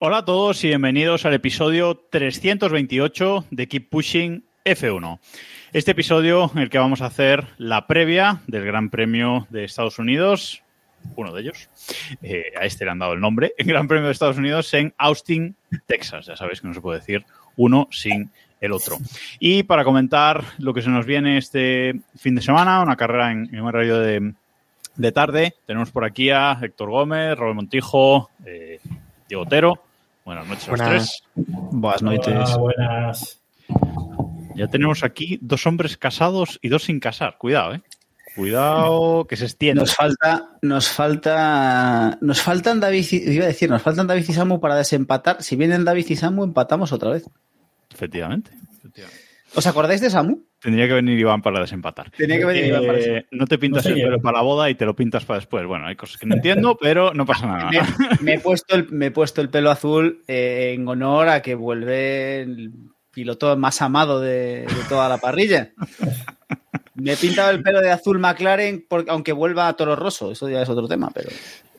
Hola 0.00 0.16
a 0.16 0.24
todos 0.24 0.64
y 0.64 0.68
bienvenidos 0.68 1.24
al 1.24 1.34
episodio 1.34 1.96
328 2.10 3.44
de 3.52 3.68
Keep 3.68 3.88
Pushing 3.88 4.44
F1. 4.64 5.20
Este 5.72 5.92
episodio 5.92 6.50
en 6.52 6.62
el 6.62 6.70
que 6.70 6.78
vamos 6.78 7.00
a 7.00 7.06
hacer 7.06 7.46
la 7.56 7.86
previa 7.86 8.40
del 8.48 8.64
Gran 8.64 8.90
Premio 8.90 9.46
de 9.50 9.62
Estados 9.62 10.00
Unidos, 10.00 10.64
uno 11.14 11.32
de 11.32 11.42
ellos, 11.42 11.68
eh, 12.20 12.52
a 12.60 12.64
este 12.64 12.84
le 12.84 12.90
han 12.90 12.98
dado 12.98 13.12
el 13.12 13.20
nombre, 13.20 13.54
el 13.58 13.66
Gran 13.66 13.86
Premio 13.86 14.06
de 14.06 14.12
Estados 14.12 14.38
Unidos 14.38 14.74
en 14.74 14.92
Austin, 14.98 15.54
Texas. 15.86 16.26
Ya 16.26 16.34
sabéis 16.34 16.60
que 16.60 16.66
no 16.66 16.74
se 16.74 16.80
puede 16.80 16.98
decir 16.98 17.24
uno 17.54 17.86
sin 17.92 18.32
el 18.60 18.72
otro. 18.72 18.98
Y 19.38 19.62
para 19.62 19.84
comentar 19.84 20.42
lo 20.58 20.74
que 20.74 20.82
se 20.82 20.90
nos 20.90 21.06
viene 21.06 21.38
este 21.38 22.00
fin 22.16 22.34
de 22.34 22.42
semana, 22.42 22.82
una 22.82 22.96
carrera 22.96 23.30
en, 23.32 23.48
en 23.52 23.60
un 23.60 23.68
horario 23.68 23.98
de, 23.98 24.34
de 24.96 25.12
tarde, 25.12 25.54
tenemos 25.66 25.90
por 25.90 26.04
aquí 26.04 26.30
a 26.30 26.58
Héctor 26.60 26.90
Gómez, 26.90 27.36
Robert 27.36 27.56
Montijo, 27.56 28.30
eh, 28.44 28.80
Diego 29.28 29.44
Otero. 29.44 29.82
Buenas 30.24 30.46
noches 30.46 30.68
a 30.68 30.70
los 30.72 30.80
Buenas. 30.80 31.22
tres. 31.34 31.46
Buenas 31.72 32.02
noches. 32.02 32.56
buenas. 32.58 33.40
Ya 34.54 34.66
tenemos 34.66 35.04
aquí 35.04 35.38
dos 35.40 35.66
hombres 35.66 35.96
casados 35.96 36.58
y 36.62 36.68
dos 36.68 36.82
sin 36.84 37.00
casar. 37.00 37.36
Cuidado, 37.38 37.74
eh. 37.74 37.82
Cuidado 38.34 39.24
que 39.26 39.36
se 39.36 39.46
extiende. 39.46 39.80
Nos 39.80 39.94
falta, 39.94 40.50
nos 40.62 40.88
falta, 40.88 42.18
nos 42.20 42.40
faltan 42.40 42.78
David, 42.78 43.06
iba 43.10 43.44
a 43.44 43.48
decir, 43.48 43.68
nos 43.68 43.82
faltan 43.82 44.06
David 44.06 44.24
y 44.28 44.32
Samu 44.32 44.60
para 44.60 44.76
desempatar. 44.76 45.42
Si 45.42 45.56
vienen 45.56 45.84
David 45.84 46.06
y 46.08 46.16
Samu, 46.16 46.44
empatamos 46.44 46.92
otra 46.92 47.10
vez. 47.10 47.28
Efectivamente. 47.92 48.50
efectivamente. 48.78 49.28
¿Os 49.54 49.66
acordáis 49.66 50.00
de 50.00 50.10
Samu? 50.10 50.44
Tendría 50.60 50.86
que 50.88 50.94
venir 50.94 51.18
Iván 51.18 51.40
para 51.40 51.60
desempatar. 51.60 52.10
Tenía 52.10 52.38
que 52.38 52.44
venir 52.44 52.66
Iván 52.66 52.84
para 52.84 52.98
Eh, 52.98 53.26
no 53.30 53.46
te 53.46 53.58
pintas 53.58 53.84
No 53.84 53.90
sé 53.90 53.96
el 53.96 54.04
pelo 54.04 54.20
para 54.20 54.38
la 54.38 54.42
boda 54.42 54.68
y 54.68 54.74
te 54.74 54.84
lo 54.84 54.94
pintas 54.94 55.24
para 55.24 55.38
después. 55.38 55.66
Bueno, 55.66 55.86
hay 55.86 55.96
cosas 55.96 56.18
que 56.18 56.26
no 56.26 56.34
entiendo, 56.34 56.76
pero 56.80 57.14
no 57.14 57.24
pasa 57.24 57.46
nada. 57.46 57.70
Me, 57.70 57.80
me 58.20 58.34
he 58.34 58.40
puesto 58.40 58.74
el, 58.74 58.90
me 58.90 59.06
he 59.06 59.10
puesto 59.10 59.40
el 59.40 59.48
pelo 59.48 59.70
azul 59.70 60.22
eh, 60.28 60.74
en 60.74 60.86
honor 60.86 61.28
a 61.28 61.42
que 61.42 61.54
vuelve 61.54 62.42
el 62.42 62.72
piloto 63.10 63.56
más 63.56 63.80
amado 63.80 64.20
de, 64.20 64.62
de 64.66 64.84
toda 64.88 65.08
la 65.08 65.18
parrilla. 65.18 65.72
Me 66.94 67.12
he 67.12 67.16
pintado 67.16 67.50
el 67.50 67.62
pelo 67.62 67.80
de 67.80 67.90
azul 67.90 68.18
McLaren, 68.18 68.84
porque, 68.88 69.10
aunque 69.10 69.32
vuelva 69.32 69.68
a 69.68 69.74
Toro 69.74 69.96
Rosso, 69.96 70.32
eso 70.32 70.48
ya 70.48 70.62
es 70.62 70.68
otro 70.68 70.88
tema, 70.88 71.10
pero 71.14 71.30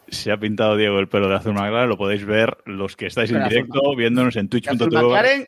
Se 0.08 0.32
ha 0.32 0.38
pintado 0.38 0.78
Diego 0.78 1.00
el 1.00 1.10
pelo 1.10 1.28
de 1.28 1.36
azul 1.36 1.54
maglar, 1.54 1.88
lo 1.88 1.98
podéis 1.98 2.26
ver 2.26 2.58
los 2.66 2.96
que 2.96 3.08
estáis 3.08 3.30
en 3.32 3.44
directo 3.44 3.96
viéndonos 3.96 4.38
en 4.38 4.48
twitch.tv. 4.50 5.48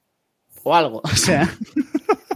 O 0.64 0.74
algo. 0.74 1.02
O 1.04 1.16
sea, 1.16 1.50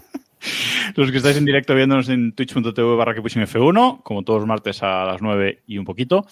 Los 0.95 1.11
que 1.11 1.17
estáis 1.17 1.37
en 1.37 1.45
directo 1.45 1.75
viéndonos 1.75 2.09
en 2.09 2.33
twitch.tv 2.33 2.95
barra 2.95 3.13
que 3.13 3.21
pushing 3.21 3.43
F1, 3.43 4.03
como 4.03 4.23
todos 4.23 4.39
los 4.39 4.47
martes 4.47 4.81
a 4.83 5.05
las 5.05 5.21
9 5.21 5.63
y 5.67 5.77
un 5.77 5.85
poquito. 5.85 6.25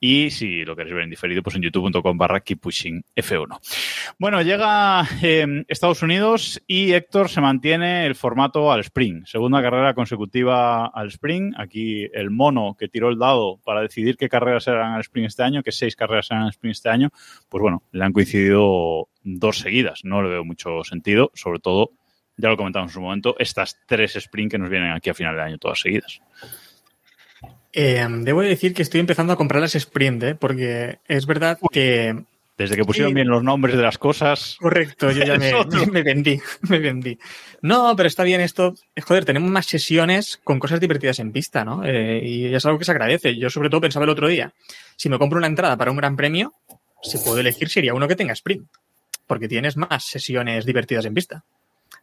Y 0.00 0.30
si 0.30 0.64
lo 0.64 0.74
queréis 0.76 0.94
ver 0.94 1.04
en 1.04 1.10
diferido, 1.10 1.42
pues 1.42 1.56
en 1.56 1.62
youtube.com 1.62 2.18
barra 2.18 2.40
keep 2.40 2.60
pushing 2.60 3.04
F1. 3.16 3.58
Bueno, 4.18 4.42
llega 4.42 5.06
eh, 5.22 5.64
Estados 5.68 6.02
Unidos 6.02 6.62
y 6.66 6.92
Héctor 6.92 7.28
se 7.28 7.40
mantiene 7.40 8.06
el 8.06 8.14
formato 8.14 8.72
al 8.72 8.80
sprint. 8.80 9.26
Segunda 9.26 9.62
carrera 9.62 9.94
consecutiva 9.94 10.86
al 10.86 11.08
sprint. 11.08 11.54
Aquí 11.58 12.08
el 12.12 12.30
mono 12.30 12.76
que 12.78 12.88
tiró 12.88 13.08
el 13.08 13.18
dado 13.18 13.58
para 13.64 13.82
decidir 13.82 14.16
qué 14.16 14.28
carreras 14.28 14.66
eran 14.68 14.92
al 14.92 15.00
sprint 15.00 15.28
este 15.28 15.42
año, 15.42 15.62
qué 15.62 15.72
seis 15.72 15.96
carreras 15.96 16.30
eran 16.30 16.44
al 16.44 16.50
sprint 16.50 16.76
este 16.76 16.88
año, 16.88 17.10
pues 17.48 17.62
bueno, 17.62 17.82
le 17.92 18.04
han 18.04 18.12
coincidido 18.12 19.08
dos 19.22 19.58
seguidas. 19.58 20.00
No 20.04 20.22
le 20.22 20.28
veo 20.28 20.44
mucho 20.44 20.84
sentido, 20.84 21.30
sobre 21.34 21.60
todo 21.60 21.92
ya 22.38 22.48
lo 22.48 22.56
comentamos 22.56 22.90
en 22.90 22.94
su 22.94 23.00
momento, 23.00 23.36
estas 23.38 23.76
tres 23.86 24.16
sprint 24.16 24.52
que 24.52 24.58
nos 24.58 24.70
vienen 24.70 24.92
aquí 24.92 25.10
a 25.10 25.14
final 25.14 25.34
de 25.36 25.42
año 25.42 25.58
todas 25.58 25.80
seguidas. 25.80 26.20
Eh, 27.72 28.06
debo 28.20 28.40
decir 28.42 28.72
que 28.74 28.82
estoy 28.82 29.00
empezando 29.00 29.32
a 29.32 29.36
comprar 29.36 29.60
las 29.60 29.74
sprint, 29.74 30.22
¿eh? 30.22 30.34
porque 30.34 30.98
es 31.06 31.26
verdad 31.26 31.58
que. 31.70 32.24
Desde 32.56 32.74
que 32.74 32.84
pusieron 32.84 33.10
Sí. 33.10 33.14
bien 33.14 33.28
los 33.28 33.44
nombres 33.44 33.76
de 33.76 33.82
las 33.82 33.98
cosas, 33.98 34.56
Correcto, 34.58 35.12
yo 35.12 35.22
ya 35.24 35.36
me, 35.92 36.02
vendí, 36.02 36.40
me 36.68 36.80
vendí. 36.80 37.16
No, 37.62 37.94
pero 37.94 38.08
está 38.08 38.24
bien 38.24 38.40
esto. 38.40 38.74
Joder, 39.00 39.24
tenemos 39.24 39.48
más 39.50 39.66
sesiones 39.66 40.40
con 40.42 40.58
cosas 40.58 40.80
divertidas 40.80 41.20
en 41.20 41.30
pista, 41.30 41.64
¿no? 41.64 41.84
Eh, 41.84 42.20
y 42.24 42.52
es 42.52 42.64
algo 42.66 42.78
que 42.78 42.84
se 42.84 42.90
agradece. 42.90 43.36
Yo, 43.36 43.48
sobre 43.48 43.70
todo, 43.70 43.80
pensaba 43.82 44.04
el 44.04 44.10
otro 44.10 44.26
día: 44.26 44.52
si 44.96 45.08
me 45.08 45.18
compro 45.18 45.38
una 45.38 45.46
entrada 45.46 45.76
para 45.76 45.92
un 45.92 45.98
gran 45.98 46.16
premio, 46.16 46.52
si 47.00 47.18
puedo 47.18 47.38
elegir, 47.38 47.68
sería 47.68 47.94
uno 47.94 48.08
que 48.08 48.16
tenga 48.16 48.32
sprint, 48.32 48.66
porque 49.28 49.46
tienes 49.46 49.76
más 49.76 50.04
sesiones 50.06 50.64
divertidas 50.64 51.04
en 51.04 51.14
pista. 51.14 51.44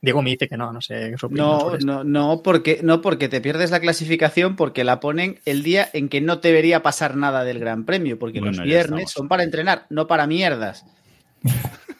Diego 0.05 0.21
me 0.21 0.29
dice 0.29 0.47
que 0.47 0.55
no, 0.55 0.71
no 0.71 0.81
sé 0.81 1.13
qué 1.19 1.27
No, 1.31 1.77
no, 1.79 2.03
no, 2.05 2.41
porque, 2.43 2.79
no, 2.81 3.01
porque 3.01 3.27
te 3.27 3.41
pierdes 3.41 3.71
la 3.71 3.81
clasificación 3.81 4.55
porque 4.55 4.83
la 4.85 5.01
ponen 5.01 5.39
el 5.45 5.63
día 5.63 5.89
en 5.91 6.07
que 6.07 6.21
no 6.21 6.38
debería 6.38 6.81
pasar 6.81 7.17
nada 7.17 7.43
del 7.43 7.59
Gran 7.59 7.83
Premio, 7.83 8.17
porque 8.17 8.39
Bueno, 8.39 8.55
los 8.57 8.65
viernes 8.65 8.85
estamos. 9.01 9.11
son 9.11 9.27
para 9.27 9.44
entrenar, 9.44 9.85
no 9.89 10.07
para 10.07 10.27
mierdas. 10.27 10.85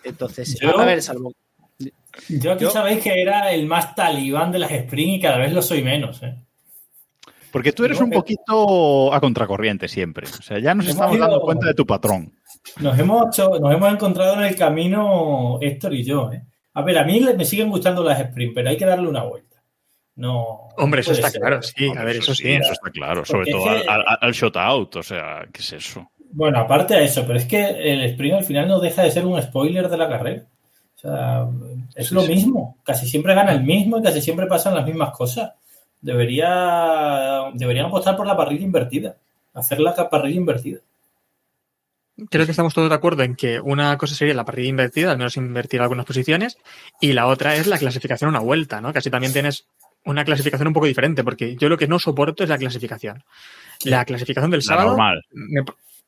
Entonces, 0.04 0.58
Yo- 0.62 0.80
a 0.80 0.86
ver, 0.86 1.02
salvo. 1.02 1.34
Yo 2.30 2.54
aquí 2.54 2.64
Yo- 2.64 2.72
sabéis 2.72 3.04
que 3.04 3.22
era 3.22 3.52
el 3.52 3.66
más 3.66 3.94
talibán 3.96 4.52
de 4.52 4.60
las 4.60 4.72
sprint 4.72 5.16
y 5.16 5.20
cada 5.20 5.38
vez 5.38 5.52
lo 5.52 5.62
soy 5.62 5.84
menos. 5.84 6.24
¿eh? 6.24 6.36
porque 7.52 7.72
tú 7.72 7.86
eres 7.86 8.02
un 8.02 8.10
poquito 8.10 9.14
a 9.14 9.22
contracorriente 9.22 9.88
siempre. 9.88 10.28
O 10.28 10.42
sea, 10.42 10.60
ya 10.60 10.76
nos 10.76 10.88
Hemos 10.88 10.96
estamos 10.96 11.16
ido- 11.16 11.26
dando 11.26 11.40
cuenta 11.42 11.68
de 11.68 11.74
tu 11.74 11.86
patrón. 11.86 12.34
Nos 12.82 13.00
hemos, 13.00 13.28
hecho- 13.28 13.58
nos 13.62 13.74
hemos 13.74 13.94
encontrado 13.94 14.34
en 14.34 14.44
el 14.44 14.56
camino 14.58 15.58
Héctor 15.62 15.94
y 15.94 16.04
yo. 16.04 16.32
¿eh? 16.34 16.42
A 16.76 16.82
ver, 16.84 16.98
a 17.00 17.04
mí 17.04 17.20
me 17.36 17.44
siguen 17.46 17.70
gustando 17.70 18.04
las 18.04 18.20
sprint, 18.20 18.54
pero 18.54 18.70
hay 18.70 18.78
que 18.78 18.86
darle 18.86 19.08
una 19.08 19.24
vuelta. 19.24 19.56
No. 20.18 20.70
Hombre, 20.78 21.02
eso 21.02 21.12
está 21.12 21.30
ser. 21.30 21.42
claro, 21.42 21.62
sí, 21.62 21.90
a 21.98 22.04
ver, 22.04 22.18
eso 22.18 22.34
sí. 22.36 22.50
Eso 22.52 22.72
está 22.72 22.90
claro. 22.92 23.26
Sobre 23.26 23.52
todo 23.52 23.76
es 23.76 23.82
que- 23.84 23.90
al, 23.90 24.02
al- 24.08 24.18
al 24.22 24.32
shot 24.34 24.56
out. 24.58 24.96
O 24.98 25.04
sea, 25.04 25.46
¿qué 25.52 25.62
es 25.62 25.74
eso? 25.74 26.10
Bueno, 26.32 26.60
aparte 26.60 26.94
de 26.96 27.04
eso, 27.06 27.26
pero 27.26 27.38
es 27.40 27.46
que 27.46 27.66
el 27.66 28.02
sprint 28.12 28.36
al 28.36 28.44
final 28.46 28.68
no 28.68 28.80
deja 28.80 29.04
de 29.04 29.12
ser 29.12 29.26
un 29.26 29.42
spoiler 29.42 29.90
de 29.90 29.98
la 29.98 30.08
carrera. 30.08 30.44
O 30.96 31.00
sea, 31.00 31.48
es 31.96 32.12
lo 32.12 32.22
mismo. 32.24 32.78
Casi 32.84 33.08
siempre 33.08 33.34
gana 33.36 33.52
el 33.54 33.64
mismo 33.64 33.98
y 33.98 34.04
casi 34.04 34.22
siempre 34.22 34.46
pasan 34.48 34.76
las 34.76 34.86
mismas 34.86 35.12
cosas. 35.12 35.52
Debería, 36.02 37.52
deberían 37.54 37.88
apostar 37.88 38.16
por 38.16 38.28
la 38.28 38.36
parrilla 38.38 38.64
invertida. 38.66 39.16
Hacer 39.54 39.80
la 39.80 39.94
parrilla 40.10 40.38
invertida. 40.38 40.80
Creo 42.30 42.46
que 42.46 42.52
estamos 42.52 42.74
todos 42.74 42.88
de 42.90 42.96
acuerdo 42.96 43.24
en 43.24 43.36
que 43.36 43.60
una 43.60 43.98
cosa 43.98 44.16
sería 44.16 44.34
la 44.34 44.46
partida 44.46 44.68
invertida, 44.68 45.12
al 45.12 45.18
menos 45.18 45.36
invertir 45.38 45.82
algunas 45.82 46.06
posiciones, 46.06 46.58
y 47.02 47.12
la 47.14 47.28
otra 47.28 47.56
es 47.56 47.68
la 47.68 47.78
clasificación 47.78 48.30
a 48.30 48.32
una 48.32 48.40
vuelta, 48.40 48.80
¿no? 48.80 48.94
Casi 48.94 49.10
también 49.10 49.34
tienes 49.34 49.66
una 50.06 50.24
clasificación 50.24 50.68
un 50.68 50.74
poco 50.74 50.86
diferente, 50.86 51.24
porque 51.24 51.56
yo 51.58 51.68
lo 51.68 51.78
que 51.78 51.88
no 51.88 52.00
soporto 52.00 52.44
es 52.44 52.50
la 52.50 52.58
clasificación. 52.58 53.24
La 53.84 54.06
clasificación 54.06 54.50
del 54.52 54.60
La 54.60 54.64
sábado. 54.66 54.90
normal. 54.90 55.22
me- 55.32 55.62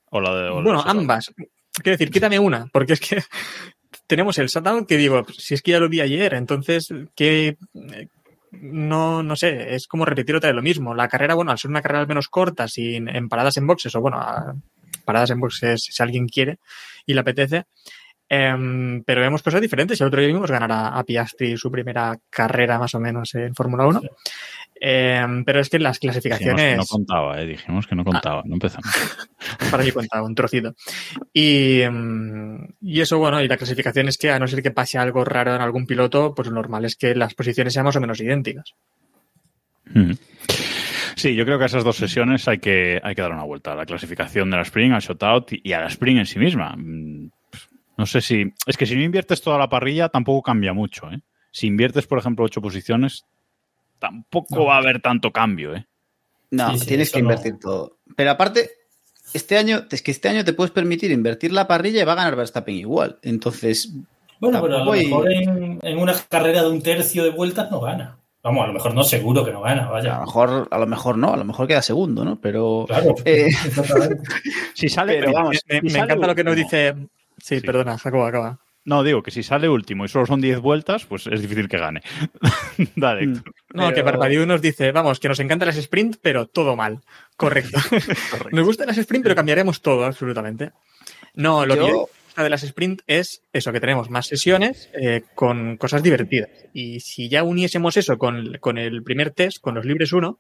O 0.10 0.22
la 0.22 0.34
de. 0.34 0.50
o 0.50 0.62
bueno, 0.64 0.82
de 0.84 0.90
ambas. 0.90 1.34
Quiero 1.74 1.92
decir, 1.98 2.10
quítame 2.10 2.40
una, 2.40 2.68
porque 2.72 2.94
es 2.94 3.00
que 3.02 3.22
tenemos 4.08 4.38
el 4.38 4.48
shutdown 4.48 4.86
que 4.86 4.96
digo, 4.96 5.26
si 5.38 5.56
es 5.56 5.62
que 5.62 5.72
ya 5.72 5.80
lo 5.80 5.90
vi 5.90 6.00
ayer, 6.00 6.34
entonces, 6.36 6.88
que 7.16 7.58
no, 8.52 9.24
no 9.24 9.36
sé, 9.36 9.76
es 9.76 9.88
como 9.88 10.06
repetir 10.06 10.36
otra 10.36 10.50
vez 10.50 10.56
lo 10.56 10.62
mismo. 10.62 10.96
La 10.96 11.10
carrera, 11.10 11.34
bueno, 11.36 11.52
al 11.52 11.58
ser 11.60 11.70
una 11.70 11.82
carrera 11.82 12.00
al 12.02 12.08
menos 12.08 12.30
corta, 12.30 12.68
sin 12.70 13.10
en 13.10 13.28
paradas 13.28 13.58
en 13.58 13.68
boxes, 13.68 13.94
o 13.96 14.02
bueno, 14.02 14.18
a- 14.20 14.56
paradas 15.06 15.32
en 15.32 15.40
boxes 15.40 15.84
si 15.84 16.04
alguien 16.04 16.28
quiere 16.28 16.60
y 17.06 17.14
le 17.14 17.20
apetece. 17.22 17.66
em, 18.30 19.04
pero 19.04 19.22
vemos 19.22 19.42
cosas 19.42 19.62
diferentes. 19.62 20.00
El 20.02 20.08
otro 20.08 20.20
día 20.20 20.28
vimos 20.28 20.52
ganar 20.52 20.72
a, 20.72 21.00
a 21.00 21.04
Piastri 21.04 21.56
su 21.58 21.72
primera 21.72 22.18
carrera 22.30 22.78
más 22.78 22.94
o 22.94 23.00
menos 23.00 23.34
en 23.36 23.56
Fórmula 23.56 23.88
1. 23.88 24.02
Em, 24.80 25.44
pero 25.44 25.60
es 25.60 25.70
que 25.70 25.80
las 25.80 26.00
Dijimos 26.00 26.16
que 26.16 26.22
clasificaciones 26.22 26.78
no 26.78 26.86
contaba, 26.86 27.42
¿eh? 27.42 27.46
Dijimos 27.46 27.88
que 27.88 27.96
no 27.96 28.04
contaba. 28.04 28.44
No 28.46 28.56
empezamos. 28.56 28.86
para 29.72 29.84
mí 29.84 29.92
cuenta 29.92 30.22
un 30.22 30.36
trocito. 30.36 30.76
Y, 31.34 31.82
mm, 31.90 32.76
y 32.82 33.02
eso, 33.02 33.18
bueno, 33.18 33.42
y 33.42 33.48
la 33.48 33.58
clasificación 33.58 34.08
es 34.08 34.18
que 34.18 34.32
a 34.32 34.40
no 34.40 34.48
ser 34.48 34.62
que 34.62 34.72
pase 34.72 34.98
algo 34.98 35.24
raro 35.26 35.56
en 35.56 35.62
algún 35.62 35.88
piloto, 35.88 36.34
pues 36.36 36.48
lo 36.48 36.56
normal 36.56 36.86
es 36.86 36.96
que 36.96 37.16
las 37.16 37.34
posiciones 37.34 37.74
sean 37.74 37.86
más 37.86 37.96
o 37.96 38.02
menos 38.02 38.20
idénticas. 38.20 38.76
Mm. 39.86 40.12
Sí, 41.18 41.34
yo 41.34 41.46
creo 41.46 41.58
que 41.58 41.64
a 41.64 41.68
esas 41.68 41.84
dos 41.84 41.98
sesiones 41.98 42.48
hay 42.48 42.60
que, 42.60 43.02
hay 43.04 43.16
que 43.16 43.22
dar 43.24 43.32
una 43.32 43.44
vuelta. 43.44 43.72
A 43.72 43.76
la 43.76 43.86
clasificación 43.88 44.52
de 44.52 44.58
la 44.58 44.62
Spring, 44.64 44.92
al 44.94 45.02
Shotout 45.02 45.52
y 45.64 45.74
a 45.74 45.82
la 45.82 45.88
Spring 45.88 46.18
en 46.20 46.26
sí 46.28 46.38
misma. 46.40 46.76
Mm, 46.78 47.32
No 47.98 48.06
sé 48.06 48.22
si. 48.22 48.54
Es 48.68 48.78
que 48.78 48.86
si 48.86 48.96
no 48.96 49.02
inviertes 49.02 49.42
toda 49.42 49.58
la 49.58 49.68
parrilla, 49.68 50.10
tampoco 50.10 50.44
cambia 50.44 50.74
mucho. 50.74 51.12
¿eh? 51.12 51.20
Si 51.52 51.66
inviertes, 51.66 52.06
por 52.06 52.20
ejemplo, 52.20 52.46
ocho 52.46 52.62
posiciones, 52.62 53.26
tampoco 53.98 54.56
No. 54.58 54.66
va 54.66 54.76
a 54.76 54.78
haber 54.78 55.02
tanto 55.02 55.32
cambio. 55.32 55.76
¿eh? 55.76 55.88
No, 56.52 56.74
Sí, 56.74 56.80
sí, 56.80 56.86
tienes 56.88 57.12
que 57.12 57.20
no. 57.24 57.30
invertir 57.32 57.56
todo. 57.60 57.98
Pero 58.16 58.30
aparte, 58.30 58.70
este 59.34 59.58
año, 59.58 59.86
es 59.90 60.04
que 60.04 60.12
este 60.12 60.30
año 60.30 60.46
te 60.46 60.54
puedes 60.54 60.72
permitir 60.72 61.10
invertir 61.10 61.52
la 61.52 61.68
parrilla 61.68 62.02
y 62.02 62.06
va 62.06 62.12
a 62.14 62.16
ganar 62.18 62.36
Verstappen 62.36 62.76
igual. 62.76 63.18
Entonces, 63.24 63.92
Bueno, 64.40 64.62
pero 64.62 64.78
a 64.78 64.86
lo 64.86 64.96
y- 64.96 65.06
mejor 65.06 65.32
en, 65.34 65.80
en 65.82 65.98
una 65.98 66.14
carrera 66.30 66.62
de 66.62 66.70
un 66.70 66.84
tercio 66.84 67.24
de 67.24 67.32
vueltas 67.32 67.72
no 67.72 67.80
gana. 67.82 68.18
Vamos, 68.48 68.64
a 68.64 68.68
lo 68.68 68.74
mejor 68.74 68.94
no 68.94 69.04
seguro 69.04 69.44
que 69.44 69.52
no 69.52 69.62
gana, 69.62 69.82
a 69.84 69.86
lo 69.88 69.92
vaya. 69.92 70.20
mejor, 70.22 70.68
a 70.72 70.78
lo 70.80 70.88
mejor 70.88 71.18
no, 71.18 71.34
a 71.34 71.38
lo 71.38 71.44
mejor 71.44 71.68
queda 71.68 71.82
segundo, 71.82 72.24
¿no? 72.24 72.40
Pero 72.40 72.86
Claro, 72.88 73.14
eh. 73.26 73.50
Si 74.74 74.88
sale, 74.90 75.20
Pero 75.20 75.34
vamos, 75.34 75.58
Me, 75.68 75.80
si 75.80 75.84
me 75.84 75.90
sale 75.90 76.04
encanta 76.06 76.28
lo 76.28 76.36
que 76.36 76.44
nos 76.44 76.56
dice. 76.56 76.96
Sí, 77.38 77.60
Sí. 77.60 77.66
perdona, 77.66 77.98
Jacobo, 77.98 78.26
acaba. 78.26 78.60
No, 78.86 79.04
digo 79.04 79.22
que 79.22 79.32
si 79.32 79.44
sale 79.44 79.68
último 79.68 80.06
y 80.06 80.08
solo 80.08 80.26
son 80.26 80.40
10 80.40 80.60
vueltas, 80.62 81.04
pues 81.06 81.28
es 81.28 81.42
difícil 81.42 81.68
que 81.68 81.78
gane. 81.78 82.02
Dale, 82.96 83.28
Mm. 83.28 83.34
No, 83.34 83.44
Pero- 83.84 83.94
que 83.96 84.02
Barbadiu 84.02 84.46
nos 84.46 84.62
dice, 84.62 84.92
vamos, 84.94 85.20
que 85.20 85.28
nos 85.28 85.40
encantan 85.42 85.68
las 85.68 85.76
sprint, 85.78 86.16
pero 86.22 86.48
todo 86.48 86.76
mal. 86.78 87.02
Correcto. 87.36 87.78
Nos 88.52 88.66
gustan 88.66 88.88
las 88.88 88.98
sprint, 88.98 89.24
pero 89.24 89.36
cambiaremos 89.36 89.82
todo, 89.82 90.06
absolutamente. 90.06 90.72
No, 91.36 91.66
lo 91.66 91.76
que 91.76 91.80
Yo- 91.82 92.10
de 92.44 92.50
las 92.50 92.64
sprint 92.64 93.02
es 93.08 93.42
eso, 93.54 93.72
que 93.72 93.80
tenemos 93.80 94.10
más 94.10 94.28
sesiones 94.28 94.90
eh, 94.94 95.24
con 95.36 95.78
cosas 95.78 96.04
divertidas. 96.04 96.50
Y 96.74 97.00
si 97.00 97.30
ya 97.30 97.44
uniésemos 97.44 97.98
eso 97.98 98.18
con, 98.18 98.58
con 98.60 98.78
el 98.78 99.04
primer 99.04 99.32
test, 99.32 99.60
con 99.60 99.76
los 99.76 99.86
libres 99.86 100.14
1, 100.14 100.40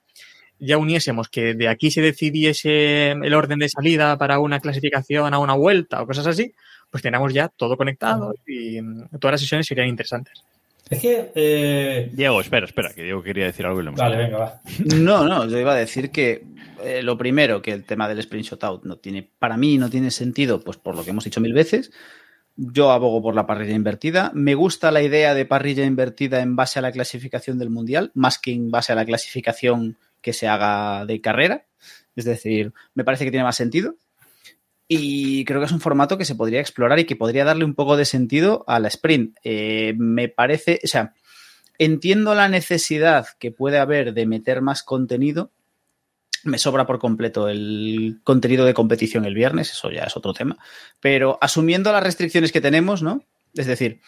ya 0.59 0.77
uniésemos 0.77 1.29
que 1.29 1.53
de 1.53 1.67
aquí 1.67 1.91
se 1.91 2.01
decidiese 2.01 3.11
el 3.11 3.33
orden 3.33 3.59
de 3.59 3.69
salida 3.69 4.17
para 4.17 4.39
una 4.39 4.59
clasificación 4.59 5.33
a 5.33 5.39
una 5.39 5.53
vuelta 5.53 6.01
o 6.01 6.07
cosas 6.07 6.27
así, 6.27 6.53
pues 6.89 7.03
tenemos 7.03 7.33
ya 7.33 7.49
todo 7.49 7.77
conectado 7.77 8.33
y 8.45 8.81
mm, 8.81 9.19
todas 9.19 9.33
las 9.33 9.41
sesiones 9.41 9.67
serían 9.67 9.87
interesantes. 9.87 10.43
Es 10.89 10.99
que. 11.01 11.31
eh, 11.35 12.09
Diego, 12.13 12.39
espera, 12.41 12.65
espera, 12.65 12.93
que 12.93 13.03
Diego 13.03 13.21
quería 13.21 13.45
decir 13.45 13.65
algo 13.65 13.81
y 13.81 13.83
lo 13.83 13.89
hemos 13.89 13.99
Vale, 13.99 14.17
venga, 14.17 14.37
va. 14.37 14.61
no, 14.97 15.27
no, 15.27 15.47
yo 15.47 15.59
iba 15.59 15.73
a 15.73 15.77
decir 15.77 16.11
que 16.11 16.45
eh, 16.83 17.01
lo 17.03 17.17
primero, 17.17 17.61
que 17.61 17.71
el 17.71 17.83
tema 17.83 18.07
del 18.07 18.19
sprint 18.19 18.45
shootout 18.45 18.83
no 18.85 18.97
tiene, 18.97 19.29
para 19.39 19.57
mí 19.57 19.77
no 19.77 19.89
tiene 19.89 20.11
sentido, 20.11 20.61
pues 20.61 20.77
por 20.77 20.95
lo 20.95 21.03
que 21.03 21.09
hemos 21.11 21.23
dicho 21.23 21.41
mil 21.41 21.53
veces. 21.53 21.91
Yo 22.55 22.91
abogo 22.91 23.21
por 23.21 23.35
la 23.35 23.45
parrilla 23.45 23.75
invertida. 23.75 24.31
Me 24.33 24.55
gusta 24.55 24.89
la 24.91 25.03
idea 25.03 25.35
de 25.35 25.45
parrilla 25.45 25.85
invertida 25.85 26.41
en 26.41 26.55
base 26.55 26.79
a 26.79 26.81
la 26.81 26.91
clasificación 26.91 27.59
del 27.59 27.69
mundial, 27.69 28.11
más 28.15 28.39
que 28.39 28.51
en 28.51 28.71
base 28.71 28.91
a 28.91 28.95
la 28.95 29.05
clasificación 29.05 29.97
que 30.21 30.33
se 30.33 30.47
haga 30.47 31.05
de 31.05 31.21
carrera. 31.21 31.65
Es 32.15 32.25
decir, 32.25 32.73
me 32.95 33.03
parece 33.03 33.25
que 33.25 33.31
tiene 33.31 33.43
más 33.43 33.55
sentido. 33.55 33.95
Y 34.87 35.43
creo 35.45 35.59
que 35.59 35.65
es 35.65 35.71
un 35.71 35.81
formato 35.81 36.17
que 36.17 36.25
se 36.25 36.35
podría 36.35 36.61
explorar 36.61 36.99
y 36.99 37.05
que 37.05 37.15
podría 37.15 37.43
darle 37.43 37.65
un 37.65 37.75
poco 37.75 37.97
de 37.97 38.05
sentido 38.05 38.63
a 38.67 38.79
la 38.79 38.87
sprint. 38.87 39.37
Eh, 39.43 39.93
me 39.97 40.29
parece, 40.29 40.79
o 40.83 40.87
sea, 40.87 41.13
entiendo 41.77 42.35
la 42.35 42.47
necesidad 42.47 43.27
que 43.39 43.51
puede 43.51 43.79
haber 43.79 44.13
de 44.13 44.25
meter 44.25 44.61
más 44.61 44.83
contenido. 44.83 45.51
Me 46.43 46.57
sobra 46.57 46.85
por 46.85 46.99
completo 46.99 47.49
el 47.49 48.21
contenido 48.23 48.63
de 48.63 48.73
competición 48.73 49.25
el 49.25 49.33
viernes, 49.33 49.71
eso 49.71 49.91
ya 49.91 50.03
es 50.03 50.15
otro 50.15 50.33
tema. 50.33 50.57
Pero 51.01 51.37
asumiendo 51.41 51.91
las 51.91 52.03
restricciones 52.03 52.53
que 52.53 52.61
tenemos, 52.61 53.03
¿no? 53.03 53.23
Es 53.55 53.65
decir, 53.65 53.99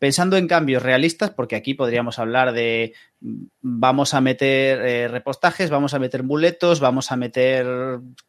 pensando 0.00 0.36
en 0.36 0.48
cambios 0.48 0.82
realistas, 0.82 1.30
porque 1.30 1.54
aquí 1.54 1.74
podríamos 1.74 2.18
hablar 2.18 2.52
de 2.52 2.94
vamos 3.60 4.14
a 4.14 4.20
meter 4.20 4.80
eh, 4.80 5.08
repostajes, 5.08 5.70
vamos 5.70 5.94
a 5.94 5.98
meter 6.00 6.22
muletos, 6.24 6.80
vamos 6.80 7.12
a 7.12 7.16
meter 7.16 7.66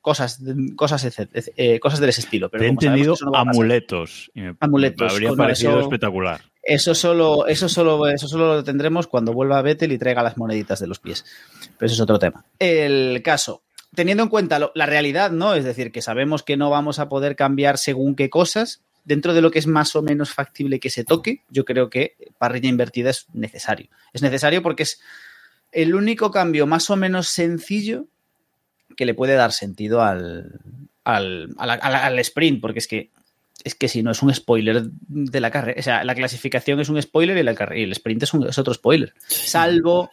cosas, 0.02 0.40
cosas, 0.76 1.10
eh, 1.56 1.80
cosas 1.80 2.00
de 2.00 2.10
ese 2.10 2.22
estilo. 2.22 2.50
Pero 2.52 2.62
Te 2.62 2.68
he 2.68 2.70
entendido 2.70 3.16
no 3.26 3.36
amuletos. 3.36 4.30
Y 4.36 4.42
me- 4.42 4.56
Amuletos, 4.60 5.08
Me 5.08 5.12
habría 5.14 5.32
parecido 5.34 5.72
eso- 5.72 5.80
espectacular. 5.82 6.42
eso 6.62 6.94
solo, 6.94 7.48
eso 7.48 7.70
solo, 7.70 8.08
eso 8.10 8.28
solo 8.28 8.56
lo 8.56 8.64
tendremos 8.64 9.08
cuando 9.08 9.34
vuelva 9.34 9.62
Vettel 9.62 9.94
y 9.94 9.98
traiga 9.98 10.22
las 10.22 10.38
moneditas 10.38 10.80
de 10.80 10.88
los 10.88 11.00
pies. 11.00 11.26
Pero 11.78 11.86
eso 11.88 11.96
es 11.96 12.02
otro 12.02 12.20
tema. 12.20 12.44
El 12.60 13.22
caso, 13.24 13.64
teniendo 13.96 14.24
en 14.24 14.30
cuenta 14.30 14.60
lo- 14.60 14.74
la 14.76 14.86
realidad, 14.88 15.32
¿no? 15.32 15.54
Es 15.54 15.64
decir, 15.64 15.94
que 15.94 16.02
sabemos 16.02 16.44
que 16.44 16.58
no 16.58 16.70
vamos 16.70 17.00
a 17.00 17.08
poder 17.08 17.38
cambiar 17.38 17.78
según 17.78 18.16
qué 18.16 18.30
cosas. 18.30 18.84
Dentro 19.04 19.34
de 19.34 19.42
lo 19.42 19.50
que 19.52 19.60
es 19.60 19.68
más 19.68 19.96
o 19.96 20.02
menos 20.02 20.32
factible 20.32 20.80
que 20.80 20.90
se 20.90 21.04
toque, 21.04 21.44
yo 21.50 21.66
creo 21.66 21.90
que 21.90 22.16
parrilla 22.38 22.70
invertida 22.70 23.10
es 23.10 23.28
necesario. 23.34 23.90
Es 24.14 24.22
necesario 24.22 24.62
porque 24.62 24.84
es 24.84 25.02
el 25.72 25.96
único 25.96 26.32
cambio 26.32 26.68
más 26.68 26.90
o 26.90 26.96
menos 26.96 27.28
sencillo 27.28 28.08
que 28.96 29.06
le 29.06 29.14
puede 29.14 29.34
dar 29.36 29.52
sentido 29.54 30.02
al, 30.04 30.60
al, 31.04 31.56
al 31.58 32.20
sprint, 32.20 32.62
porque 32.62 32.80
es 32.80 32.88
que 32.88 33.10
es 33.64 33.76
que 33.76 33.88
si 33.88 34.02
no 34.02 34.10
es 34.12 34.24
un 34.24 34.34
spoiler 34.34 34.84
de 34.90 35.40
la 35.40 35.52
carrera. 35.52 35.80
O 35.80 35.84
sea, 35.84 36.04
la 36.04 36.16
clasificación 36.16 36.80
es 36.80 36.90
un 36.90 37.00
spoiler 37.02 37.38
y, 37.38 37.44
la 37.44 37.54
y 37.76 37.84
el 37.84 37.92
sprint 37.92 38.24
es, 38.24 38.34
un- 38.34 38.48
es 38.50 38.58
otro 38.58 38.74
spoiler. 38.74 39.14
Salvo. 39.28 40.10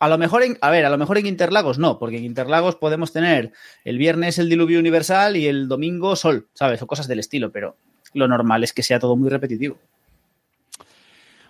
A 0.00 0.08
lo 0.08 0.16
mejor 0.18 0.42
en, 0.42 0.58
a 0.60 0.70
ver, 0.70 0.84
a 0.86 0.90
lo 0.90 0.96
mejor 0.98 1.16
en 1.18 1.26
Interlagos 1.26 1.78
no, 1.78 1.98
porque 1.98 2.16
en 2.18 2.24
Interlagos 2.24 2.76
podemos 2.76 3.12
tener 3.12 3.52
el 3.84 3.98
viernes 3.98 4.38
el 4.38 4.48
diluvio 4.48 4.78
universal 4.78 5.36
y 5.36 5.46
el 5.46 5.68
domingo 5.68 6.16
sol, 6.16 6.48
¿sabes? 6.54 6.80
O 6.82 6.86
cosas 6.86 7.06
del 7.08 7.18
estilo, 7.18 7.50
pero 7.52 7.76
lo 8.14 8.28
normal 8.28 8.64
es 8.64 8.72
que 8.72 8.82
sea 8.82 8.98
todo 8.98 9.16
muy 9.16 9.28
repetitivo. 9.28 9.78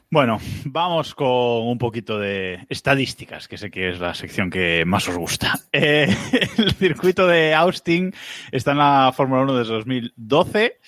Bueno, 0.08 0.38
vamos 0.64 1.16
con 1.16 1.66
un 1.66 1.78
poquito 1.78 2.18
de 2.20 2.64
estadísticas, 2.68 3.48
que 3.48 3.58
sé 3.58 3.72
que 3.72 3.90
es 3.90 3.98
la 3.98 4.14
sección 4.14 4.50
que 4.50 4.84
más 4.84 5.08
os 5.08 5.16
gusta. 5.16 5.58
Eh, 5.72 6.08
el 6.56 6.72
circuito 6.72 7.26
de 7.26 7.52
Austin 7.52 8.14
está 8.50 8.70
en 8.70 8.78
la 8.78 9.12
Fórmula 9.14 9.42
1 9.42 9.58
desde 9.58 9.74
2012. 9.74 10.78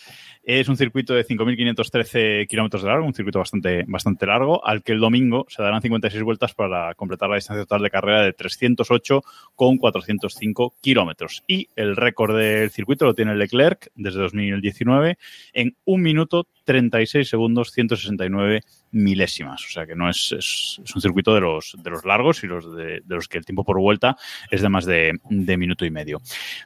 Es 0.50 0.66
un 0.70 0.78
circuito 0.78 1.12
de 1.12 1.26
5.513 1.26 2.48
kilómetros 2.48 2.82
de 2.82 2.88
largo, 2.88 3.04
un 3.04 3.12
circuito 3.12 3.38
bastante, 3.38 3.84
bastante 3.86 4.24
largo, 4.24 4.66
al 4.66 4.82
que 4.82 4.92
el 4.92 4.98
domingo 4.98 5.44
se 5.50 5.62
darán 5.62 5.82
56 5.82 6.22
vueltas 6.22 6.54
para 6.54 6.94
completar 6.94 7.28
la 7.28 7.34
distancia 7.34 7.64
total 7.64 7.82
de 7.82 7.90
carrera 7.90 8.22
de 8.22 8.32
308,405 8.32 10.72
kilómetros. 10.80 11.44
Y 11.46 11.68
el 11.76 11.96
récord 11.96 12.34
del 12.34 12.70
circuito 12.70 13.04
lo 13.04 13.12
tiene 13.12 13.36
Leclerc 13.36 13.90
desde 13.94 14.20
2019 14.20 15.18
en 15.52 15.76
1 15.84 16.02
minuto 16.02 16.48
36 16.64 17.28
segundos 17.28 17.72
169 17.72 18.62
milésimas. 18.90 19.64
O 19.64 19.69
sea 19.69 19.87
que 19.87 19.94
no 19.94 20.08
es, 20.08 20.32
es, 20.32 20.81
un 20.94 21.00
circuito 21.00 21.35
de 21.35 21.40
los, 21.40 21.76
de 21.82 21.90
los 21.90 22.05
largos 22.05 22.43
y 22.44 22.46
los 22.46 22.75
de, 22.75 23.02
los 23.06 23.29
que 23.29 23.38
el 23.38 23.44
tiempo 23.44 23.64
por 23.64 23.79
vuelta 23.79 24.17
es 24.50 24.62
de 24.62 24.69
más 24.69 24.85
de, 24.85 25.19
de 25.29 25.56
minuto 25.56 25.85
y 25.85 25.90
medio. 25.90 26.20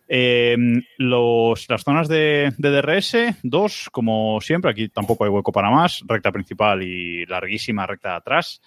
Eh, 0.08 0.56
los, 0.98 1.68
las 1.68 1.82
zonas 1.82 2.08
de, 2.08 2.52
de, 2.58 2.70
DRS, 2.70 3.16
dos, 3.42 3.88
como 3.90 4.40
siempre, 4.40 4.70
aquí 4.70 4.88
tampoco 4.88 5.24
hay 5.24 5.30
hueco 5.30 5.52
para 5.52 5.70
más, 5.70 6.02
recta 6.06 6.32
principal 6.32 6.82
y 6.82 7.26
larguísima 7.26 7.86
recta 7.86 8.10
de 8.10 8.16
atrás. 8.16 8.60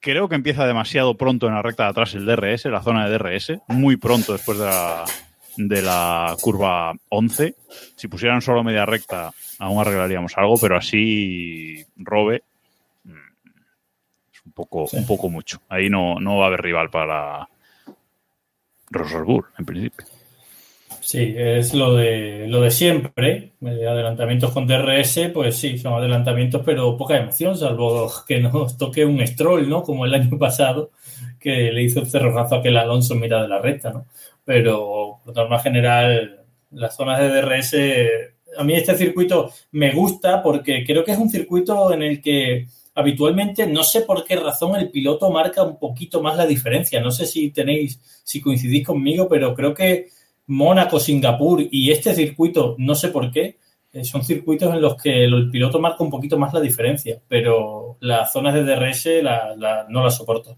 Creo 0.00 0.28
que 0.28 0.34
empieza 0.34 0.66
demasiado 0.66 1.16
pronto 1.16 1.46
en 1.46 1.54
la 1.54 1.62
recta 1.62 1.84
de 1.84 1.90
atrás 1.90 2.14
el 2.14 2.26
DRS, 2.26 2.66
la 2.66 2.82
zona 2.82 3.08
de 3.08 3.18
DRS, 3.18 3.52
muy 3.68 3.96
pronto 3.96 4.32
después 4.32 4.58
de 4.58 4.66
la, 4.66 5.04
de 5.56 5.80
la 5.80 6.36
curva 6.40 6.92
11. 7.08 7.54
Si 7.96 8.08
pusieran 8.08 8.42
solo 8.42 8.62
media 8.62 8.84
recta, 8.84 9.32
aún 9.58 9.80
arreglaríamos 9.80 10.36
algo, 10.36 10.56
pero 10.60 10.76
así 10.76 11.82
Robe 11.96 12.42
un 14.44 14.52
poco, 14.52 14.86
sí. 14.86 14.96
un 14.96 15.06
poco 15.06 15.28
mucho. 15.28 15.60
Ahí 15.68 15.88
no, 15.88 16.20
no 16.20 16.38
va 16.38 16.44
a 16.44 16.48
haber 16.48 16.62
rival 16.62 16.90
para 16.90 17.48
Bull, 19.24 19.44
en 19.58 19.64
principio. 19.64 20.06
Sí, 21.00 21.34
es 21.36 21.74
lo 21.74 21.94
de 21.94 22.46
lo 22.48 22.62
de 22.62 22.70
siempre. 22.70 23.52
Adelantamientos 23.62 24.52
con 24.52 24.66
DRS, 24.66 25.30
pues 25.34 25.56
sí, 25.56 25.76
son 25.76 25.94
adelantamientos, 25.94 26.62
pero 26.64 26.96
poca 26.96 27.18
emoción, 27.18 27.58
salvo 27.58 28.10
que 28.26 28.40
nos 28.40 28.78
toque 28.78 29.04
un 29.04 29.24
stroll, 29.26 29.68
¿no? 29.68 29.82
Como 29.82 30.06
el 30.06 30.14
año 30.14 30.38
pasado, 30.38 30.90
que 31.38 31.70
le 31.72 31.82
hizo 31.82 32.00
el 32.00 32.10
cerrojazo 32.10 32.54
a 32.54 32.58
aquel 32.58 32.76
Alonso 32.76 33.14
en 33.14 33.20
mitad 33.20 33.42
de 33.42 33.48
la 33.48 33.58
recta, 33.60 33.92
¿no? 33.92 34.06
Pero 34.44 35.20
por 35.24 35.34
norma 35.34 35.58
general, 35.58 36.40
las 36.70 36.96
zonas 36.96 37.20
de 37.20 37.28
DRS, 37.28 37.74
a 38.58 38.64
mí 38.64 38.74
este 38.74 38.96
circuito 38.96 39.50
me 39.72 39.92
gusta 39.92 40.42
porque 40.42 40.84
creo 40.86 41.04
que 41.04 41.12
es 41.12 41.18
un 41.18 41.30
circuito 41.30 41.92
en 41.92 42.02
el 42.02 42.22
que 42.22 42.66
habitualmente, 42.94 43.66
no 43.66 43.82
sé 43.82 44.02
por 44.02 44.24
qué 44.24 44.36
razón, 44.36 44.76
el 44.76 44.90
piloto 44.90 45.30
marca 45.30 45.62
un 45.62 45.78
poquito 45.78 46.22
más 46.22 46.36
la 46.36 46.46
diferencia. 46.46 47.00
No 47.00 47.10
sé 47.10 47.26
si 47.26 47.50
tenéis, 47.50 48.00
si 48.22 48.40
coincidís 48.40 48.86
conmigo, 48.86 49.28
pero 49.28 49.54
creo 49.54 49.74
que 49.74 50.08
Mónaco, 50.46 51.00
Singapur 51.00 51.62
y 51.70 51.90
este 51.90 52.14
circuito, 52.14 52.76
no 52.78 52.94
sé 52.94 53.08
por 53.08 53.30
qué, 53.30 53.58
eh, 53.92 54.04
son 54.04 54.24
circuitos 54.24 54.74
en 54.74 54.80
los 54.80 55.00
que 55.00 55.24
el 55.24 55.50
piloto 55.50 55.80
marca 55.80 56.02
un 56.02 56.10
poquito 56.10 56.38
más 56.38 56.52
la 56.52 56.60
diferencia, 56.60 57.20
pero 57.28 57.96
las 58.00 58.32
zonas 58.32 58.54
de 58.54 58.64
DRS 58.64 59.22
la, 59.22 59.54
la, 59.56 59.86
no 59.88 60.02
las 60.02 60.16
soporto. 60.16 60.56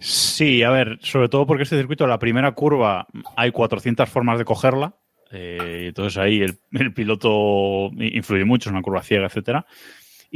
Sí, 0.00 0.62
a 0.62 0.70
ver, 0.70 0.98
sobre 1.02 1.28
todo 1.28 1.46
porque 1.46 1.62
este 1.62 1.76
circuito, 1.76 2.06
la 2.06 2.18
primera 2.18 2.52
curva, 2.52 3.06
hay 3.36 3.50
400 3.52 4.08
formas 4.08 4.38
de 4.38 4.44
cogerla. 4.44 4.94
Eh, 5.32 5.86
entonces 5.88 6.16
ahí 6.18 6.40
el, 6.40 6.58
el, 6.72 6.94
piloto 6.94 7.90
influye 7.98 8.44
mucho, 8.44 8.68
es 8.68 8.72
una 8.72 8.82
curva 8.82 9.02
ciega, 9.02 9.26
etcétera. 9.26 9.66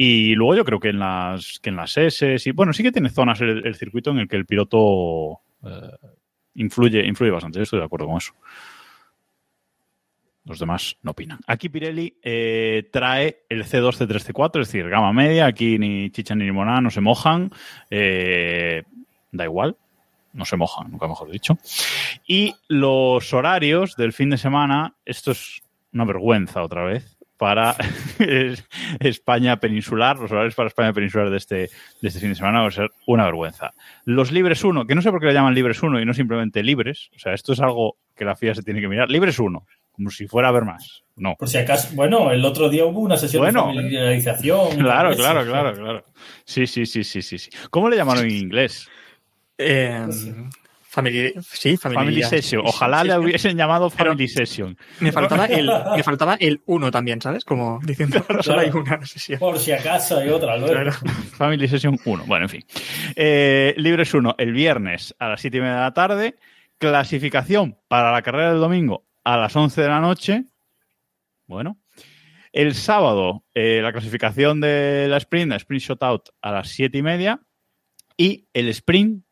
Y 0.03 0.35
luego 0.35 0.55
yo 0.55 0.65
creo 0.65 0.81
que 0.81 0.89
en 0.89 0.99
las 0.99 1.61
que 1.61 1.69
en 1.69 1.77
las 1.77 1.95
S, 1.95 2.39
sí, 2.39 2.53
bueno, 2.53 2.73
sí 2.73 2.83
que 2.83 2.91
tiene 2.91 3.11
zonas 3.11 3.39
el, 3.43 3.75
circuito 3.75 4.11
en 4.11 4.21
el 4.21 4.29
que 4.29 4.37
el 4.37 4.47
piloto 4.47 5.43
eh, 5.63 6.09
influye, 6.55 7.07
influye 7.07 7.31
bastante. 7.31 7.59
Yo 7.59 7.65
estoy 7.65 7.81
de 7.81 7.85
acuerdo 7.85 8.07
con 8.07 8.17
eso. 8.17 8.33
Los 10.47 10.59
demás 10.59 10.97
no 11.03 11.11
opinan. 11.11 11.41
Aquí 11.47 11.69
Pirelli 11.69 12.17
eh, 12.23 12.89
trae 12.91 13.43
el 13.51 13.63
C2, 13.67 13.99
C3, 13.99 14.33
C4, 14.33 14.63
es 14.63 14.69
decir, 14.69 14.89
gama 14.89 15.13
media. 15.13 15.45
Aquí 15.45 15.79
ni 15.79 16.11
chicha 16.11 16.35
ni 16.35 16.47
limonada 16.47 16.81
no 16.81 16.89
se 16.89 17.03
mojan. 17.03 17.51
Eh, 17.91 18.83
da 19.33 19.45
igual. 19.45 19.77
no 20.33 20.47
se 20.47 20.57
mojan, 20.57 20.91
nunca 20.91 21.09
mejor 21.09 21.31
dicho. 21.31 21.59
Y 22.27 22.55
los 22.69 23.35
horarios 23.35 23.97
del 23.97 24.15
fin 24.15 24.31
de 24.31 24.39
semana, 24.39 24.95
esto 25.05 25.33
es 25.33 25.61
una 25.93 26.07
vergüenza 26.07 26.63
otra 26.63 26.85
vez 26.85 27.20
para 27.41 27.75
España 29.01 29.57
peninsular, 29.59 30.19
los 30.19 30.31
horarios 30.31 30.55
para 30.55 30.69
España 30.69 30.93
peninsular 30.93 31.31
de 31.31 31.39
este, 31.39 31.57
de 31.57 31.69
este 32.09 32.21
fin 32.21 32.29
de 32.29 32.35
semana 32.35 32.61
va 32.61 32.69
a 32.69 32.71
ser 32.71 32.91
una 33.07 33.25
vergüenza. 33.25 33.73
Los 34.05 34.31
libres 34.31 34.63
1, 34.63 34.87
que 34.87 34.95
no 34.95 35.01
sé 35.01 35.11
por 35.11 35.21
qué 35.21 35.27
le 35.29 35.33
llaman 35.33 35.55
libres 35.55 35.83
1 35.83 36.03
y 36.03 36.05
no 36.05 36.13
simplemente 36.13 36.63
libres, 36.63 37.09
o 37.17 37.19
sea, 37.19 37.33
esto 37.33 37.55
es 37.55 37.61
algo 37.61 37.97
que 38.15 38.27
la 38.27 38.37
FIA 38.37 38.55
se 38.55 38.63
tiene 38.63 38.83
que 38.83 38.89
mirar. 38.89 39.11
Libres 39.11 39.39
1, 39.39 39.67
como 39.93 40.11
si 40.11 40.27
fuera 40.29 40.49
a 40.49 40.53
ver 40.53 40.65
más. 40.65 41.03
No. 41.17 41.35
Por 41.39 41.49
si 41.49 41.57
acaso, 41.57 41.89
bueno, 41.95 42.31
el 42.31 42.45
otro 42.45 42.69
día 42.69 42.85
hubo 42.85 43.01
una 43.01 43.17
sesión 43.17 43.43
Bueno. 43.43 43.69
de 43.69 43.75
familiarización. 43.75 44.77
Claro, 44.77 45.17
claro, 45.17 45.45
claro, 45.47 45.75
claro. 45.75 46.05
Sí, 46.45 46.67
sí, 46.67 46.85
sí, 46.85 47.05
sí, 47.05 47.23
sí, 47.23 47.39
sí. 47.39 47.51
¿Cómo 47.71 47.89
le 47.89 47.97
llamaron 47.97 48.27
en 48.27 48.33
inglés? 48.33 48.87
Eh, 49.57 50.07
family, 50.91 51.33
sí, 51.41 51.77
family, 51.77 51.99
Family 51.99 52.23
Session. 52.25 52.63
Ojalá 52.67 53.05
le 53.05 53.17
hubiesen 53.19 53.57
llamado 53.57 53.91
Pero- 53.91 54.11
Family 54.11 54.29
Session. 54.29 54.77
Me 55.01 55.13
faltaba 55.13 55.47
el, 55.47 55.71
me 55.97 56.03
faltaba 56.03 56.35
el 56.35 56.61
uno 56.67 56.91
también, 56.91 57.21
¿sabes? 57.21 57.45
Como 57.45 57.79
diciendo, 57.85 58.25
solo 58.41 58.61
hay 58.61 58.71
una 58.71 59.05
sesión. 59.07 59.39
Por 59.39 59.59
si 59.59 59.73
acaso 59.73 60.19
hay 60.19 60.29
otra, 60.29 60.57
luego. 60.57 60.73
Claro. 60.75 60.93
Family 61.37 61.69
Session 61.69 61.99
1. 62.05 62.25
Bueno, 62.27 62.45
en 62.47 62.49
fin. 62.49 62.65
Eh, 63.17 63.75
libres 63.77 64.13
1 64.13 64.35
el 64.39 64.53
viernes 64.53 65.15
a 65.19 65.29
las 65.29 65.41
7 65.41 65.57
y 65.57 65.61
media 65.61 65.75
de 65.75 65.81
la 65.81 65.95
tarde. 65.95 66.37
Clasificación 66.79 67.79
para 67.89 68.11
la 68.11 68.23
carrera 68.23 68.51
del 68.51 68.61
domingo 68.61 69.07
a 69.23 69.37
las 69.37 69.55
11 69.55 69.81
de 69.83 69.89
la 69.89 70.01
noche. 70.01 70.45
Bueno. 71.47 71.79
El 72.53 72.75
sábado, 72.75 73.45
eh, 73.55 73.81
la 73.81 73.93
clasificación 73.93 74.61
de 74.61 75.07
la 75.09 75.19
sprint, 75.19 75.51
la 75.51 75.57
sprint 75.57 75.85
shootout 75.85 76.31
a 76.43 76.51
las 76.51 76.69
7 76.71 76.99
y 76.99 77.03
media. 77.03 77.41
Y 78.17 78.49
el 78.53 78.69
sprint 78.71 79.25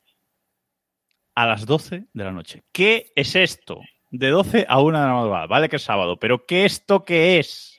a 1.43 1.47
las 1.47 1.67
12 1.67 2.07
de 2.13 2.25
la 2.25 2.33
noche. 2.33 2.63
¿Qué 2.73 3.13
es 3.15 3.37
esto? 3.37 3.81
De 4.11 4.29
12 4.29 4.67
a 4.69 4.81
1 4.81 4.99
de 5.01 5.07
la 5.07 5.13
madrugada. 5.13 5.47
Vale 5.47 5.69
que 5.69 5.77
es 5.77 5.83
sábado, 5.83 6.19
pero 6.19 6.45
¿qué 6.47 6.65
esto 6.65 7.05
qué 7.05 7.39
es? 7.39 7.79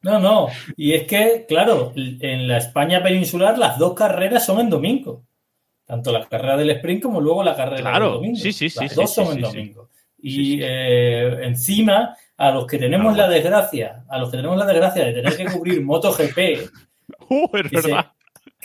No, 0.00 0.18
no. 0.18 0.48
Y 0.76 0.92
es 0.94 1.04
que, 1.06 1.44
claro, 1.48 1.92
en 1.96 2.48
la 2.48 2.58
España 2.58 3.02
peninsular 3.02 3.58
las 3.58 3.78
dos 3.78 3.94
carreras 3.94 4.46
son 4.46 4.60
en 4.60 4.70
domingo. 4.70 5.24
Tanto 5.84 6.10
la 6.10 6.26
carrera 6.26 6.56
del 6.56 6.70
sprint 6.70 7.02
como 7.02 7.20
luego 7.20 7.42
la 7.44 7.54
carrera 7.54 7.82
Claro, 7.82 8.04
del 8.06 8.14
domingo. 8.14 8.36
sí, 8.38 8.52
sí, 8.52 8.70
sí, 8.70 8.78
Las 8.80 8.90
sí, 8.92 8.96
dos 9.00 9.12
son 9.14 9.36
en 9.36 9.42
domingo. 9.42 9.90
Y 10.18 10.60
eh, 10.62 11.44
encima, 11.44 12.16
a 12.36 12.50
los 12.50 12.66
que 12.66 12.78
tenemos 12.78 13.14
Claro. 13.14 13.28
la 13.30 13.34
desgracia, 13.36 14.04
a 14.08 14.18
los 14.18 14.30
que 14.30 14.36
tenemos 14.38 14.56
la 14.56 14.66
desgracia 14.66 15.04
de 15.04 15.12
tener 15.12 15.36
que 15.36 15.44
cubrir 15.46 15.82
MotoGP, 15.82 16.38
Uh, 17.28 17.48
es 17.56 17.70
que, 17.70 17.76
verdad. 17.82 18.12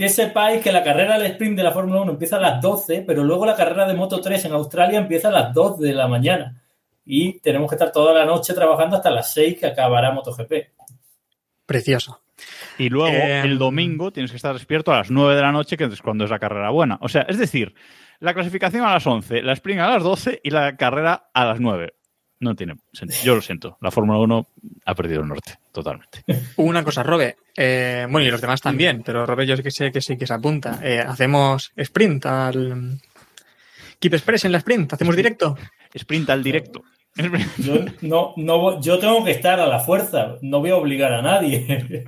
Que 0.01 0.09
sepáis 0.09 0.63
que 0.63 0.71
la 0.71 0.83
carrera 0.83 1.19
del 1.19 1.31
sprint 1.33 1.55
de 1.55 1.61
la 1.61 1.71
Fórmula 1.71 2.01
1 2.01 2.13
empieza 2.13 2.37
a 2.37 2.39
las 2.39 2.59
12, 2.59 3.03
pero 3.05 3.23
luego 3.23 3.45
la 3.45 3.55
carrera 3.55 3.87
de 3.87 3.93
Moto 3.93 4.19
3 4.19 4.45
en 4.45 4.53
Australia 4.53 4.97
empieza 4.97 5.27
a 5.27 5.31
las 5.31 5.53
2 5.53 5.77
de 5.77 5.93
la 5.93 6.07
mañana. 6.07 6.59
Y 7.05 7.39
tenemos 7.41 7.69
que 7.69 7.75
estar 7.75 7.91
toda 7.91 8.11
la 8.11 8.25
noche 8.25 8.55
trabajando 8.55 8.95
hasta 8.95 9.11
las 9.11 9.31
6 9.31 9.59
que 9.59 9.67
acabará 9.67 10.11
MotoGP. 10.11 10.53
Precioso. 11.67 12.19
Y 12.79 12.89
luego 12.89 13.15
Eh, 13.15 13.41
el 13.41 13.59
domingo 13.59 14.11
tienes 14.11 14.31
que 14.31 14.37
estar 14.37 14.53
despierto 14.53 14.91
a 14.91 14.97
las 14.97 15.11
9 15.11 15.35
de 15.35 15.41
la 15.43 15.51
noche, 15.51 15.77
que 15.77 15.83
es 15.83 16.01
cuando 16.01 16.23
es 16.23 16.31
la 16.31 16.39
carrera 16.39 16.71
buena. 16.71 16.97
O 17.01 17.07
sea, 17.07 17.21
es 17.29 17.37
decir, 17.37 17.75
la 18.19 18.33
clasificación 18.33 18.83
a 18.83 18.93
las 18.93 19.05
11, 19.05 19.43
la 19.43 19.53
sprint 19.53 19.81
a 19.81 19.89
las 19.91 20.01
12 20.01 20.41
y 20.43 20.49
la 20.49 20.77
carrera 20.77 21.29
a 21.31 21.45
las 21.45 21.59
9. 21.59 21.93
No 22.41 22.55
tiene 22.55 22.75
sentido. 22.91 23.21
Yo 23.23 23.35
lo 23.35 23.41
siento. 23.41 23.77
La 23.81 23.91
Fórmula 23.91 24.19
1 24.19 24.47
ha 24.85 24.95
perdido 24.95 25.21
el 25.21 25.27
norte, 25.27 25.59
totalmente. 25.71 26.23
Una 26.57 26.83
cosa, 26.83 27.03
Robe. 27.03 27.37
eh, 27.55 28.05
bueno, 28.09 28.27
y 28.27 28.31
los 28.31 28.41
demás 28.41 28.61
también, 28.61 29.03
pero 29.05 29.25
Robe 29.25 29.45
yo 29.47 29.55
que 29.61 29.71
sé 29.71 29.91
que 29.91 30.01
sí 30.01 30.17
que 30.17 30.27
se 30.27 30.33
apunta. 30.33 30.79
Eh, 30.83 30.99
hacemos 30.99 31.71
sprint 31.77 32.25
al 32.25 32.99
Keep 33.99 34.15
Express 34.15 34.45
en 34.45 34.51
la 34.53 34.57
sprint. 34.57 34.91
Hacemos 34.91 35.15
directo. 35.15 35.55
Sprint 35.93 36.29
al 36.31 36.43
directo. 36.43 36.81
Yo, 37.57 37.75
no, 38.01 38.33
no, 38.37 38.57
voy- 38.57 38.77
yo 38.81 38.97
tengo 38.97 39.23
que 39.23 39.31
estar 39.31 39.59
a 39.59 39.67
la 39.67 39.79
fuerza, 39.79 40.35
no 40.41 40.59
voy 40.61 40.71
a 40.71 40.77
obligar 40.77 41.13
a 41.13 41.21
nadie. 41.21 42.05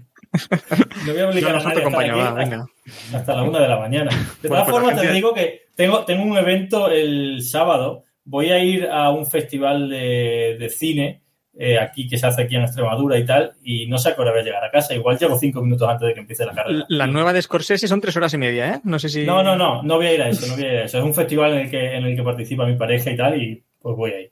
No 1.06 1.14
voy 1.14 1.22
a 1.22 1.30
obligar 1.30 1.52
a 1.56 1.58
no 1.60 1.64
nadie 1.64 1.68
a 1.68 1.70
estar 1.70 1.78
acompaño, 1.80 2.14
aquí 2.14 2.22
va, 2.22 2.34
venga. 2.34 2.66
hasta 3.14 3.36
la 3.36 3.44
una 3.44 3.60
de 3.60 3.68
la 3.68 3.78
mañana. 3.80 4.10
De 4.42 4.50
Bueno, 4.50 4.64
todas 4.64 4.64
pues 4.64 4.68
la 4.68 4.74
formas, 4.74 4.96
te 4.96 5.02
gente- 5.02 5.14
digo 5.14 5.34
que 5.34 5.62
tengo, 5.76 6.06
tengo 6.06 6.24
un 6.24 6.38
evento 6.38 6.88
el 6.90 7.44
sábado. 7.44 8.04
Voy 8.26 8.52
a 8.52 8.60
ir 8.64 8.88
a 8.88 9.12
un 9.12 9.26
festival 9.28 9.90
de, 9.90 10.58
de 10.60 10.70
cine 10.70 11.22
eh, 11.56 11.78
aquí 11.78 12.08
que 12.08 12.18
se 12.18 12.26
hace 12.26 12.44
aquí 12.44 12.56
en 12.56 12.64
Extremadura 12.64 13.18
y 13.18 13.26
tal, 13.26 13.54
y 13.64 13.86
no 13.88 13.98
sé 14.00 14.10
a 14.10 14.16
qué 14.16 14.22
hora 14.22 14.32
voy 14.32 14.40
a 14.42 14.44
llegar 14.44 14.64
a 14.64 14.72
casa. 14.72 14.96
Igual 14.96 15.20
llego 15.20 15.38
cinco 15.38 15.62
minutos 15.62 15.88
antes 15.88 16.08
de 16.08 16.14
que 16.14 16.22
empiece 16.22 16.46
la 16.46 16.54
carrera. 16.54 16.86
La 16.88 17.06
nueva 17.06 17.32
de 17.32 17.42
Scorsese 17.42 17.88
son 17.88 18.02
tres 18.02 18.18
horas 18.18 18.34
y 18.34 18.38
media, 18.38 18.76
¿eh? 18.76 18.82
No 18.84 18.98
sé 18.98 19.10
si. 19.10 19.26
No, 19.26 19.44
no, 19.44 19.56
no, 19.56 19.84
no 19.84 19.98
voy 19.98 20.08
a 20.08 20.14
ir 20.14 20.22
a 20.22 20.30
eso, 20.30 20.48
no 20.48 20.56
voy 20.56 20.66
a 20.66 20.74
ir 20.74 20.78
a 20.80 20.84
eso. 20.86 20.98
Es 20.98 21.04
un 21.04 21.14
festival 21.14 21.54
en 21.54 21.60
el 21.60 21.70
que, 21.70 21.96
en 21.96 22.06
el 22.06 22.16
que 22.16 22.24
participa 22.24 22.66
mi 22.66 22.76
pareja 22.76 23.12
y 23.12 23.18
tal, 23.18 23.42
y 23.42 23.64
pues 23.80 23.96
voy 23.96 24.12
a 24.12 24.22
ir. 24.22 24.32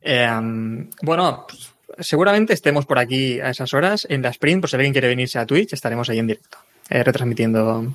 Eh, 0.00 0.30
bueno, 1.02 1.44
pues, 1.48 1.74
seguramente 1.98 2.54
estemos 2.54 2.86
por 2.86 2.98
aquí 2.98 3.40
a 3.40 3.50
esas 3.50 3.74
horas 3.74 4.06
en 4.08 4.22
la 4.22 4.30
sprint, 4.30 4.60
por 4.60 4.70
si 4.70 4.76
alguien 4.76 4.92
quiere 4.92 5.08
venirse 5.08 5.38
a 5.38 5.46
Twitch, 5.46 5.72
estaremos 5.72 6.08
ahí 6.08 6.20
en 6.20 6.28
directo, 6.28 6.58
eh, 6.90 7.02
retransmitiendo 7.02 7.94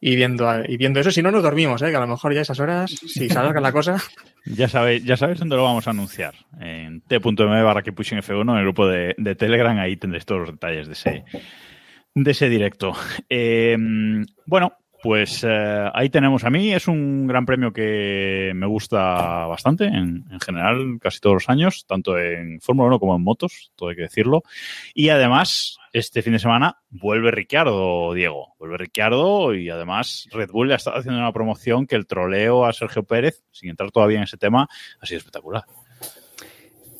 y 0.00 0.16
viendo, 0.16 0.46
y 0.66 0.76
viendo 0.76 1.00
eso. 1.00 1.10
Si 1.10 1.22
no, 1.22 1.30
nos 1.30 1.42
dormimos, 1.42 1.82
¿eh? 1.82 1.90
que 1.90 1.96
a 1.96 2.00
lo 2.00 2.06
mejor 2.06 2.34
ya 2.34 2.42
esas 2.42 2.60
horas, 2.60 2.90
si 2.90 3.28
se 3.28 3.38
alarga 3.38 3.60
la 3.60 3.72
cosa. 3.72 3.96
Ya 4.48 4.68
sabéis, 4.68 5.02
ya 5.02 5.16
sabéis 5.16 5.40
dónde 5.40 5.56
lo 5.56 5.64
vamos 5.64 5.88
a 5.88 5.90
anunciar. 5.90 6.36
En 6.60 7.00
t.m 7.00 7.62
barra 7.64 7.82
que 7.82 7.92
pushing 7.92 8.18
F1, 8.18 8.52
en 8.52 8.58
el 8.58 8.62
grupo 8.62 8.86
de, 8.86 9.12
de 9.18 9.34
Telegram, 9.34 9.76
ahí 9.76 9.96
tendréis 9.96 10.24
todos 10.24 10.42
los 10.42 10.50
detalles 10.52 10.86
de 10.86 10.92
ese, 10.92 11.24
de 12.14 12.30
ese 12.30 12.48
directo. 12.48 12.92
Eh, 13.28 13.76
bueno, 14.46 14.74
pues 15.02 15.44
eh, 15.44 15.90
ahí 15.94 16.10
tenemos 16.10 16.44
a 16.44 16.50
mí. 16.50 16.72
Es 16.72 16.88
un 16.88 17.26
gran 17.26 17.44
premio 17.44 17.72
que 17.72 18.52
me 18.54 18.66
gusta 18.66 19.46
bastante, 19.46 19.86
en, 19.86 20.24
en 20.30 20.40
general, 20.40 20.98
casi 21.00 21.20
todos 21.20 21.34
los 21.34 21.48
años, 21.48 21.84
tanto 21.86 22.18
en 22.18 22.60
Fórmula 22.60 22.88
1 22.88 23.00
como 23.00 23.16
en 23.16 23.22
motos, 23.22 23.72
todo 23.76 23.90
hay 23.90 23.96
que 23.96 24.02
decirlo. 24.02 24.42
Y 24.94 25.08
además, 25.08 25.78
este 25.98 26.20
fin 26.20 26.34
de 26.34 26.38
semana 26.38 26.76
vuelve 26.90 27.30
Ricciardo, 27.30 28.12
Diego. 28.12 28.54
Vuelve 28.58 28.76
Ricciardo 28.76 29.54
y 29.54 29.70
además 29.70 30.28
Red 30.30 30.50
Bull 30.50 30.68
le 30.68 30.74
ha 30.74 30.76
estado 30.76 30.98
haciendo 30.98 31.18
una 31.18 31.32
promoción 31.32 31.86
que 31.86 31.96
el 31.96 32.06
troleo 32.06 32.66
a 32.66 32.74
Sergio 32.74 33.04
Pérez, 33.04 33.42
sin 33.50 33.70
entrar 33.70 33.90
todavía 33.90 34.18
en 34.18 34.24
ese 34.24 34.36
tema, 34.36 34.68
ha 35.00 35.06
sido 35.06 35.18
espectacular. 35.18 35.64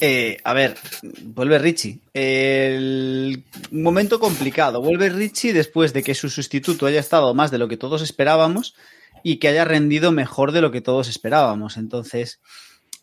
Eh, 0.01 0.39
a 0.45 0.55
ver, 0.55 0.77
vuelve 1.23 1.59
Richie. 1.59 2.01
El 2.15 3.45
momento 3.71 4.19
complicado. 4.19 4.81
Vuelve 4.81 5.11
Richie 5.11 5.53
después 5.53 5.93
de 5.93 6.03
que 6.03 6.15
su 6.15 6.31
sustituto 6.31 6.87
haya 6.87 7.01
estado 7.01 7.35
más 7.35 7.51
de 7.51 7.59
lo 7.59 7.69
que 7.69 7.77
todos 7.77 8.01
esperábamos 8.01 8.75
y 9.23 9.37
que 9.37 9.49
haya 9.49 9.67
rendido 9.67 10.11
mejor 10.11 10.53
de 10.53 10.63
lo 10.63 10.71
que 10.71 10.81
todos 10.81 11.09
esperábamos. 11.09 11.77
Entonces, 11.77 12.41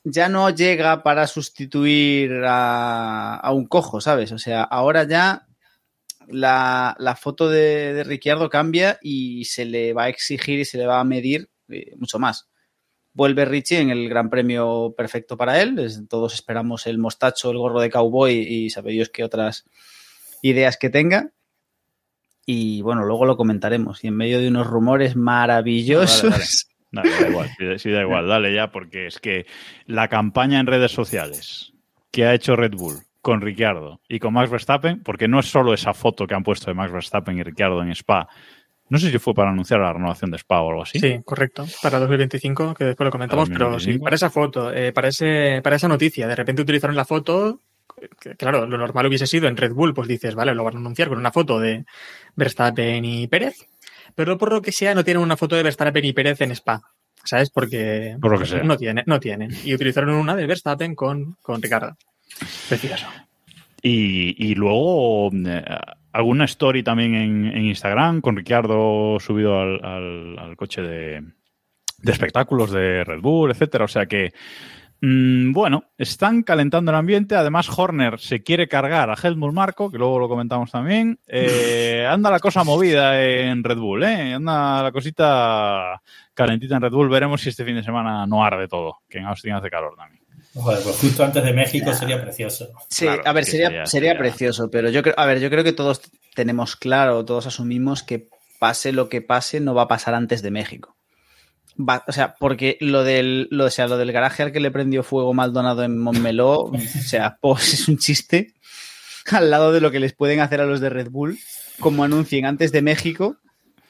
ya 0.03 0.27
no 0.27 0.50
llega 0.50 1.03
para 1.03 1.27
sustituir 1.27 2.31
a 2.45 3.51
un 3.53 3.67
cojo, 3.67 4.01
¿sabes? 4.01 4.31
O 4.31 4.39
sea, 4.39 4.63
ahora 4.63 5.03
ya 5.03 5.45
la, 6.27 6.96
la 7.00 7.15
foto 7.15 7.50
de, 7.50 7.94
de 7.94 8.03
Ricciardo 8.03 8.50
cambia 8.50 9.00
y 9.01 9.46
se 9.46 9.65
le 9.65 9.94
va 9.94 10.03
a 10.03 10.10
exigir 10.10 10.60
y 10.60 10.65
se 10.65 10.77
le 10.77 10.86
va 10.86 11.00
a 11.00 11.03
medir 11.03 11.50
eh, 11.70 11.94
mucho 11.98 12.20
más 12.20 12.50
vuelve 13.13 13.46
Richie 13.46 13.80
en 13.80 13.89
el 13.89 14.10
gran 14.10 14.30
premio 14.30 14.94
perfecto 14.98 15.38
para 15.38 15.62
él. 15.62 15.77
Todos 16.10 16.34
esperamos 16.34 16.88
el 16.88 16.98
mostacho, 16.98 17.51
el 17.51 17.58
gorro 17.58 17.80
de 17.80 17.89
cowboy 17.89 18.34
y 18.34 18.70
sabe 18.70 18.92
Dios 18.92 19.10
qué 19.10 19.24
otras 19.24 19.65
ideas 20.42 20.77
que 20.77 20.89
tenga. 20.89 21.32
Y 22.46 22.82
bueno, 22.82 23.06
luego 23.06 23.25
lo 23.25 23.38
comentaremos. 23.38 24.03
Y 24.03 24.08
en 24.08 24.18
medio 24.18 24.39
de 24.39 24.50
unos 24.50 24.68
rumores 24.68 25.15
maravillosos. 25.15 26.68
Dale, 26.92 27.10
da 27.10 27.27
igual, 27.27 27.50
sí, 27.80 27.89
da 27.89 28.01
igual, 28.01 28.27
dale 28.27 28.53
ya, 28.53 28.72
porque 28.72 29.08
es 29.08 29.20
que 29.20 29.48
la 29.88 30.10
campaña 30.10 30.60
en 30.60 30.68
redes 30.68 30.92
sociales 30.92 31.74
que 32.12 32.25
ha 32.25 32.36
hecho 32.36 32.56
Red 32.56 32.74
Bull 32.75 33.00
con 33.24 33.39
Ricciardo 33.39 34.01
y 34.10 34.20
con 34.20 34.34
Max 34.34 34.51
Verstappen, 34.51 35.01
porque 35.01 35.30
no 35.30 35.39
es 35.39 35.46
solo 35.46 35.74
esa 35.74 35.94
foto 35.94 36.27
que 36.27 36.36
han 36.36 36.44
puesto 36.44 36.70
de 36.70 36.75
Max 36.75 36.92
Verstappen 36.92 37.38
y 37.38 37.42
Ricciardo 37.42 37.82
en 37.82 37.89
Spa, 37.92 38.27
no 38.89 39.00
sé 39.00 39.10
si 39.10 39.18
fue 39.18 39.34
para 39.34 39.50
anunciar 39.50 39.80
la 39.80 39.94
renovación 39.94 40.30
de 40.30 40.38
Spa 40.38 40.62
o 40.62 40.70
algo 40.70 40.84
así. 40.84 41.00
Sí, 41.00 41.22
correcto. 41.24 41.65
Para 41.82 42.00
2025, 42.00 42.74
que 42.74 42.84
después 42.84 43.06
lo 43.06 43.12
comentamos, 43.12 43.48
pero 43.48 43.72
2025. 43.72 43.98
sí, 43.98 44.03
para 44.03 44.15
esa 44.18 44.30
foto, 44.30 44.74
eh, 44.74 44.92
para, 44.92 45.08
ese, 45.08 45.62
para 45.63 45.77
esa 45.77 45.88
noticia, 45.88 46.27
de 46.27 46.36
repente 46.36 46.62
utilizaron 46.62 46.98
la 46.98 47.06
foto. 47.06 47.62
claro, 48.38 48.68
lo 48.68 48.77
normal 48.77 49.06
hubiese 49.06 49.25
sido 49.25 49.48
en 49.48 49.56
Red 49.56 49.72
Bull, 49.72 49.94
pues 49.94 50.10
dices, 50.10 50.36
vale, 50.36 50.53
lo 50.53 50.65
van 50.65 50.75
a 50.75 50.80
anunciar 50.80 51.08
con 51.08 51.18
una 51.18 51.32
foto 51.32 51.62
de 51.62 51.86
Verstappen 52.36 53.06
y 53.06 53.27
Pérez, 53.27 53.56
pero 54.15 54.38
por 54.38 54.51
lo 54.51 54.62
que 54.62 54.74
sea 54.74 54.94
no 54.94 55.06
tienen 55.06 55.24
una 55.24 55.38
foto 55.38 55.56
de 55.56 55.63
Verstappen 55.63 56.03
y 56.03 56.12
Pérez 56.12 56.42
en 56.42 56.51
Spa, 56.51 56.82
¿sabes? 57.24 57.50
Porque 57.51 58.18
Por 58.20 58.34
lo 58.34 58.39
que 58.39 58.48
sea. 58.48 58.63
no 58.63 58.75
tienen, 58.75 59.06
no 59.08 59.18
tienen. 59.22 59.50
Y 59.63 59.74
utilizaron 59.74 60.10
una 60.10 60.36
de 60.36 60.46
Verstappen 60.46 60.94
con, 60.94 61.38
con 61.42 61.62
Ricardo. 61.62 61.96
Precioso. 62.70 63.08
Y, 63.82 64.36
y 64.52 64.56
luego 64.56 65.30
eh, 65.34 65.63
alguna 66.13 66.46
story 66.46 66.84
también 66.84 67.16
en, 67.16 67.66
Instagram 67.66 68.22
con 68.22 68.36
Ricciardo 68.38 69.18
subido 69.20 69.60
al, 69.60 69.84
al- 69.84 70.40
al 70.40 70.56
coche 70.56 70.82
de, 70.82 71.22
de 72.00 72.12
espectáculos 72.12 72.72
de 72.72 73.04
Red 73.04 73.20
Bull, 73.22 73.52
etcétera. 73.52 73.86
O 73.86 73.90
sea 73.90 74.06
que 74.06 74.34
Mm, 75.06 75.52
bueno, 75.52 75.84
están 75.98 76.44
calentando 76.44 76.90
el 76.90 76.96
ambiente. 76.96 77.36
Además, 77.36 77.68
Horner 77.78 78.22
se 78.22 78.42
quiere 78.42 78.70
cargar 78.70 79.10
a 79.10 79.18
Helmut 79.22 79.52
Marco, 79.54 79.92
que 79.92 79.98
luego 79.98 80.18
lo 80.18 80.30
comentamos 80.30 80.72
también. 80.72 81.20
Eh, 81.28 82.08
anda 82.10 82.32
la 82.32 82.40
cosa 82.40 82.63
movida 82.63 83.22
en 83.22 83.66
Red 83.66 83.80
Bull, 83.80 84.04
¿eh? 84.04 84.34
Anda 84.34 84.82
la 84.82 84.94
cosita 84.94 86.02
calentita 86.34 86.78
en 86.78 86.84
Red 86.84 86.94
Bull. 86.94 87.10
Veremos 87.10 87.42
si 87.42 87.50
este 87.50 87.66
fin 87.66 87.75
de 87.75 87.84
semana 87.84 88.25
no 88.25 88.46
arde 88.46 88.70
todo, 88.70 89.00
que 89.10 89.18
en 89.18 89.25
Austin 89.25 89.52
hace 89.52 89.70
calor 89.70 89.94
también. 89.98 90.23
Joder, 90.53 90.83
pues 90.83 90.95
justo 90.98 91.24
antes 91.24 91.43
de 91.43 91.53
México 91.53 91.93
sería 91.93 92.22
precioso. 92.22 92.69
Sí, 92.89 93.05
Claro, 93.05 93.24
a 93.25 93.33
ver, 93.33 93.45
sería, 93.45 93.67
sería- 93.67 93.86
sería 93.88 94.10
sería- 94.12 94.19
precioso, 94.19 94.69
pero 94.69 94.89
yo 94.89 95.01
creo, 95.01 95.15
a 95.17 95.25
ver, 95.25 95.39
yo 95.39 95.50
creo 95.50 95.63
que 95.63 95.74
todos 95.74 96.01
tenemos 96.36 96.75
claro, 96.75 97.25
todos 97.25 97.48
asumimos 97.48 98.03
que 98.03 98.27
pase 98.60 98.91
lo 98.91 99.10
que 99.10 99.22
pase, 99.22 99.60
no 99.60 99.74
va 99.74 99.83
a 99.83 99.88
pasar 99.88 100.13
antes 100.13 100.41
de 100.43 100.51
México. 100.51 100.95
Va- 101.77 102.03
o 102.07 102.12
sea, 102.12 102.36
porque 102.39 102.77
lo 102.81 103.03
del, 103.03 103.48
lo, 103.50 103.65
o 103.65 103.69
sea, 103.72 103.88
lo 103.88 103.98
del 103.98 104.12
garaje 104.12 104.43
al 104.43 104.51
que 104.51 104.60
le 104.60 104.69
prendió 104.69 105.01
fuego 105.01 105.33
Maldonado 105.33 105.83
en 105.83 105.98
Montmeló, 105.98 106.60
o 106.72 106.77
sea, 107.03 107.38
pues 107.41 107.74
es 107.74 107.88
un 107.88 107.98
chiste 107.98 108.53
al 109.31 109.50
lado 109.50 109.72
de 109.72 109.81
lo 109.81 109.89
que 109.89 110.00
les 110.00 110.13
pueden 110.13 110.39
hacer 110.39 110.62
a 110.62 110.65
los 110.65 110.81
de 110.81 110.89
Red 110.89 111.10
Bull, 111.10 111.39
como 111.79 112.03
anuncien 112.03 112.45
antes 112.45 112.72
de 112.72 112.81
México 112.83 113.38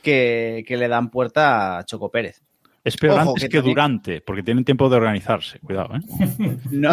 que, 0.02 0.64
que 0.66 0.78
le 0.78 0.88
dan 0.88 1.10
puerta 1.10 1.78
a 1.80 1.86
Choco 1.86 2.10
Pérez. 2.10 2.42
Es 2.84 2.98
peor 2.98 3.20
Ojo, 3.20 3.30
antes 3.30 3.44
que 3.44 3.50
que, 3.50 3.58
también- 3.60 3.76
durante, 3.76 4.22
porque 4.22 4.44
tienen 4.44 4.66
tiempo 4.66 4.90
de 4.90 4.98
organizarse. 4.98 5.60
Cuidado, 5.60 5.96
¿eh? 5.96 6.02
No. 6.72 6.92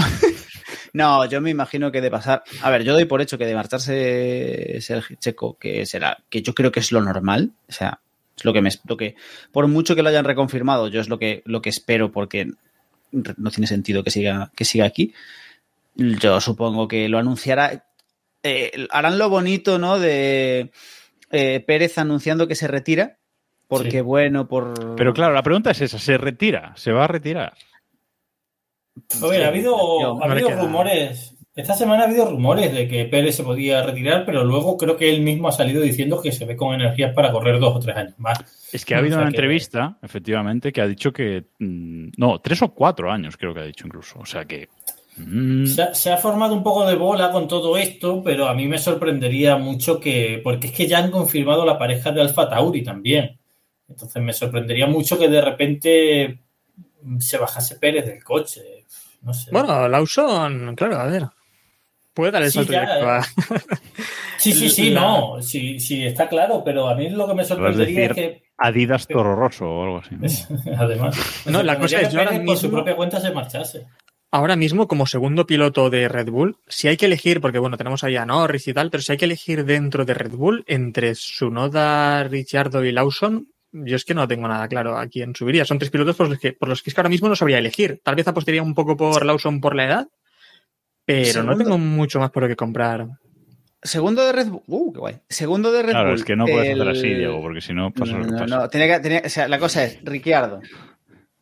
no, 0.92 1.24
yo 1.26 1.40
me 1.40 1.50
imagino 1.50 1.90
que 1.90 2.00
de 2.00 2.10
pasar. 2.10 2.42
A 2.62 2.70
ver, 2.70 2.84
yo 2.84 2.92
doy 2.92 3.06
por 3.06 3.20
hecho 3.20 3.38
que 3.38 3.46
de 3.46 3.54
marcharse 3.54 4.78
Sergio 4.80 5.16
Checo, 5.20 5.58
que 5.58 5.86
será, 5.86 6.18
que 6.28 6.42
yo 6.42 6.54
creo 6.54 6.70
que 6.70 6.80
es 6.80 6.92
lo 6.92 7.00
normal. 7.00 7.52
O 7.68 7.72
sea, 7.72 8.00
es 8.36 8.44
lo 8.44 8.52
que 8.52 8.62
me 8.62 8.70
lo 8.86 8.96
que. 8.96 9.16
Por 9.52 9.66
mucho 9.68 9.96
que 9.96 10.02
lo 10.02 10.08
hayan 10.10 10.24
reconfirmado, 10.24 10.88
yo 10.88 11.00
es 11.00 11.08
lo 11.08 11.18
que, 11.18 11.42
lo 11.44 11.60
que 11.60 11.70
espero, 11.70 12.12
porque 12.12 12.50
no 13.12 13.50
tiene 13.50 13.66
sentido 13.66 14.04
que 14.04 14.10
siga, 14.12 14.52
que 14.54 14.64
siga 14.64 14.84
aquí. 14.84 15.12
Yo 15.96 16.40
supongo 16.40 16.86
que 16.86 17.08
lo 17.08 17.18
anunciará. 17.18 17.84
eh, 18.44 18.86
harán 18.90 19.18
lo 19.18 19.28
bonito, 19.28 19.78
¿no? 19.80 19.98
De 19.98 20.70
eh, 21.32 21.64
Pérez 21.66 21.98
anunciando 21.98 22.46
que 22.46 22.54
se 22.54 22.68
retira. 22.68 23.16
Porque, 23.70 23.90
Sí. 23.92 24.00
bueno, 24.00 24.46
por. 24.46 24.96
Pero 24.96 25.14
claro, 25.14 25.32
la 25.32 25.42
pregunta 25.42 25.70
es 25.70 25.80
esa: 25.80 25.98
¿se 25.98 26.18
retira? 26.18 26.72
¿Se 26.76 26.92
va 26.92 27.04
a 27.04 27.08
retirar? 27.08 27.54
Oye, 29.22 29.44
ha 29.44 29.48
habido, 29.48 30.22
ha 30.22 30.30
habido 30.30 30.50
rumores. 30.50 31.36
Esta 31.54 31.74
semana 31.74 32.02
ha 32.04 32.06
habido 32.06 32.30
rumores 32.30 32.72
de 32.72 32.86
que 32.86 33.04
Pérez 33.06 33.34
se 33.36 33.42
podía 33.42 33.82
retirar, 33.82 34.24
pero 34.24 34.44
luego 34.44 34.76
creo 34.76 34.96
que 34.96 35.10
él 35.10 35.20
mismo 35.22 35.48
ha 35.48 35.52
salido 35.52 35.82
diciendo 35.82 36.20
que 36.22 36.32
se 36.32 36.44
ve 36.44 36.56
con 36.56 36.74
energías 36.74 37.12
para 37.12 37.32
correr 37.32 37.58
dos 37.58 37.76
o 37.76 37.80
tres 37.80 37.96
años 37.96 38.14
más. 38.18 38.38
Es 38.72 38.84
que 38.84 38.94
ha 38.94 38.98
habido 38.98 39.16
O 39.16 39.18
sea 39.18 39.22
una 39.22 39.30
que- 39.30 39.36
entrevista, 39.36 39.98
efectivamente, 40.02 40.72
que 40.72 40.80
ha 40.80 40.86
dicho 40.86 41.12
que. 41.12 41.44
mm, 41.58 42.10
No, 42.16 42.40
tres 42.40 42.62
o 42.62 42.72
cuatro 42.74 43.10
años 43.10 43.36
creo 43.36 43.52
que 43.52 43.60
ha 43.60 43.64
dicho 43.64 43.86
incluso. 43.86 44.18
O 44.20 44.26
sea 44.26 44.44
que. 44.44 44.68
mm, 45.16 45.66
Se 45.66 45.82
ha, 45.82 45.94
se 45.94 46.12
ha 46.12 46.16
formado 46.16 46.54
un 46.54 46.62
poco 46.62 46.86
de 46.86 46.94
bola 46.94 47.30
con 47.32 47.48
todo 47.48 47.76
esto, 47.76 48.22
pero 48.24 48.46
a 48.48 48.54
mí 48.54 48.66
me 48.68 48.78
sorprendería 48.78 49.56
mucho 49.56 49.98
que. 49.98 50.40
Porque 50.42 50.68
es 50.68 50.72
que 50.72 50.86
ya 50.86 50.98
han 50.98 51.10
confirmado 51.10 51.64
la 51.66 51.78
pareja 51.78 52.12
de 52.12 52.20
Alfa 52.20 52.48
Tauri 52.48 52.82
también. 52.84 53.39
Entonces 53.90 54.22
me 54.22 54.32
sorprendería 54.32 54.86
mucho 54.86 55.18
que 55.18 55.28
de 55.28 55.40
repente 55.42 56.38
se 57.18 57.36
bajase 57.36 57.76
Pérez 57.76 58.06
del 58.06 58.24
coche. 58.24 58.86
No 59.22 59.34
sé. 59.34 59.50
Bueno, 59.50 59.86
Lawson, 59.88 60.74
claro, 60.76 60.96
a 60.98 61.06
ver. 61.06 61.24
Puede 62.14 62.32
dar 62.32 62.42
el 62.42 62.50
Sí, 62.50 62.58
salto 62.58 62.72
ya, 62.72 62.80
directo 62.80 63.08
a- 63.10 63.22
sí, 64.38 64.52
sí, 64.52 64.68
sí, 64.68 64.90
no. 64.90 65.40
Sí, 65.42 65.78
sí, 65.80 66.04
está 66.04 66.28
claro, 66.28 66.62
pero 66.64 66.88
a 66.88 66.94
mí 66.94 67.08
lo 67.10 67.26
que 67.28 67.34
me 67.34 67.44
sorprendería 67.44 68.06
es 68.06 68.12
que. 68.12 68.42
Adidas 68.62 69.06
Toro 69.06 69.34
Rosso 69.36 69.64
o 69.66 69.82
algo 69.84 69.98
así. 69.98 70.16
¿no? 70.16 70.26
Además. 70.78 71.16
No, 71.46 71.62
la 71.62 71.78
cosa 71.78 72.00
es, 72.00 72.08
que 72.08 72.14
yo 72.14 72.18
ahora 72.20 72.30
Pérez 72.32 72.46
por 72.46 72.56
su 72.56 72.66
mismo- 72.66 72.76
propia 72.78 72.96
cuenta 72.96 73.20
se 73.20 73.30
marchase. 73.32 73.86
Ahora 74.32 74.54
mismo, 74.54 74.86
como 74.86 75.06
segundo 75.06 75.44
piloto 75.46 75.90
de 75.90 76.08
Red 76.08 76.28
Bull, 76.30 76.56
si 76.68 76.86
hay 76.86 76.96
que 76.96 77.06
elegir, 77.06 77.40
porque 77.40 77.58
bueno, 77.58 77.76
tenemos 77.76 78.04
ahí 78.04 78.14
a 78.16 78.24
Norris 78.26 78.68
y 78.68 78.72
tal, 78.74 78.88
pero 78.90 79.02
si 79.02 79.10
hay 79.12 79.18
que 79.18 79.24
elegir 79.24 79.64
dentro 79.64 80.04
de 80.04 80.14
Red 80.14 80.32
Bull 80.32 80.62
entre 80.68 81.16
Sunoda, 81.16 82.22
Ricciardo 82.24 82.84
y 82.84 82.92
Lawson, 82.92 83.48
yo 83.72 83.96
es 83.96 84.04
que 84.04 84.14
no 84.14 84.26
tengo 84.28 84.48
nada 84.48 84.66
claro 84.68 84.96
a 84.98 85.06
quién 85.06 85.34
subiría. 85.34 85.64
Son 85.64 85.78
tres 85.78 85.90
pilotos 85.90 86.16
por 86.16 86.28
los 86.28 86.38
que, 86.38 86.52
por 86.52 86.68
los 86.68 86.82
que 86.82 86.90
es 86.90 86.94
que 86.94 87.00
ahora 87.00 87.08
mismo 87.10 87.28
no 87.28 87.36
sabría 87.36 87.58
elegir. 87.58 88.00
Tal 88.02 88.14
vez 88.16 88.26
apostaría 88.28 88.62
un 88.62 88.74
poco 88.74 88.96
por 88.96 89.24
Lawson 89.24 89.60
por 89.60 89.74
la 89.76 89.84
edad, 89.86 90.08
pero 91.04 91.42
no 91.42 91.56
tengo 91.56 91.78
mucho 91.78 92.20
más 92.20 92.30
por 92.30 92.42
lo 92.44 92.48
que 92.48 92.56
comprar. 92.56 93.06
Segundo 93.82 94.22
de 94.24 94.32
Red 94.32 94.48
Bull. 94.48 94.62
Uh, 94.66 94.92
qué 94.92 94.98
guay. 95.00 95.16
Segundo 95.28 95.72
de 95.72 95.82
Red 95.82 95.90
Claro, 95.92 96.08
Bull. 96.10 96.18
es 96.18 96.24
que 96.24 96.36
no 96.36 96.44
puedes 96.44 96.68
el- 96.68 96.80
hacer 96.82 96.92
así, 96.92 97.14
Diego, 97.14 97.40
porque 97.40 97.60
si 97.62 97.72
no 97.72 97.90
pasa 97.92 98.12
No, 98.12 98.18
lo 98.18 98.24
que 98.26 98.30
no, 98.32 98.38
pasa. 98.38 98.56
no, 98.58 98.68
tenía 98.68 98.86
que- 98.96 99.00
tenía- 99.00 99.22
o 99.24 99.28
sea, 99.28 99.48
la 99.48 99.58
cosa 99.58 99.84
es, 99.84 99.98
Ricciardo. 100.04 100.60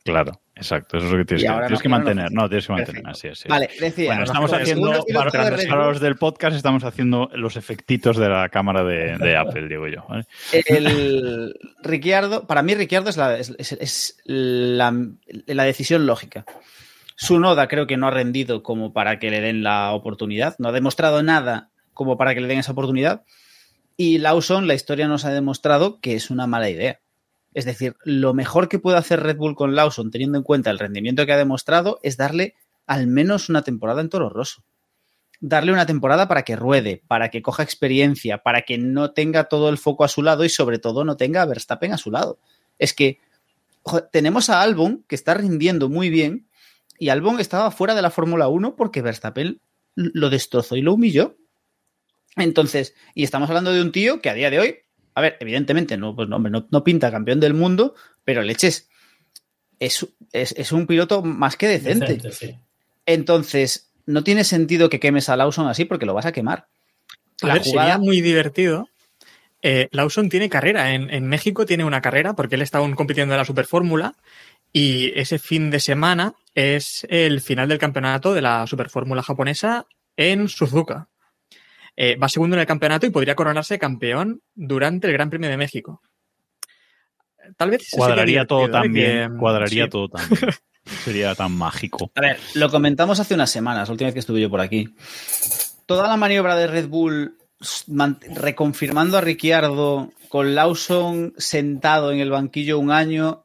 Claro, 0.05 0.40
exacto. 0.59 0.99
Eso 0.99 1.07
es 1.07 1.12
lo 1.12 1.18
que 1.18 1.25
tienes, 1.25 1.42
que, 1.44 1.49
ahora 1.49 1.66
tienes 1.66 1.79
no, 1.79 1.83
que 1.83 1.88
ahora 1.88 1.99
no. 1.99 2.05
mantener. 2.07 2.33
No, 2.33 2.49
tienes 2.49 2.66
que 2.66 2.73
mantener. 2.75 3.03
Así 3.07 3.29
es. 3.29 3.44
Vale, 3.49 3.71
decía. 3.81 4.07
Bueno, 4.09 4.25
estamos 4.25 4.53
haciendo, 4.53 5.05
para 5.14 5.87
Bull, 5.87 5.99
del 6.01 6.16
podcast, 6.16 6.57
estamos 6.57 6.85
haciendo 6.85 7.31
los 7.35 7.57
efectitos 7.57 8.16
de 8.18 8.29
la 8.29 8.49
cámara 8.51 8.85
de, 8.85 9.16
de 9.18 9.37
Apple, 9.37 9.68
digo 9.68 9.88
yo. 9.88 10.05
¿vale? 10.09 10.25
El 10.66 11.55
Ricciardo, 11.83 12.47
para 12.47 12.62
mí 12.62 12.75
Ricciardo 12.75 13.11
es 13.11 13.16
la, 13.16 13.38
es, 13.38 13.55
es- 13.59 13.73
es 13.73 14.16
la, 14.25 14.94
la 15.47 15.64
decisión 15.64 16.07
lógica. 16.07 16.44
Su 17.16 17.40
Noda 17.40 17.66
creo 17.66 17.87
que 17.87 17.97
no 17.97 18.07
ha 18.07 18.11
rendido 18.12 18.62
como 18.62 18.92
para 18.92 19.18
que 19.18 19.31
le 19.31 19.40
den 19.40 19.62
la 19.62 19.92
oportunidad, 19.92 20.55
no 20.59 20.68
ha 20.68 20.73
demostrado 20.73 21.23
nada 21.23 21.71
como 21.92 22.16
para 22.16 22.35
que 22.35 22.40
le 22.40 22.47
den 22.47 22.59
esa 22.61 22.73
oportunidad. 22.73 23.23
Y 23.97 24.18
Lawson, 24.18 24.68
la 24.68 24.75
historia 24.75 25.09
nos 25.09 25.25
ha 25.25 25.31
demostrado 25.31 26.01
que 26.01 26.14
es 26.14 26.31
una 26.31 26.47
mala 26.47 26.71
idea. 26.71 27.01
Es 27.59 27.64
decir, 27.64 27.97
lo 28.05 28.35
mejor 28.35 28.68
que 28.68 28.79
puede 28.79 28.99
hacer 28.99 29.21
Red 29.21 29.37
Bull 29.37 29.57
con 29.57 29.75
Lawson, 29.75 30.12
teniendo 30.12 30.38
en 30.38 30.44
cuenta 30.44 30.71
el 30.71 30.79
rendimiento 30.79 31.27
que 31.27 31.33
ha 31.33 31.37
demostrado, 31.37 31.99
es 32.05 32.16
darle 32.16 32.55
al 32.87 33.09
menos 33.09 33.49
una 33.49 33.62
temporada 33.62 34.01
en 34.01 34.09
Toro 34.09 34.29
Rosso. 34.29 34.62
Darle 35.40 35.73
una 35.73 35.85
temporada 35.85 36.29
para 36.29 36.44
que 36.44 36.55
ruede, 36.55 37.03
para 37.09 37.31
que 37.31 37.42
coja 37.42 37.64
experiencia, 37.64 38.44
para 38.44 38.62
que 38.62 38.79
no 38.79 39.11
tenga 39.11 39.49
todo 39.49 39.71
el 39.71 39.77
foco 39.77 40.05
a 40.05 40.09
su 40.09 40.23
lado 40.23 40.44
y 40.44 40.49
sobre 40.51 40.79
todo 40.79 41.05
no 41.05 41.16
tenga 41.16 41.42
a 41.42 41.47
Verstappen 41.47 41.92
a 41.92 41.99
su 41.99 42.12
lado. 42.12 42.38
Es 42.79 42.94
que 42.94 43.18
tenemos 44.12 44.51
a 44.51 44.62
Albon 44.62 45.05
que 45.09 45.16
está 45.16 45.35
rindiendo 45.35 45.88
muy 45.88 46.11
bien 46.11 46.47
y 46.97 47.09
Albon 47.09 47.40
estaba 47.40 47.73
fuera 47.73 47.97
de 47.97 48.03
la 48.03 48.12
Fórmula 48.12 48.47
1 48.47 48.77
porque 48.77 49.03
Verstappen 49.03 49.61
lo 49.97 50.31
destrozó 50.31 50.77
y 50.77 50.83
lo 50.83 50.94
humilló. 50.94 51.37
Entonces, 52.37 52.94
y 53.16 53.25
estamos 53.25 53.49
hablando 53.49 53.73
de 53.73 53.83
un 53.83 53.90
tío 53.90 54.21
que 54.21 54.31
a 54.31 54.35
día 54.35 54.49
de 54.49 54.61
hoy, 54.61 54.79
a 55.18 55.20
ver, 55.20 55.37
evidentemente 55.40 55.96
no, 55.96 56.14
pues 56.14 56.28
no, 56.28 56.37
hombre, 56.37 56.50
no, 56.50 56.66
no 56.70 56.85
pinta 56.85 57.11
campeón 57.11 57.40
del 57.40 57.54
mundo, 57.54 57.94
pero 58.24 58.42
leches, 58.42 58.88
es, 59.78 60.07
es, 60.33 60.52
es 60.52 60.72
un 60.72 60.87
piloto 60.87 61.22
más 61.22 61.57
que 61.57 61.68
decente. 61.68 62.07
Decente, 62.14 62.33
sí. 62.33 62.57
Entonces, 63.07 63.90
no 64.07 64.24
tiene 64.24 64.44
sentido 64.44 64.88
que 64.88 65.00
quemes 65.00 65.28
a 65.28 65.37
Lawson 65.37 65.66
así 65.68 65.85
porque 65.85 66.07
lo 66.07 66.14
vas 66.14 66.26
a 66.26 66.33
quemar. 66.33 66.68
A 67.42 67.46
La 67.48 67.54
ver, 67.54 67.62
jugada- 67.62 67.88
sería 67.92 67.98
muy 67.98 68.20
divertido. 68.20 68.88
Eh, 69.62 69.88
Lawson 69.92 70.28
tiene 70.28 70.48
carrera. 70.48 70.94
En, 70.94 71.11
en 71.11 71.26
México 71.26 71.66
tiene 71.66 71.85
una 71.85 72.00
carrera 72.00 72.35
porque 72.35 72.54
él 72.54 72.62
está 72.62 72.78
aún 72.78 72.94
compitiendo 72.94 73.35
en 73.35 73.38
la 73.38 73.44
Superfórmula 73.44 74.14
y 74.72 75.12
ese 75.18 75.38
fin 75.38 75.70
de 75.70 75.81
semana 75.81 76.35
es 76.54 77.07
el 77.11 77.40
final 77.40 77.68
del 77.68 77.78
campeonato 77.78 78.35
de 78.35 78.42
la 78.42 78.66
Superfórmula 78.66 79.22
japonesa 79.22 79.87
en 80.16 80.48
Suzuka. 80.48 81.09
Eh, 82.00 82.14
va 82.14 82.28
segundo 82.28 82.54
en 82.54 82.61
el 82.61 82.66
campeonato 82.66 83.06
y 83.06 83.11
podría 83.11 83.34
coronarse 83.34 83.76
campeón 83.76 84.40
durante 84.54 85.08
el 85.08 85.14
Gran 85.14 85.30
Premio 85.30 85.50
de 85.50 85.56
México. 85.56 86.00
Tal 87.56 87.70
vez 87.70 87.88
Cuadraría 87.90 88.44
todo 88.44 88.66
¿eh? 88.66 88.70
tan 88.70 88.92
bien. 88.92 89.32
Que, 89.32 89.37
Cuadraría 89.38 89.84
sí. 89.84 89.90
todo 89.90 90.08
tan 90.08 90.28
bien. 90.28 90.52
Sería 91.04 91.34
tan 91.34 91.50
mágico. 91.52 92.12
A 92.14 92.20
ver, 92.20 92.38
lo 92.54 92.70
comentamos 92.70 93.18
hace 93.18 93.34
unas 93.34 93.50
semanas, 93.50 93.88
la 93.88 93.92
última 93.92 94.06
vez 94.06 94.14
que 94.14 94.20
estuve 94.20 94.40
yo 94.40 94.48
por 94.48 94.61
aquí. 94.61 94.94
Toda 95.87 96.06
la 96.06 96.16
maniobra 96.16 96.54
de 96.54 96.68
Red 96.68 96.87
Bull 96.87 97.37
man- 97.88 98.20
reconfirmando 98.37 99.18
a 99.18 99.20
Ricciardo 99.20 100.12
con 100.28 100.54
Lawson 100.54 101.34
sentado 101.37 102.12
en 102.12 102.20
el 102.20 102.30
banquillo 102.30 102.78
un 102.78 102.92
año 102.92 103.44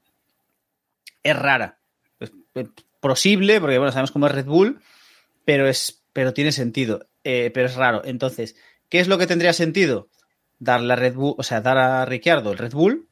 es 1.24 1.36
rara. 1.36 1.80
Es, 2.20 2.32
es 2.54 2.68
posible, 3.00 3.60
porque 3.60 3.80
bueno, 3.80 3.92
sabemos 3.92 4.12
cómo 4.12 4.28
es 4.28 4.32
Red 4.34 4.46
Bull, 4.46 4.80
pero, 5.44 5.68
es, 5.68 6.04
pero 6.14 6.34
tiene 6.36 6.52
sentido. 6.52 7.08
Eh, 7.24 7.52
pero 7.54 7.68
es 7.68 7.76
raro. 7.76 8.02
Entonces, 8.06 8.56
¿qué 8.90 9.00
es 9.00 9.08
lo 9.08 9.18
que 9.18 9.28
tendría 9.28 9.54
sentido? 9.54 10.10
Darle 10.60 10.94
a 10.94 10.96
Red 10.96 11.16
Bull, 11.16 11.36
o 11.38 11.44
sea, 11.44 11.62
dar 11.62 11.78
a 11.78 12.06
Ricciardo 12.06 12.52
el 12.52 12.58
Red 12.58 12.74
Bull, 12.74 13.08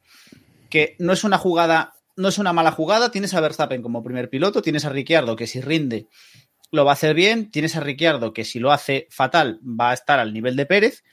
que 0.70 0.96
no 0.98 1.12
es 1.12 1.24
una 1.24 1.38
jugada, 1.38 1.94
no 2.16 2.28
es 2.28 2.38
una 2.38 2.52
mala 2.52 2.72
jugada. 2.72 3.10
Tienes 3.10 3.34
a 3.34 3.40
Verstappen 3.40 3.82
como 3.82 4.02
primer 4.02 4.28
piloto, 4.30 4.62
tienes 4.62 4.84
a 4.84 4.90
Ricciardo 4.90 5.36
que 5.36 5.46
si 5.46 5.60
rinde 5.60 6.06
lo 6.70 6.84
va 6.86 6.92
a 6.92 6.94
hacer 6.94 7.14
bien, 7.14 7.50
tienes 7.50 7.76
a 7.76 7.80
Ricciardo 7.80 8.32
que 8.32 8.44
si 8.44 8.58
lo 8.58 8.72
hace 8.72 9.06
fatal 9.10 9.60
va 9.62 9.90
a 9.90 9.94
estar 9.94 10.18
al 10.18 10.32
nivel 10.32 10.56
de 10.56 10.64
Pérez, 10.64 11.04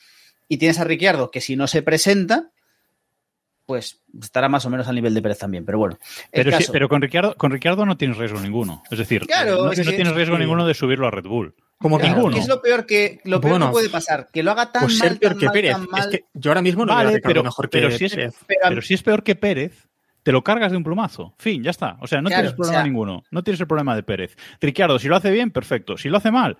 y 0.48 0.58
tienes 0.58 0.80
a 0.80 0.86
Ricciardo 0.86 1.30
que 1.32 1.42
si 1.42 1.56
no 1.58 1.68
se 1.68 1.82
presenta, 1.82 2.52
pues 3.66 4.02
estará 4.22 4.50
más 4.50 4.66
o 4.66 4.70
menos 4.70 4.88
al 4.88 4.96
nivel 4.96 5.14
de 5.14 5.22
Pérez 5.22 5.38
también. 5.38 5.66
Pero 5.66 5.78
bueno, 5.78 6.00
Pero, 6.32 6.58
sí- 6.58 6.66
pero 6.72 6.90
con, 6.90 7.02
Ricciardo, 7.02 7.36
con 7.36 7.52
Ricciardo 7.52 7.86
no 7.86 7.98
tienes 7.98 8.18
riesgo 8.18 8.40
ninguno. 8.40 8.82
Es 8.90 8.98
decir, 8.98 9.28
Claro, 9.28 9.66
no, 9.66 9.72
es 9.72 9.80
no 9.80 9.84
que- 9.92 9.96
tienes 9.96 10.14
riesgo 10.16 10.36
sí. 10.38 10.42
ninguno 10.42 10.66
de 10.66 10.74
subirlo 10.74 11.08
a 11.08 11.12
Red 11.12 11.26
Bull. 11.26 11.54
Como 11.80 11.98
Claro, 11.98 12.16
ninguno. 12.16 12.34
¿Qué 12.36 12.42
es 12.42 12.48
lo 12.48 12.62
peor 12.62 12.86
que 12.86 13.22
lo 13.24 13.40
peor 13.40 13.52
Bueno, 13.54 13.68
que 13.68 13.72
puede 13.72 13.90
pasar? 13.90 14.28
Que 14.34 14.44
lo 14.44 14.52
haga 14.52 14.72
tan 14.72 14.82
Pues 14.84 15.00
mal, 15.00 15.10
ser 15.10 15.20
peor 15.20 15.32
tan 15.34 15.40
que 15.40 15.46
mal, 15.46 15.54
Pérez. 15.54 15.72
tan 15.72 15.88
mal. 15.90 16.02
Es 16.02 16.08
que 16.08 16.26
yo 16.34 16.52
ahora 16.52 16.62
mismo 16.62 16.86
no 16.86 16.94
Vale, 16.94 17.12
Ricardo 17.12 17.30
pero- 17.34 17.44
mejor 17.44 17.70
que 17.70 17.78
pero 17.80 17.92
si 17.98 18.06
es- 18.06 18.16
Pérez. 18.16 18.36
pero 18.48 18.82
si 18.82 18.94
es 18.96 19.04
peor 19.04 19.24
que 19.24 19.36
Pérez, 19.36 19.88
te 20.24 20.34
lo 20.34 20.44
cargas 20.44 20.72
de 20.72 20.78
un 20.78 20.84
plumazo. 20.84 21.34
Fin, 21.38 21.64
ya 21.64 21.72
está. 21.72 21.98
O 22.02 22.08
sea, 22.08 22.22
no 22.22 22.28
Claro, 22.28 22.42
tienes 22.44 22.54
problema 22.56 22.78
o 22.80 22.82
sea- 22.82 22.84
ninguno. 22.84 23.24
No 23.32 23.44
tienes 23.44 23.62
el 23.62 23.68
problema 23.68 23.96
de 23.96 24.04
Pérez. 24.04 24.36
Ricciardo, 24.60 25.00
si 25.00 25.08
lo 25.08 25.16
hace 25.16 25.32
bien, 25.32 25.52
perfecto. 25.52 25.98
Si 25.98 26.10
lo 26.10 26.18
hace 26.18 26.32
mal, 26.32 26.58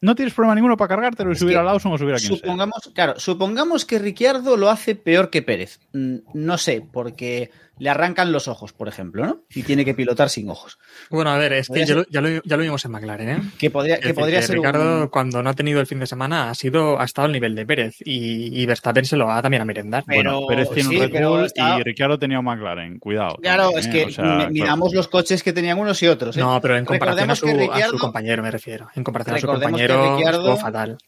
no 0.00 0.16
tienes 0.16 0.34
problema 0.34 0.56
ninguno 0.56 0.76
para 0.76 0.88
cargártelo 0.88 1.30
y 1.30 1.36
subir 1.36 1.54
que 1.54 1.60
a 1.60 1.62
Lawson 1.62 1.92
o 1.92 1.98
subir 1.98 2.14
a 2.14 2.18
quien 2.18 2.30
sea. 2.30 2.36
Supongamos, 2.38 2.90
claro, 2.92 3.20
supongamos 3.20 3.84
que 3.84 4.00
Ricciardo 4.00 4.56
lo 4.56 4.68
hace 4.68 4.96
peor 4.96 5.30
que 5.30 5.42
Pérez. 5.42 5.78
Mm, 5.92 6.16
No 6.34 6.58
sé, 6.58 6.84
porque 6.92 7.50
le 7.78 7.90
arrancan 7.90 8.32
los 8.32 8.48
ojos, 8.48 8.72
por 8.72 8.88
ejemplo, 8.88 9.26
¿no? 9.26 9.40
Y 9.54 9.62
tiene 9.62 9.84
que 9.84 9.92
pilotar 9.92 10.30
sin 10.30 10.48
ojos. 10.48 10.78
Bueno, 11.10 11.30
a 11.30 11.36
ver, 11.36 11.52
es 11.52 11.68
que 11.68 11.84
ya 11.84 11.94
lo, 11.94 12.04
ya, 12.08 12.20
lo, 12.22 12.28
ya 12.42 12.56
lo 12.56 12.62
vimos 12.62 12.82
en 12.86 12.90
McLaren, 12.90 13.28
¿eh? 13.28 13.42
Que 13.58 13.70
podría, 13.70 14.00
que 14.00 14.14
podría 14.14 14.40
que 14.40 14.46
ser 14.46 14.56
Ricardo, 14.56 15.02
un... 15.02 15.08
cuando 15.08 15.42
no 15.42 15.50
ha 15.50 15.54
tenido 15.54 15.78
el 15.80 15.86
fin 15.86 15.98
de 16.00 16.06
semana, 16.06 16.48
ha 16.48 16.54
sido 16.54 16.98
ha 16.98 17.04
estado 17.04 17.26
al 17.26 17.32
nivel 17.32 17.54
de 17.54 17.66
Pérez 17.66 17.96
y, 18.04 18.62
y 18.62 18.64
Verstappen 18.64 19.04
se 19.04 19.16
lo 19.16 19.26
va 19.26 19.42
también 19.42 19.60
a 19.60 19.66
merendar. 19.66 20.04
Pero- 20.06 20.40
Bueno, 20.40 20.46
Pérez 20.46 20.70
tiene 20.70 20.88
sí, 20.88 20.96
un 20.96 21.10
Red 21.12 21.28
Bull 21.28 21.44
está- 21.44 21.78
y 21.78 21.82
Ricciardo 21.82 22.18
tenía 22.18 22.38
un 22.38 22.46
McLaren. 22.46 22.98
Cuidado. 22.98 23.36
Claro, 23.42 23.64
también, 23.70 23.78
es 23.80 23.86
¿eh? 23.86 23.90
que 23.90 24.04
O 24.06 24.10
sea, 24.10 24.24
mi- 24.24 24.30
claro. 24.36 24.50
miramos 24.52 24.94
los 24.94 25.08
coches 25.08 25.42
que 25.42 25.52
tenían 25.52 25.78
unos 25.78 26.02
y 26.02 26.06
otros. 26.06 26.36
¿eh? 26.36 26.40
No, 26.40 26.58
pero 26.62 26.78
en 26.78 26.84
comparación 26.86 27.30
a 27.30 27.36
su, 27.36 27.46
Recordemos 27.46 27.94
a 27.94 27.98
compañero 27.98 28.42
me 28.42 28.50
refiero. 28.50 28.88
En 28.94 29.04
comparación 29.04 29.36
a 29.36 29.38
su 29.40 29.46
Recordemos 29.46 29.80
compañero, 29.82 30.16
Ricciardo- 30.16 30.56
fatal. 30.56 30.98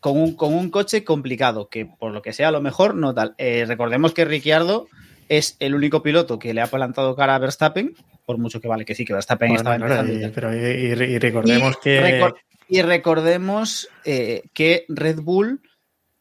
con 0.00 0.16
un, 0.20 0.34
con 0.34 0.54
un 0.54 0.70
coche 0.70 1.04
complicado, 1.04 1.68
que 1.68 1.84
por 1.86 2.12
lo 2.12 2.22
que 2.22 2.32
sea, 2.32 2.48
a 2.48 2.52
lo 2.52 2.60
mejor 2.60 2.94
no 2.94 3.14
tal. 3.14 3.34
Eh, 3.38 3.64
recordemos 3.66 4.12
que 4.14 4.24
Ricciardo 4.24 4.86
es 5.28 5.56
el 5.60 5.74
único 5.74 6.02
piloto 6.02 6.38
que 6.38 6.54
le 6.54 6.60
ha 6.60 6.66
plantado 6.66 7.14
cara 7.16 7.34
a 7.34 7.38
Verstappen, 7.38 7.94
por 8.26 8.38
mucho 8.38 8.60
que 8.60 8.68
vale 8.68 8.84
que 8.84 8.94
sí, 8.94 9.04
que 9.04 9.12
Verstappen 9.12 9.48
Bueno, 9.48 9.60
estaba 9.60 9.76
empezando. 9.76 10.26
y 10.26 10.30
pero 10.30 10.54
y, 10.54 10.58
y- 10.58 11.14
y 11.14 11.18
recordemos 11.18 11.76
que 11.78 12.20
recor- 12.20 12.36
y 12.68 12.82
recordemos 12.82 13.88
eh, 14.04 14.42
que 14.52 14.84
Red 14.88 15.20
Bull 15.20 15.60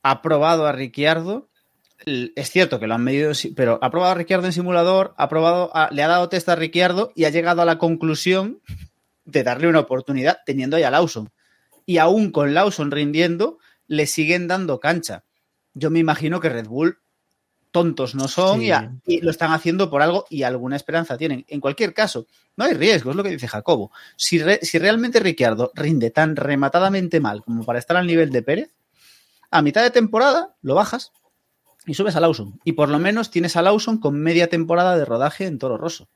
ha 0.04 0.22
probado 0.22 0.66
a 0.68 0.72
Ricciardo. 0.72 1.50
Es 2.06 2.52
cierto 2.52 2.80
que 2.80 2.88
lo 2.88 2.94
han 2.94 3.04
medido, 3.04 3.32
pero 3.56 3.80
ha 3.82 3.90
probado 3.90 4.12
a 4.12 4.16
Ricciardo 4.16 4.46
en 4.46 4.54
simulador, 4.54 5.14
ha 5.18 5.28
probado 5.30 5.76
a- 5.76 5.90
le 5.92 6.04
ha 6.04 6.08
dado 6.08 6.30
test 6.30 6.48
a 6.50 6.56
Ricciardo 6.56 7.12
y 7.16 7.26
ha 7.26 7.30
llegado 7.30 7.62
a 7.62 7.66
la 7.66 7.78
conclusión 7.78 8.62
de 9.26 9.44
darle 9.44 9.68
una 9.68 9.80
oportunidad 9.82 10.38
teniendo 10.46 10.78
ya 10.80 10.88
a 10.88 10.92
Lawson. 10.92 11.30
Y 11.86 11.98
aún 11.98 12.32
con 12.32 12.54
Lawson 12.54 12.92
rindiendo, 12.92 13.58
le 13.88 14.06
siguen 14.06 14.48
dando 14.48 14.80
cancha. 14.80 15.24
Yo 15.74 15.90
me 15.90 16.00
imagino 16.00 16.40
que 16.40 16.50
Red 16.50 16.68
Bull 16.68 17.00
tontos 17.72 18.16
no 18.16 18.28
son 18.28 18.60
Sí. 18.60 18.66
y, 18.68 18.72
a- 18.72 18.92
y 19.06 19.22
lo 19.22 19.30
están 19.32 19.52
haciendo 19.52 19.90
por 19.90 20.02
algo 20.02 20.26
y 20.30 20.44
alguna 20.44 20.76
esperanza 20.76 21.18
tienen. 21.18 21.46
En 21.48 21.60
cualquier 21.60 21.94
caso, 21.94 22.26
no 22.56 22.66
hay 22.66 22.74
riesgo, 22.74 23.12
es 23.12 23.16
lo 23.18 23.24
que 23.24 23.30
dice 23.30 23.48
Jacobo. 23.48 23.92
Si, 24.16 24.40
re- 24.40 24.60
si 24.64 24.80
realmente 24.80 25.20
Ricciardo 25.20 25.72
rinde 25.76 26.10
tan 26.12 26.36
rematadamente 26.36 27.20
mal 27.20 27.44
como 27.44 27.64
para 27.66 27.80
estar 27.80 27.98
al 27.98 28.08
nivel 28.08 28.30
de 28.32 28.42
Pérez, 28.42 28.74
a 29.52 29.62
mitad 29.62 29.82
de 29.84 29.92
temporada 29.92 30.56
lo 30.62 30.76
bajas 30.76 31.12
y 31.86 31.94
subes 31.94 32.16
a 32.16 32.20
Lawson. 32.20 32.60
Y 32.64 32.74
por 32.74 32.90
lo 32.90 33.00
menos 33.00 33.32
tienes 33.32 33.56
a 33.56 33.62
Lawson 33.62 33.98
con 34.00 34.20
media 34.20 34.48
temporada 34.50 34.98
de 34.98 35.06
rodaje 35.06 35.46
en 35.46 35.58
Toro 35.60 35.78
Rosso, 35.78 36.08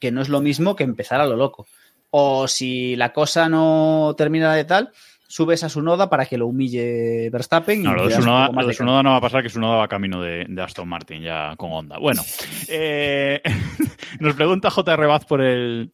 que 0.00 0.12
no 0.12 0.20
es 0.22 0.28
lo 0.28 0.40
mismo 0.40 0.76
que 0.76 0.84
empezar 0.84 1.20
a 1.20 1.26
lo 1.26 1.36
loco. 1.36 1.66
O 2.10 2.48
si 2.48 2.94
la 2.96 3.12
cosa 3.12 3.48
no 3.48 4.14
termina 4.16 4.54
de 4.54 4.64
tal, 4.64 4.92
subes 5.28 5.62
a 5.62 5.68
su 5.68 5.82
noda 5.82 6.10
para 6.10 6.26
que 6.26 6.38
lo 6.38 6.46
humille 6.46 7.30
Verstappen. 7.30 7.80
y 7.80 7.84
No, 7.84 7.94
lo 7.94 8.08
de 8.08 8.14
Sunoda, 8.14 8.50
lo 8.50 8.66
de 8.66 8.72
Sunoda 8.72 9.02
no 9.02 9.10
va 9.10 9.16
a 9.16 9.20
pasar, 9.20 9.42
que 9.42 9.50
Sunoda 9.50 9.76
va 9.76 9.86
camino 9.86 10.20
de, 10.22 10.46
de 10.48 10.62
Aston 10.62 10.88
Martin 10.88 11.22
ya 11.22 11.54
con 11.56 11.70
Honda. 11.70 11.98
Bueno, 11.98 12.22
eh, 12.68 13.40
nos 14.20 14.34
pregunta 14.34 14.70
JR 14.70 15.06
Baz 15.06 15.26
por 15.26 15.42
el, 15.42 15.92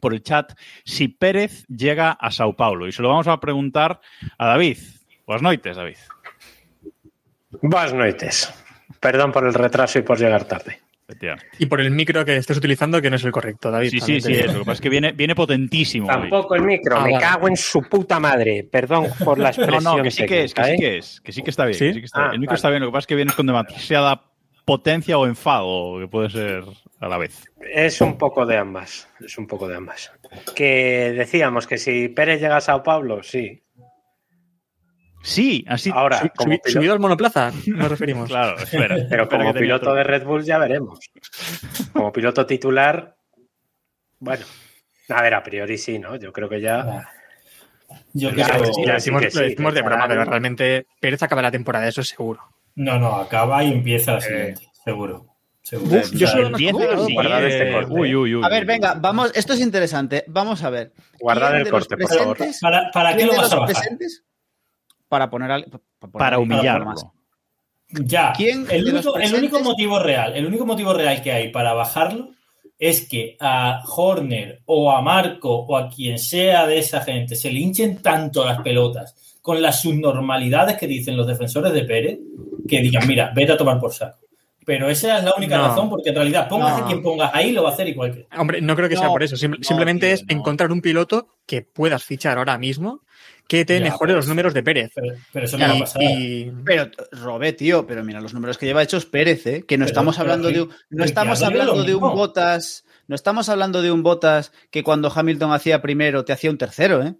por 0.00 0.14
el 0.14 0.22
chat 0.22 0.52
si 0.84 1.08
Pérez 1.08 1.66
llega 1.66 2.12
a 2.12 2.30
Sao 2.30 2.56
Paulo. 2.56 2.86
Y 2.86 2.92
se 2.92 3.02
lo 3.02 3.08
vamos 3.08 3.26
a 3.26 3.40
preguntar 3.40 4.00
a 4.38 4.46
David. 4.46 4.78
Buenas 5.26 5.42
noches, 5.42 5.76
David. 5.76 5.98
Buenas 7.62 7.92
noches. 7.92 8.54
Perdón 9.00 9.32
por 9.32 9.44
el 9.46 9.54
retraso 9.54 9.98
y 9.98 10.02
por 10.02 10.18
llegar 10.18 10.44
tarde. 10.44 10.80
Y 11.58 11.66
por 11.66 11.80
el 11.80 11.90
micro 11.90 12.24
que 12.24 12.36
estés 12.36 12.56
utilizando 12.56 13.00
que 13.02 13.10
no 13.10 13.16
es 13.16 13.24
el 13.24 13.32
correcto, 13.32 13.70
David. 13.70 13.90
Sí, 13.90 14.00
sí, 14.00 14.20
sí. 14.20 14.32
digo. 14.32 14.44
es. 14.46 14.52
Lo 14.52 14.58
que 14.60 14.64
pasa 14.64 14.72
es 14.72 14.80
que 14.80 14.88
viene, 14.88 15.12
viene 15.12 15.34
potentísimo. 15.34 16.06
hoy. 16.08 16.12
Tampoco 16.12 16.54
el 16.54 16.62
micro, 16.62 16.96
Ah, 16.96 17.04
me 17.04 17.12
vale. 17.12 17.24
cago 17.24 17.48
en 17.48 17.56
su 17.56 17.82
puta 17.82 18.18
madre. 18.20 18.66
Perdón 18.70 19.06
por 19.24 19.38
la 19.38 19.50
No, 19.56 19.62
expresión. 19.64 19.96
no, 19.96 20.02
que 20.02 20.10
sí 20.10 20.26
que 20.26 20.44
es, 20.44 20.54
que 20.54 20.64
sí 20.64 20.76
que 20.78 20.96
es, 20.98 21.20
que 21.20 21.32
sí 21.32 21.42
que 21.42 21.50
está 21.50 21.64
bien. 21.66 21.78
¿Sí? 21.78 21.86
que 21.86 21.92
sí 21.94 22.00
que 22.00 22.06
está 22.06 22.18
bien. 22.20 22.30
Ah, 22.30 22.34
el 22.34 22.40
micro 22.40 22.50
vale. 22.52 22.56
está 22.56 22.70
bien, 22.70 22.80
lo 22.82 22.88
que 22.88 22.92
pasa 22.92 23.00
es 23.00 23.06
que 23.06 23.14
vienes 23.16 23.34
con 23.34 23.46
demasiada 23.46 24.22
potencia 24.64 25.18
o 25.18 25.26
enfado, 25.26 25.98
que 25.98 26.06
puede 26.06 26.30
ser 26.30 26.62
a 27.00 27.08
la 27.08 27.18
vez. 27.18 27.44
Es 27.74 28.00
un 28.00 28.16
poco 28.16 28.46
de 28.46 28.56
ambas. 28.56 29.08
Es 29.24 29.36
un 29.38 29.46
poco 29.46 29.66
de 29.66 29.74
ambas. 29.76 30.12
Que 30.54 31.12
decíamos 31.16 31.66
que 31.66 31.76
si 31.78 32.08
Pérez 32.08 32.40
llega 32.40 32.56
a 32.58 32.60
Sao 32.60 32.82
Paulo, 32.82 33.22
sí. 33.22 33.62
Sí, 35.22 35.64
así. 35.68 35.90
Ahora, 35.92 36.32
como 36.36 36.56
subido 36.64 36.92
al 36.92 36.98
monoplaza, 37.00 37.52
nos 37.66 37.88
referimos. 37.90 38.28
Claro, 38.28 38.56
espera. 38.58 38.88
pero 39.10 39.22
espera 39.24 39.26
como 39.44 39.52
piloto 39.54 39.82
otro. 39.90 39.94
de 39.94 40.04
Red 40.04 40.24
Bull 40.24 40.44
ya 40.44 40.58
veremos. 40.58 40.98
Como 41.92 42.12
piloto 42.12 42.46
titular, 42.46 43.16
bueno, 44.18 44.44
a 45.08 45.22
ver, 45.22 45.34
a 45.34 45.42
priori 45.42 45.76
sí, 45.78 45.98
¿no? 45.98 46.16
Yo 46.16 46.32
creo 46.32 46.48
que 46.48 46.60
ya. 46.60 47.06
Yo 48.12 48.30
Ya, 48.30 48.48
creo- 48.48 48.64
sí, 48.72 48.80
lo 48.82 48.86
ya 48.86 48.94
decimos, 48.94 49.22
que 49.22 49.30
sí, 49.30 49.38
lo 49.38 49.44
decimos 49.44 49.74
de 49.74 49.82
broma, 49.82 50.06
pero 50.08 50.24
realmente 50.24 50.86
Pérez 51.00 51.22
acaba 51.22 51.42
la 51.42 51.50
temporada, 51.50 51.88
eso 51.88 52.00
es 52.02 52.08
seguro. 52.08 52.40
No, 52.76 52.98
no, 52.98 53.16
acaba 53.16 53.62
y 53.64 53.72
empieza 53.72 54.12
la 54.12 54.18
Eh. 54.18 54.22
siguiente, 54.22 54.68
seguro. 54.84 55.26
seguro. 55.62 55.96
Uf, 56.00 56.10
yo 56.12 56.26
solo 56.28 56.56
sí, 56.56 56.70
guardad 57.12 57.44
este 57.44 57.72
corte. 57.72 57.92
Uy, 57.92 58.14
uy, 58.14 58.34
uy. 58.36 58.42
A 58.44 58.48
ver, 58.48 58.64
venga, 58.64 58.94
vamos, 58.94 59.32
esto 59.34 59.52
es 59.54 59.60
interesante. 59.60 60.24
Vamos 60.28 60.62
a 60.62 60.70
ver. 60.70 60.92
Guardad 61.18 61.50
¿Quién 61.50 61.60
el 61.62 61.70
corte, 61.70 61.96
por 61.96 62.08
favor. 62.14 62.38
¿Para, 62.60 62.90
para 62.92 63.10
qué 63.10 63.16
quién 63.16 63.26
lo 63.28 63.32
vas 63.34 63.42
los 63.42 63.52
a 63.52 63.56
bajar? 63.56 63.74
presentes? 63.74 64.24
Para 65.10 65.28
poner 65.28 65.50
al, 65.50 65.64
para, 65.98 66.12
Para 66.12 66.38
humillarlo. 66.38 66.86
más. 66.86 67.04
Ya. 67.88 68.32
¿Quién 68.36 68.66
el, 68.70 68.86
único, 68.94 69.16
el 69.18 69.34
único 69.34 69.60
motivo 69.60 69.98
real, 69.98 70.36
el 70.36 70.46
único 70.46 70.64
motivo 70.64 70.94
real 70.94 71.20
que 71.20 71.32
hay 71.32 71.48
para 71.50 71.72
bajarlo 71.74 72.28
es 72.78 73.08
que 73.08 73.36
a 73.40 73.82
Horner 73.84 74.62
o 74.66 74.92
a 74.92 75.02
Marco 75.02 75.50
o 75.52 75.76
a 75.76 75.88
quien 75.88 76.18
sea 76.20 76.66
de 76.68 76.78
esa 76.78 77.00
gente 77.00 77.34
se 77.34 77.50
le 77.52 77.58
hinchen 77.58 78.00
tanto 78.00 78.44
las 78.44 78.60
pelotas 78.62 79.38
con 79.42 79.60
las 79.60 79.82
subnormalidades 79.82 80.76
que 80.76 80.86
dicen 80.86 81.16
los 81.16 81.26
defensores 81.26 81.72
de 81.72 81.82
Pérez 81.82 82.18
que 82.68 82.80
digan, 82.80 83.08
mira, 83.08 83.32
vete 83.34 83.52
a 83.52 83.56
tomar 83.56 83.80
por 83.80 83.92
saco. 83.92 84.18
Pero 84.64 84.88
esa 84.88 85.18
es 85.18 85.24
la 85.24 85.34
única 85.36 85.56
No. 85.58 85.66
razón, 85.66 85.90
porque 85.90 86.10
en 86.10 86.14
realidad 86.14 86.48
pongas 86.48 86.78
No. 86.78 86.84
a 86.84 86.86
quien 86.86 87.02
pongas 87.02 87.30
ahí, 87.34 87.50
lo 87.50 87.64
va 87.64 87.70
a 87.70 87.72
hacer 87.72 87.88
igual 87.88 88.14
que. 88.14 88.28
Hombre, 88.38 88.60
no 88.60 88.76
creo 88.76 88.88
que 88.88 88.96
sea 88.96 89.08
por 89.08 89.24
eso. 89.24 89.36
Simplemente 89.36 90.06
tío, 90.06 90.14
es 90.14 90.22
no. 90.26 90.36
encontrar 90.38 90.70
un 90.70 90.80
piloto 90.80 91.26
que 91.44 91.62
puedas 91.62 92.04
fichar 92.04 92.38
ahora 92.38 92.56
mismo 92.56 93.00
que 93.50 93.64
te 93.64 93.78
Ya, 93.78 93.84
mejore 93.84 94.12
los 94.12 94.20
pues, 94.20 94.28
números 94.28 94.54
de 94.54 94.62
Pérez. 94.62 94.92
Pero, 94.94 95.14
pero 95.32 95.44
eso 95.46 95.58
no 95.58 95.66
va 95.66 95.74
a 95.74 95.78
pasar. 95.80 96.02
y- 96.04 96.52
Pero, 96.64 96.88
Robé, 97.10 97.52
tío, 97.52 97.84
pero 97.84 98.04
mira 98.04 98.20
los 98.20 98.32
números 98.32 98.56
que 98.58 98.66
lleva 98.66 98.80
hechos 98.82 99.06
Pérez, 99.06 99.44
¿eh? 99.48 99.64
que 99.66 99.76
no 99.76 99.86
Pero- 99.86 99.90
estamos 99.90 100.14
pero 100.16 100.22
hablando 100.22 100.48
de 100.52 100.62
un, 100.62 100.70
no 100.90 101.04
estamos 101.04 101.42
hablando 101.42 101.82
de 101.82 101.94
un. 101.96 102.00
Botas, 102.00 102.84
no 103.08 103.16
estamos 103.16 103.48
hablando 103.48 103.82
de 103.82 103.90
un 103.90 104.04
Botas 104.04 104.52
que 104.70 104.84
cuando 104.84 105.10
Hamilton 105.12 105.52
hacía 105.52 105.82
primero 105.82 106.24
te 106.24 106.32
hacía 106.32 106.48
un 106.48 106.58
tercero, 106.58 107.02
¿eh? 107.04 107.14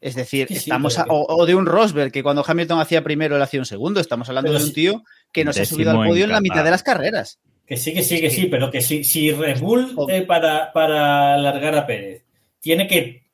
Es 0.00 0.14
decir, 0.14 0.46
Sí, 0.46 0.54
sí, 0.54 0.60
estamos 0.60 0.96
a- 0.96 1.06
o, 1.08 1.26
o 1.40 1.44
de 1.44 1.56
un 1.56 1.66
Rosberg 1.66 2.12
que 2.12 2.22
cuando 2.22 2.44
Hamilton 2.46 2.78
hacía 2.78 3.02
primero 3.02 3.34
él 3.34 3.42
hacía 3.42 3.58
un 3.58 3.66
segundo. 3.66 3.98
Estamos 4.00 4.28
hablando 4.28 4.50
Pero 4.52 4.60
de 4.60 4.64
un 4.66 4.72
tío 4.72 5.02
que 5.32 5.44
nos 5.44 5.58
ha 5.58 5.64
subido 5.64 5.90
al 5.90 6.06
podio 6.06 6.22
en 6.24 6.30
la 6.30 6.40
mitad 6.40 6.62
de 6.62 6.70
las 6.70 6.84
carreras. 6.84 7.40
Que 7.66 7.76
sí, 7.76 7.92
que 7.92 8.04
sí, 8.04 8.20
que 8.20 8.30
sí, 8.30 8.46
pero 8.46 8.70
que 8.70 8.80
si, 8.80 9.02
si 9.02 9.32
Red 9.32 9.58
Bull 9.58 9.92
Oh. 9.96 10.08
eh, 10.08 10.22
para, 10.22 10.72
para 10.72 11.34
alargar 11.34 11.74
a 11.74 11.84
Pérez 11.84 12.22
tiene 12.60 12.86
que 12.86 13.27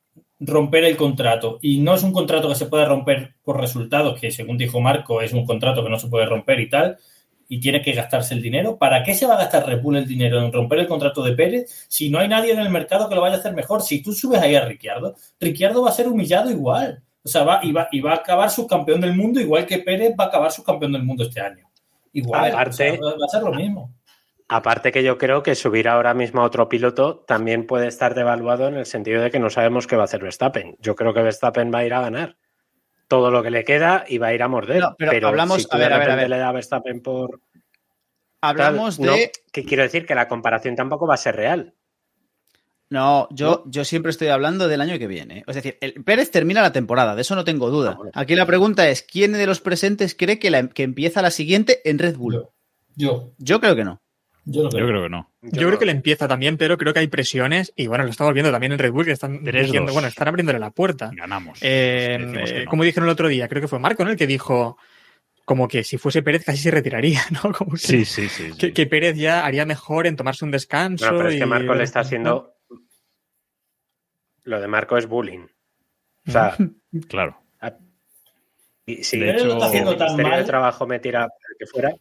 romper 0.45 0.83
el 0.83 0.97
contrato 0.97 1.59
y 1.61 1.79
no 1.79 1.95
es 1.95 2.03
un 2.03 2.11
contrato 2.13 2.47
que 2.49 2.55
se 2.55 2.67
pueda 2.67 2.85
romper 2.85 3.35
por 3.43 3.59
resultados, 3.59 4.19
que 4.19 4.31
según 4.31 4.57
dijo 4.57 4.79
Marco 4.79 5.21
es 5.21 5.33
un 5.33 5.45
contrato 5.45 5.83
que 5.83 5.89
no 5.89 5.99
se 5.99 6.07
puede 6.07 6.25
romper 6.25 6.59
y 6.59 6.69
tal, 6.69 6.97
y 7.47 7.59
tiene 7.59 7.81
que 7.81 7.93
gastarse 7.93 8.33
el 8.33 8.41
dinero, 8.41 8.77
¿para 8.77 9.03
qué 9.03 9.13
se 9.13 9.27
va 9.27 9.35
a 9.35 9.39
gastar 9.39 9.67
Red 9.67 9.81
Bull 9.81 9.97
el 9.97 10.07
dinero 10.07 10.41
en 10.43 10.51
romper 10.51 10.79
el 10.79 10.87
contrato 10.87 11.21
de 11.23 11.33
Pérez 11.33 11.85
si 11.87 12.09
no 12.09 12.19
hay 12.19 12.27
nadie 12.27 12.53
en 12.53 12.59
el 12.59 12.69
mercado 12.69 13.07
que 13.07 13.15
lo 13.15 13.21
vaya 13.21 13.35
a 13.35 13.39
hacer 13.39 13.53
mejor? 13.53 13.81
Si 13.81 14.01
tú 14.01 14.13
subes 14.13 14.41
ahí 14.41 14.55
a 14.55 14.65
Ricciardo, 14.65 15.15
Ricciardo 15.39 15.83
va 15.83 15.89
a 15.89 15.93
ser 15.93 16.07
humillado 16.07 16.49
igual. 16.49 17.03
O 17.23 17.27
sea, 17.27 17.43
va, 17.43 17.59
y, 17.63 17.71
va, 17.71 17.87
y 17.91 18.01
va 18.01 18.11
a 18.11 18.15
acabar 18.15 18.49
subcampeón 18.49 19.01
del 19.01 19.15
mundo 19.15 19.39
igual 19.39 19.65
que 19.65 19.79
Pérez 19.79 20.13
va 20.19 20.25
a 20.25 20.27
acabar 20.27 20.51
subcampeón 20.51 20.91
del 20.91 21.03
mundo 21.03 21.23
este 21.23 21.41
año. 21.41 21.67
Igual, 22.13 22.51
Aparte- 22.51 22.69
o 22.69 22.73
sea, 22.73 22.91
va 22.93 23.11
va 23.11 23.25
a 23.25 23.29
ser 23.29 23.43
lo 23.43 23.53
mismo. 23.53 23.93
Aparte 24.47 24.91
que 24.91 25.03
yo 25.03 25.17
creo 25.17 25.41
que 25.41 25.55
subir 25.55 25.87
ahora 25.87 26.13
mismo 26.13 26.41
a 26.41 26.45
otro 26.45 26.69
piloto 26.69 27.23
también 27.27 27.65
puede 27.65 27.87
estar 27.87 28.13
devaluado 28.13 28.67
en 28.67 28.75
el 28.75 28.85
sentido 28.85 29.21
de 29.21 29.31
que 29.31 29.39
no 29.39 29.49
sabemos 29.49 29.87
qué 29.87 29.95
va 29.95 30.03
a 30.03 30.05
hacer 30.05 30.21
Verstappen. 30.21 30.77
Yo 30.79 30.95
creo 30.95 31.13
que 31.13 31.21
Verstappen 31.23 31.71
va 31.73 31.79
a 31.79 31.85
ir 31.85 31.93
a 31.93 32.01
ganar 32.01 32.37
todo 33.07 33.31
lo 33.31 33.41
que 33.41 33.49
le 33.49 33.63
queda 33.63 34.05
y 34.07 34.19
va 34.19 34.27
a 34.27 34.33
ir 34.33 34.43
a 34.43 34.47
morder. 34.47 34.81
No, 34.81 34.95
pero 34.97 35.27
hablamos- 35.29 35.63
si 35.63 35.67
tú 35.67 35.75
a 35.75 35.79
ver, 35.79 35.89
de 35.89 35.95
a 35.95 35.97
ver, 35.97 36.09
a 36.09 36.11
repente 36.11 36.23
ver. 36.23 36.29
le 36.29 36.37
da 36.37 36.49
a 36.49 36.51
Verstappen 36.51 37.01
por 37.01 37.41
Hablamos 38.41 38.97
tal, 38.97 39.05
no, 39.07 39.11
de 39.13 39.31
que 39.51 39.63
quiero 39.65 39.83
decir 39.83 40.05
que 40.05 40.13
la 40.13 40.27
comparación 40.27 40.75
tampoco 40.75 41.07
va 41.07 41.15
a 41.15 41.17
ser 41.17 41.35
real. 41.35 41.73
No, 42.91 43.27
yo, 43.31 43.63
yo 43.65 43.83
siempre 43.83 44.11
estoy 44.11 44.27
hablando 44.27 44.67
del 44.67 44.79
año 44.79 44.99
que 44.99 45.07
viene. 45.07 45.43
Es 45.47 45.55
decir, 45.55 45.77
el 45.81 46.03
Pérez 46.03 46.29
termina 46.29 46.61
la 46.61 46.71
temporada, 46.71 47.15
de 47.15 47.21
eso 47.21 47.35
no 47.35 47.43
tengo 47.43 47.71
duda. 47.71 47.97
Ah. 48.13 48.21
Aquí 48.21 48.35
la 48.35 48.45
pregunta 48.45 48.87
es, 48.87 49.01
¿quién 49.01 49.33
de 49.33 49.47
los 49.47 49.59
presentes 49.59 50.13
cree 50.13 50.37
que, 50.37 50.51
la, 50.51 50.67
que 50.69 50.83
empieza 50.83 51.23
la 51.23 51.31
siguiente 51.31 51.81
en 51.89 51.97
Red 51.97 52.15
Bull? 52.17 52.33
Yo, 52.35 52.53
yo, 52.95 53.31
Yo 53.39 53.59
creo 53.59 53.75
que 53.75 53.83
no. 53.83 54.01
Yo 54.45 54.63
lo 54.63 54.69
Yo 54.69 54.77
creo. 54.77 54.87
creo 54.87 55.03
que 55.03 55.09
no. 55.09 55.31
yo 55.41 55.67
creo 55.67 55.79
que 55.79 55.85
le 55.85 55.91
empieza 55.91 56.27
también, 56.27 56.57
pero 56.57 56.77
creo 56.77 56.93
que 56.93 56.99
hay 56.99 57.07
presiones 57.07 57.73
y 57.75 57.87
bueno, 57.87 58.03
lo 58.03 58.09
estamos 58.11 58.33
viendo 58.33 58.51
también 58.51 58.71
en 58.71 58.79
Red 58.79 58.91
Bull 58.91 59.05
que 59.05 59.11
están 59.11 59.43
diciendo, 59.43 59.91
bueno, 59.91 60.07
están 60.07 60.27
abriéndole 60.27 60.59
la 60.59 60.71
puerta. 60.71 61.11
Ganamos. 61.13 61.59
Eh, 61.61 62.17
eh, 62.19 62.63
no. 62.63 62.69
como 62.69 62.83
dijeron 62.83 63.07
el 63.09 63.13
otro 63.13 63.27
día, 63.27 63.47
creo 63.47 63.61
que 63.61 63.67
fue 63.67 63.79
Marco, 63.79 64.03
¿no? 64.05 64.11
El 64.11 64.17
que 64.17 64.27
dijo, 64.27 64.77
como 65.45 65.67
que 65.67 65.83
si 65.83 65.97
fuese 65.97 66.21
Pérez 66.23 66.43
casi 66.45 66.59
se 66.61 66.71
retiraría, 66.71 67.21
¿no? 67.43 67.51
Como 67.51 67.71
que, 67.71 67.77
Sí, 67.77 68.05
sí, 68.05 68.29
sí. 68.29 68.51
sí. 68.51 68.57
que, 68.57 68.73
que 68.73 68.85
Pérez 68.87 69.15
ya 69.17 69.45
haría 69.45 69.65
mejor 69.65 70.07
en 70.07 70.15
tomarse 70.15 70.45
un 70.45 70.51
descanso. 70.51 71.09
No, 71.11 71.17
pero 71.17 71.29
es 71.29 71.35
que 71.37 71.45
Marco 71.45 71.73
le 71.75 71.83
está 71.83 72.01
haciendo. 72.01 72.53
Lo 74.43 74.61
de 74.61 74.67
Marco 74.67 74.95
es 74.97 75.07
bullying. 75.07 75.47
O 76.27 76.31
sea, 76.31 76.55
Claro. 77.07 77.41
y 78.85 79.03
si 79.03 79.17
De 79.17 79.25
de 79.25 79.31
hecho, 79.31 79.39
hecho, 79.39 79.47
lo 79.47 79.53
está 79.55 79.65
haciendo 79.67 79.91
el 79.91 79.97
tan 79.97 80.17
de. 80.17 80.43
Trabajo 80.43 80.85
me 80.87 80.99
tira 80.99 81.21
para 81.21 81.55
que 81.57 81.65
fuera. 81.65 81.95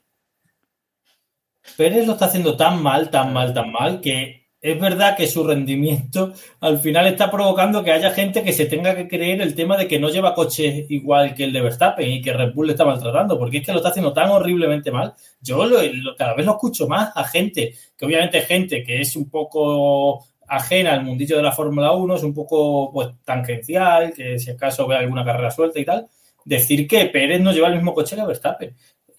Pérez 1.76 2.06
lo 2.06 2.12
está 2.14 2.26
haciendo 2.26 2.56
tan 2.56 2.82
mal, 2.82 3.10
tan 3.10 3.32
mal, 3.32 3.52
tan 3.52 3.70
mal, 3.72 4.00
que 4.00 4.44
es 4.60 4.80
verdad 4.80 5.14
que 5.16 5.26
su 5.26 5.44
rendimiento 5.46 6.32
al 6.60 6.78
final 6.78 7.06
está 7.06 7.30
provocando 7.30 7.84
que 7.84 7.92
haya 7.92 8.10
gente 8.12 8.42
que 8.42 8.52
se 8.52 8.64
tenga 8.64 8.96
que 8.96 9.06
creer 9.08 9.42
el 9.42 9.54
tema 9.54 9.76
de 9.76 9.86
que 9.86 9.98
no 9.98 10.08
lleva 10.08 10.34
coche 10.34 10.86
igual 10.88 11.34
que 11.34 11.44
el 11.44 11.52
de 11.52 11.60
Verstappen 11.60 12.10
y 12.10 12.22
que 12.22 12.32
Red 12.32 12.54
Bull 12.54 12.68
le 12.68 12.72
está 12.72 12.84
maltratando, 12.86 13.38
porque 13.38 13.58
es 13.58 13.66
que 13.66 13.72
lo 13.72 13.78
está 13.78 13.90
haciendo 13.90 14.12
tan 14.14 14.30
horriblemente 14.30 14.90
mal. 14.90 15.12
Yo 15.40 15.66
lo- 15.66 15.82
lo- 15.82 16.16
cada 16.16 16.34
vez 16.34 16.46
lo 16.46 16.52
escucho 16.52 16.88
más 16.88 17.12
a 17.14 17.24
gente, 17.24 17.74
que 17.96 18.06
obviamente 18.06 18.38
es 18.38 18.46
gente 18.46 18.82
que 18.82 19.02
es 19.02 19.14
un 19.16 19.28
poco 19.28 20.24
ajena 20.48 20.92
al 20.92 21.04
mundillo 21.04 21.36
de 21.36 21.42
la 21.42 21.52
Fórmula 21.52 21.92
1, 21.92 22.14
es 22.16 22.22
un 22.22 22.32
poco 22.34 22.90
pues 22.92 23.08
tangencial, 23.24 24.14
que 24.14 24.38
si 24.38 24.50
acaso 24.50 24.86
ve 24.86 24.96
alguna 24.96 25.24
carrera 25.24 25.50
suelta 25.50 25.78
y 25.78 25.84
tal, 25.84 26.06
decir 26.44 26.86
que 26.86 27.06
Pérez 27.06 27.40
no 27.40 27.52
lleva 27.52 27.68
el 27.68 27.74
mismo 27.76 27.92
coche 27.94 28.16
que 28.16 28.24
Verstappen. 28.24 28.74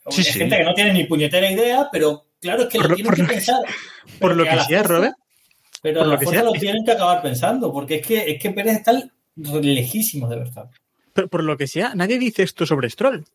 Sí, 0.10 0.24
gente 0.24 0.58
que 0.58 0.63
no 0.63 0.74
tiene 0.74 0.94
ni 0.94 1.04
puñetera 1.06 1.50
idea, 1.52 1.88
pero 1.91 2.26
claro, 2.39 2.63
es 2.63 2.70
que 2.70 2.78
Por 2.78 2.89
lo 2.89 2.96
tienen 2.96 3.10
por 3.10 3.15
que 3.15 3.22
lo 3.24 3.28
que 3.28 3.34
pensar. 3.34 3.62
Por 4.20 4.36
lo 4.36 4.44
que 4.44 4.50
sea, 4.52 4.63
fuerza- 4.65 4.84
Robert. 4.84 5.15
Pero 5.82 6.00
por 6.00 6.08
a 6.08 6.12
lo 6.13 6.20
que 6.20 6.26
fuerza 6.26 6.41
sea. 6.41 6.52
lo 6.52 6.60
tienen 6.60 6.86
que 6.86 6.91
acabar 6.91 7.22
pensando, 7.22 7.72
porque 7.74 7.96
es 7.96 8.08
que, 8.08 8.32
es 8.32 8.41
que 8.41 8.52
Pérez 8.52 8.78
está 8.78 8.94
lejísimos 9.36 10.30
de 10.30 10.36
Verstappen. 10.38 10.78
Pero 11.13 11.28
por 11.28 11.44
lo 11.44 11.58
que 11.58 11.68
sea, 11.68 11.94
nadie 11.96 12.20
dice 12.20 12.44
esto 12.44 12.65
sobre 12.65 12.89
Stroll. 12.89 13.26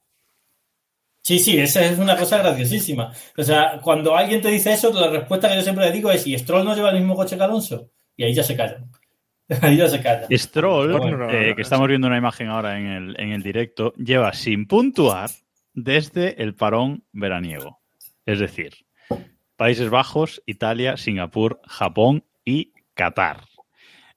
Sí, 1.23 1.39
sí, 1.39 1.59
esa 1.59 1.85
es 1.85 1.99
una 1.99 2.17
cosa 2.17 2.39
graciosísima. 2.39 3.13
O 3.37 3.43
sea, 3.43 3.79
cuando 3.83 4.17
alguien 4.17 4.41
te 4.41 4.49
dice 4.49 4.73
eso, 4.73 4.93
la 4.93 5.09
respuesta 5.11 5.49
que 5.49 5.57
yo 5.57 5.63
siempre 5.63 5.85
le 5.87 5.93
digo 5.93 6.11
es: 6.11 6.27
¿y 6.27 6.39
Stroll 6.39 6.65
no 6.65 6.75
lleva 6.75 6.91
el 6.91 6.97
mismo 6.99 7.15
coche 7.15 7.37
que 7.37 7.43
Alonso? 7.43 7.91
Y 8.17 8.25
ahí 8.25 8.35
ya 8.35 8.43
se 8.43 8.57
callan. 8.57 8.91
Ahí 9.63 9.77
ya 9.77 9.89
se 9.89 10.01
callan. 10.01 10.27
Stroll, 10.31 10.93
No, 10.93 10.99
no, 10.99 11.17
no, 11.17 11.31
eh, 11.31 11.49
no, 11.49 11.55
que 11.55 11.55
no, 11.57 11.63
estamos 11.63 11.89
viendo 11.89 12.07
una 12.07 12.17
imagen 12.19 12.49
ahora 12.49 12.79
en 12.79 12.87
el, 12.87 13.21
en 13.21 13.33
el 13.33 13.43
directo, 13.43 13.93
lleva 13.97 14.33
sin 14.33 14.67
puntuar 14.67 15.29
desde 15.83 16.43
el 16.43 16.55
parón 16.55 17.05
veraniego. 17.13 17.81
Es 18.27 18.39
decir, 18.39 18.73
Países 19.57 19.91
Bajos, 19.91 20.43
Italia, 20.47 20.97
Singapur, 20.97 21.61
Japón 21.67 22.25
y 22.45 22.73
Qatar. 22.95 23.43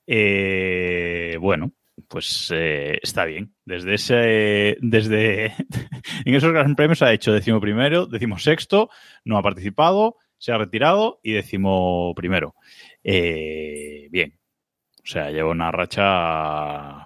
Eh, 0.08 1.38
bueno, 1.40 1.74
pues 2.08 2.52
eh, 2.54 3.00
está 3.02 3.26
bien. 3.26 3.54
Desde 3.66 3.96
ese, 3.96 4.78
desde 4.82 5.46
en 6.26 6.36
esos 6.36 6.52
grandes 6.52 6.76
premios 6.76 7.02
ha 7.02 7.14
hecho 7.14 7.34
décimo 7.34 7.60
primero, 7.60 8.06
décimo 8.06 8.38
sexto, 8.38 8.90
no 9.26 9.38
ha 9.38 9.44
participado, 9.44 10.18
se 10.38 10.52
ha 10.52 10.58
retirado 10.58 11.20
y 11.24 11.34
décimo 11.34 12.14
primero. 12.16 12.56
Eh, 13.04 14.08
bien, 14.12 14.40
o 15.04 15.06
sea, 15.06 15.30
lleva 15.30 15.52
una 15.52 15.72
racha 15.72 17.03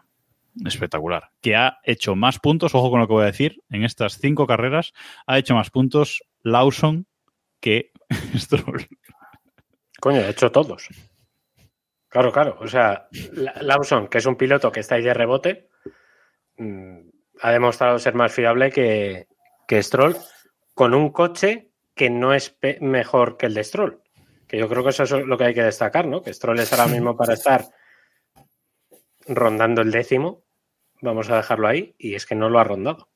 espectacular. 0.65 1.29
Que 1.41 1.55
ha 1.55 1.79
hecho 1.83 2.15
más 2.15 2.39
puntos, 2.39 2.73
ojo 2.75 2.89
con 2.89 2.99
lo 2.99 3.07
que 3.07 3.13
voy 3.13 3.23
a 3.23 3.27
decir, 3.27 3.61
en 3.69 3.83
estas 3.83 4.17
cinco 4.17 4.47
carreras 4.47 4.93
ha 5.25 5.37
hecho 5.37 5.53
más 5.55 5.69
puntos 5.69 6.23
Lawson 6.41 7.05
que 7.59 7.91
Stroll. 8.35 8.87
Coño, 9.99 10.21
de 10.21 10.29
hecho 10.29 10.51
todos. 10.51 10.87
Claro, 12.09 12.31
claro. 12.31 12.57
O 12.61 12.67
sea, 12.67 13.07
La- 13.33 13.55
Lawson, 13.61 14.07
que 14.07 14.19
es 14.19 14.25
un 14.25 14.35
piloto 14.37 14.71
que 14.71 14.79
está 14.79 14.95
ahí 14.95 15.03
de 15.03 15.13
rebote, 15.13 15.69
mm, 16.57 16.99
ha 17.41 17.51
demostrado 17.51 17.99
ser 17.99 18.13
más 18.15 18.33
fiable 18.33 18.71
que, 18.71 19.27
que 19.67 19.83
Stroll 19.83 20.15
con 20.73 20.93
un 20.93 21.11
coche 21.11 21.71
que 21.95 22.09
no 22.09 22.33
es 22.33 22.55
mejor 22.79 23.37
que 23.37 23.47
el 23.47 23.53
de 23.55 23.63
Stroll. 23.63 24.01
Que 24.47 24.57
yo 24.57 24.69
creo 24.69 24.83
que 24.83 24.91
eso 24.91 25.03
es 25.03 25.11
lo 25.11 25.37
que 25.37 25.43
hay 25.45 25.53
que 25.53 25.63
destacar, 25.63 26.07
¿no? 26.07 26.21
Que 26.21 26.33
Stroll 26.33 26.59
es 26.59 26.71
ahora 26.71 26.87
mismo 26.87 27.17
para 27.17 27.33
estar 27.33 27.65
rondando 29.27 29.81
el 29.81 29.91
décimo. 29.91 30.43
Vamos 31.01 31.29
a 31.29 31.37
dejarlo 31.37 31.67
ahí. 31.67 31.95
Y 31.97 32.15
es 32.15 32.25
que 32.25 32.35
no 32.35 32.49
lo 32.49 32.59
ha 32.59 32.63
rondado. 32.63 33.09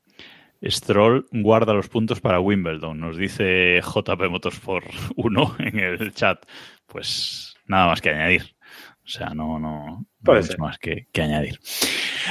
Stroll 0.63 1.25
guarda 1.31 1.73
los 1.73 1.89
puntos 1.89 2.21
para 2.21 2.39
Wimbledon, 2.39 2.99
nos 2.99 3.17
dice 3.17 3.81
JP 3.81 4.29
Motorsport 4.29 4.85
1 5.15 5.55
en 5.59 5.79
el 5.79 6.13
chat. 6.13 6.45
Pues 6.85 7.55
nada 7.65 7.87
más 7.87 8.01
que 8.01 8.11
añadir. 8.11 8.55
O 9.03 9.07
sea, 9.07 9.29
no, 9.31 9.57
no, 9.59 9.85
no 10.21 10.33
hay 10.33 10.41
mucho 10.51 10.61
más 10.61 10.77
que, 10.77 11.07
que 11.11 11.21
añadir. 11.23 11.57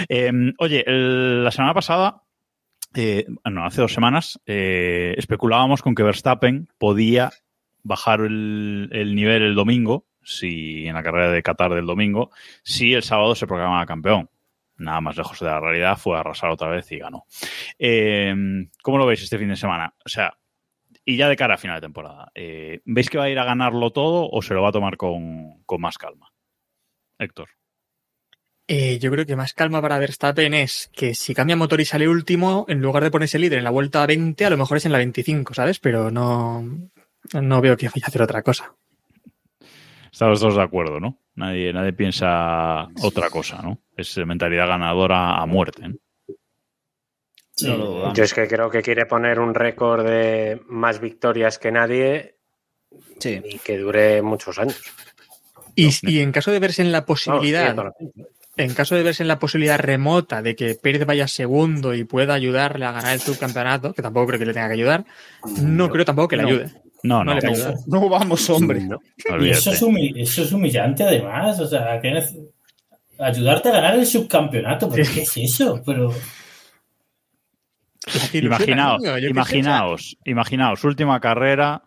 Eh, 0.08 0.30
oye, 0.58 0.84
el- 0.86 1.42
la 1.42 1.50
semana 1.50 1.74
pasada, 1.74 2.22
eh, 2.94 3.26
no, 3.50 3.64
hace 3.66 3.80
dos 3.80 3.92
semanas, 3.92 4.40
eh, 4.46 5.14
especulábamos 5.18 5.82
con 5.82 5.96
que 5.96 6.04
Verstappen 6.04 6.68
podía 6.78 7.30
bajar 7.82 8.20
el, 8.20 8.88
el 8.92 9.14
nivel 9.16 9.42
el 9.42 9.54
domingo, 9.56 10.06
si 10.22 10.86
en 10.86 10.94
la 10.94 11.02
carrera 11.02 11.32
de 11.32 11.42
Qatar 11.42 11.74
del 11.74 11.86
domingo, 11.86 12.30
si 12.62 12.94
el 12.94 13.02
sábado 13.02 13.34
se 13.34 13.48
proclamaba 13.48 13.84
campeón. 13.86 14.30
Nada 14.80 15.00
más 15.00 15.16
lejos 15.16 15.38
de 15.38 15.46
la 15.46 15.60
realidad, 15.60 15.96
fue 15.96 16.16
a 16.16 16.20
arrasar 16.20 16.50
otra 16.50 16.68
vez 16.68 16.90
y 16.92 16.98
ganó. 16.98 17.26
Eh, 17.78 18.34
¿Cómo 18.82 18.98
lo 18.98 19.06
veis 19.06 19.22
este 19.22 19.38
fin 19.38 19.48
de 19.48 19.56
semana? 19.56 19.94
O 20.04 20.08
sea, 20.08 20.36
y 21.04 21.16
ya 21.16 21.28
de 21.28 21.36
cara 21.36 21.54
a 21.54 21.58
final 21.58 21.76
de 21.76 21.86
temporada, 21.86 22.30
eh, 22.34 22.80
¿veis 22.84 23.10
que 23.10 23.18
va 23.18 23.24
a 23.24 23.30
ir 23.30 23.38
a 23.38 23.44
ganarlo 23.44 23.90
todo 23.90 24.28
o 24.30 24.42
se 24.42 24.54
lo 24.54 24.62
va 24.62 24.70
a 24.70 24.72
tomar 24.72 24.96
con, 24.96 25.62
con 25.64 25.80
más 25.80 25.98
calma? 25.98 26.32
Héctor. 27.18 27.48
Eh, 28.72 29.00
yo 29.00 29.10
creo 29.10 29.26
que 29.26 29.34
más 29.34 29.52
calma 29.52 29.82
para 29.82 29.98
Verstappen 29.98 30.54
es 30.54 30.90
que 30.94 31.14
si 31.14 31.34
cambia 31.34 31.56
motor 31.56 31.80
y 31.80 31.84
sale 31.84 32.08
último, 32.08 32.66
en 32.68 32.80
lugar 32.80 33.02
de 33.02 33.10
ponerse 33.10 33.38
líder 33.38 33.58
en 33.58 33.64
la 33.64 33.70
vuelta 33.70 34.06
20, 34.06 34.44
a 34.44 34.50
lo 34.50 34.56
mejor 34.56 34.76
es 34.76 34.86
en 34.86 34.92
la 34.92 34.98
25, 34.98 35.54
¿sabes? 35.54 35.80
Pero 35.80 36.10
no, 36.12 36.64
no 37.34 37.60
veo 37.60 37.76
que 37.76 37.88
vaya 37.88 38.04
a 38.04 38.08
hacer 38.08 38.22
otra 38.22 38.42
cosa. 38.42 38.72
Estamos 40.12 40.38
todos 40.38 40.56
de 40.56 40.62
acuerdo, 40.62 41.00
¿no? 41.00 41.18
Nadie, 41.34 41.72
nadie 41.72 41.92
piensa 41.92 42.88
otra 43.02 43.28
cosa, 43.30 43.60
¿no? 43.62 43.80
Es 44.00 44.16
mentalidad 44.18 44.66
ganadora 44.68 45.36
a 45.40 45.46
muerte. 45.46 45.82
Yo 47.62 48.12
es 48.24 48.32
que 48.32 48.48
creo 48.48 48.70
que 48.70 48.80
quiere 48.82 49.04
poner 49.06 49.38
un 49.38 49.54
récord 49.54 50.04
de 50.06 50.60
más 50.68 51.00
victorias 51.00 51.58
que 51.58 51.70
nadie 51.70 52.36
Sí. 53.18 53.40
y 53.44 53.58
que 53.58 53.76
dure 53.78 54.22
muchos 54.22 54.58
años. 54.58 54.80
Y, 55.76 55.90
y 56.02 56.20
en 56.20 56.32
caso 56.32 56.50
de 56.50 56.58
verse 56.58 56.82
en 56.82 56.90
la 56.90 57.04
posibilidad, 57.04 57.76
en 58.56 58.74
caso 58.74 58.94
de 58.96 59.02
verse 59.02 59.22
en 59.22 59.28
la 59.28 59.38
posibilidad 59.38 59.78
remota 59.78 60.42
de 60.42 60.56
que 60.56 60.74
Pérez 60.74 61.04
vaya 61.06 61.28
segundo 61.28 61.94
y 61.94 62.04
pueda 62.04 62.34
ayudarle 62.34 62.86
a 62.86 62.92
ganar 62.92 63.12
el 63.12 63.20
subcampeonato, 63.20 63.92
que 63.92 64.02
tampoco 64.02 64.28
creo 64.28 64.38
que 64.40 64.46
le 64.46 64.54
tenga 64.54 64.68
que 64.68 64.74
ayudar, 64.74 65.04
no, 65.62 65.90
creo 65.90 66.04
tampoco 66.04 66.28
que 66.28 66.36
le 66.38 66.42
No. 66.42 66.48
ayude. 66.48 66.70
No, 67.02 67.24
no, 67.24 67.34
No 67.34 68.00
le 68.00 68.08
vamos, 68.08 68.50
hombre. 68.50 68.80
No. 68.80 68.98
Y 69.40 69.50
eso 69.50 69.70
es, 69.72 69.82
eso 70.16 70.42
es 70.42 70.52
humillante 70.52 71.02
además. 71.04 71.58
O 71.60 71.66
sea, 71.66 71.98
que 72.00 72.22
ayudarte 73.20 73.68
a 73.68 73.72
ganar 73.72 73.94
el 73.94 74.06
subcampeonato. 74.06 74.88
¿Pero 74.88 75.04
qué 75.14 75.22
es 75.22 75.37
eso? 75.37 75.83
Pero 75.85 76.12
Imaginaos, 78.33 79.02
niño, 79.02 79.18
imaginaos, 79.28 80.16
imaginaos, 80.24 80.85
última 80.85 81.20
carrera, 81.20 81.83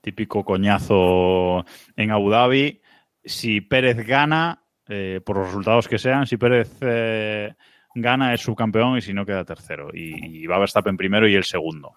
típico 0.00 0.44
coñazo 0.44 1.64
en 1.96 2.10
Abu 2.10 2.30
Dhabi. 2.30 2.80
Si 3.24 3.62
Pérez 3.62 4.06
gana, 4.06 4.62
eh, 4.88 5.20
por 5.24 5.38
los 5.38 5.46
resultados 5.46 5.88
que 5.88 5.98
sean, 5.98 6.26
si 6.26 6.36
Pérez 6.36 6.70
eh, 6.82 7.54
gana 7.94 8.34
es 8.34 8.42
subcampeón 8.42 8.98
y 8.98 9.00
si 9.00 9.14
no 9.14 9.24
queda 9.24 9.44
tercero. 9.44 9.88
Y, 9.94 10.42
y 10.42 10.46
va 10.46 10.58
Verstappen 10.58 10.96
primero 10.96 11.26
y 11.26 11.34
el 11.34 11.44
segundo. 11.44 11.94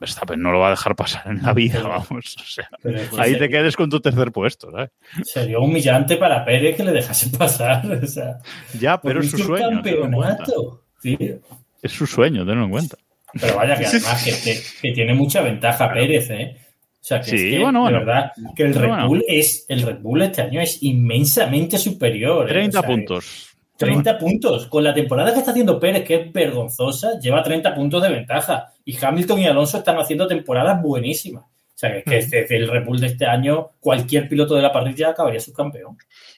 Verstappen 0.00 0.40
no 0.42 0.50
lo 0.52 0.58
va 0.60 0.66
a 0.68 0.70
dejar 0.70 0.96
pasar 0.96 1.22
en 1.28 1.42
la 1.42 1.52
vida, 1.52 1.80
vamos. 1.82 2.36
O 2.38 2.44
sea, 2.44 2.68
pero 2.82 2.98
es 3.00 3.08
que 3.08 3.20
ahí 3.20 3.38
te 3.38 3.48
quedes 3.48 3.76
con 3.76 3.88
tu 3.88 4.00
tercer 4.00 4.32
puesto, 4.32 4.70
¿sabes? 4.70 4.90
Sería 5.22 5.58
humillante 5.58 6.16
para 6.16 6.44
Pérez 6.44 6.76
que 6.76 6.84
le 6.84 6.92
dejase 6.92 7.30
pasar. 7.36 7.82
O 8.02 8.06
sea, 8.06 8.38
Ya, 8.78 9.00
pero 9.00 9.20
es 9.20 9.30
su 9.30 9.38
sueño. 9.38 9.68
subcampeonato, 9.82 10.82
tío. 11.00 11.38
Es 11.82 11.92
su 11.92 12.06
sueño, 12.06 12.44
tenlo 12.44 12.64
en 12.64 12.70
cuenta. 12.70 12.96
Pero 13.40 13.56
vaya 13.56 13.76
que 13.76 13.86
además 13.86 14.22
que, 14.24 14.30
que- 14.42 14.60
que 14.82 14.92
tiene 14.92 15.14
mucha 15.14 15.40
ventaja 15.42 15.92
Pérez, 15.92 16.30
¿eh? 16.30 16.56
O 16.56 17.06
sea, 17.06 17.20
que, 17.20 17.30
Sí, 17.30 17.36
es 17.36 17.56
que, 17.56 17.62
bueno, 17.62 17.84
verdad 17.84 18.32
que 18.56 18.62
el 18.62 18.74
Red 18.74 18.88
bueno. 18.88 19.08
Bull 19.08 19.24
es 19.28 19.66
el 19.68 19.82
Red 19.82 19.98
Bull 19.98 20.22
este 20.22 20.42
año 20.42 20.60
es 20.60 20.82
inmensamente 20.82 21.76
superior. 21.78 22.46
¿eh? 22.48 22.52
30 22.52 22.78
O 22.78 22.82
sea, 22.82 22.90
puntos. 22.90 23.48
30 23.76 24.18
puntos. 24.18 24.66
Con 24.68 24.82
la 24.84 24.94
temporada 24.94 25.32
que 25.32 25.40
está 25.40 25.50
haciendo 25.50 25.78
Pérez, 25.78 26.04
que 26.04 26.14
es 26.14 26.32
vergonzosa, 26.32 27.18
lleva 27.20 27.42
30 27.42 27.74
puntos 27.74 28.02
de 28.02 28.08
ventaja. 28.08 28.72
Y 28.84 28.96
Hamilton 29.02 29.38
y 29.40 29.46
Alonso 29.46 29.78
están 29.78 29.96
haciendo 29.98 30.26
temporadas 30.26 30.80
buenísimas. 30.82 31.44
O 31.44 31.76
sea, 31.76 32.02
que, 32.04 32.18
este- 32.18 32.54
el 32.56 32.68
Red 32.68 32.84
Bull 32.84 33.00
de 33.00 33.08
este 33.08 33.26
año, 33.26 33.70
cualquier 33.80 34.28
piloto 34.28 34.54
de 34.54 34.62
la 34.62 34.72
parrilla 34.72 35.10
acabaría 35.10 35.40
subcampeón. 35.40 35.96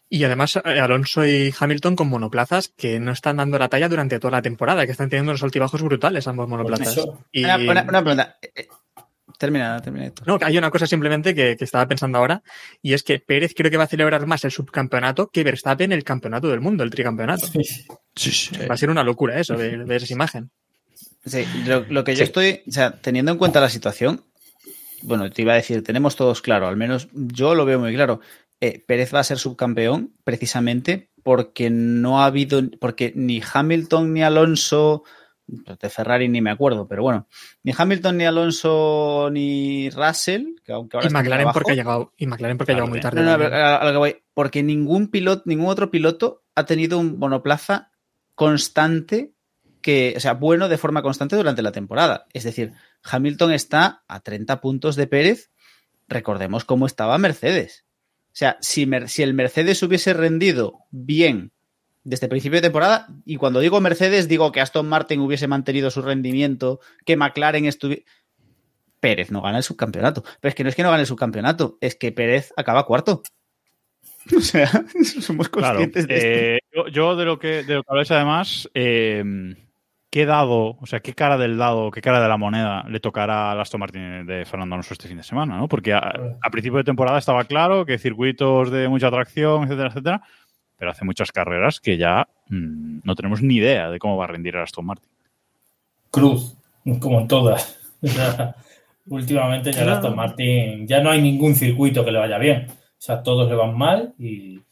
Y 0.08 0.24
además 0.24 0.56
eh, 0.56 0.80
Alonso 0.80 1.26
y 1.26 1.52
Hamilton 1.58 1.94
con 1.96 2.08
monoplazas 2.08 2.68
que 2.68 2.98
no 3.00 3.12
están 3.12 3.36
dando 3.36 3.58
la 3.58 3.68
talla 3.68 3.88
durante 3.88 4.18
toda 4.18 4.30
la 4.32 4.42
temporada, 4.42 4.86
que 4.86 4.92
están 4.92 5.10
teniendo 5.10 5.32
unos 5.32 5.42
altibajos 5.42 5.82
brutales 5.82 6.26
ambos 6.26 6.48
monoplazas. 6.48 6.94
Y- 7.32 7.44
Una, 7.44 7.56
una- 7.58 7.82
una 7.82 8.00
pregunta. 8.02 8.36
Eh, 8.40 8.50
eh, 8.56 8.68
Termina, 9.38 9.82
termina 9.82 10.06
esto. 10.06 10.22
No, 10.24 10.38
hay 10.40 10.56
una 10.56 10.70
cosa 10.70 10.86
simplemente 10.86 11.34
que, 11.34 11.56
que 11.58 11.64
estaba 11.64 11.86
pensando 11.86 12.16
ahora, 12.16 12.42
y 12.80 12.94
es 12.94 13.02
que 13.02 13.18
Pérez 13.18 13.52
creo 13.54 13.70
que 13.70 13.76
va 13.76 13.84
a 13.84 13.88
celebrar 13.88 14.24
más 14.26 14.42
el 14.44 14.50
subcampeonato 14.50 15.28
que 15.28 15.44
Verstappen 15.44 15.92
el 15.92 16.04
campeonato 16.04 16.48
del 16.48 16.60
mundo, 16.62 16.82
el 16.84 16.90
tricampeonato. 16.90 17.46
Sí, 17.46 18.30
sí. 18.30 18.56
Va 18.66 18.74
a 18.74 18.78
ser 18.78 18.88
una 18.88 19.04
locura 19.04 19.38
eso, 19.38 19.54
ver, 19.56 19.84
ver 19.84 20.02
esa 20.02 20.14
imagen. 20.14 20.50
Sí, 21.26 21.44
lo, 21.66 21.84
lo 21.88 22.04
que 22.04 22.14
yo 22.14 22.24
estoy, 22.24 22.62
o 22.68 22.70
sea, 22.72 22.92
teniendo 23.00 23.32
en 23.32 23.38
cuenta 23.38 23.60
la 23.60 23.68
situación, 23.68 24.22
bueno, 25.02 25.28
te 25.30 25.42
iba 25.42 25.52
a 25.52 25.56
decir, 25.56 25.82
tenemos 25.84 26.16
todos 26.16 26.40
claro, 26.40 26.66
al 26.68 26.76
menos 26.76 27.08
yo 27.12 27.54
lo 27.54 27.64
veo 27.64 27.78
muy 27.80 27.94
claro. 27.94 28.20
Eh, 28.60 28.82
Pérez 28.86 29.14
va 29.14 29.20
a 29.20 29.24
ser 29.24 29.38
subcampeón 29.38 30.14
precisamente 30.24 31.10
porque 31.22 31.68
no 31.70 32.20
ha 32.22 32.26
habido, 32.26 32.62
porque 32.80 33.12
ni 33.14 33.42
Hamilton 33.52 34.12
ni 34.14 34.22
Alonso, 34.22 35.02
de 35.46 35.90
Ferrari 35.90 36.28
ni 36.28 36.40
me 36.40 36.50
acuerdo, 36.50 36.88
pero 36.88 37.02
bueno, 37.02 37.26
ni 37.64 37.72
Hamilton 37.76 38.16
ni 38.16 38.24
Alonso 38.24 39.28
ni 39.30 39.90
Russell, 39.90 40.46
que 40.64 40.72
aunque 40.72 40.96
ahora 40.96 41.08
Y 41.08 41.12
McLaren 41.12 41.42
abajo, 41.42 41.54
porque 41.58 41.72
ha 41.72 41.74
llegado, 41.76 42.12
y 42.16 42.26
McLaren 42.26 42.56
porque 42.56 42.72
ha 42.72 42.74
llegado 42.76 42.90
muy 42.90 43.00
tarde. 43.00 43.20
no, 43.20 43.26
no, 43.26 43.32
también. 43.32 43.52
a- 43.54 43.76
a 43.76 43.84
lo 43.84 43.90
que 43.92 43.98
voy, 43.98 44.16
porque 44.32 44.62
ningún 44.62 45.08
piloto, 45.08 45.42
ningún 45.46 45.66
otro 45.66 45.90
piloto 45.90 46.44
ha 46.54 46.64
tenido 46.64 46.98
un 46.98 47.18
monoplaza 47.18 47.90
constante 48.34 49.32
que, 49.86 50.14
o 50.16 50.20
sea, 50.20 50.34
bueno 50.34 50.68
de 50.68 50.76
forma 50.78 51.00
constante 51.00 51.36
durante 51.36 51.62
la 51.62 51.70
temporada. 51.70 52.26
Es 52.32 52.42
decir, 52.42 52.72
Hamilton 53.04 53.52
está 53.52 54.02
a 54.08 54.18
30 54.20 54.60
puntos 54.60 54.96
de 54.96 55.06
Pérez. 55.06 55.52
Recordemos 56.08 56.64
cómo 56.64 56.86
estaba 56.86 57.16
Mercedes. 57.18 57.84
O 58.26 58.32
sea, 58.38 58.58
si, 58.60 58.84
Mer- 58.84 59.08
si 59.08 59.22
el 59.22 59.32
Mercedes 59.32 59.80
hubiese 59.84 60.12
rendido 60.12 60.80
bien 60.90 61.52
desde 62.02 62.26
principio 62.28 62.56
de 62.58 62.62
temporada, 62.62 63.06
y 63.24 63.36
cuando 63.36 63.60
digo 63.60 63.80
Mercedes, 63.80 64.26
digo 64.26 64.50
que 64.50 64.60
Aston 64.60 64.88
Martin 64.88 65.20
hubiese 65.20 65.46
mantenido 65.46 65.90
su 65.92 66.02
rendimiento, 66.02 66.80
que 67.04 67.16
McLaren 67.16 67.64
estuviese. 67.66 68.04
Pérez 68.98 69.30
no 69.30 69.40
gana 69.42 69.58
el 69.58 69.62
subcampeonato. 69.62 70.24
Pero 70.40 70.48
es 70.50 70.54
que 70.56 70.64
no 70.64 70.68
es 70.70 70.74
que 70.74 70.82
no 70.82 70.90
gane 70.90 71.02
el 71.02 71.06
subcampeonato, 71.06 71.78
es 71.80 71.94
que 71.94 72.10
Pérez 72.12 72.52
acaba 72.56 72.84
cuarto. 72.86 73.22
O 74.36 74.40
sea, 74.40 74.68
somos 75.20 75.48
Claro. 75.48 75.78
conscientes 75.78 76.08
de 76.08 76.14
esto. 76.16 76.28
eh, 76.28 76.58
yo, 76.74 76.88
yo 76.88 77.14
de 77.16 77.24
lo 77.24 77.38
que 77.38 77.62
de 77.62 77.74
lo 77.74 77.82
que 77.84 77.88
habláis 77.90 78.10
además, 78.10 78.68
eh, 78.74 79.22
¿qué 80.16 80.24
dado, 80.24 80.78
o 80.80 80.86
sea, 80.86 81.00
qué 81.00 81.12
cara 81.12 81.36
del 81.36 81.58
dado, 81.58 81.90
qué 81.90 82.00
cara 82.00 82.22
de 82.22 82.28
la 82.30 82.38
moneda 82.38 82.86
le 82.88 83.00
tocará 83.00 83.52
al 83.52 83.60
Aston 83.60 83.80
Martin 83.80 84.24
de 84.24 84.46
Fernando 84.46 84.74
Alonso 84.74 84.94
este 84.94 85.08
fin 85.08 85.18
de 85.18 85.22
semana, 85.22 85.58
¿no? 85.58 85.68
Porque 85.68 85.92
a, 85.92 85.98
a 85.98 86.50
principio 86.50 86.78
de 86.78 86.84
temporada 86.84 87.18
estaba 87.18 87.44
claro 87.44 87.84
que 87.84 87.98
circuitos 87.98 88.70
de 88.70 88.88
mucha 88.88 89.08
atracción, 89.08 89.64
etcétera, 89.64 89.90
etcétera, 89.90 90.22
pero 90.78 90.90
hace 90.90 91.04
muchas 91.04 91.30
carreras 91.32 91.80
que 91.80 91.98
ya 91.98 92.28
mm, 92.48 93.00
no 93.04 93.14
tenemos 93.14 93.42
ni 93.42 93.56
idea 93.56 93.90
de 93.90 93.98
cómo 93.98 94.16
va 94.16 94.24
a 94.24 94.28
rendir 94.28 94.56
el 94.56 94.62
Aston 94.62 94.86
Martin. 94.86 95.10
Cruz, 96.10 96.56
como 96.98 97.20
en 97.20 97.28
todas. 97.28 97.78
Últimamente 99.08 99.70
ya 99.70 99.82
el 99.82 99.90
Aston 99.90 100.16
Martin 100.16 100.86
ya 100.86 101.02
no 101.02 101.10
hay 101.10 101.20
ningún 101.20 101.54
circuito 101.54 102.06
que 102.06 102.12
le 102.12 102.20
vaya 102.20 102.38
bien. 102.38 102.68
O 102.70 103.02
sea, 103.02 103.22
todos 103.22 103.50
le 103.50 103.54
van 103.54 103.76
mal 103.76 104.14
y 104.18 104.62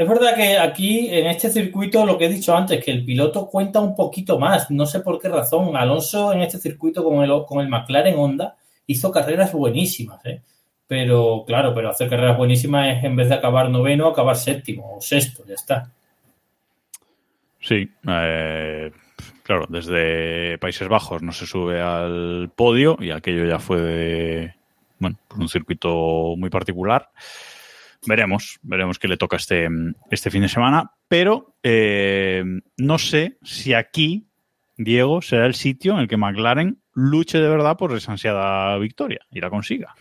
es 0.00 0.08
verdad 0.08 0.34
que 0.34 0.56
aquí 0.56 1.08
en 1.10 1.26
este 1.26 1.50
circuito 1.50 2.06
lo 2.06 2.16
que 2.16 2.24
he 2.24 2.28
dicho 2.30 2.56
antes, 2.56 2.82
que 2.82 2.90
el 2.90 3.04
piloto 3.04 3.46
cuenta 3.46 3.80
un 3.80 3.94
poquito 3.94 4.38
más. 4.38 4.70
No 4.70 4.86
sé 4.86 5.00
por 5.00 5.20
qué 5.20 5.28
razón. 5.28 5.76
Alonso 5.76 6.32
en 6.32 6.40
este 6.40 6.56
circuito 6.56 7.04
con 7.04 7.22
el, 7.22 7.44
con 7.44 7.60
el 7.60 7.68
McLaren 7.68 8.18
Honda 8.18 8.56
hizo 8.86 9.12
carreras 9.12 9.52
buenísimas, 9.52 10.24
¿eh? 10.24 10.40
Pero 10.86 11.44
claro, 11.46 11.74
pero 11.74 11.90
hacer 11.90 12.08
carreras 12.08 12.38
buenísimas 12.38 12.96
es 12.96 13.04
en 13.04 13.14
vez 13.14 13.28
de 13.28 13.34
acabar 13.34 13.68
noveno, 13.68 14.08
acabar 14.08 14.36
séptimo 14.36 14.96
o 14.96 15.02
sexto, 15.02 15.44
ya 15.46 15.52
está. 15.52 15.92
Sí, 17.60 17.86
eh, 18.08 18.90
claro, 19.42 19.66
desde 19.68 20.56
Países 20.56 20.88
Bajos 20.88 21.20
no 21.20 21.32
se 21.32 21.44
sube 21.44 21.78
al 21.82 22.50
podio 22.56 22.96
y 23.00 23.10
aquello 23.10 23.44
ya 23.44 23.58
fue 23.58 23.82
de, 23.82 24.54
bueno, 24.98 25.18
un 25.36 25.50
circuito 25.50 26.36
muy 26.38 26.48
particular. 26.48 27.10
Veremos, 28.06 28.58
veremos 28.62 28.98
qué 28.98 29.08
le 29.08 29.16
toca 29.16 29.36
este, 29.36 29.68
este 30.10 30.30
fin 30.30 30.42
de 30.42 30.48
semana, 30.48 30.92
pero 31.08 31.54
eh, 31.62 32.42
no 32.78 32.98
sé 32.98 33.36
si 33.42 33.74
aquí, 33.74 34.26
Diego, 34.76 35.20
será 35.20 35.46
el 35.46 35.54
sitio 35.54 35.92
en 35.92 36.00
el 36.00 36.08
que 36.08 36.16
McLaren 36.16 36.80
luche 36.94 37.38
de 37.38 37.48
verdad 37.48 37.76
por 37.76 37.94
esa 37.96 38.12
ansiada 38.12 38.76
victoria 38.78 39.20
y 39.30 39.40
la 39.40 39.50
consiga. 39.50 39.94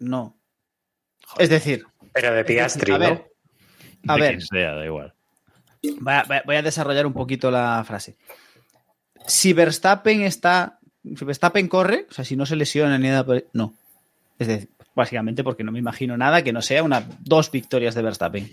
No. 0.00 0.36
Es 1.38 1.48
decir, 1.50 1.84
Pero 2.12 2.34
de 2.34 2.44
Piastri, 2.44 2.92
a 2.92 2.98
ver, 2.98 3.30
a 4.08 4.14
De 4.14 4.20
ver, 4.20 4.30
quien 4.30 4.40
sea, 4.40 4.74
da 4.74 4.84
igual. 4.84 5.14
voy 6.00 6.14
a, 6.14 6.42
voy 6.44 6.56
a 6.56 6.62
desarrollar 6.62 7.06
un 7.06 7.12
poquito 7.12 7.50
la 7.50 7.84
frase. 7.86 8.16
Si 9.26 9.52
Verstappen 9.52 10.22
está, 10.22 10.80
si 11.04 11.24
Verstappen 11.24 11.68
corre, 11.68 12.06
o 12.10 12.12
sea, 12.12 12.24
si 12.24 12.34
no 12.34 12.46
se 12.46 12.56
lesiona 12.56 12.98
ni 12.98 13.08
nada, 13.08 13.40
no. 13.52 13.74
Es 14.38 14.48
decir, 14.48 14.70
básicamente 14.94 15.44
porque 15.44 15.64
no 15.64 15.72
me 15.72 15.78
imagino 15.78 16.16
nada 16.16 16.42
que 16.42 16.52
no 16.52 16.62
sea 16.62 16.82
una 16.82 17.06
dos 17.20 17.50
victorias 17.50 17.94
de 17.94 18.02
Verstappen. 18.02 18.50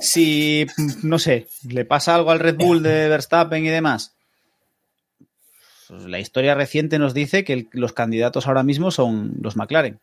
Si, 0.00 0.66
no 1.02 1.18
sé, 1.18 1.46
le 1.68 1.84
pasa 1.84 2.14
algo 2.14 2.30
al 2.32 2.40
Red 2.40 2.56
Bull 2.56 2.82
de 2.82 3.08
Verstappen 3.08 3.64
y 3.64 3.68
demás, 3.68 4.16
pues 5.88 6.02
la 6.06 6.18
historia 6.18 6.54
reciente 6.56 6.98
nos 6.98 7.14
dice 7.14 7.44
que 7.44 7.52
el- 7.52 7.68
los 7.72 7.92
candidatos 7.92 8.46
ahora 8.48 8.64
mismo 8.64 8.90
son 8.90 9.34
los 9.40 9.56
McLaren. 9.56 10.00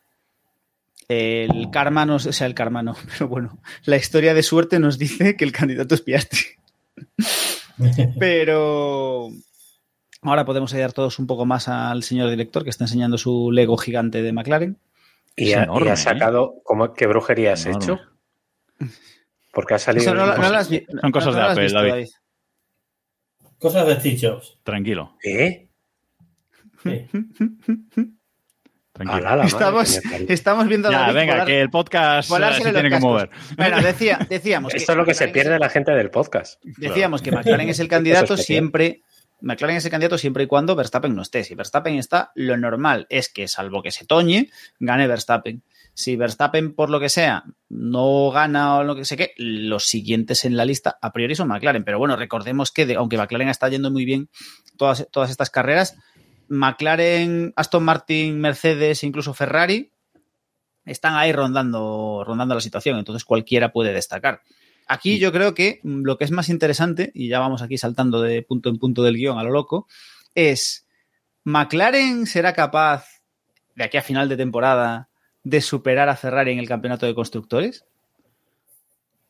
El 1.08 1.68
karma 1.70 2.06
no, 2.06 2.16
o 2.16 2.18
sea, 2.18 2.46
el 2.46 2.54
karma 2.54 2.82
no, 2.82 2.96
pero 3.12 3.28
bueno, 3.28 3.58
la 3.84 3.96
historia 3.96 4.32
de 4.32 4.42
suerte 4.42 4.78
nos 4.78 4.98
dice 4.98 5.36
que 5.36 5.44
el 5.44 5.52
candidato 5.52 5.94
es 5.94 6.00
Piastri. 6.00 6.40
Pero 8.18 9.30
ahora 10.22 10.44
podemos 10.44 10.72
ayudar 10.72 10.92
todos 10.92 11.18
un 11.18 11.26
poco 11.26 11.44
más 11.44 11.66
al 11.68 12.02
señor 12.04 12.30
director 12.30 12.62
que 12.64 12.70
está 12.70 12.84
enseñando 12.84 13.18
su 13.18 13.50
Lego 13.50 13.76
gigante 13.76 14.22
de 14.22 14.32
McLaren. 14.32 14.78
Y, 15.36 15.52
ha, 15.52 15.60
y 15.60 15.62
enorme, 15.64 15.90
ha 15.90 15.94
¿eh? 15.94 15.96
sacado, 15.96 16.54
¿cómo, 16.64 16.92
¿qué 16.94 17.06
brujería 17.06 17.54
has 17.54 17.66
Enorme. 17.66 17.84
hecho? 17.84 18.00
Porque 19.52 19.74
ha 19.74 19.78
salido. 19.78 20.02
Eso 20.04 20.14
no, 20.14 20.26
la- 20.26 20.36
no 20.36 20.50
las 20.50 20.68
vi- 20.68 20.84
Son 21.00 21.10
cosas 21.12 21.32
no 21.34 21.40
de 21.40 21.44
has 21.46 21.50
Apple, 21.52 21.62
visto, 21.64 21.82
David. 21.82 22.08
Cosas 23.58 23.86
de 23.86 23.94
Steve 24.00 24.18
Jobs. 24.20 24.58
Tranquilo, 24.62 25.16
¿Eh? 25.24 25.68
Sí. 26.82 27.06
tranquilo. 28.92 29.28
Alá, 29.28 29.44
Estamos, 29.44 30.00
que 30.26 30.32
estamos 30.32 30.68
viendo 30.68 30.90
Ya, 30.90 30.98
David 31.00 31.14
venga, 31.14 31.34
volar- 31.34 31.46
que 31.46 31.60
el 31.60 31.70
podcast 31.70 32.30
eh, 32.30 32.62
se 32.62 32.72
tiene 32.72 32.90
que 32.90 32.98
mover. 33.00 33.30
Bueno, 33.56 33.80
decía, 33.82 34.18
decíamos 34.28 34.74
Esto 34.74 34.92
es 34.92 34.98
lo 34.98 35.04
que 35.04 35.14
se 35.14 35.28
pierde 35.28 35.58
la 35.58 35.68
gente 35.68 35.92
del 35.92 36.10
podcast. 36.10 36.62
Decíamos 36.64 37.22
que 37.22 37.32
McLaren 37.32 37.68
es 37.68 37.80
el 37.80 37.88
candidato 37.88 38.36
siempre. 38.36 39.02
McLaren 39.44 39.76
es 39.76 39.84
el 39.84 39.90
candidato 39.90 40.18
siempre 40.18 40.44
y 40.44 40.46
cuando 40.46 40.74
Verstappen 40.74 41.14
no 41.14 41.22
esté. 41.22 41.44
Si 41.44 41.54
Verstappen 41.54 41.94
está, 41.96 42.32
lo 42.34 42.56
normal 42.56 43.06
es 43.10 43.28
que, 43.32 43.46
salvo 43.48 43.82
que 43.82 43.90
se 43.90 44.06
toñe, 44.06 44.50
gane 44.80 45.06
Verstappen. 45.06 45.62
Si 45.92 46.16
Verstappen, 46.16 46.74
por 46.74 46.90
lo 46.90 46.98
que 46.98 47.08
sea, 47.08 47.44
no 47.68 48.30
gana 48.32 48.78
o 48.78 48.84
lo 48.84 48.96
que 48.96 49.04
sé 49.04 49.16
qué, 49.16 49.32
los 49.36 49.84
siguientes 49.86 50.44
en 50.44 50.56
la 50.56 50.64
lista 50.64 50.98
a 51.00 51.12
priori 51.12 51.34
son 51.36 51.48
McLaren. 51.48 51.84
Pero 51.84 51.98
bueno, 51.98 52.16
recordemos 52.16 52.72
que, 52.72 52.86
de- 52.86 52.96
aunque 52.96 53.16
McLaren 53.16 53.48
está 53.48 53.68
yendo 53.68 53.90
muy 53.90 54.04
bien 54.04 54.28
todas, 54.76 55.06
todas 55.12 55.30
estas 55.30 55.50
carreras, 55.50 55.96
McLaren, 56.48 57.52
Aston 57.56 57.84
Martin, 57.84 58.40
Mercedes, 58.40 59.04
incluso 59.04 59.34
Ferrari, 59.34 59.92
están 60.84 61.14
ahí 61.16 61.32
rondando, 61.32 62.24
rondando 62.26 62.54
la 62.54 62.60
situación. 62.60 62.98
Entonces 62.98 63.24
cualquiera 63.24 63.72
puede 63.72 63.92
destacar. 63.92 64.42
Aquí 64.86 65.18
yo 65.18 65.32
creo 65.32 65.54
que 65.54 65.80
mm, 65.82 66.02
lo 66.04 66.18
que 66.18 66.24
es 66.24 66.30
más 66.30 66.48
interesante, 66.48 67.10
y 67.14 67.28
ya 67.28 67.38
vamos 67.38 67.62
aquí 67.62 67.78
saltando 67.78 68.20
de 68.20 68.42
punto 68.42 68.68
en 68.68 68.78
punto 68.78 69.02
del 69.02 69.16
guion 69.16 69.38
a 69.38 69.42
lo 69.44 69.50
loco, 69.50 69.86
es 70.34 70.86
¿McLaren 71.44 72.26
será 72.26 72.52
capaz 72.52 73.06
de 73.74 73.84
aquí 73.84 73.96
a 73.96 74.02
final 74.02 74.28
de 74.28 74.36
temporada 74.36 75.08
de 75.42 75.60
superar 75.60 76.08
a 76.08 76.16
Ferrari 76.16 76.52
en 76.52 76.58
el 76.58 76.68
campeonato 76.68 77.06
de 77.06 77.14
constructores? 77.14 77.84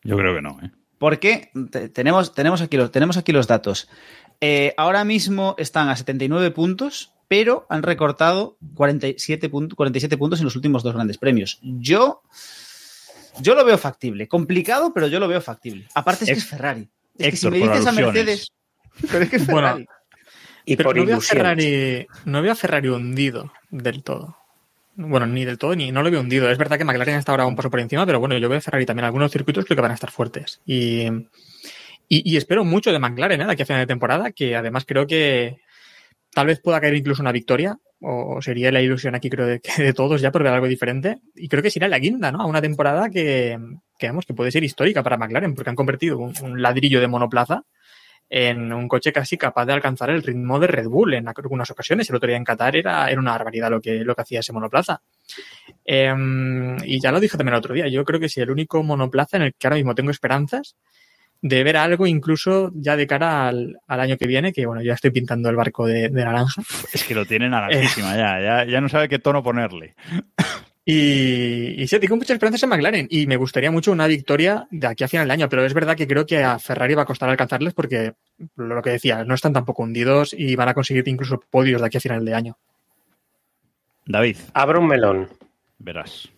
Yo 0.02 0.16
creo 0.16 0.34
que 0.34 0.42
no, 0.42 0.58
¿eh? 0.62 0.70
Porque 0.98 1.50
te- 1.70 1.88
tenemos, 1.88 2.34
tenemos, 2.34 2.60
aquí, 2.60 2.76
los, 2.76 2.90
tenemos 2.92 3.16
aquí 3.16 3.32
los 3.32 3.46
datos. 3.46 3.88
Eh, 4.40 4.74
ahora 4.76 5.04
mismo 5.04 5.54
están 5.58 5.88
a 5.88 5.96
79 5.96 6.50
puntos, 6.50 7.12
pero 7.28 7.66
han 7.68 7.82
recortado 7.82 8.56
47, 8.74 9.50
punt- 9.50 9.74
47 9.74 10.16
puntos 10.18 10.38
en 10.40 10.44
los 10.44 10.56
últimos 10.56 10.82
dos 10.82 10.94
grandes 10.94 11.18
premios. 11.18 11.58
Yo, 11.62 12.22
yo 13.40 13.54
lo 13.54 13.64
veo 13.64 13.78
factible. 13.78 14.28
Complicado, 14.28 14.92
pero 14.92 15.06
yo 15.08 15.18
lo 15.20 15.28
veo 15.28 15.40
factible. 15.40 15.86
Aparte 15.94 16.24
es 16.24 16.30
que 16.30 16.36
es 16.38 16.46
Ferrari. 16.46 16.88
Es 17.18 17.30
que 17.30 17.36
si 17.36 17.50
me 17.50 17.58
dices 17.58 17.86
a. 17.86 17.92
Mercedes... 17.92 18.52
Pero 19.10 19.24
es 19.24 19.30
que 19.30 19.36
es 19.36 19.46
Bueno, 19.46 19.68
Ferrari. 19.68 19.86
Y 20.64 20.76
Pero 20.76 20.88
por 20.88 20.96
no 20.96 21.04
veo. 21.04 21.20
Ferrari, 21.20 22.06
no 22.24 22.42
veo 22.42 22.52
a 22.52 22.56
Ferrari 22.56 22.88
hundido 22.88 23.52
del 23.70 24.02
todo. 24.02 24.36
Bueno, 24.96 25.26
ni 25.26 25.44
del 25.44 25.58
todo, 25.58 25.74
ni 25.74 25.90
no 25.90 26.02
lo 26.02 26.10
veo 26.10 26.20
hundido. 26.20 26.48
Es 26.50 26.56
verdad 26.56 26.78
que 26.78 26.84
McLaren 26.84 27.16
está 27.16 27.32
ahora 27.32 27.46
un 27.46 27.56
paso 27.56 27.70
por 27.70 27.80
encima, 27.80 28.06
pero 28.06 28.20
bueno, 28.20 28.38
yo 28.38 28.48
veo 28.48 28.58
a 28.58 28.62
Ferrari 28.62 28.86
también. 28.86 29.04
Algunos 29.04 29.32
circuitos 29.32 29.64
creo 29.64 29.76
que 29.76 29.82
van 29.82 29.90
a 29.90 29.94
estar 29.94 30.10
fuertes. 30.10 30.60
Y, 30.64 31.06
y, 32.08 32.32
y 32.32 32.36
espero 32.36 32.64
mucho 32.64 32.92
de 32.92 32.98
McLaren 32.98 33.40
¿eh? 33.40 33.46
de 33.46 33.52
aquí 33.52 33.62
a 33.62 33.66
final 33.66 33.82
de 33.82 33.86
temporada, 33.86 34.30
que 34.30 34.54
además 34.54 34.84
creo 34.86 35.06
que 35.06 35.60
tal 36.32 36.46
vez 36.46 36.60
pueda 36.60 36.80
caer 36.80 36.94
incluso 36.94 37.22
una 37.22 37.32
victoria, 37.32 37.78
o 38.00 38.40
sería 38.42 38.70
la 38.70 38.82
ilusión 38.82 39.14
aquí 39.14 39.30
creo 39.30 39.46
de, 39.46 39.60
de 39.78 39.92
todos 39.92 40.20
ya 40.20 40.30
por 40.30 40.42
ver 40.42 40.52
algo 40.52 40.68
diferente. 40.68 41.18
Y 41.34 41.48
creo 41.48 41.62
que 41.62 41.70
será 41.70 41.88
la 41.88 41.98
guinda, 41.98 42.30
¿no? 42.30 42.40
A 42.40 42.46
una 42.46 42.60
temporada 42.60 43.08
que, 43.10 43.58
que, 43.98 44.10
que 44.26 44.34
puede 44.34 44.50
ser 44.50 44.64
histórica 44.64 45.02
para 45.02 45.16
McLaren, 45.16 45.54
porque 45.54 45.70
han 45.70 45.76
convertido 45.76 46.18
un, 46.18 46.62
ladrillo 46.62 47.00
de 47.00 47.08
monoplaza 47.08 47.64
en 48.30 48.72
un 48.72 48.88
coche 48.88 49.12
casi 49.12 49.36
capaz 49.36 49.66
de 49.66 49.74
alcanzar 49.74 50.10
el 50.10 50.22
ritmo 50.22 50.58
de 50.58 50.66
Red 50.66 50.88
Bull 50.88 51.14
en 51.14 51.28
algunas 51.28 51.70
ocasiones. 51.70 52.08
El 52.08 52.16
otro 52.16 52.26
día 52.26 52.36
en 52.36 52.44
Qatar 52.44 52.74
era, 52.74 53.08
era 53.10 53.20
una 53.20 53.32
barbaridad 53.32 53.70
lo 53.70 53.80
que, 53.80 54.04
lo 54.04 54.14
que 54.14 54.22
hacía 54.22 54.40
ese 54.40 54.52
monoplaza. 54.52 55.02
Eh, 55.84 56.12
y 56.84 57.00
ya 57.00 57.12
lo 57.12 57.20
dije 57.20 57.36
también 57.36 57.54
el 57.54 57.58
otro 57.58 57.74
día, 57.74 57.86
yo 57.88 58.04
creo 58.04 58.18
que 58.18 58.28
si 58.28 58.40
el 58.40 58.50
único 58.50 58.82
monoplaza 58.82 59.36
en 59.36 59.44
el 59.44 59.54
que 59.54 59.66
ahora 59.66 59.76
mismo 59.76 59.94
tengo 59.94 60.10
esperanzas 60.10 60.76
de 61.46 61.62
ver 61.62 61.76
algo 61.76 62.06
incluso 62.06 62.72
ya 62.74 62.96
de 62.96 63.06
cara 63.06 63.46
al, 63.48 63.78
al 63.86 64.00
año 64.00 64.16
que 64.16 64.26
viene, 64.26 64.50
que 64.50 64.64
bueno, 64.64 64.80
ya 64.82 64.94
estoy 64.94 65.10
pintando 65.10 65.50
el 65.50 65.56
barco 65.56 65.86
de, 65.86 66.08
de 66.08 66.24
naranja. 66.24 66.62
Es 66.90 67.04
que 67.04 67.14
lo 67.14 67.26
tiene 67.26 67.50
naranjísima 67.50 68.16
ya, 68.16 68.40
ya, 68.40 68.64
ya 68.64 68.80
no 68.80 68.88
sabe 68.88 69.10
qué 69.10 69.18
tono 69.18 69.42
ponerle. 69.42 69.94
Y, 70.86 71.82
y 71.82 71.86
sí, 71.86 71.98
tengo 71.98 72.16
muchas 72.16 72.30
esperanzas 72.34 72.62
en 72.62 72.70
McLaren 72.70 73.06
y 73.10 73.26
me 73.26 73.36
gustaría 73.36 73.70
mucho 73.70 73.92
una 73.92 74.06
victoria 74.06 74.66
de 74.70 74.86
aquí 74.86 75.04
a 75.04 75.08
final 75.08 75.26
del 75.26 75.32
año, 75.32 75.48
pero 75.50 75.66
es 75.66 75.74
verdad 75.74 75.96
que 75.96 76.06
creo 76.06 76.24
que 76.24 76.42
a 76.42 76.58
Ferrari 76.58 76.94
va 76.94 77.02
a 77.02 77.06
costar 77.06 77.28
alcanzarles 77.28 77.74
porque, 77.74 78.14
lo 78.56 78.80
que 78.80 78.90
decía, 78.90 79.22
no 79.24 79.34
están 79.34 79.52
tampoco 79.52 79.82
hundidos 79.82 80.34
y 80.36 80.56
van 80.56 80.70
a 80.70 80.74
conseguir 80.74 81.06
incluso 81.08 81.40
podios 81.50 81.82
de 81.82 81.86
aquí 81.86 81.98
a 81.98 82.00
final 82.00 82.24
de 82.24 82.34
año. 82.34 82.58
David, 84.06 84.36
Abro 84.54 84.80
un 84.80 84.88
melón. 84.88 85.28
verás. 85.78 86.30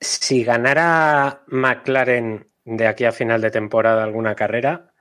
Si 0.00 0.44
ganara 0.44 1.42
McLaren 1.48 2.46
de 2.64 2.86
aquí 2.86 3.04
a 3.04 3.12
final 3.12 3.40
de 3.40 3.50
temporada 3.50 4.04
alguna 4.04 4.34
carrera, 4.34 4.92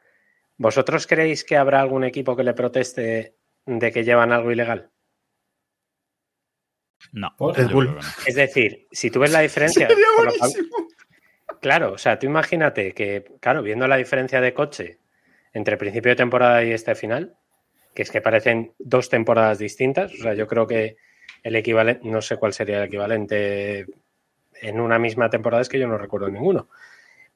¿vosotros 0.57 1.07
creéis 1.07 1.43
que 1.43 1.57
habrá 1.57 1.81
algún 1.81 2.03
equipo 2.03 2.35
que 2.35 2.43
le 2.43 2.53
proteste 2.53 3.35
de 3.65 3.91
que 3.91 4.03
llevan 4.03 4.31
algo 4.31 4.51
ilegal? 4.51 4.91
No, 7.11 7.33
Red 7.39 7.71
Bull. 7.71 7.97
Es 8.25 8.35
decir, 8.35 8.87
si 8.91 9.09
tú 9.09 9.19
ves 9.19 9.31
la 9.31 9.41
diferencia. 9.41 9.87
Sería 9.87 10.05
buenísimo. 10.17 10.77
Claro, 11.59 11.93
o 11.93 11.97
sea, 11.97 12.17
tú 12.17 12.25
imagínate 12.25 12.93
que, 12.93 13.35
claro, 13.39 13.61
viendo 13.61 13.87
la 13.87 13.97
diferencia 13.97 14.41
de 14.41 14.53
coche 14.53 14.99
entre 15.53 15.77
principio 15.77 16.11
de 16.11 16.15
temporada 16.15 16.63
y 16.63 16.71
este 16.71 16.95
final, 16.95 17.35
que 17.93 18.01
es 18.03 18.11
que 18.11 18.21
parecen 18.21 18.73
dos 18.79 19.09
temporadas 19.09 19.59
distintas, 19.59 20.13
o 20.13 20.17
sea, 20.17 20.33
yo 20.33 20.47
creo 20.47 20.65
que 20.65 20.97
el 21.43 21.55
equivalente, 21.55 22.07
no 22.07 22.21
sé 22.21 22.37
cuál 22.37 22.53
sería 22.53 22.77
el 22.77 22.85
equivalente 22.85 23.85
en 24.61 24.79
una 24.79 24.97
misma 24.97 25.29
temporada, 25.29 25.61
es 25.61 25.69
que 25.69 25.79
yo 25.79 25.87
no 25.87 25.97
recuerdo 25.97 26.29
ninguno. 26.29 26.69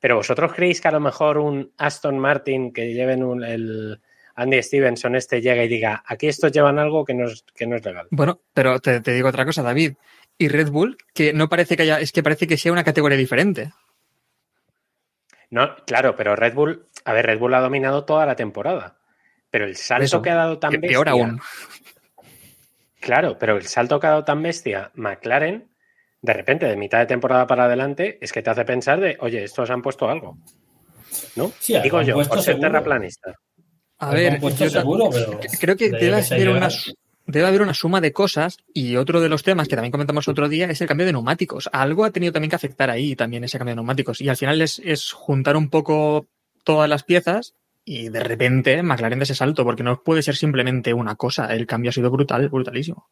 Pero 0.05 0.17
vosotros 0.17 0.53
creéis 0.53 0.81
que 0.81 0.87
a 0.87 0.91
lo 0.91 0.99
mejor 0.99 1.39
un 1.39 1.71
Aston 1.79 2.19
Martin 2.19 2.71
que 2.71 2.93
lleven 2.93 3.23
un, 3.23 3.43
el 3.43 3.99
Andy 4.35 4.61
Stevenson 4.61 5.15
este 5.15 5.41
llega 5.41 5.63
y 5.63 5.67
diga, 5.67 6.03
aquí 6.05 6.27
estos 6.27 6.51
llevan 6.51 6.77
algo 6.77 7.03
que 7.03 7.15
no 7.15 7.25
es, 7.25 7.43
que 7.55 7.65
no 7.65 7.75
es 7.75 7.83
legal. 7.83 8.05
Bueno, 8.11 8.39
pero 8.53 8.79
te, 8.79 9.01
te 9.01 9.13
digo 9.13 9.29
otra 9.29 9.45
cosa, 9.45 9.63
David. 9.63 9.95
Y 10.37 10.47
Red 10.47 10.69
Bull, 10.69 10.95
que 11.11 11.33
no 11.33 11.49
parece 11.49 11.75
que 11.75 11.81
haya, 11.81 11.99
es 11.99 12.11
que 12.11 12.21
parece 12.21 12.45
que 12.45 12.55
sea 12.55 12.71
una 12.71 12.83
categoría 12.83 13.17
diferente. 13.17 13.73
No, 15.49 15.75
claro, 15.87 16.15
pero 16.15 16.35
Red 16.35 16.53
Bull, 16.53 16.85
a 17.03 17.11
ver, 17.11 17.25
Red 17.25 17.39
Bull 17.39 17.55
ha 17.55 17.61
dominado 17.61 18.05
toda 18.05 18.27
la 18.27 18.35
temporada. 18.35 18.99
Pero 19.49 19.65
el 19.65 19.75
salto 19.75 20.03
Eso, 20.03 20.21
que 20.21 20.29
ha 20.29 20.35
dado 20.35 20.59
tan 20.59 20.69
bestia. 20.69 20.87
peor 20.87 21.09
aún. 21.09 21.41
Claro, 22.99 23.39
pero 23.39 23.57
el 23.57 23.65
salto 23.65 23.99
que 23.99 24.05
ha 24.05 24.11
dado 24.11 24.23
tan 24.23 24.43
bestia 24.43 24.91
McLaren, 24.93 25.67
de 26.25 26.33
repente, 26.33 26.65
de 26.65 26.75
mitad 26.75 26.99
de 26.99 27.05
temporada 27.05 27.45
para 27.47 27.65
adelante, 27.65 28.17
es 28.19 28.31
que 28.31 28.41
te 28.41 28.49
hace 28.49 28.65
pensar 28.65 28.99
de, 28.99 29.17
oye, 29.19 29.43
estos 29.43 29.69
han 29.69 29.81
puesto 29.81 30.09
algo. 30.09 30.37
¿No? 31.35 31.51
Sí, 31.59 31.79
Digo 31.81 32.01
yo, 32.01 32.15
puesto 32.15 32.35
por 32.35 32.43
ser 32.43 32.55
seguro. 32.55 32.69
terraplanista. 32.69 33.35
A 33.99 34.11
ver, 34.11 34.41
yo 34.41 34.69
seguro, 34.69 35.09
pero 35.11 35.39
creo 35.59 35.77
que 35.77 35.89
de 35.89 35.97
debe 35.97 36.21
que 36.21 36.33
haber, 36.33 36.49
una, 36.49 36.67
debe 37.25 37.47
haber 37.47 37.61
una 37.61 37.73
suma 37.73 38.01
de 38.01 38.11
cosas 38.11 38.57
y 38.73 38.97
otro 38.97 39.21
de 39.21 39.29
los 39.29 39.43
temas 39.43 39.69
que 39.69 39.75
también 39.75 39.91
comentamos 39.91 40.27
otro 40.27 40.49
día 40.49 40.65
es 40.69 40.81
el 40.81 40.87
cambio 40.87 41.05
de 41.05 41.13
neumáticos. 41.13 41.69
Algo 41.71 42.03
ha 42.03 42.11
tenido 42.11 42.33
también 42.33 42.49
que 42.49 42.57
afectar 42.57 42.89
ahí 42.89 43.15
también 43.15 43.45
ese 43.45 43.57
cambio 43.57 43.71
de 43.71 43.77
neumáticos 43.77 44.19
y 44.19 44.27
al 44.27 44.35
final 44.35 44.61
es, 44.61 44.81
es 44.83 45.13
juntar 45.13 45.55
un 45.55 45.69
poco 45.69 46.27
todas 46.65 46.89
las 46.89 47.03
piezas 47.03 47.53
y 47.85 48.09
de 48.09 48.19
repente 48.19 48.83
McLaren 48.83 49.19
de 49.19 49.23
ese 49.23 49.35
salto 49.35 49.63
porque 49.63 49.83
no 49.83 50.01
puede 50.03 50.23
ser 50.23 50.35
simplemente 50.35 50.93
una 50.93 51.15
cosa. 51.15 51.53
El 51.53 51.65
cambio 51.65 51.89
ha 51.89 51.93
sido 51.93 52.11
brutal, 52.11 52.49
brutalísimo. 52.49 53.07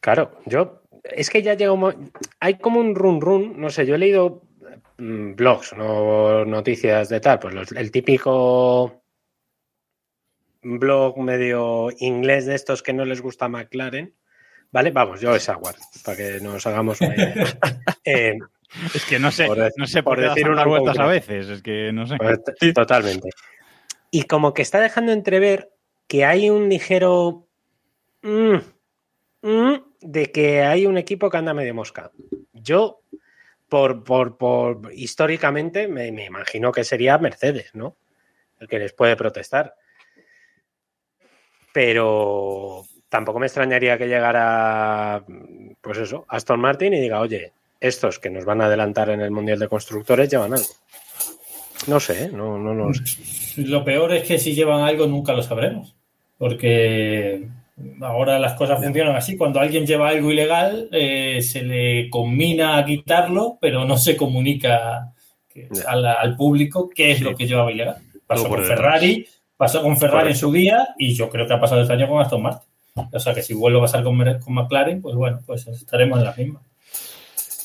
Claro, 0.00 0.40
yo. 0.46 0.82
Es 1.14 1.30
que 1.30 1.42
ya 1.42 1.54
llega 1.54 1.72
un 1.72 2.10
Hay 2.40 2.58
como 2.58 2.80
un 2.80 2.94
run 2.94 3.20
run, 3.20 3.60
no 3.60 3.70
sé, 3.70 3.86
yo 3.86 3.94
he 3.94 3.98
leído 3.98 4.42
mm, 4.98 5.34
blogs, 5.34 5.74
no 5.76 6.44
noticias 6.44 7.08
de 7.08 7.20
tal, 7.20 7.38
pues 7.38 7.54
los- 7.54 7.72
el 7.72 7.90
típico 7.90 9.02
blog 10.62 11.18
medio 11.18 11.88
inglés 11.98 12.46
de 12.46 12.54
estos 12.54 12.82
que 12.82 12.92
no 12.92 13.04
les 13.04 13.20
gusta 13.20 13.48
McLaren, 13.48 14.14
¿vale? 14.72 14.90
Vamos, 14.90 15.20
yo 15.20 15.34
es 15.36 15.48
Aguard, 15.48 15.76
para 16.04 16.16
que 16.16 16.40
nos 16.40 16.66
hagamos 16.66 17.00
una 17.00 17.14
idea. 17.14 17.34
Eh, 18.04 18.38
Es 18.94 19.04
que 19.04 19.18
no 19.18 19.30
sé, 19.30 19.46
Por 19.46 19.58
no 19.76 19.86
sé 19.86 20.02
por, 20.02 20.18
decir 20.20 20.42
tantas 20.44 20.52
una 20.52 20.62
en 20.62 20.68
vueltas 20.68 20.98
a 20.98 21.06
veces. 21.06 21.48
Es 21.48 21.62
que 21.62 21.92
no 21.92 22.06
sé. 22.06 22.16
Pues, 22.18 22.40
Totalmente. 22.74 23.30
Y 24.10 24.24
como 24.24 24.54
que 24.54 24.62
está 24.62 24.80
dejando 24.80 25.12
entrever 25.12 25.70
que 26.08 26.24
hay 26.24 26.50
un 26.50 26.68
ligero 26.68 27.46
mm, 28.22 28.56
mm, 29.42 29.74
de 30.06 30.30
que 30.30 30.62
hay 30.62 30.86
un 30.86 30.98
equipo 30.98 31.28
que 31.28 31.36
anda 31.36 31.54
medio 31.54 31.74
mosca. 31.74 32.10
Yo, 32.52 33.00
por, 33.68 34.04
por, 34.04 34.36
por 34.38 34.92
históricamente, 34.94 35.88
me, 35.88 36.12
me 36.12 36.24
imagino 36.24 36.72
que 36.72 36.84
sería 36.84 37.18
Mercedes, 37.18 37.74
¿no? 37.74 37.96
El 38.60 38.68
que 38.68 38.78
les 38.78 38.92
puede 38.92 39.16
protestar. 39.16 39.74
Pero 41.72 42.84
tampoco 43.08 43.38
me 43.38 43.46
extrañaría 43.46 43.98
que 43.98 44.08
llegara, 44.08 45.24
pues 45.80 45.98
eso, 45.98 46.24
Aston 46.28 46.60
Martin 46.60 46.94
y 46.94 47.00
diga, 47.00 47.20
oye, 47.20 47.52
estos 47.80 48.18
que 48.18 48.30
nos 48.30 48.44
van 48.44 48.60
a 48.60 48.66
adelantar 48.66 49.10
en 49.10 49.20
el 49.20 49.30
Mundial 49.30 49.58
de 49.58 49.68
Constructores 49.68 50.30
llevan 50.30 50.54
algo. 50.54 50.66
No 51.86 52.00
sé, 52.00 52.24
¿eh? 52.24 52.30
no, 52.32 52.58
no, 52.58 52.74
no 52.74 52.94
sé. 52.94 53.62
Lo 53.62 53.84
peor 53.84 54.12
es 54.14 54.26
que 54.26 54.38
si 54.38 54.54
llevan 54.54 54.82
algo 54.82 55.06
nunca 55.06 55.32
lo 55.32 55.42
sabremos. 55.42 55.94
Porque 56.38 57.48
ahora 58.00 58.38
las 58.38 58.54
cosas 58.54 58.82
funcionan 58.82 59.16
así. 59.16 59.36
Cuando 59.36 59.60
alguien 59.60 59.86
lleva 59.86 60.08
algo 60.08 60.30
ilegal, 60.30 60.88
eh, 60.92 61.40
se 61.42 61.62
le 61.62 62.10
combina 62.10 62.78
a 62.78 62.84
quitarlo, 62.84 63.58
pero 63.60 63.84
no 63.84 63.96
se 63.96 64.16
comunica 64.16 65.12
al, 65.86 66.06
al 66.06 66.36
público 66.36 66.90
qué 66.94 67.12
es 67.12 67.20
lo 67.20 67.34
que 67.34 67.46
llevaba 67.46 67.72
ilegal. 67.72 67.96
Pasó 68.26 68.48
con. 68.48 68.64
Ferrari, 68.64 69.26
pasó 69.56 69.82
con 69.82 69.96
Ferrari 69.96 70.30
en 70.30 70.36
su 70.36 70.50
día 70.52 70.88
y 70.98 71.14
yo 71.14 71.28
creo 71.30 71.46
que 71.46 71.54
ha 71.54 71.60
pasado 71.60 71.82
este 71.82 71.92
año 71.92 72.08
con 72.08 72.20
Aston 72.20 72.42
Martin. 72.42 72.68
O 73.12 73.20
sea 73.20 73.34
que 73.34 73.42
si 73.42 73.54
vuelve 73.54 73.78
a 73.78 73.82
pasar 73.82 74.02
con, 74.02 74.18
con 74.40 74.54
McLaren, 74.54 75.02
pues 75.02 75.14
bueno, 75.14 75.40
pues 75.44 75.66
estaremos 75.66 76.18
en 76.18 76.24
la 76.24 76.34
misma. 76.34 76.62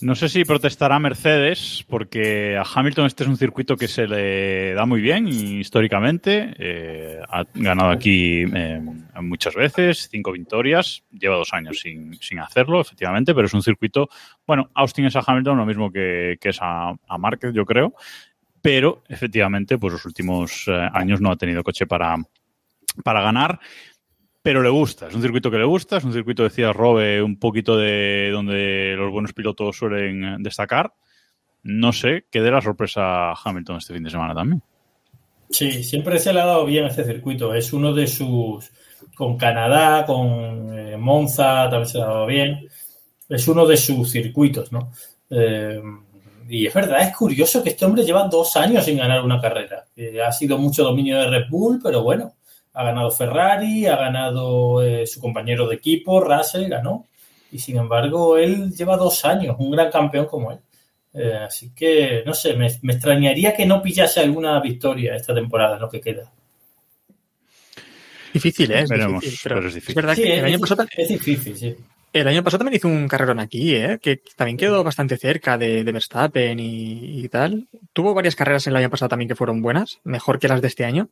No 0.02 0.16
sé 0.16 0.30
si 0.30 0.46
protestará 0.46 0.98
Mercedes, 0.98 1.86
porque 1.88 2.58
a 2.58 2.64
Hamilton 2.64 3.06
este 3.06 3.24
es 3.24 3.30
un 3.30 3.38
circuito 3.38 3.78
que 3.78 3.88
se 3.88 4.08
le 4.08 4.74
da 4.74 4.88
muy 4.88 5.00
bien 5.00 5.28
históricamente. 5.28 6.56
eh, 6.58 7.20
ha 7.30 7.46
ganado 7.54 7.92
aquí 7.92 8.44
eh, 8.52 8.82
muchas 9.22 9.54
veces, 9.54 10.10
cinco 10.10 10.32
victorias. 10.32 11.04
Lleva 11.12 11.36
dos 11.36 11.54
años 11.54 11.80
sin, 11.82 12.16
sin 12.16 12.40
hacerlo, 12.40 12.82
efectivamente, 12.82 13.36
pero 13.36 13.46
es 13.46 13.54
un 13.54 13.62
circuito. 13.62 14.10
Bueno, 14.48 14.72
Austin 14.74 15.06
es 15.06 15.16
a 15.16 15.24
Hamilton 15.26 15.58
lo 15.58 15.66
mismo 15.68 15.92
que, 15.92 16.38
que 16.42 16.50
es 16.50 16.58
a, 16.62 16.90
a 16.90 17.18
Márquez, 17.20 17.54
yo 17.54 17.64
creo. 17.64 17.94
Pero 18.60 19.04
efectivamente, 19.08 19.78
pues 19.78 19.94
los 19.94 20.06
últimos 20.06 20.64
eh, 20.68 20.90
años 20.94 21.22
no 21.22 21.32
ha 21.32 21.36
tenido 21.36 21.64
coche 21.64 21.86
para, 21.86 22.16
para 23.04 23.22
ganar 23.22 23.60
pero 24.42 24.64
le 24.64 24.70
gusta, 24.70 25.08
es 25.08 25.16
un 25.16 25.22
circuito 25.22 25.52
que 25.52 25.58
le 25.58 25.66
gusta, 25.66 25.98
es 25.98 26.04
un 26.04 26.14
circuito, 26.14 26.44
decía 26.44 26.74
Robe, 26.74 27.22
un 27.22 27.38
poquito 27.38 27.78
de 27.78 28.30
donde 28.32 28.96
los 28.98 29.12
buenos 29.12 29.34
pilotos 29.34 29.78
suelen 29.78 30.42
destacar. 30.42 30.94
No 31.64 31.94
sé, 31.94 32.26
qué 32.32 32.42
de 32.42 32.52
la 32.52 32.62
sorpresa 32.62 33.32
a 33.32 33.36
Hamilton 33.44 33.78
este 33.78 33.94
fin 33.94 34.04
de 34.04 34.10
semana 34.10 34.34
también. 34.34 34.64
Sí, 35.52 35.84
siempre 35.84 36.18
se 36.18 36.34
le 36.34 36.42
ha 36.42 36.46
dado 36.46 36.66
bien 36.66 36.86
este 36.86 37.04
circuito. 37.04 37.54
Es 37.54 37.74
uno 37.74 37.94
de 37.94 38.08
sus. 38.08 38.72
Con 39.16 39.38
Canadá, 39.38 40.06
con 40.06 40.78
eh, 40.78 40.98
Monza 40.98 41.70
también 41.70 41.86
se 41.86 41.98
le 41.98 42.04
ha 42.04 42.08
dado 42.08 42.26
bien. 42.26 42.68
Es 43.30 43.48
uno 43.48 43.68
de 43.68 43.78
sus 43.78 44.10
circuitos, 44.10 44.72
¿no? 44.72 44.92
Eh, 45.30 45.82
y 46.50 46.66
es 46.66 46.74
verdad, 46.74 47.02
es 47.02 47.16
curioso 47.16 47.64
que 47.64 47.70
este 47.70 47.86
hombre 47.86 48.04
lleva 48.04 48.28
dos 48.28 48.56
años 48.58 48.86
sin 48.86 48.98
ganar 48.98 49.24
una 49.24 49.40
carrera. 49.40 49.86
Eh, 49.96 50.22
ha 50.22 50.32
sido 50.32 50.58
mucho 50.58 50.84
dominio 50.84 51.20
de 51.20 51.30
Red 51.30 51.50
Bull, 51.50 51.80
pero 51.82 52.04
bueno, 52.04 52.34
ha 52.74 52.84
ganado 52.84 53.12
Ferrari, 53.12 53.86
ha 53.86 53.96
ganado 53.98 54.82
eh, 54.84 55.06
su 55.08 55.20
compañero 55.20 55.68
de 55.68 55.76
equipo, 55.76 56.20
Russell, 56.22 56.70
ganó. 56.70 57.06
Y 57.52 57.60
sin 57.60 57.78
embargo, 57.78 58.38
él 58.38 58.72
lleva 58.74 58.96
dos 58.98 59.26
años, 59.26 59.56
un 59.60 59.72
gran 59.72 59.92
campeón 59.92 60.26
como 60.26 60.52
él. 60.52 60.60
Eh, 61.14 61.34
así 61.46 61.72
que, 61.76 62.24
no 62.26 62.34
sé, 62.34 62.54
me, 62.56 62.70
me 62.84 62.94
extrañaría 62.94 63.54
que 63.54 63.66
no 63.66 63.82
pillase 63.82 64.22
alguna 64.22 64.60
victoria 64.62 65.16
esta 65.16 65.34
temporada 65.34 65.78
lo 65.78 65.90
que 65.90 66.00
queda. 66.02 66.32
Difícil, 68.34 68.72
¿eh? 68.72 68.82
Es 68.82 68.90
Veremos, 68.90 69.22
difícil, 69.22 69.40
pero 69.42 69.56
pero 69.56 69.68
es 69.68 69.74
difícil. 69.76 69.96
verdad 69.96 70.16
Sí, 70.16 70.22
que 70.22 70.34
el 70.38 70.40
es, 70.40 70.44
año, 70.46 70.60
pasado, 70.60 70.86
es 70.96 71.08
difícil, 71.10 71.58
sí. 71.58 71.76
El 72.14 72.28
año 72.28 72.44
pasado 72.44 72.60
también 72.60 72.78
hizo 72.78 72.88
un 72.88 73.08
carrerón 73.08 73.40
aquí, 73.40 73.76
¿eh? 73.76 74.00
Que 74.02 74.22
también 74.36 74.58
quedó 74.58 74.84
bastante 74.84 75.18
cerca 75.18 75.58
de, 75.58 75.84
de 75.84 75.92
Verstappen 75.92 76.60
y, 76.60 77.24
y 77.24 77.30
tal. 77.30 77.68
Tuvo 77.94 78.14
varias 78.14 78.36
carreras 78.36 78.68
el 78.68 78.76
año 78.76 78.90
pasado 78.90 79.10
también 79.10 79.30
que 79.30 79.36
fueron 79.36 79.62
buenas, 79.62 80.00
mejor 80.04 80.38
que 80.40 80.48
las 80.48 80.62
de 80.62 80.68
este 80.68 80.84
año. 80.86 81.10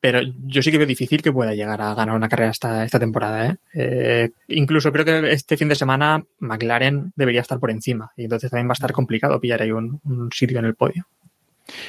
Pero 0.00 0.20
yo 0.46 0.62
sí 0.62 0.70
que 0.70 0.78
veo 0.78 0.86
difícil 0.86 1.22
que 1.22 1.32
pueda 1.32 1.54
llegar 1.54 1.80
a 1.82 1.94
ganar 1.94 2.16
una 2.16 2.28
carrera 2.28 2.50
esta, 2.50 2.84
esta 2.84 2.98
temporada, 2.98 3.46
¿eh? 3.48 3.56
Eh, 3.74 4.30
Incluso 4.48 4.90
creo 4.92 5.04
que 5.04 5.30
este 5.32 5.56
fin 5.56 5.68
de 5.68 5.74
semana 5.74 6.24
McLaren 6.38 7.12
debería 7.16 7.40
estar 7.42 7.58
por 7.58 7.70
encima. 7.70 8.10
Y 8.16 8.24
entonces 8.24 8.50
también 8.50 8.68
va 8.68 8.72
a 8.72 8.80
estar 8.80 8.92
complicado 8.92 9.40
pillar 9.40 9.62
ahí 9.62 9.72
un, 9.72 10.00
un 10.04 10.30
sitio 10.32 10.58
en 10.58 10.64
el 10.64 10.74
podio. 10.74 11.06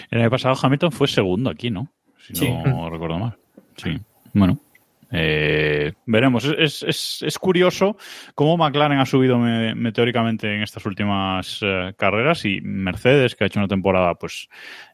El 0.09 0.19
año 0.21 0.29
pasado 0.29 0.55
Hamilton 0.61 0.91
fue 0.91 1.07
segundo 1.07 1.49
aquí, 1.49 1.71
¿no? 1.71 1.89
Si 2.27 2.35
Sí. 2.35 2.49
no 2.49 2.89
recuerdo 2.89 3.17
mal. 3.17 3.37
Sí. 3.77 3.97
Bueno. 4.33 4.59
Eh, 5.11 5.93
veremos. 6.05 6.45
Es, 6.45 6.83
es- 6.83 7.21
es- 7.21 7.39
curioso 7.39 7.97
cómo 8.35 8.57
McLaren 8.57 8.99
ha 8.99 9.05
subido 9.05 9.37
me- 9.37 9.75
meteóricamente 9.75 10.53
en 10.53 10.61
estas 10.63 10.85
últimas 10.85 11.59
eh, 11.61 11.93
carreras 11.97 12.45
y 12.45 12.61
Mercedes, 12.61 13.35
que 13.35 13.43
ha 13.43 13.47
hecho 13.47 13.59
una 13.59 13.67
temporada 13.67 14.15
pues 14.15 14.47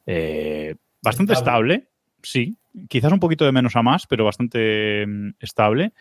eh, 0.05 0.75
Bastante 1.01 1.33
estable, 1.33 1.87
sí. 2.21 2.55
Quizás 2.89 3.11
un 3.11 3.19
poquito 3.19 3.45
de 3.45 3.51
menos 3.51 3.75
a 3.75 3.81
más, 3.81 4.05
pero 4.07 4.25
bastante 4.25 5.05
mm, 5.07 5.29
estable. 5.39 5.93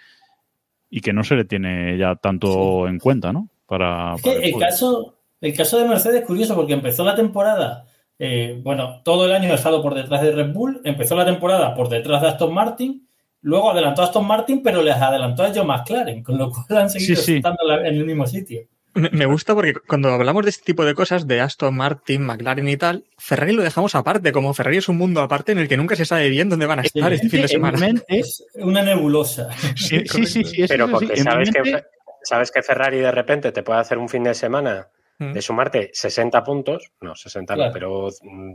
Y 0.88 1.00
que 1.00 1.12
no 1.12 1.24
se 1.24 1.34
le 1.34 1.44
tiene 1.44 1.98
ya 1.98 2.14
tanto 2.16 2.86
en 2.88 2.98
cuenta, 2.98 3.32
¿no? 3.32 3.48
Para, 3.66 4.14
Es 4.14 4.22
que 4.22 4.30
para 4.34 4.44
el 4.46 4.54
caso, 4.58 5.16
el 5.40 5.54
caso 5.54 5.78
de 5.78 5.88
Mercedes 5.88 6.20
es 6.20 6.26
curioso 6.26 6.54
porque 6.54 6.72
empezó 6.74 7.04
la 7.04 7.14
temporada, 7.16 7.86
eh, 8.18 8.60
bueno, 8.62 9.02
todo 9.04 9.26
el 9.26 9.32
año 9.32 9.50
ha 9.50 9.56
estado 9.56 9.82
por 9.82 9.94
detrás 9.94 10.22
de 10.22 10.30
Red 10.32 10.52
Bull, 10.52 10.80
empezó 10.84 11.16
la 11.16 11.24
temporada 11.26 11.74
por 11.74 11.88
detrás 11.88 12.22
de 12.22 12.28
Aston 12.28 12.54
Martin, 12.54 13.05
luego 13.46 13.70
adelantó 13.70 14.02
a 14.02 14.06
Aston 14.06 14.26
Martin, 14.26 14.62
pero 14.62 14.82
les 14.82 14.96
adelantó 14.96 15.42
a 15.44 15.48
ellos 15.48 15.64
McLaren, 15.64 16.22
con 16.22 16.36
lo 16.36 16.50
cual 16.50 16.80
han 16.82 16.90
seguido 16.90 17.16
Sí, 17.16 17.22
sí. 17.22 17.36
estando 17.36 17.62
en 17.80 17.86
el 17.86 18.04
mismo 18.04 18.26
sitio. 18.26 18.62
Me 18.94 19.26
gusta 19.26 19.54
porque 19.54 19.74
cuando 19.86 20.08
hablamos 20.08 20.42
de 20.44 20.50
este 20.50 20.64
tipo 20.64 20.82
de 20.84 20.94
cosas, 20.94 21.26
de 21.26 21.40
Aston 21.42 21.76
Martin, 21.76 22.22
McLaren 22.24 22.66
y 22.66 22.76
tal, 22.78 23.04
Ferrari 23.18 23.52
lo 23.52 23.62
dejamos 23.62 23.94
aparte, 23.94 24.32
como 24.32 24.54
Ferrari 24.54 24.78
es 24.78 24.88
un 24.88 24.96
mundo 24.96 25.20
aparte 25.20 25.52
en 25.52 25.58
el 25.58 25.68
que 25.68 25.76
nunca 25.76 25.94
se 25.96 26.06
sabe 26.06 26.30
bien 26.30 26.48
dónde 26.48 26.64
van 26.64 26.78
a 26.78 26.82
estar 26.82 27.12
este 27.12 27.28
fin 27.28 27.42
de 27.42 27.48
semana. 27.48 27.78
Es 28.08 28.42
una 28.54 28.82
nebulosa. 28.82 29.48
Sí, 29.76 30.00
sí, 30.06 30.24
sí, 30.44 30.64
Pero 30.66 30.84
así. 30.86 30.92
porque 30.94 31.16
sabes 31.18 31.50
que, 31.50 31.84
sabes 32.22 32.50
que 32.50 32.62
Ferrari 32.62 32.98
de 32.98 33.12
repente 33.12 33.52
te 33.52 33.62
puede 33.62 33.80
hacer 33.80 33.98
un 33.98 34.08
fin 34.08 34.24
de 34.24 34.34
semana 34.34 34.88
Mm. 35.18 35.32
de 35.32 35.40
sumarte 35.40 35.90
60 35.94 36.44
puntos, 36.44 36.90
no, 37.00 37.14
60 37.14 37.56
no, 37.56 37.72
pero, 37.72 38.08
mm, 38.22 38.52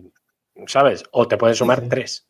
¿sabes? 0.67 1.03
O 1.11 1.27
te 1.27 1.35
puede 1.37 1.55
sumar 1.55 1.81
3. 1.89 2.27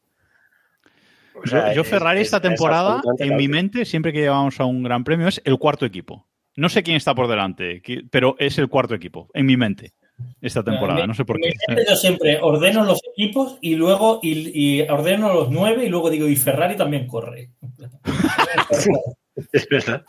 O 1.36 1.48
sea, 1.48 1.74
yo, 1.74 1.84
Ferrari 1.84 2.22
es- 2.22 2.28
esta 2.28 2.38
es 2.38 2.44
temporada, 2.44 3.02
en 3.20 3.36
mi 3.36 3.48
mente, 3.48 3.86
siempre 3.86 4.12
que 4.14 4.20
llevamos 4.20 4.60
a 4.60 4.66
un 4.66 4.84
gran 4.84 5.04
premio, 5.04 5.28
es 5.28 5.42
el 5.46 5.58
cuarto 5.58 5.86
equipo. 5.86 6.28
No 6.56 6.68
sé 6.70 6.84
quién 6.84 6.98
está 6.98 7.16
por 7.16 7.28
delante, 7.28 7.82
pero 8.12 8.36
es 8.38 8.58
el 8.58 8.68
cuarto 8.68 8.94
equipo, 8.94 9.30
en 9.34 9.46
mi 9.46 9.56
mente, 9.56 9.94
esta 10.42 10.62
temporada. 10.64 11.08
No 11.08 11.14
sé 11.14 11.24
por 11.24 11.40
qué. 11.40 11.54
Yo 11.90 11.96
siempre 11.96 12.40
ordeno 12.42 12.84
los 12.84 13.00
equipos 13.14 13.58
y 13.62 13.76
luego 13.76 14.20
y, 14.22 14.52
y 14.54 14.82
ordeno 14.82 15.34
los 15.34 15.50
nueve 15.50 15.86
y 15.86 15.90
luego 15.90 16.10
digo, 16.10 16.28
y 16.28 16.36
Ferrari 16.36 16.76
también 16.76 17.08
corre. 17.08 17.52
Es 19.54 19.68
verdad. 19.70 20.04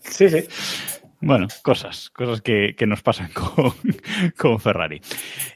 Sí, 0.00 0.28
sí. 0.28 0.38
Bueno, 1.22 1.46
cosas, 1.62 2.10
cosas 2.10 2.42
que, 2.42 2.74
que 2.76 2.86
nos 2.86 3.02
pasan 3.02 3.30
con, 3.32 3.72
con 4.36 4.58
Ferrari. 4.58 5.00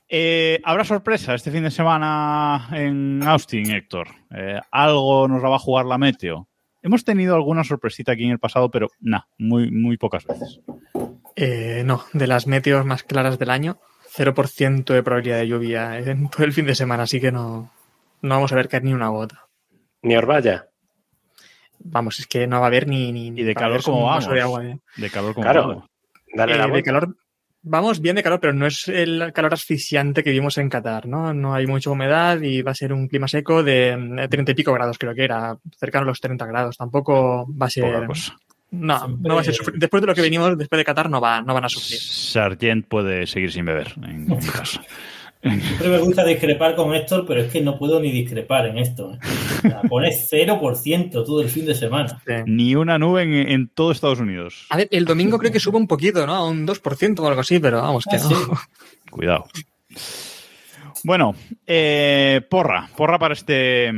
Eh, 0.09 0.61
¿Habrá 0.65 0.85
sorpresa 0.85 1.35
este 1.35 1.51
fin 1.51 1.65
de 1.65 1.73
semana 1.73 2.69
en 2.73 3.21
Austin, 3.25 3.73
Héctor? 3.73 4.09
Eh, 4.31 4.61
¿Algo 4.71 5.27
nos 5.27 5.43
la 5.43 5.49
va 5.49 5.57
a 5.57 5.61
jugar 5.61 5.87
la 5.87 5.99
Meteo? 5.99 6.49
Hemos 6.83 7.05
tenido 7.05 7.35
alguna 7.35 7.65
sorpresita 7.65 8.13
aquí 8.13 8.25
en 8.25 8.31
el 8.31 8.39
pasado, 8.39 8.71
pero 8.71 8.87
nada, 9.01 9.29
muy, 9.39 9.73
muy 9.73 9.97
pocas 9.97 10.25
veces. 10.25 10.61
Eh, 11.35 11.83
no, 11.85 12.05
de 12.13 12.29
las 12.29 12.47
meteos 12.47 12.87
más 12.87 13.03
claras 13.03 13.37
del 13.41 13.51
año, 13.51 13.81
0% 14.17 14.85
de 14.85 15.03
probabilidad 15.03 15.39
de 15.39 15.49
lluvia 15.49 15.99
en 15.99 16.31
todo 16.31 16.45
el 16.45 16.53
fin 16.53 16.67
de 16.67 16.77
semana, 16.77 17.03
así 17.03 17.21
que 17.21 17.33
no, 17.33 17.73
no 18.23 18.35
vamos 18.37 18.53
a 18.53 18.57
ver 18.57 18.69
caer 18.69 18.85
ni 18.85 18.95
una 18.95 19.09
gota. 19.09 19.49
Ni 20.03 20.17
Orbaya. 20.17 20.69
Vamos, 21.81 22.19
es 22.21 22.27
que 22.27 22.47
no 22.47 22.59
va 22.61 22.67
a 22.67 22.69
haber 22.69 22.87
ni, 22.89 23.13
ni 23.13 23.29
¿Y 23.29 23.43
de 23.45 23.55
calor 23.55 23.81
un 23.87 24.03
vamos? 24.05 24.29
de 24.29 24.41
agua, 24.41 24.65
eh. 24.65 24.79
De 24.97 25.11
calor 25.11 25.35
como 25.35 25.45
Claro. 25.45 25.69
vamos. 25.69 25.85
Dale 26.35 26.55
Eh, 26.55 26.59
la 26.59 26.67
de 26.69 26.83
calor, 26.83 27.17
vamos 27.63 28.01
bien 28.01 28.17
de 28.17 28.23
calor, 28.23 28.41
pero 28.41 28.53
no 28.53 28.67
es 28.67 28.89
el 28.89 29.33
calor 29.33 29.55
asfixiante 29.55 30.23
que 30.23 30.31
vimos 30.31 30.59
en 30.59 30.69
Qatar, 30.69 31.07
¿no? 31.07 31.33
No 31.33 31.55
hay 31.55 31.67
mucha 31.67 31.91
humedad 31.91 32.41
y 32.41 32.63
va 32.63 32.73
a 32.73 32.75
ser 32.75 32.93
un 32.93 33.09
clima 33.09 33.29
seco 33.29 33.63
de 33.63 33.97
mm, 33.97 34.29
30 34.29 34.53
y 34.53 34.55
pico 34.55 34.73
grados, 34.73 34.99
creo 34.99 35.15
que 35.15 35.25
era, 35.25 35.57
cercano 35.79 36.05
a 36.05 36.07
los 36.09 36.21
30 36.21 36.45
grados. 36.47 36.77
Tampoco 36.77 37.47
va 37.61 37.67
a 37.67 37.71
ser. 37.71 37.85
No, 38.71 39.09
no 39.09 39.35
va 39.37 39.41
a 39.41 39.45
ser 39.45 39.55
sufrir. 39.55 39.79
Después 39.79 40.01
de 40.01 40.09
lo 40.09 40.15
que 40.15 40.21
venimos 40.23 40.59
después 40.59 40.79
de 40.79 40.85
Qatar, 40.85 41.09
no, 41.09 41.21
va, 41.21 41.41
no 41.41 41.55
van 41.55 41.65
a 41.65 41.69
sufrir. 41.69 42.01
Sargent 42.01 42.87
puede 42.87 43.27
seguir 43.27 43.53
sin 43.53 43.65
beber 43.65 43.95
en, 44.03 44.31
en 44.31 44.39
casa. 44.49 44.83
Siempre 45.51 45.89
me 45.89 45.99
gusta 45.99 46.25
discrepar 46.25 46.75
con 46.75 46.95
Héctor, 46.95 47.25
pero 47.27 47.41
es 47.43 47.51
que 47.53 47.61
no 47.61 47.79
puedo 47.79 48.01
ni 48.01 48.11
discrepar 48.11 48.67
en 48.67 48.79
esto. 48.79 49.13
¿eh? 49.15 49.19
O 49.59 49.61
sea, 49.69 49.81
Pones 49.83 50.29
0% 50.33 51.11
todo 51.11 51.41
el 51.41 51.49
fin 51.49 51.67
de 51.67 51.75
semana. 51.75 52.09
Sí. 52.27 52.33
Ni 52.47 52.75
una 52.75 52.99
nube 52.99 53.23
en, 53.23 53.35
en 53.35 53.69
todo 53.69 53.93
Estados 53.93 54.21
Unidos. 54.21 54.67
A 54.71 54.77
ver, 54.77 54.89
el 54.91 55.05
domingo 55.05 55.39
creo 55.39 55.53
que 55.53 55.61
sube 55.61 55.77
un 55.77 55.87
poquito, 55.89 56.27
¿no? 56.27 56.35
A 56.35 56.49
un 56.49 56.67
2% 56.67 57.19
o 57.21 57.27
algo 57.29 57.41
así, 57.41 57.59
pero 57.59 57.81
vamos, 57.83 58.05
que 58.05 58.17
Ah, 58.17 58.21
no. 58.23 58.29
sí. 58.29 58.35
Cuidado. 59.11 59.45
Bueno, 61.05 61.35
eh, 61.67 62.41
porra, 62.51 62.89
porra 62.97 63.19
para 63.19 63.35
este, 63.35 63.93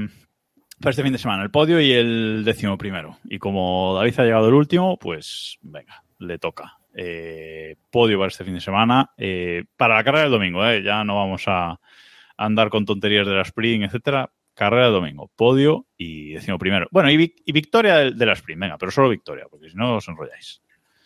para 0.80 0.90
este 0.90 1.02
fin 1.02 1.12
de 1.12 1.18
semana, 1.18 1.42
el 1.42 1.50
podio 1.50 1.80
y 1.80 1.92
el 1.92 2.42
décimo 2.44 2.76
primero. 2.76 3.18
Y 3.24 3.38
como 3.38 3.94
David 3.94 4.14
ha 4.18 4.24
llegado 4.24 4.48
el 4.48 4.54
último, 4.54 4.98
pues 4.98 5.58
venga, 5.62 6.02
le 6.18 6.38
toca. 6.38 6.77
Eh, 7.00 7.76
podio 7.90 8.18
para 8.18 8.26
este 8.28 8.44
fin 8.44 8.54
de 8.54 8.60
semana. 8.60 9.10
eh, 9.16 9.64
para 9.76 9.94
la 9.94 10.02
carrera 10.04 10.22
del 10.24 10.32
domingo, 10.32 10.66
eh, 10.66 10.82
ya 10.82 11.04
no 11.04 11.14
vamos 11.16 11.44
a 11.46 11.78
andar 12.36 12.70
con 12.70 12.84
tonterías 12.84 13.24
de 13.26 13.34
la 13.34 13.42
sprint, 13.42 13.84
etcétera. 13.84 14.30
Carrera 14.52 14.86
del 14.86 14.94
domingo, 14.94 15.30
podio 15.36 15.86
y 15.96 16.32
décimo 16.34 16.58
primero. 16.58 16.88
Bueno, 16.90 17.08
y, 17.10 17.16
vic- 17.16 17.42
y 17.46 17.52
victoria 17.52 17.96
de, 17.98 18.10
de 18.10 18.26
la 18.26 18.32
sprint, 18.32 18.60
venga, 18.60 18.76
pero 18.78 18.90
solo 18.90 19.08
victoria, 19.08 19.46
porque 19.48 19.70
si 19.70 19.76
no 19.76 19.94
os 19.96 20.08
enrolláis. 20.08 20.60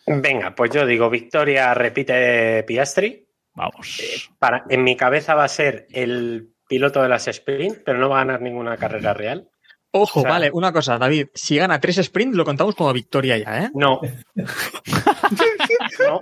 Venga, 0.07 0.55
pues 0.55 0.71
yo 0.71 0.85
digo, 0.87 1.09
Victoria 1.11 1.73
repite 1.75 2.63
Piastri. 2.63 3.25
Vamos. 3.53 4.01
Para, 4.39 4.65
en 4.69 4.83
mi 4.83 4.97
cabeza 4.97 5.35
va 5.35 5.43
a 5.43 5.47
ser 5.47 5.85
el 5.91 6.49
piloto 6.67 7.03
de 7.03 7.09
las 7.09 7.27
sprint, 7.27 7.83
pero 7.85 7.99
no 7.99 8.09
va 8.09 8.21
a 8.21 8.25
ganar 8.25 8.41
ninguna 8.41 8.75
carrera 8.77 9.13
real. 9.13 9.47
Ojo, 9.95 10.19
O 10.21 10.23
sea- 10.23 10.31
vale, 10.31 10.49
una 10.51 10.71
cosa, 10.73 10.97
David. 10.97 11.27
Si 11.35 11.55
gana 11.55 11.79
tres 11.79 11.97
sprints, 12.03 12.35
lo 12.35 12.43
contamos 12.45 12.73
como 12.75 12.91
victoria 12.91 13.37
ya, 13.37 13.65
¿eh? 13.65 13.69
No. 13.75 14.01
no. 16.07 16.21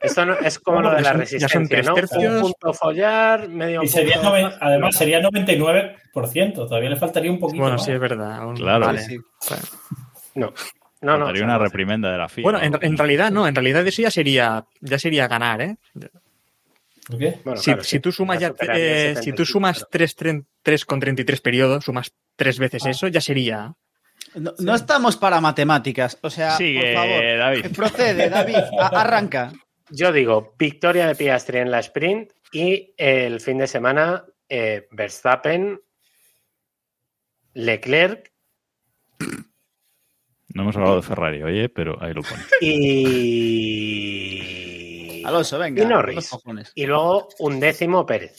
Esto 0.00 0.26
no, 0.26 0.34
es 0.34 0.58
como 0.58 0.82
lo 0.82 0.90
de 0.90 1.00
la 1.00 1.12
resistencia, 1.12 1.82
¿no? 1.82 1.94
Un 1.94 2.40
punto 2.40 2.74
follar, 2.74 3.48
medio 3.48 3.84
Y 3.84 3.88
sería 3.88 4.14
punto- 4.16 4.30
noven- 4.30 4.52
además 4.60 4.96
sería 4.96 5.20
99%, 5.22 6.54
todavía 6.54 6.90
le 6.90 6.96
faltaría 6.96 7.30
un 7.30 7.38
poquito 7.38 7.60
Bueno, 7.62 7.76
más. 7.76 7.84
sí, 7.84 7.92
es 7.92 8.00
verdad. 8.00 8.44
Un- 8.46 8.56
Claro. 8.56 8.86
vale. 8.86 8.98
Sí. 9.00 9.16
No, 10.34 10.52
no, 11.02 11.18
no. 11.18 11.32
Sea, 11.32 11.44
una 11.44 11.58
no. 11.58 11.58
reprimenda 11.64 12.10
de 12.10 12.18
la 12.18 12.28
FIA. 12.28 12.42
Bueno, 12.42 12.60
en, 12.60 12.72
¿no? 12.72 12.78
en 12.82 12.98
realidad 12.98 13.30
no, 13.30 13.46
en 13.46 13.54
realidad 13.54 13.86
eso 13.86 14.02
ya 14.02 14.10
sería, 14.10 14.64
ya 14.80 14.98
sería 14.98 15.28
ganar, 15.28 15.60
¿eh? 15.60 15.76
Bueno, 17.18 17.56
si, 17.56 17.64
claro, 17.70 17.84
si 17.84 17.90
sí. 17.90 18.00
tú 18.00 18.12
sumas 18.12 18.38
Ya 18.40 18.48
eh, 18.74 19.14
si 19.22 19.32
tú 19.32 19.44
75, 19.44 19.46
sumas 19.46 19.76
claro. 19.78 19.88
3, 19.90 20.16
3, 20.62 20.84
con 20.84 21.00
33 21.00 21.40
periodos, 21.40 21.84
sumas 21.84 22.12
tres 22.36 22.58
veces 22.58 22.84
eso, 22.86 23.08
ya 23.08 23.20
sería. 23.20 23.74
No, 24.34 24.52
no 24.58 24.74
estamos 24.74 25.16
para 25.16 25.40
matemáticas. 25.40 26.18
O 26.22 26.30
sea, 26.30 26.56
Sigue, 26.56 26.80
por 26.80 26.94
favor. 26.94 27.38
David. 27.38 27.66
Eh, 27.66 27.70
Procede, 27.70 28.30
David. 28.30 28.56
a- 28.80 29.00
arranca. 29.00 29.52
Yo 29.90 30.12
digo, 30.12 30.54
victoria 30.58 31.06
de 31.06 31.14
Piastri 31.14 31.58
en 31.58 31.70
la 31.70 31.80
sprint 31.80 32.30
y 32.52 32.94
el 32.96 33.40
fin 33.40 33.58
de 33.58 33.66
semana 33.66 34.24
eh, 34.48 34.86
Verstappen, 34.90 35.78
Leclerc 37.54 38.32
No 40.54 40.62
hemos 40.62 40.76
hablado 40.76 40.96
de 40.96 41.02
Ferrari, 41.02 41.42
oye, 41.42 41.68
pero 41.68 42.02
ahí 42.02 42.14
lo 42.14 42.22
pone. 42.22 42.42
y... 42.62 44.58
Alonso, 45.24 45.58
venga. 45.58 45.82
Y 45.82 45.86
Norris. 45.86 46.30
Y 46.74 46.86
luego 46.86 47.28
un 47.38 47.60
décimo 47.60 48.04
Pérez. 48.06 48.36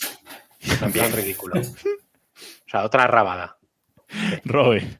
También 0.79 1.11
ridículo. 1.11 1.59
O 1.59 2.69
sea, 2.69 2.83
otra 2.83 3.07
rabada. 3.07 3.57
Robe. 4.45 4.99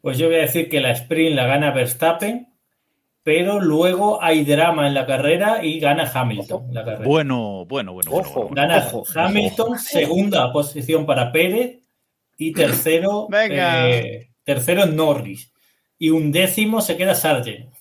Pues 0.00 0.18
yo 0.18 0.26
voy 0.26 0.36
a 0.36 0.40
decir 0.42 0.68
que 0.68 0.80
la 0.80 0.90
sprint 0.92 1.36
la 1.36 1.46
gana 1.46 1.70
Verstappen, 1.72 2.48
pero 3.22 3.60
luego 3.60 4.22
hay 4.22 4.44
drama 4.44 4.88
en 4.88 4.94
la 4.94 5.06
carrera 5.06 5.64
y 5.64 5.78
gana 5.78 6.10
Hamilton 6.12 6.68
la 6.72 6.84
carrera. 6.84 7.04
Bueno, 7.04 7.64
bueno, 7.66 7.92
bueno. 7.92 8.10
Ojo. 8.12 8.48
bueno. 8.48 8.54
Gana 8.56 8.78
Ojo, 8.78 9.04
Hamilton, 9.14 9.78
segunda 9.78 10.52
posición 10.52 11.06
para 11.06 11.30
Pérez 11.30 11.80
y 12.36 12.52
tercero, 12.52 13.28
Venga. 13.30 13.88
eh, 13.90 14.30
tercero 14.42 14.86
Norris. 14.86 15.52
Y 15.98 16.10
un 16.10 16.32
décimo 16.32 16.80
se 16.80 16.96
queda 16.96 17.14
Sargent. 17.14 17.72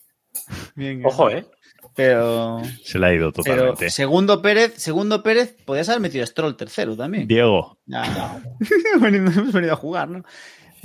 Bien, 0.75 1.03
Ojo, 1.05 1.29
¿eh? 1.31 1.43
Pero, 1.95 2.61
Se 2.83 2.97
le 2.99 3.07
ha 3.07 3.13
ido 3.13 3.31
pero 3.31 3.43
totalmente. 3.43 3.89
segundo 3.89 4.41
Pérez, 4.41 4.73
segundo 4.77 5.21
Pérez, 5.23 5.55
podías 5.65 5.89
haber 5.89 6.01
metido 6.01 6.23
a 6.23 6.27
Stroll 6.27 6.55
tercero 6.55 6.95
también. 6.95 7.27
Diego, 7.27 7.77
hemos 7.87 9.01
venido- 9.01 9.27
hemos 9.31 9.51
venido 9.51 9.73
a 9.73 9.77
jugar, 9.77 10.09
¿no? 10.09 10.23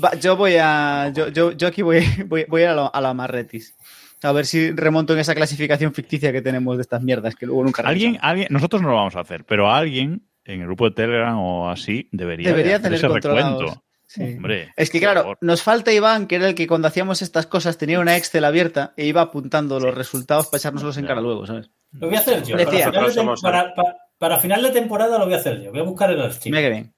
Va, 0.02 0.14
yo 0.16 0.36
voy 0.36 0.56
a. 0.60 1.10
Yo, 1.14 1.28
yo, 1.28 1.52
yo 1.52 1.68
aquí 1.68 1.82
voy, 1.82 2.04
voy, 2.26 2.44
voy 2.48 2.62
a, 2.64 2.74
la, 2.74 2.86
a 2.86 3.00
la 3.00 3.14
Marretis. 3.14 3.74
A 4.22 4.32
ver 4.32 4.46
si 4.46 4.72
remonto 4.72 5.12
en 5.12 5.20
esa 5.20 5.34
clasificación 5.34 5.92
ficticia 5.94 6.32
que 6.32 6.42
tenemos 6.42 6.76
de 6.76 6.82
estas 6.82 7.02
mierdas 7.02 7.34
que 7.36 7.46
luego 7.46 7.62
nunca 7.64 7.82
alguien, 7.82 8.18
alguien, 8.22 8.48
nosotros 8.50 8.82
no 8.82 8.88
lo 8.88 8.94
vamos 8.94 9.14
a 9.14 9.20
hacer, 9.20 9.44
pero 9.44 9.70
alguien 9.70 10.26
en 10.44 10.60
el 10.60 10.66
grupo 10.66 10.86
de 10.88 10.94
Telegram 10.94 11.38
o 11.38 11.70
así 11.70 12.08
debería, 12.12 12.48
Debería 12.48 12.78
de 12.78 12.88
hacer 12.88 12.98
tener 12.98 12.98
ese 12.98 13.08
recuento. 13.28 13.82
Sí. 14.16 14.22
Hombre, 14.36 14.72
Es 14.76 14.88
que 14.90 14.98
claro, 14.98 15.20
favor. 15.22 15.38
nos 15.42 15.62
falta 15.62 15.92
Iván, 15.92 16.26
que 16.26 16.36
era 16.36 16.48
el 16.48 16.54
que 16.54 16.66
cuando 16.66 16.88
hacíamos 16.88 17.20
estas 17.22 17.46
cosas 17.46 17.76
tenía 17.76 18.00
una 18.00 18.16
Excel 18.16 18.44
abierta 18.44 18.94
e 18.96 19.04
iba 19.06 19.20
apuntando 19.20 19.78
los 19.78 19.94
resultados 19.94 20.46
para 20.46 20.58
echárnoslos 20.58 20.96
en 20.96 21.06
cara 21.06 21.20
luego, 21.20 21.46
¿sabes? 21.46 21.70
Lo 21.92 22.06
voy 22.06 22.16
a 22.16 22.20
hacer 22.20 22.42
yo. 22.42 22.56
Decía. 22.56 22.86
Para 22.90 22.90
final, 22.90 22.92
de, 22.92 23.10
tem- 23.10 23.14
Nosotros 23.14 23.14
somos- 23.14 23.42
para- 23.42 23.74
pa- 23.74 23.96
para 24.18 24.38
final 24.38 24.62
de 24.62 24.70
temporada 24.70 25.18
lo 25.18 25.26
voy 25.26 25.34
a 25.34 25.36
hacer 25.36 25.60
yo. 25.62 25.70
Voy 25.70 25.80
a 25.80 25.84
buscar 25.84 26.10
el 26.10 26.20
archivo. 26.22 26.56
Mira 26.56 26.62
que 26.66 26.70
bien. 26.70 26.94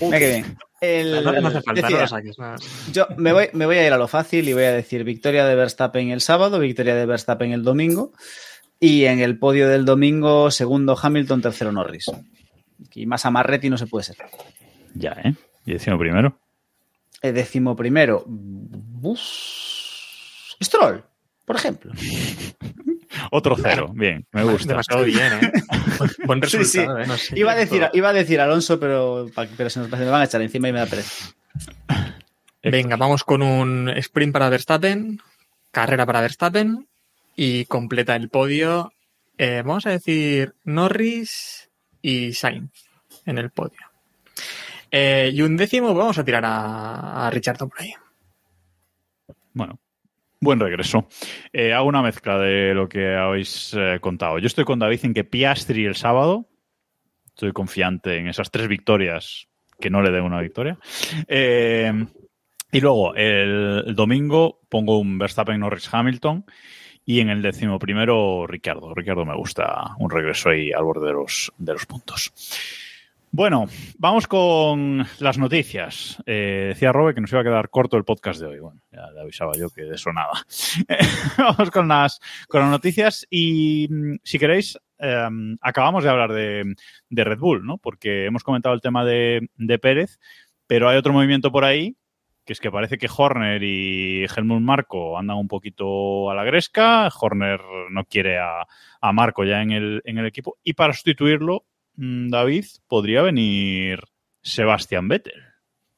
Mira 0.00 0.18
que 0.18 0.28
bien. 0.28 0.56
El- 0.80 1.22
No, 1.24 1.32
no 1.40 1.48
hace 1.48 1.60
falta, 1.62 1.82
decía, 1.82 2.00
lo 2.00 2.06
saques. 2.08 2.38
no. 2.38 2.54
Yo 2.92 3.06
me 3.18 3.32
voy, 3.32 3.48
me 3.52 3.66
voy 3.66 3.76
a 3.76 3.86
ir 3.86 3.92
a 3.92 3.98
lo 3.98 4.08
fácil 4.08 4.48
y 4.48 4.52
voy 4.54 4.64
a 4.64 4.72
decir 4.72 5.04
victoria 5.04 5.44
de 5.46 5.54
Verstappen 5.54 6.10
el 6.10 6.20
sábado, 6.20 6.58
victoria 6.58 6.94
de 6.94 7.06
Verstappen 7.06 7.52
el 7.52 7.62
domingo 7.62 8.12
y 8.80 9.04
en 9.04 9.20
el 9.20 9.38
podio 9.38 9.68
del 9.68 9.84
domingo 9.84 10.50
segundo 10.50 10.98
Hamilton, 11.00 11.42
tercero 11.42 11.70
Norris. 11.70 12.06
Y 12.94 13.06
más 13.06 13.24
amarretti 13.26 13.70
no 13.70 13.78
se 13.78 13.86
puede 13.86 14.04
ser. 14.04 14.16
Ya, 14.94 15.12
¿eh? 15.24 15.34
Y 15.64 15.74
decimos 15.74 15.98
primero. 16.00 16.36
El 17.22 17.34
décimo 17.34 17.76
primero. 17.76 18.24
Bus... 18.26 20.56
Stroll, 20.62 21.04
por 21.44 21.56
ejemplo. 21.56 21.92
Otro 23.30 23.56
cero. 23.60 23.90
Bien, 23.94 24.26
me 24.32 24.42
gusta. 24.44 24.68
Demasiado 24.68 25.04
bien, 25.04 25.32
¿eh? 25.40 25.52
Buen 26.26 26.42
Sí, 26.42 26.48
sí. 26.50 26.56
resultado, 26.58 26.98
¿eh? 26.98 27.06
No 27.06 27.16
sé. 27.16 27.38
Iba 27.38 27.52
a 27.52 27.56
decir, 27.56 27.88
iba 27.92 28.08
a 28.08 28.12
decir 28.12 28.40
Alonso, 28.40 28.78
pero, 28.80 29.26
pero 29.56 29.70
se 29.70 29.80
nos 29.80 29.90
me 29.90 30.04
van 30.06 30.22
a 30.22 30.24
echar 30.24 30.40
encima 30.42 30.68
y 30.68 30.72
me 30.72 30.78
da 30.80 30.86
pereza. 30.86 31.34
Venga, 32.62 32.96
vamos 32.96 33.24
con 33.24 33.42
un 33.42 33.88
sprint 33.90 34.32
para 34.32 34.48
Verstappen, 34.48 35.20
carrera 35.72 36.06
para 36.06 36.20
Verstappen 36.20 36.88
y 37.36 37.64
completa 37.66 38.14
el 38.16 38.28
podio. 38.28 38.92
eh, 39.36 39.62
vamos 39.64 39.86
a 39.86 39.90
decir 39.90 40.54
Norris 40.64 41.70
y 42.00 42.32
Sainz 42.34 42.70
en 43.26 43.38
el 43.38 43.50
podio. 43.50 43.78
Eh, 44.92 45.30
y 45.32 45.42
un 45.42 45.56
décimo 45.56 45.94
vamos 45.94 46.18
a 46.18 46.24
tirar 46.24 46.44
a, 46.44 47.26
a 47.26 47.30
Richardson 47.30 47.68
por 47.68 47.80
ahí. 47.80 47.92
Bueno, 49.54 49.80
buen 50.42 50.60
regreso. 50.60 51.08
Eh, 51.52 51.72
hago 51.72 51.88
una 51.88 52.02
mezcla 52.02 52.38
de 52.38 52.74
lo 52.74 52.88
que 52.88 53.14
habéis 53.14 53.74
eh, 53.74 53.98
contado. 54.00 54.38
Yo 54.38 54.46
estoy 54.46 54.64
con 54.64 54.78
David 54.78 55.00
en 55.04 55.14
que 55.14 55.24
Piastri 55.24 55.86
el 55.86 55.94
sábado. 55.94 56.48
Estoy 57.28 57.52
confiante 57.52 58.18
en 58.18 58.28
esas 58.28 58.50
tres 58.50 58.68
victorias 58.68 59.48
que 59.80 59.88
no 59.88 60.02
le 60.02 60.10
den 60.10 60.24
una 60.24 60.40
victoria. 60.40 60.78
Eh, 61.28 61.92
y 62.72 62.80
luego, 62.80 63.14
el, 63.14 63.94
domingo 63.94 64.60
pongo 64.68 64.98
un 64.98 65.18
Verstappen 65.18 65.60
Norris 65.60 65.88
Hamilton. 65.92 66.44
Y 67.04 67.20
en 67.20 67.30
el 67.30 67.42
décimo 67.42 67.78
primero, 67.78 68.46
Ricardo. 68.46 68.94
Ricardo 68.94 69.24
me 69.24 69.36
gusta 69.36 69.94
un 69.98 70.10
regreso 70.10 70.50
ahí 70.50 70.72
al 70.72 70.84
borde 70.84 71.08
de 71.08 71.12
los, 71.12 71.52
de 71.58 71.72
los 71.72 71.86
puntos. 71.86 72.32
Bueno, 73.34 73.64
vamos 73.98 74.26
con 74.26 75.06
las 75.18 75.38
noticias. 75.38 76.22
Eh, 76.26 76.66
decía 76.68 76.92
Robe 76.92 77.14
que 77.14 77.22
nos 77.22 77.32
iba 77.32 77.40
a 77.40 77.44
quedar 77.44 77.70
corto 77.70 77.96
el 77.96 78.04
podcast 78.04 78.38
de 78.38 78.46
hoy. 78.46 78.58
Bueno, 78.58 78.82
ya 78.92 79.10
le 79.10 79.22
avisaba 79.22 79.52
yo 79.56 79.70
que 79.70 79.84
de 79.84 79.94
eso 79.94 80.12
nada. 80.12 80.44
vamos 81.38 81.70
con 81.70 81.88
las, 81.88 82.20
con 82.46 82.60
las 82.60 82.68
noticias 82.68 83.26
y 83.30 83.88
mm, 83.88 84.16
si 84.22 84.38
queréis, 84.38 84.78
eh, 84.98 85.28
acabamos 85.62 86.04
de 86.04 86.10
hablar 86.10 86.30
de, 86.30 86.74
de 87.08 87.24
Red 87.24 87.38
Bull, 87.38 87.64
¿no? 87.64 87.78
Porque 87.78 88.26
hemos 88.26 88.44
comentado 88.44 88.74
el 88.74 88.82
tema 88.82 89.02
de, 89.02 89.48
de 89.56 89.78
Pérez, 89.78 90.18
pero 90.66 90.90
hay 90.90 90.98
otro 90.98 91.14
movimiento 91.14 91.50
por 91.50 91.64
ahí 91.64 91.96
que 92.44 92.52
es 92.52 92.60
que 92.60 92.72
parece 92.72 92.98
que 92.98 93.08
Horner 93.16 93.62
y 93.62 94.24
Helmut 94.24 94.60
Marco 94.60 95.16
andan 95.16 95.38
un 95.38 95.48
poquito 95.48 96.28
a 96.28 96.34
la 96.34 96.44
gresca. 96.44 97.08
Horner 97.08 97.60
no 97.90 98.04
quiere 98.04 98.38
a, 98.38 98.66
a 99.00 99.12
Marco 99.12 99.44
ya 99.44 99.62
en 99.62 99.70
el, 99.70 100.02
en 100.04 100.18
el 100.18 100.26
equipo. 100.26 100.58
Y 100.64 100.74
para 100.74 100.92
sustituirlo, 100.92 101.64
David, 101.94 102.64
podría 102.88 103.22
venir 103.22 104.00
Sebastián 104.42 105.08
Vettel. 105.08 105.42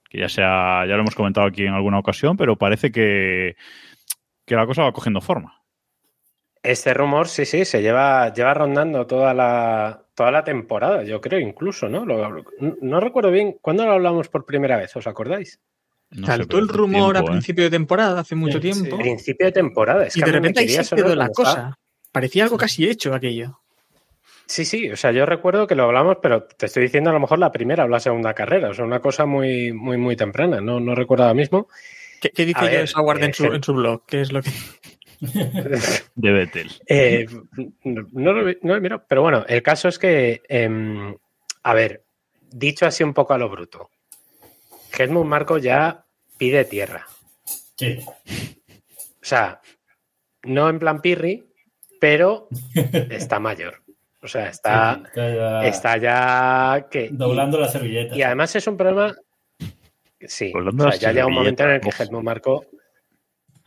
Que 0.09 0.21
ya 0.21 0.29
sea, 0.29 0.87
ya 0.87 0.95
lo 0.95 1.01
hemos 1.01 1.15
comentado 1.15 1.47
aquí 1.47 1.63
en 1.65 1.75
alguna 1.75 1.99
ocasión, 1.99 2.37
pero 2.37 2.57
parece 2.57 2.93
que, 2.93 3.57
que 4.45 4.55
la 4.55 4.67
cosa 4.67 4.83
va 4.83 4.93
cogiendo 4.93 5.21
forma. 5.21 5.61
Este 6.63 6.95
rumor, 6.95 7.29
sí, 7.29 7.45
sí, 7.45 7.65
se 7.65 7.83
lleva, 7.83 8.33
lleva 8.33 8.55
rondando 8.55 9.07
toda 9.07 9.35
la, 9.35 10.05
toda 10.15 10.31
la 10.31 10.45
temporada, 10.45 11.03
yo 11.05 11.21
creo, 11.21 11.39
incluso, 11.39 11.89
¿no? 11.91 12.07
Lo- 12.07 12.43
no 12.81 13.01
recuerdo 13.01 13.31
bien, 13.31 13.57
¿cuándo 13.61 13.85
lo 13.85 13.93
hablamos 13.93 14.29
por 14.29 14.47
primera 14.47 14.79
vez? 14.79 14.95
¿Os 14.97 15.07
acordáis? 15.07 15.61
No 16.11 16.27
Saltó 16.27 16.59
el 16.59 16.69
rumor 16.69 17.15
tiempo, 17.15 17.19
a 17.19 17.21
¿eh? 17.21 17.33
principio 17.33 17.65
de 17.65 17.71
temporada, 17.71 18.21
hace 18.21 18.35
mucho 18.35 18.61
Sí, 18.63 18.73
tiempo. 18.73 18.97
Principio 18.97 19.47
de 19.47 19.53
temporada. 19.53 20.07
Es 20.07 20.17
Y 20.17 20.21
que 20.21 20.27
de 20.27 20.33
repente 20.33 20.67
quedó 20.95 21.15
la 21.17 21.29
cosa. 21.31 21.79
Parecía 22.13 22.45
algo 22.45 22.57
casi 22.57 22.89
hecho 22.89 23.13
aquello. 23.15 23.61
Sí, 24.47 24.65
sí, 24.65 24.91
o 24.91 24.97
sea, 24.97 25.11
yo 25.13 25.25
recuerdo 25.25 25.67
que 25.67 25.75
lo 25.75 25.85
hablamos, 25.85 26.19
pero 26.23 26.45
te 26.45 26.67
estoy 26.67 26.85
diciendo 26.85 27.11
a 27.11 27.13
lo 27.15 27.21
mejor 27.21 27.39
la 27.39 27.53
primera 27.53 27.85
o 27.85 27.89
la 27.89 28.01
segunda 28.01 28.35
carrera, 28.35 28.71
o 28.71 28.75
sea, 28.75 28.85
una 28.85 29.01
cosa 29.01 29.25
muy, 29.25 29.73
muy, 29.73 29.97
muy 29.97 30.17
temprana, 30.17 30.61
no, 30.61 30.81
no 30.81 30.95
recuerdo 30.95 31.25
ahora 31.25 31.35
mismo. 31.35 31.69
¿Qué, 32.21 32.31
qué 32.31 32.45
dice 32.45 32.61
ver, 32.61 32.75
James 32.75 32.97
Howard 32.97 33.23
en, 33.23 33.31
eh, 33.31 33.35
su, 33.35 33.45
en 33.47 33.63
su 33.63 33.73
blog? 33.73 34.05
¿Qué 34.07 34.21
es 34.21 34.33
lo 34.33 34.43
que.? 34.43 34.51
De 36.15 36.33
Vettel. 36.33 36.71
Eh, 36.87 37.27
no, 37.85 38.07
no 38.13 38.33
lo, 38.33 38.53
no 38.63 38.75
lo 38.75 38.81
miro, 38.81 39.05
pero 39.09 39.23
bueno, 39.23 39.45
el 39.49 39.63
caso 39.63 39.89
es 39.89 39.99
que, 39.99 40.43
em, 40.49 41.17
a 41.63 41.75
ver, 41.75 42.05
dicho 42.43 42.87
así 42.87 43.03
un 43.03 43.15
poco 43.15 43.33
a 43.33 43.39
lo 43.39 43.49
bruto, 43.49 43.91
Helmut 44.97 45.27
Marco 45.27 45.59
ya 45.59 46.05
pide 46.37 46.65
tierra. 46.65 47.07
Sí. 47.77 47.99
O 47.99 49.27
sea, 49.27 49.61
no 50.43 50.69
en 50.69 50.79
plan 50.79 51.01
pirri, 51.01 51.49
pero 52.01 52.49
está 53.11 53.41
mayor. 53.41 53.84
O 54.25 54.29
sea, 54.29 54.49
está, 54.49 55.03
Sí, 55.15 55.21
está 55.21 55.29
ya 55.29 55.69
está 55.69 55.97
ya 55.99 56.89
que... 56.91 57.11
doblando 57.13 57.61
la 57.61 57.69
servilleta. 57.69 58.17
Y 58.17 58.23
además 58.23 58.57
es 58.57 58.67
un 58.67 58.77
problema. 58.79 59.15
Sí, 60.27 60.51
Doblando 60.51 60.87
o 60.87 60.91
sea, 60.93 60.99
ya 60.99 61.13
llega 61.13 61.27
un 61.27 61.35
momento 61.35 61.65
en 61.65 61.71
el 61.73 61.81
que 61.83 61.91
Helmut 61.91 62.23
Marco. 62.23 62.65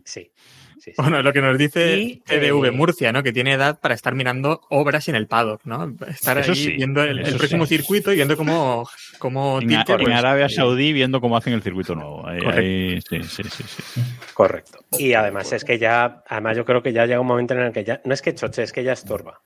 Sí. 0.03 0.31
sí, 0.79 0.91
sí. 0.91 0.93
Bueno, 0.97 1.21
lo 1.21 1.31
que 1.31 1.41
nos 1.41 1.55
dice 1.59 1.97
Y, 1.97 2.15
TDV 2.21 2.65
eh, 2.65 2.71
Murcia, 2.71 3.11
¿no? 3.11 3.21
Que 3.21 3.31
tiene 3.31 3.53
edad 3.53 3.79
para 3.79 3.93
estar 3.93 4.15
mirando 4.15 4.61
obras 4.71 5.07
en 5.09 5.15
el 5.15 5.27
paddock, 5.27 5.61
¿no? 5.65 5.95
Estar 6.07 6.39
Eso 6.39 6.53
ahí 6.53 6.57
sí, 6.57 6.71
viendo 6.71 7.03
el, 7.03 7.21
próximo 7.35 7.67
sí. 7.67 7.77
circuito 7.77 8.11
y 8.11 8.15
viendo 8.15 8.35
cómo, 8.35 8.89
cómo 9.19 9.59
En, 9.61 9.67
pues, 9.85 10.09
Arabia 10.09 10.47
eh, 10.47 10.49
Saudí 10.49 10.91
viendo 10.91 11.21
cómo 11.21 11.37
hacen 11.37 11.53
el 11.53 11.61
circuito 11.61 11.93
nuevo. 11.93 12.27
Ahí- 12.27 12.39
Correcto. 12.39 12.61
ahí- 12.61 13.01
sí, 13.03 13.21
sí, 13.23 13.43
sí, 13.43 13.63
sí, 13.67 13.81
sí. 13.93 14.01
Correcto. 14.33 14.79
Y 14.97 15.13
además 15.13 15.51
es 15.53 15.63
que 15.63 15.77
ya. 15.77 16.23
Además, 16.27 16.57
yo 16.57 16.65
creo 16.65 16.81
que 16.81 16.91
ya 16.93 17.05
llega 17.05 17.19
un 17.19 17.27
momento 17.27 17.53
en 17.53 17.59
el 17.59 17.71
que 17.71 17.83
ya. 17.83 18.01
No 18.03 18.15
es 18.15 18.23
que 18.23 18.33
choche, 18.33 18.63
es 18.63 18.73
que 18.73 18.83
ya 18.83 18.93
estorba. 18.93 19.41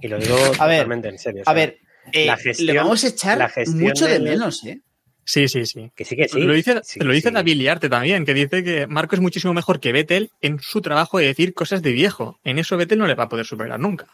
Y 0.00 0.08
lo 0.08 0.18
digo 0.18 0.36
A 0.58 0.66
ver, 0.66 0.78
totalmente 0.78 1.08
en 1.08 1.18
serio. 1.18 1.42
o 1.46 1.50
A 1.50 1.52
sea, 1.52 1.54
ver, 1.54 1.78
eh, 2.12 2.26
la 2.26 2.36
gestión- 2.36 2.66
le 2.66 2.72
vamos 2.74 3.04
a 3.04 3.08
echar 3.08 3.38
la 3.38 3.50
mucho 3.68 4.06
de 4.06 4.20
menos, 4.20 4.64
¿eh? 4.64 4.80
Sí, 5.26 5.48
sí, 5.48 5.64
sí. 5.64 5.90
Que 5.96 6.04
sí, 6.04 6.16
que 6.16 6.28
sí. 6.28 6.38
lo 6.42 6.52
dice, 6.52 6.80
Sí, 6.84 7.00
lo 7.00 7.12
dice 7.12 7.28
sí. 7.28 7.34
David 7.34 7.56
Liarte 7.56 7.88
también, 7.88 8.26
que 8.26 8.34
dice 8.34 8.62
que 8.62 8.86
Marco 8.86 9.14
es 9.14 9.22
muchísimo 9.22 9.54
mejor 9.54 9.80
que 9.80 9.90
Vettel 9.92 10.30
en 10.42 10.58
su 10.60 10.82
trabajo 10.82 11.18
de 11.18 11.26
decir 11.26 11.54
cosas 11.54 11.80
de 11.82 11.92
viejo. 11.92 12.38
En 12.44 12.58
eso 12.58 12.76
Vettel 12.76 12.98
no 12.98 13.06
le 13.06 13.14
va 13.14 13.24
a 13.24 13.28
poder 13.30 13.46
superar 13.46 13.80
nunca. 13.80 14.06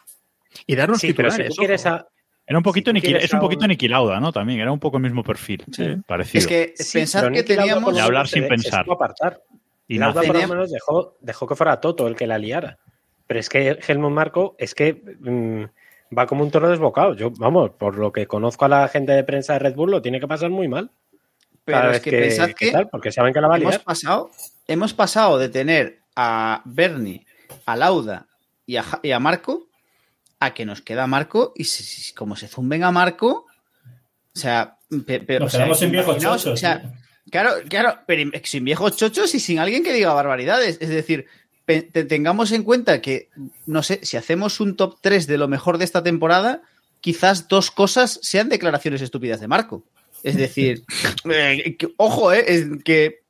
Y 0.65 0.75
darnos 0.75 0.99
Sí, 0.99 1.11
pero 1.13 1.29
si 1.29 1.37
titulares. 1.37 1.55
tú 1.55 1.59
quieres 1.59 1.85
ojo. 1.85 1.95
a- 1.95 2.07
Era 2.47 2.57
un 2.57 2.63
poquito 2.63 2.91
Si 2.91 2.97
Niki- 2.97 3.17
es 3.17 3.33
un 3.33 3.39
poquito 3.39 3.63
un- 3.65 3.69
Niki 3.69 3.87
Lauda, 3.89 4.19
¿no? 4.21 4.31
También 4.31 4.59
era 4.61 4.71
un 4.71 4.79
poco 4.79 4.97
el 4.97 5.03
mismo 5.03 5.23
perfil. 5.23 5.63
Sí. 5.71 5.95
Parecido. 6.07 6.39
Es 6.41 6.47
que 6.47 6.73
pero 7.13 7.31
que 7.33 7.43
teníamos... 7.43 7.95
Y 7.95 7.99
hablar 7.99 8.27
sin 8.27 8.47
pensar. 8.47 8.85
se 8.85 8.91
apartar. 8.91 9.39
y 9.87 9.97
Lauda 9.97 10.21
nada. 10.21 10.27
por 10.33 10.41
lo 10.41 10.47
menos 10.47 10.71
dejó, 10.71 11.17
dejó 11.21 11.45
que 11.47 11.55
fuera 11.55 11.79
Toto 11.81 12.07
el 12.07 12.15
que 12.15 12.25
la 12.25 12.37
liara. 12.37 12.77
Pero 13.31 13.39
es 13.39 13.47
que 13.47 13.79
Helmut 13.87 14.11
Marco 14.11 14.55
es 14.59 14.75
que 14.75 14.91
mm, 15.21 15.63
va 16.17 16.27
como 16.27 16.43
un 16.43 16.51
toro 16.51 16.69
desbocado. 16.69 17.13
Yo, 17.15 17.31
vamos, 17.31 17.71
por 17.71 17.97
lo 17.97 18.11
que 18.11 18.27
conozco 18.27 18.65
a 18.65 18.67
la 18.67 18.85
gente 18.89 19.13
de 19.13 19.23
prensa 19.23 19.53
de 19.53 19.59
Red 19.59 19.75
Bull, 19.75 19.89
lo 19.89 20.01
tiene 20.01 20.19
que 20.19 20.27
pasar 20.27 20.49
muy 20.49 20.67
mal. 20.67 20.91
cada 21.65 21.83
Pero 21.83 21.85
es 21.85 21.91
vez 21.93 22.01
que, 22.01 22.11
pensad 22.11 22.51
que, 22.51 22.71
tal, 22.73 22.89
porque 22.89 23.09
saben 23.13 23.33
que 23.33 23.39
la 23.39 23.47
va 23.47 23.55
a 23.55 23.57
hemos 23.57 23.71
liar. 23.71 23.83
pasado, 23.85 24.31
hemos 24.67 24.93
pasado 24.93 25.37
de 25.37 25.47
tener 25.47 25.99
a 26.13 26.61
Bernie, 26.65 27.25
a 27.65 27.77
Lauda 27.77 28.27
y 28.65 28.75
a, 28.75 28.83
Ja- 28.83 28.99
y 29.01 29.11
a 29.11 29.19
Marco 29.21 29.69
a 30.41 30.53
que 30.53 30.65
nos 30.65 30.81
queda 30.81 31.07
Marco 31.07 31.53
y 31.55 31.63
si- 31.63 31.83
si- 31.83 32.13
como 32.13 32.35
se 32.35 32.49
zumben 32.49 32.83
a 32.83 32.91
Marco, 32.91 33.45
o 34.35 34.37
sea, 34.37 34.75
pe- 35.07 35.21
pe- 35.21 35.39
Nos 35.39 35.47
o 35.47 35.49
sea, 35.51 35.59
quedamos 35.61 35.79
sin 35.79 35.91
viejos 35.91 36.17
chochos. 36.17 36.47
o 36.47 36.57
sea. 36.57 36.81
Claro, 37.31 37.51
claro, 37.69 37.99
pero 38.05 38.29
sin 38.43 38.65
viejos 38.65 38.97
chochos 38.97 39.33
y 39.35 39.39
sin 39.39 39.59
alguien 39.59 39.83
que 39.85 39.93
diga 39.93 40.11
barbaridades. 40.13 40.79
Es 40.81 40.89
decir, 40.89 41.27
tengamos 41.65 42.51
en 42.51 42.63
cuenta 42.63 43.01
que, 43.01 43.29
no 43.65 43.83
sé, 43.83 43.99
si 44.03 44.17
hacemos 44.17 44.59
un 44.59 44.75
top 44.75 44.97
3 45.01 45.27
de 45.27 45.37
lo 45.37 45.47
mejor 45.47 45.77
de 45.77 45.85
esta 45.85 46.03
temporada, 46.03 46.61
quizás 46.99 47.47
dos 47.47 47.71
cosas 47.71 48.19
sean 48.21 48.49
declaraciones 48.49 49.01
estúpidas 49.01 49.39
de 49.39 49.47
Marco. 49.47 49.83
Es 50.23 50.35
decir, 50.35 50.83
eh, 51.31 51.75
que- 51.77 51.93
ojo, 51.97 52.33
eh, 52.33 52.43
es 52.47 52.65
que 52.83 53.21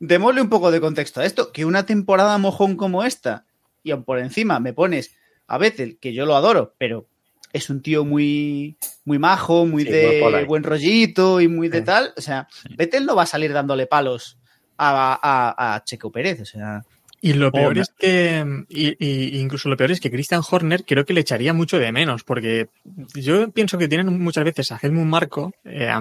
démosle 0.00 0.40
un 0.40 0.48
poco 0.48 0.70
de 0.70 0.80
contexto 0.80 1.20
a 1.20 1.26
esto, 1.26 1.52
que 1.52 1.64
una 1.64 1.84
temporada 1.86 2.38
mojón 2.38 2.76
como 2.76 3.04
esta, 3.04 3.44
y 3.82 3.92
por 3.94 4.18
encima 4.18 4.60
me 4.60 4.72
pones 4.72 5.12
a 5.46 5.58
Vettel, 5.58 5.98
que 5.98 6.12
yo 6.12 6.26
lo 6.26 6.36
adoro, 6.36 6.74
pero 6.78 7.06
es 7.52 7.70
un 7.70 7.80
tío 7.82 8.04
muy, 8.04 8.76
muy 9.04 9.18
majo, 9.18 9.64
muy 9.66 9.84
Sí, 9.84 9.90
de 9.90 10.20
muy 10.22 10.44
buen 10.44 10.62
rollito 10.62 11.40
y 11.40 11.48
muy 11.48 11.68
de 11.68 11.78
Sí. 11.78 11.84
tal. 11.84 12.12
O 12.16 12.20
sea, 12.20 12.46
Vettel 12.76 13.06
no 13.06 13.16
va 13.16 13.22
a 13.22 13.26
salir 13.26 13.52
dándole 13.52 13.86
palos 13.86 14.38
a, 14.76 15.18
a- 15.22 15.74
a 15.76 15.84
Checo 15.84 16.12
Pérez. 16.12 16.40
O 16.42 16.44
sea, 16.44 16.82
Y 17.20 17.32
lo 17.32 17.50
peor 17.50 17.76
es 17.78 17.90
que, 17.98 18.44
y, 18.68 18.96
y- 19.04 19.40
incluso 19.40 19.68
lo 19.68 19.76
peor 19.76 19.90
es 19.90 20.00
que 20.00 20.10
Christian 20.10 20.42
Horner 20.48 20.84
creo 20.84 21.04
que 21.04 21.12
le 21.12 21.20
echaría 21.20 21.52
mucho 21.52 21.78
de 21.78 21.90
menos, 21.90 22.22
porque 22.22 22.68
yo 23.14 23.50
pienso 23.50 23.76
que 23.78 23.88
tienen 23.88 24.20
muchas 24.22 24.44
veces 24.44 24.70
a 24.72 24.78
Helmut 24.80 25.06
Marco 25.06 25.52
eh, 25.64 25.92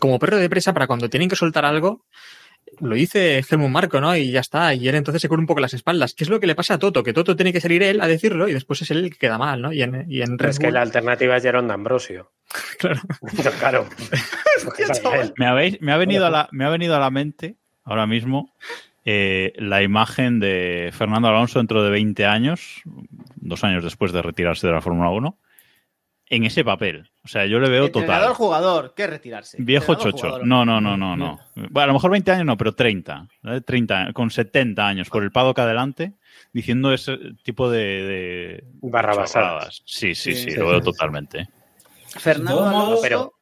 como 0.00 0.18
perro 0.18 0.36
de 0.38 0.50
presa 0.50 0.72
para 0.74 0.86
cuando 0.86 1.08
tienen 1.08 1.28
que 1.28 1.36
soltar 1.36 1.64
algo, 1.64 2.04
lo 2.80 2.96
dice 2.96 3.44
Helmut 3.48 3.70
Marco, 3.70 4.00
¿no? 4.00 4.16
Y 4.16 4.32
ya 4.32 4.40
está, 4.40 4.74
y 4.74 4.88
él 4.88 4.96
entonces 4.96 5.22
se 5.22 5.28
cubre 5.28 5.40
un 5.40 5.46
poco 5.46 5.60
las 5.60 5.74
espaldas, 5.74 6.12
que 6.12 6.24
es 6.24 6.30
lo 6.30 6.40
que 6.40 6.48
le 6.48 6.56
pasa 6.56 6.74
a 6.74 6.78
Toto, 6.78 7.04
que 7.04 7.12
Toto 7.12 7.36
tiene 7.36 7.52
que 7.52 7.60
salir 7.60 7.82
él 7.84 8.00
a 8.00 8.08
decirlo 8.08 8.48
y 8.48 8.52
después 8.52 8.82
es 8.82 8.90
él 8.90 9.04
el 9.04 9.10
que 9.10 9.18
queda 9.18 9.38
mal, 9.38 9.62
¿no? 9.62 9.72
Y 9.72 9.82
en, 9.82 10.06
y 10.08 10.22
en 10.22 10.38
Red 10.38 10.50
es 10.50 10.58
que 10.58 10.66
Bull, 10.66 10.74
la 10.74 10.82
alternativa 10.82 11.36
es 11.36 11.42
Jerón 11.44 11.68
D'Ambrosio. 11.68 12.32
claro. 12.78 13.00
claro. 13.60 13.88
Me, 15.36 15.46
habéis, 15.46 15.80
me, 15.80 15.92
ha 15.92 15.96
venido 15.96 16.26
a 16.26 16.30
la, 16.30 16.48
me 16.52 16.64
ha 16.64 16.68
venido 16.68 16.96
a 16.96 16.98
la 17.00 17.10
mente 17.10 17.56
ahora 17.84 18.06
mismo 18.06 18.52
eh, 19.04 19.52
la 19.56 19.82
imagen 19.82 20.40
de 20.40 20.90
Fernando 20.92 21.28
Alonso 21.28 21.58
dentro 21.58 21.82
de 21.82 21.90
20 21.90 22.24
años, 22.26 22.82
dos 23.36 23.62
años 23.64 23.84
después 23.84 24.12
de 24.12 24.22
retirarse 24.22 24.66
de 24.66 24.72
la 24.72 24.80
Fórmula 24.80 25.10
1, 25.10 25.38
en 26.30 26.44
ese 26.44 26.64
papel. 26.64 27.10
O 27.22 27.28
sea, 27.28 27.46
yo 27.46 27.60
le 27.60 27.68
veo 27.68 27.86
Entrenador, 27.86 28.20
total. 28.28 28.34
jugador, 28.34 28.94
¿qué 28.96 29.06
retirarse? 29.06 29.58
Viejo 29.60 29.92
Entrenador, 29.92 30.12
chocho. 30.20 30.26
jugador. 30.28 30.46
No, 30.46 30.64
no, 30.64 30.80
no, 30.80 30.96
no, 30.96 31.16
no. 31.16 31.38
Bueno, 31.54 31.80
a 31.82 31.86
lo 31.88 31.92
mejor 31.94 32.10
20 32.10 32.32
años 32.32 32.46
no, 32.46 32.56
pero 32.56 32.74
30. 32.74 33.28
¿vale? 33.42 33.60
30, 33.60 34.12
con 34.14 34.30
70 34.30 34.86
años 34.86 35.10
por 35.10 35.22
el 35.22 35.30
paddock 35.30 35.58
adelante, 35.58 36.14
diciendo 36.52 36.92
ese 36.92 37.18
tipo 37.42 37.70
de. 37.70 37.78
de 37.80 38.64
Barrabasadas. 38.82 39.82
Sí, 39.84 40.14
sí, 40.14 40.34
sí, 40.34 40.50
Sí, 40.50 40.56
lo 40.56 40.68
veo 40.68 40.78
sí. 40.78 40.84
totalmente. 40.84 41.48
Fernando 42.06 42.64
Alonso, 42.66 42.98
pero 43.02 43.34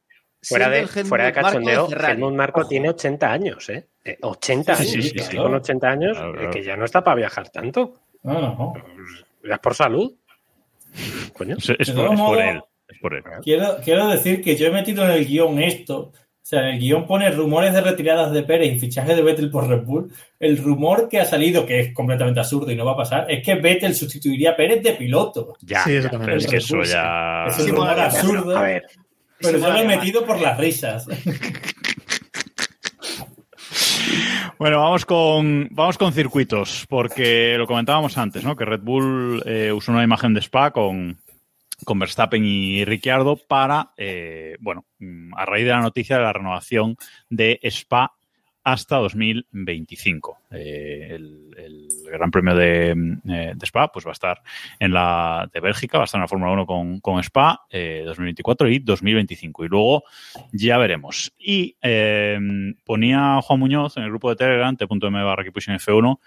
Fuera 0.45 0.69
de, 0.69 0.87
fuera 0.89 1.27
de 1.27 1.33
cachondeo. 1.33 1.89
Helmut 1.89 2.35
Marco 2.35 2.67
tiene 2.67 2.89
80 2.89 3.33
años, 3.33 3.69
¿eh? 3.69 3.87
Eh, 4.05 4.19
80 4.21 4.75
Sí, 4.77 4.83
años. 4.95 5.05
sí, 5.07 5.19
sí. 5.19 5.37
Con 5.37 5.55
80 5.55 5.89
años, 5.89 6.17
Claro, 6.17 6.31
eh, 6.35 6.37
claro. 6.39 6.51
que 6.51 6.63
ya 6.65 6.77
no 6.77 6.85
está 6.85 7.03
para 7.05 7.17
viajar 7.17 7.49
tanto. 7.51 7.95
No, 8.23 8.33
no. 8.41 8.73
Ya 9.45 9.55
es 9.55 9.61
por 9.61 9.75
salud. 9.75 10.13
Coño. 11.33 11.57
Es, 11.57 11.67
por, 11.67 11.81
es 11.81 11.89
él. 12.49 12.63
Es 12.89 12.99
por 13.01 13.15
él. 13.15 13.23
Quiero, 13.43 13.77
quiero 13.85 14.09
decir 14.09 14.43
que 14.43 14.57
yo 14.57 14.67
he 14.67 14.71
metido 14.71 15.05
en 15.05 15.11
el 15.13 15.27
guion 15.27 15.61
esto. 15.63 16.13
O 16.13 16.45
sea, 16.45 16.61
en 16.69 16.75
el 16.75 16.81
guion 16.81 17.07
pone 17.07 17.31
rumores 17.31 17.73
de 17.73 17.81
retiradas 17.81 18.33
de 18.33 18.43
Pérez 18.43 18.75
y 18.75 18.79
fichaje 18.81 19.15
de 19.15 19.23
Vettel 19.23 19.51
por 19.51 19.69
Red 19.69 19.85
Bull. 19.85 20.13
El 20.41 20.59
rumor 20.59 21.09
que 21.09 21.21
ha 21.21 21.25
salido, 21.25 21.65
que 21.65 21.79
es 21.81 21.95
completamente 21.95 22.41
absurdo 22.41 22.71
y 22.71 22.77
no 22.77 22.85
va 22.85 22.93
a 22.93 22.97
pasar, 22.97 23.31
es 23.31 23.45
que 23.45 23.55
Vettel 23.55 23.95
sustituiría 23.95 24.51
a 24.51 24.57
Pérez 24.57 24.83
de 24.83 24.93
piloto. 24.93 25.55
Ya, 25.63 25.85
Sí, 25.85 25.95
eso 25.95 26.11
pero 26.11 26.37
es 26.37 26.47
que 26.47 26.57
eso 26.57 26.83
ya. 26.83 27.47
Es 27.49 27.59
un 27.61 27.65
Sí, 27.65 27.71
rumor 27.71 27.99
absurdo, 28.01 28.57
A 28.59 28.63
ver, 28.63 28.83
pero 29.41 29.59
yo 29.59 29.71
lo 29.73 29.79
he 29.79 29.85
metido 29.87 30.27
por 30.27 30.41
las 30.41 30.59
risas. 30.59 31.07
Bueno, 34.59 34.79
vamos 34.79 35.05
con, 35.05 35.69
vamos 35.71 35.99
con 35.99 36.13
circuitos, 36.13 36.87
porque 36.89 37.57
lo 37.59 37.67
comentábamos 37.67 38.17
antes, 38.19 38.45
¿no? 38.45 38.57
Que 38.57 38.65
Red 38.65 38.81
Bull 38.83 39.43
eh, 39.47 39.73
usó 39.73 39.93
una 39.93 40.05
imagen 40.05 40.35
de 40.35 40.41
Spa 40.41 40.71
con, 40.71 41.19
con 41.85 41.99
Verstappen 41.99 42.45
y 42.45 42.85
Ricciardo 42.85 43.37
para, 43.37 43.91
eh, 43.97 44.57
bueno, 44.61 44.85
mm, 44.99 45.35
a 45.35 45.45
raíz 45.45 45.65
de 45.65 45.73
la 45.73 45.81
noticia 45.81 46.17
de 46.17 46.23
la 46.23 46.33
renovación 46.33 46.97
de 47.29 47.59
Spa 47.63 48.13
hasta 48.65 48.97
2025. 48.97 50.39
Eh, 50.53 51.09
el, 51.11 51.89
Gran 52.13 52.31
Premio 52.31 52.55
de, 52.55 52.91
eh, 52.91 53.53
de 53.57 53.67
Spa 53.67 53.91
pues 53.91 54.05
va 54.05 54.11
a 54.11 54.13
estar 54.13 54.43
en 54.79 54.93
la 54.93 55.49
de 55.51 55.61
Bélgica, 55.61 55.97
va 55.97 56.05
a 56.05 56.07
estar 56.07 56.19
en 56.19 56.23
la 56.23 56.29
Fórmula 56.29 56.53
1 56.53 56.67
con, 56.67 57.01
con 57.01 57.19
Spa 57.21 57.63
eh, 57.71 58.03
2024 58.05 58.69
y 58.69 58.79
2025. 58.81 59.65
Y 59.65 59.69
luego 59.69 60.05
ya 60.53 60.77
veremos. 60.77 61.33
Y 61.39 61.75
eh, 61.81 62.39
ponía 62.85 63.41
Juan 63.41 63.61
Muñoz 63.61 63.97
en 63.97 64.03
el 64.03 64.11
grupo 64.11 64.29
de 64.29 64.37
Telegram, 64.37 64.77
t.m 64.77 65.25
barra 65.25 65.43
Keeppushing 65.43 65.75
F1, 65.75 66.19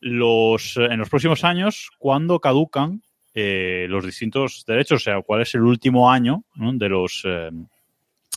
los, 0.00 0.76
eh, 0.76 0.86
en 0.90 0.98
los 0.98 1.08
próximos 1.08 1.44
años, 1.44 1.90
cuando 1.98 2.40
caducan 2.40 3.02
eh, 3.34 3.86
los 3.88 4.04
distintos 4.04 4.64
derechos, 4.66 5.02
o 5.02 5.04
sea, 5.04 5.22
cuál 5.22 5.42
es 5.42 5.54
el 5.54 5.62
último 5.62 6.10
año 6.10 6.44
de 6.54 6.88
los... 6.88 7.26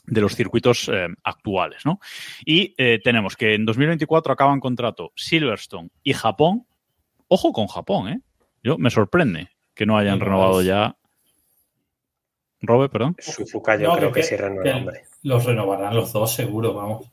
de 0.09 0.21
los 0.21 0.35
circuitos 0.35 0.89
eh, 0.91 1.07
actuales, 1.23 1.85
¿no? 1.85 1.99
Y 2.45 2.73
eh, 2.77 2.99
tenemos 3.03 3.35
que 3.37 3.53
en 3.55 3.65
2024 3.65 4.33
acaban 4.33 4.59
contrato 4.59 5.11
Silverstone 5.15 5.89
y 6.03 6.13
Japón. 6.13 6.65
Ojo 7.27 7.53
con 7.53 7.67
Japón, 7.67 8.09
¿eh? 8.09 8.19
Yo 8.63 8.77
me 8.77 8.89
sorprende 8.89 9.49
que 9.75 9.85
no 9.85 9.97
hayan 9.97 10.19
renovado 10.19 10.61
ya. 10.61 10.95
Robert, 12.61 12.91
perdón. 12.91 13.15
Suzuka 13.19 13.77
yo 13.77 13.89
No, 13.89 13.95
creo 13.97 14.11
que, 14.11 14.21
que- 14.21 14.25
sí 14.27 14.35
renueva, 14.35 14.63
que 14.63 14.71
hombre. 14.71 15.01
Los 15.23 15.45
renovarán 15.45 15.95
los 15.95 16.11
dos, 16.11 16.33
seguro, 16.33 16.73
vamos. 16.73 17.05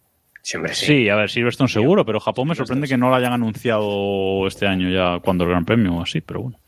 Sí, 0.43 0.57
hombre, 0.57 0.75
Sí. 0.75 0.87
sí. 0.87 1.09
a 1.09 1.17
ver, 1.17 1.29
Silverstone 1.29 1.69
seguro, 1.69 2.05
pero 2.07 2.21
Japón 2.21 2.49
me 2.49 2.55
sorprende 2.55 2.87
que 2.87 2.97
no 2.97 3.09
lo 3.09 3.17
hayan 3.17 3.33
anunciado 3.33 4.47
este 4.47 4.67
año 4.67 4.89
ya 4.91 5.19
cuando 5.21 5.43
el 5.45 5.51
Gran 5.51 5.65
Premio 5.65 5.95
o 5.95 6.03
así, 6.03 6.21
pero 6.21 6.43
bueno. 6.43 6.59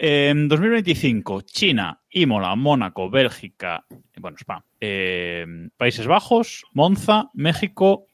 En 0.00 0.46
2025, 0.46 1.40
China, 1.42 2.00
Imola, 2.10 2.54
Mónaco, 2.54 3.10
Bélgica, 3.10 3.84
bueno, 4.18 4.36
Spa, 4.38 4.64
eh, 4.80 5.44
Países 5.76 6.06
Bajos, 6.06 6.64
Monza, 6.72 7.30
México, 7.34 8.06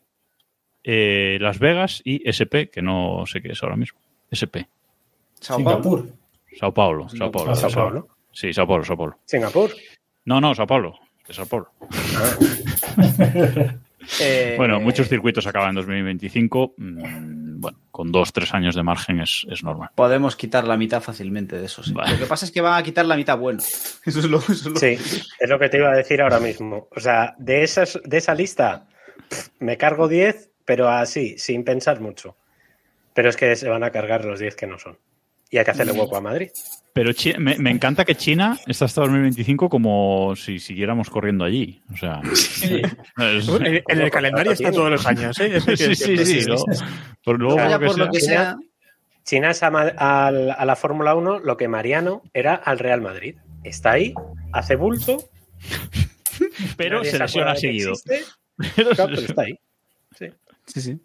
eh, 0.82 1.36
Las 1.42 1.58
Vegas 1.58 2.00
y 2.02 2.22
SP, 2.24 2.70
que 2.72 2.80
no 2.80 3.24
sé 3.26 3.42
qué 3.42 3.52
es 3.52 3.62
ahora 3.62 3.76
mismo. 3.76 4.00
SP. 4.32 4.64
Sao 5.40 5.58
Paulo. 5.58 5.70
Singapur. 5.82 6.08
Sao 6.58 6.72
Paulo, 6.72 7.08
Sao 7.10 7.30
Paulo. 7.30 7.50
Ah, 7.52 7.54
Sao 7.54 7.70
Paulo. 7.70 8.08
Sí, 8.32 8.52
Sao 8.54 8.66
Paulo, 8.66 8.84
Sao 8.84 8.96
Paulo. 8.96 9.18
Singapur. 9.26 9.70
No, 10.24 10.40
no, 10.40 10.54
Sao 10.54 10.66
Paulo. 10.66 10.98
De 11.28 11.34
Sao 11.34 11.44
Paulo. 11.46 11.68
Eh, 14.20 14.54
Bueno, 14.58 14.80
muchos 14.80 15.08
circuitos 15.08 15.46
acaban 15.46 15.70
en 15.70 15.76
2025. 15.76 16.74
Mm, 16.76 17.43
Bueno, 17.64 17.78
con 17.90 18.10
dos, 18.12 18.32
tres 18.32 18.54
años 18.54 18.74
de 18.74 18.82
margen 18.82 19.20
es, 19.20 19.46
es 19.50 19.62
normal. 19.64 19.90
Podemos 19.94 20.36
quitar 20.36 20.66
la 20.66 20.76
mitad 20.76 21.02
fácilmente 21.02 21.58
de 21.58 21.66
eso. 21.66 21.82
sí. 21.82 21.92
Vale. 21.92 22.12
Lo 22.12 22.18
que 22.18 22.26
pasa 22.26 22.44
es 22.46 22.50
que 22.52 22.60
van 22.60 22.78
a 22.78 22.82
quitar 22.82 23.04
la 23.06 23.16
mitad 23.16 23.36
bueno. 23.36 23.60
Eso 24.04 24.18
es 24.20 24.24
lo, 24.26 24.38
eso 24.38 24.52
es 24.52 24.64
lo- 24.66 24.76
Sí, 24.76 24.96
es 25.40 25.48
lo 25.48 25.58
que 25.58 25.68
te 25.68 25.76
iba 25.78 25.90
a 25.90 25.96
decir 25.96 26.22
ahora 26.22 26.40
mismo. 26.40 26.88
O 26.94 27.00
sea, 27.00 27.34
de, 27.38 27.62
esas, 27.64 28.00
de 28.04 28.16
esa 28.18 28.34
lista 28.34 28.86
pff, 29.28 29.48
me 29.60 29.76
cargo 29.76 30.06
10, 30.08 30.50
pero 30.64 30.88
así, 30.88 31.36
sin 31.38 31.64
pensar 31.64 32.00
mucho. 32.00 32.36
Pero 33.14 33.28
es 33.28 33.36
que 33.36 33.54
se 33.56 33.68
van 33.68 33.84
a 33.84 33.90
cargar 33.90 34.24
los 34.24 34.40
10 34.40 34.56
que 34.56 34.66
no 34.66 34.78
son. 34.78 34.98
Y 35.54 35.58
hay 35.58 35.64
que 35.64 35.70
hacerle 35.70 35.92
hueco 35.92 36.16
a 36.16 36.20
Madrid. 36.20 36.48
Pero 36.92 37.12
Chi- 37.12 37.38
me, 37.38 37.56
me 37.58 37.70
encanta 37.70 38.04
que 38.04 38.16
China 38.16 38.58
está 38.66 38.86
hasta 38.86 39.02
2025 39.02 39.68
como 39.68 40.34
si 40.34 40.58
siguiéramos 40.58 41.08
corriendo 41.10 41.44
allí. 41.44 41.80
O 41.92 41.96
sea, 41.96 42.20
Sí. 42.34 42.82
es- 43.18 43.48
En, 43.48 43.82
en 43.86 44.00
el 44.00 44.10
calendario 44.10 44.50
está 44.50 44.72
todos 44.72 44.90
los 44.90 45.06
años, 45.06 45.38
¿eh? 45.38 45.60
Sí, 45.76 45.94
sí, 45.94 46.16
sí. 46.24 46.40
¿no? 46.48 46.56
Por 47.22 47.38
luego, 47.38 47.60
lo 47.96 48.10
que 48.10 48.18
sea. 48.18 48.56
China 49.22 49.50
es 49.52 49.62
a, 49.62 49.70
Ma- 49.70 49.92
al- 49.96 50.50
a 50.50 50.64
la 50.64 50.74
Fórmula 50.74 51.14
1 51.14 51.38
lo 51.38 51.56
que 51.56 51.68
Mariano 51.68 52.22
era 52.34 52.56
al 52.56 52.80
Real 52.80 53.00
Madrid. 53.00 53.36
Está 53.62 53.92
ahí, 53.92 54.12
hace 54.52 54.74
bulto. 54.74 55.18
pero 56.76 57.04
se 57.04 57.16
lesiona 57.16 57.54
seguido. 57.54 57.92
Pero 58.74 58.90
claro, 58.90 59.12
pero 59.14 59.20
está 59.26 59.42
ahí. 59.42 59.54
Sí, 60.66 60.80
sí. 60.80 60.98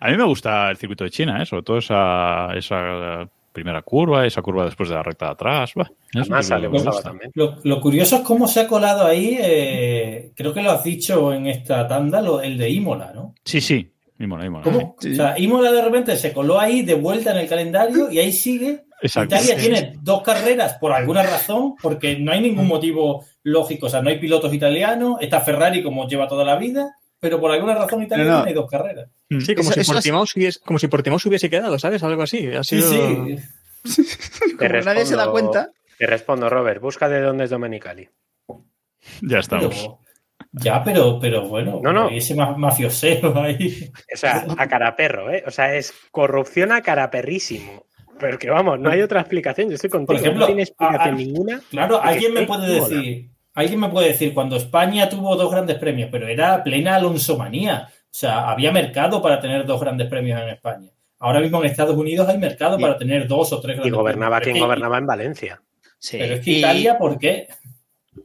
A 0.00 0.08
mí 0.08 0.16
me 0.16 0.24
gusta 0.24 0.70
el 0.70 0.76
circuito 0.76 1.02
de 1.02 1.10
China, 1.10 1.42
¿eh? 1.42 1.46
sobre 1.46 1.64
todo 1.64 1.78
esa, 1.78 2.52
esa 2.54 3.28
primera 3.58 3.82
curva, 3.82 4.24
esa 4.26 4.40
curva 4.42 4.64
después 4.64 4.88
de 4.88 4.94
la 4.94 5.02
recta 5.02 5.26
de 5.26 5.32
atrás. 5.32 5.72
bah, 5.74 5.90
Además. 6.14 7.30
Lo, 7.34 7.56
lo 7.64 7.80
curioso 7.80 8.16
es 8.16 8.22
cómo 8.22 8.48
se 8.48 8.60
ha 8.60 8.66
colado 8.66 9.04
ahí, 9.06 9.36
eh, 9.40 10.32
creo 10.34 10.52
que 10.54 10.62
lo 10.62 10.70
has 10.70 10.82
dicho 10.84 11.32
en 11.32 11.46
esta 11.46 11.86
tanda, 11.86 12.20
lo- 12.20 12.40
el 12.40 12.56
de 12.58 12.70
Imola, 12.70 13.12
¿no? 13.14 13.34
Sí, 13.44 13.60
sí. 13.60 13.92
Imola, 14.20 14.46
Imola, 14.46 14.64
¿Cómo? 14.64 14.96
Sí. 14.98 15.12
O 15.12 15.14
sea, 15.14 15.38
Imola 15.38 15.70
de 15.70 15.82
repente 15.82 16.16
se 16.16 16.32
coló 16.32 16.58
ahí 16.58 16.82
de 16.82 16.94
vuelta 16.94 17.30
en 17.30 17.38
el 17.38 17.48
calendario 17.48 18.10
y 18.10 18.18
ahí 18.18 18.32
sigue. 18.32 18.84
Exacto. 19.00 19.36
Italia 19.36 19.56
tiene 19.56 19.92
dos 20.02 20.22
carreras 20.22 20.74
por 20.80 20.90
alguna 20.92 21.22
razón, 21.22 21.74
porque 21.80 22.18
no 22.18 22.32
hay 22.32 22.40
ningún 22.40 22.66
motivo 22.66 23.24
lógico. 23.44 23.86
O 23.86 23.88
sea, 23.88 24.02
no 24.02 24.08
hay 24.10 24.18
pilotos 24.18 24.52
italianos, 24.52 25.18
está 25.20 25.40
Ferrari 25.40 25.84
como 25.84 26.08
lleva 26.08 26.26
toda 26.26 26.44
la 26.44 26.56
vida, 26.56 26.90
pero 27.20 27.40
por 27.40 27.50
alguna 27.50 27.74
razón 27.74 28.02
Italia 28.02 28.24
No, 28.24 28.30
no. 28.38 28.44
tiene 28.44 28.60
dos 28.60 28.70
carreras. 28.70 29.08
Sí, 29.28 29.54
como, 29.54 29.70
Eso- 29.70 29.74
si 29.74 29.80
eso 29.80 29.92
es- 29.92 29.96
Portimao 29.96 30.26
se 30.26 30.38
hubiese, 30.38 30.60
como 30.60 30.78
si 30.78 30.88
Portimao 30.88 31.18
se 31.18 31.28
hubiese 31.28 31.50
quedado, 31.50 31.78
¿sabes? 31.78 32.02
Algo 32.02 32.22
así. 32.22 32.46
Ha 32.54 32.62
Sí, 32.64 32.80
sido... 32.82 32.90
sí. 32.90 33.36
Te 34.58 34.68
Como 34.68 34.80
nadie 34.84 35.06
se 35.06 35.16
da 35.16 35.30
cuenta. 35.30 35.70
Te 35.98 36.06
respondo, 36.06 36.48
Robert. 36.48 36.80
Busca 36.80 37.08
de 37.08 37.20
dónde 37.20 37.44
es 37.44 37.50
Domenicali. 37.50 38.08
Ya 39.22 39.38
estamos. 39.38 39.74
Pero- 39.76 39.98
ya, 40.52 40.82
pero, 40.82 41.18
pero 41.20 41.46
bueno, 41.48 41.80
No, 41.82 41.92
no. 41.92 42.08
ese 42.08 42.34
ma- 42.34 42.56
mafiosero 42.56 43.38
ahí. 43.40 43.90
O 44.12 44.16
sea, 44.16 44.46
a 44.56 44.66
cara 44.68 44.96
perro, 44.96 45.30
¿eh? 45.32 45.42
O 45.46 45.50
sea, 45.50 45.74
es 45.74 45.92
corrupción 46.10 46.72
a 46.72 46.80
cara 46.82 47.10
perrísimo. 47.10 47.84
Pero 48.18 48.38
que 48.38 48.48
vamos, 48.50 48.80
no 48.80 48.90
hay 48.90 49.02
otra 49.02 49.20
explicación. 49.20 49.68
Yo 49.68 49.74
estoy 49.74 49.90
contigo. 49.90 50.06
Por 50.08 50.16
ejemplo, 50.16 50.40
no 50.40 50.46
tiene 50.46 50.62
explicación 50.62 51.00
a- 51.00 51.04
a- 51.04 51.12
ninguna. 51.16 51.60
Claro, 51.70 52.00
alguien 52.02 52.34
me 52.34 52.46
puede 52.46 52.80
decir, 52.80 53.30
alguien 53.60 53.80
me 53.80 53.88
puede 53.88 54.08
decir, 54.08 54.34
cuando 54.34 54.56
España 54.56 55.08
tuvo 55.08 55.36
dos 55.36 55.50
grandes 55.50 55.76
premios, 55.78 56.08
pero 56.12 56.26
era 56.28 56.62
plena 56.62 56.96
alonsomanía. 56.96 57.88
O 57.90 58.06
sea, 58.10 58.48
había 58.50 58.72
mercado 58.72 59.20
para 59.20 59.40
tener 59.40 59.66
dos 59.66 59.80
grandes 59.80 60.08
premios 60.08 60.40
en 60.40 60.48
España. 60.48 60.88
Ahora 61.18 61.40
mismo 61.40 61.60
en 61.60 61.70
Estados 61.70 61.96
Unidos 61.96 62.28
hay 62.28 62.38
mercado 62.38 62.78
Y- 62.78 62.82
para 62.82 62.96
tener 62.96 63.26
dos 63.26 63.52
o 63.52 63.60
tres 63.60 63.74
Y 63.74 63.78
grandes 63.78 63.94
gobernaba 63.98 64.36
premios. 64.38 64.54
quien 64.54 64.64
gobernaba 64.64 64.98
en 64.98 65.06
Valencia. 65.06 65.62
Sí. 65.98 66.16
Pero 66.18 66.34
es 66.34 66.40
que 66.44 66.50
Y- 66.52 66.58
Italia, 66.58 66.96
¿por 66.98 67.18
qué? 67.18 67.48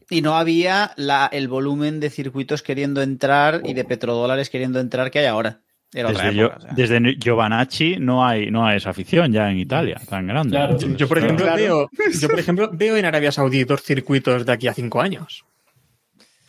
Y 0.10 0.22
no 0.22 0.36
había 0.36 0.92
la, 0.96 1.30
el 1.32 1.48
volumen 1.48 2.00
de 2.00 2.10
circuitos 2.10 2.62
queriendo 2.62 3.02
entrar 3.02 3.62
y 3.64 3.74
de 3.74 3.84
petrodólares 3.84 4.50
queriendo 4.50 4.80
entrar 4.80 5.10
que 5.12 5.20
hay 5.20 5.26
ahora. 5.26 5.62
Era 5.94 6.10
otra 6.10 6.26
Desde, 6.26 6.40
época, 6.42 6.56
Gio- 6.56 6.58
o 6.58 6.62
sea. 6.62 6.72
desde 6.76 7.16
Giovanacci 7.20 7.96
no 8.00 8.26
hay, 8.26 8.50
no 8.50 8.66
hay 8.66 8.78
esa 8.78 8.90
afición 8.90 9.32
ya 9.32 9.50
en 9.52 9.60
Italia 9.60 10.00
tan 10.10 10.26
grande. 10.28 10.52
Claro. 10.58 10.78
Yo, 10.80 10.96
yo, 10.96 11.08
por 11.08 11.18
ejemplo, 11.20 11.46
Claro. 11.46 11.62
veo, 11.62 11.90
yo, 12.22 12.28
por 12.30 12.40
ejemplo, 12.40 12.70
veo 12.74 12.98
en 12.98 13.06
Arabia 13.06 13.32
Saudí 13.32 13.64
dos 13.64 13.82
circuitos 13.84 14.46
de 14.46 14.52
aquí 14.52 14.68
a 14.68 14.74
cinco 14.74 15.02
años. 15.02 15.46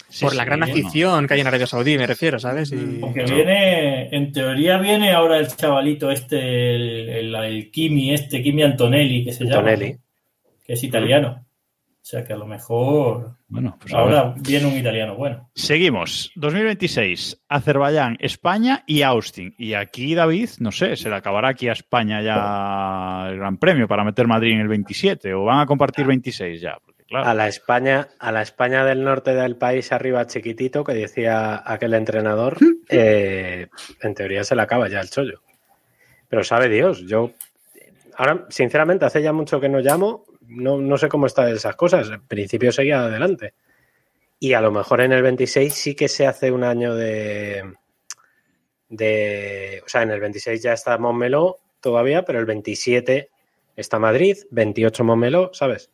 Sí, 0.09 0.25
por 0.25 0.37
la 0.37 0.45
gran 0.45 0.63
afición 0.63 1.27
que 1.27 1.35
hay 1.35 1.41
en 1.41 1.47
Arabia 1.49 1.67
Saudí, 1.67 1.99
me 1.99 2.07
refiero, 2.07 2.39
¿sabes? 2.39 2.71
Y- 2.71 2.99
Porque 3.01 3.25
viene, 3.25 4.09
en 4.15 4.31
teoría 4.31 4.79
viene 4.79 5.11
ahora 5.13 5.39
el 5.39 5.49
chavalito 5.49 6.11
este, 6.11 6.75
el, 6.77 7.09
el- 7.09 7.35
el 7.35 7.71
Kimi, 7.73 8.15
este, 8.15 8.41
Kimi 8.41 8.63
Antonelli, 8.63 9.25
que 9.25 9.33
se 9.33 9.45
llama. 9.45 9.75
Que 9.75 9.99
es 10.73 10.85
italiano. 10.85 11.45
O 12.05 12.07
sea 12.07 12.23
que 12.23 12.35
a 12.35 12.37
lo 12.37 12.45
mejor 12.45 13.39
Bueno, 13.49 13.79
pues 13.81 13.95
ahora 13.95 14.35
viene 14.37 14.67
un 14.67 14.75
italiano 14.75 15.17
bueno. 15.17 15.49
Seguimos. 15.55 16.31
2026, 16.35 17.45
Azerbaiyán, 17.49 18.19
España 18.21 18.85
y 18.87 19.01
Austin. 19.01 19.55
Y 19.57 19.73
aquí, 19.73 20.15
David, 20.15 20.51
no 20.59 20.71
sé, 20.71 20.97
¿se 20.97 21.09
le 21.09 21.17
acabará 21.17 21.49
aquí 21.49 21.67
a 21.67 21.73
España 21.73 22.21
ya 22.21 23.31
el 23.31 23.39
Gran 23.39 23.57
Premio 23.57 23.89
para 23.89 24.05
meter 24.05 24.27
Madrid 24.27 24.53
en 24.53 24.61
el 24.61 24.69
27? 24.69 25.33
¿O 25.33 25.45
van 25.45 25.61
a 25.61 25.67
compartir 25.67 26.05
26 26.07 26.61
ya? 26.61 26.77
Porque, 26.85 27.05
claro. 27.05 27.27
A 27.27 27.33
la 27.33 27.49
España, 27.49 28.09
a 28.19 28.33
la 28.33 28.43
España 28.43 28.85
del 28.85 29.03
norte 29.03 29.35
del 29.35 29.57
país 29.57 29.91
arriba 29.91 30.27
chiquitito 30.27 30.85
que 30.85 30.93
decía 30.93 31.63
aquel 31.65 31.95
entrenador, 31.95 32.59
eh, 32.91 33.69
en 34.03 34.15
teoría 34.15 34.45
se 34.45 34.55
le 34.55 34.61
acaba 34.61 34.91
ya 34.91 35.01
el 35.01 35.09
chollo. 35.09 35.41
Pero 36.29 36.45
sabe 36.45 36.69
Dios, 36.69 37.01
yo 37.07 37.31
ahora, 38.19 38.45
sinceramente, 38.51 39.07
hace 39.07 39.23
ya 39.23 39.33
mucho 39.33 39.59
que 39.59 39.71
no 39.71 39.81
llamo, 39.81 40.27
no, 40.49 40.79
no 40.79 40.97
sé 40.99 41.09
cómo 41.09 41.27
están 41.27 41.49
esas 41.49 41.77
cosas. 41.77 42.09
En 42.11 42.27
principio 42.27 42.73
seguía 42.73 43.05
adelante. 43.05 43.55
Y 44.39 44.53
a 44.53 44.61
lo 44.61 44.73
mejor 44.73 45.01
en 45.01 45.13
el 45.13 45.23
26 45.23 45.73
sí 45.73 45.95
que 45.95 46.09
se 46.09 46.27
hace 46.27 46.51
un 46.51 46.65
año 46.65 46.95
de. 46.95 47.75
de 48.89 49.83
o 49.85 49.89
sea, 49.89 50.03
en 50.03 50.11
el 50.11 50.21
26 50.21 50.63
ya 50.63 50.73
está 50.73 50.99
Montmeló 50.99 51.59
todavía, 51.81 52.25
pero 52.25 52.41
el 52.41 52.47
27 52.47 53.31
está 53.77 53.99
Madrid, 53.99 54.37
28 54.51 55.05
Montmeló, 55.05 55.51
¿sabes? 55.53 55.91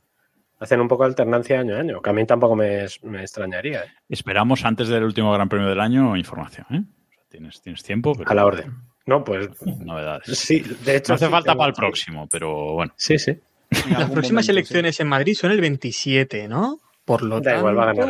Hacen 0.59 0.81
un 0.81 0.89
poco 0.89 1.05
de 1.05 1.11
alternancia 1.11 1.59
año 1.59 1.77
a 1.77 1.81
año, 1.81 2.03
que 2.03 2.11
a 2.11 2.13
mí 2.13 2.27
tampoco 2.27 2.55
me, 2.55 2.87
me 3.03 3.23
extrañaría. 3.23 3.85
¿eh? 3.85 3.89
Esperamos 4.09 4.65
antes 4.65 4.89
del 4.89 5.05
último 5.05 5.33
Gran 5.33 5.49
Premio 5.49 5.69
del 5.69 5.81
año 5.81 6.17
información. 6.17 6.67
¿eh? 6.71 6.83
O 6.83 7.13
sea, 7.13 7.23
tienes, 7.31 7.63
tienes 7.63 7.83
tiempo. 7.83 8.15
Pero 8.15 8.31
A 8.31 8.35
la 8.35 8.45
orden. 8.45 8.75
No, 9.07 9.25
pues 9.25 9.49
Novedades. 9.65 10.27
sí, 10.39 10.61
de 10.61 10.97
hecho. 10.97 11.13
No 11.13 11.15
hace 11.15 11.27
sí, 11.27 11.31
falta 11.31 11.55
para 11.55 11.69
el 11.69 11.75
próximo, 11.75 12.29
pero 12.31 12.75
bueno. 12.75 12.93
Sí, 12.97 13.19
sí. 13.19 13.39
Las 13.91 14.11
próximas 14.11 14.45
momento, 14.47 14.53
elecciones 14.53 15.01
en 15.01 15.09
Madrid 15.09 15.35
son 15.35 15.51
el 15.53 15.61
27, 15.61 16.49
¿no? 16.49 16.79
Por 17.05 17.23
lo 17.23 17.41
Da 17.41 17.53
tanto... 17.53 17.59
igual, 17.61 17.79
va 17.79 17.83
a 17.91 17.95
ganar 17.95 18.09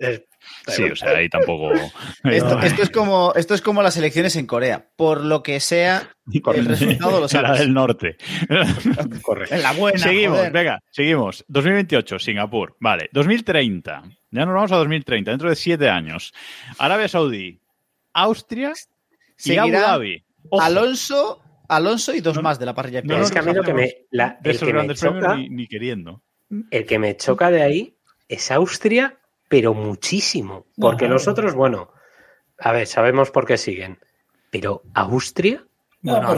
Es- 0.00 0.22
Sí, 0.66 0.82
o 0.84 0.96
sea, 0.96 1.10
ahí 1.16 1.28
tampoco. 1.28 1.72
Esto, 2.24 2.58
es 2.60 2.90
como, 2.90 3.32
esto 3.34 3.54
es 3.54 3.60
como 3.62 3.82
las 3.82 3.96
elecciones 3.96 4.36
en 4.36 4.46
Corea. 4.46 4.88
Por 4.96 5.22
lo 5.24 5.42
que 5.42 5.58
sea, 5.60 6.10
el 6.54 6.64
resultado 6.64 7.12
lo 7.12 7.20
La 7.22 7.28
sabes. 7.28 7.60
del 7.60 7.72
norte. 7.74 8.16
correcto. 9.22 9.54
En 9.54 9.62
la 9.62 9.72
buena. 9.72 9.98
seguimos, 9.98 10.38
joder. 10.38 10.52
venga, 10.52 10.80
seguimos. 10.90 11.44
2028, 11.48 12.18
Singapur. 12.18 12.76
Vale, 12.80 13.08
2030. 13.12 14.02
Ya 14.30 14.44
nos 14.46 14.54
vamos 14.54 14.72
a 14.72 14.76
2030, 14.76 15.30
dentro 15.30 15.48
de 15.50 15.56
siete 15.56 15.88
años. 15.88 16.32
Arabia 16.78 17.08
Saudí, 17.08 17.60
Austria 18.12 18.72
y 19.44 19.56
Abu 19.56 19.72
Dhabi. 19.72 20.24
Ojo, 20.50 20.62
Alonso, 20.62 21.42
Alonso 21.70 22.14
y 22.14 22.20
dos 22.20 22.36
No, 22.36 22.42
más 22.42 22.58
de 22.58 22.66
la 22.66 22.74
parrilla. 22.74 23.00
no, 23.02 23.16
no, 23.18 23.24
es 23.24 23.30
que 23.30 23.38
a 23.38 23.42
mí 23.42 23.52
lo 23.54 23.62
que 23.62 23.72
me, 23.74 24.06
la- 24.10 24.38
el 24.42 24.58
que 24.58 24.72
me 24.72 24.94
choca, 24.94 25.36
ni, 25.36 25.48
ni 25.48 25.66
queriendo. 25.66 26.22
el 26.70 26.84
que 26.86 26.98
me 26.98 27.16
choca 27.16 27.50
de 27.50 27.62
ahí 27.62 27.96
es 28.28 28.50
Austria, 28.50 29.18
pero 29.48 29.72
muchísimo. 29.74 30.66
Porque 30.76 31.08
los 31.08 31.28
otros, 31.28 31.54
bueno, 31.54 31.92
a 32.58 32.72
ver, 32.72 32.86
sabemos 32.86 33.30
por 33.30 33.46
qué 33.46 33.56
siguen. 33.56 33.98
Pero 34.50 34.82
Austria, 34.94 35.64
Bueno, 36.02 36.26
a 36.26 36.30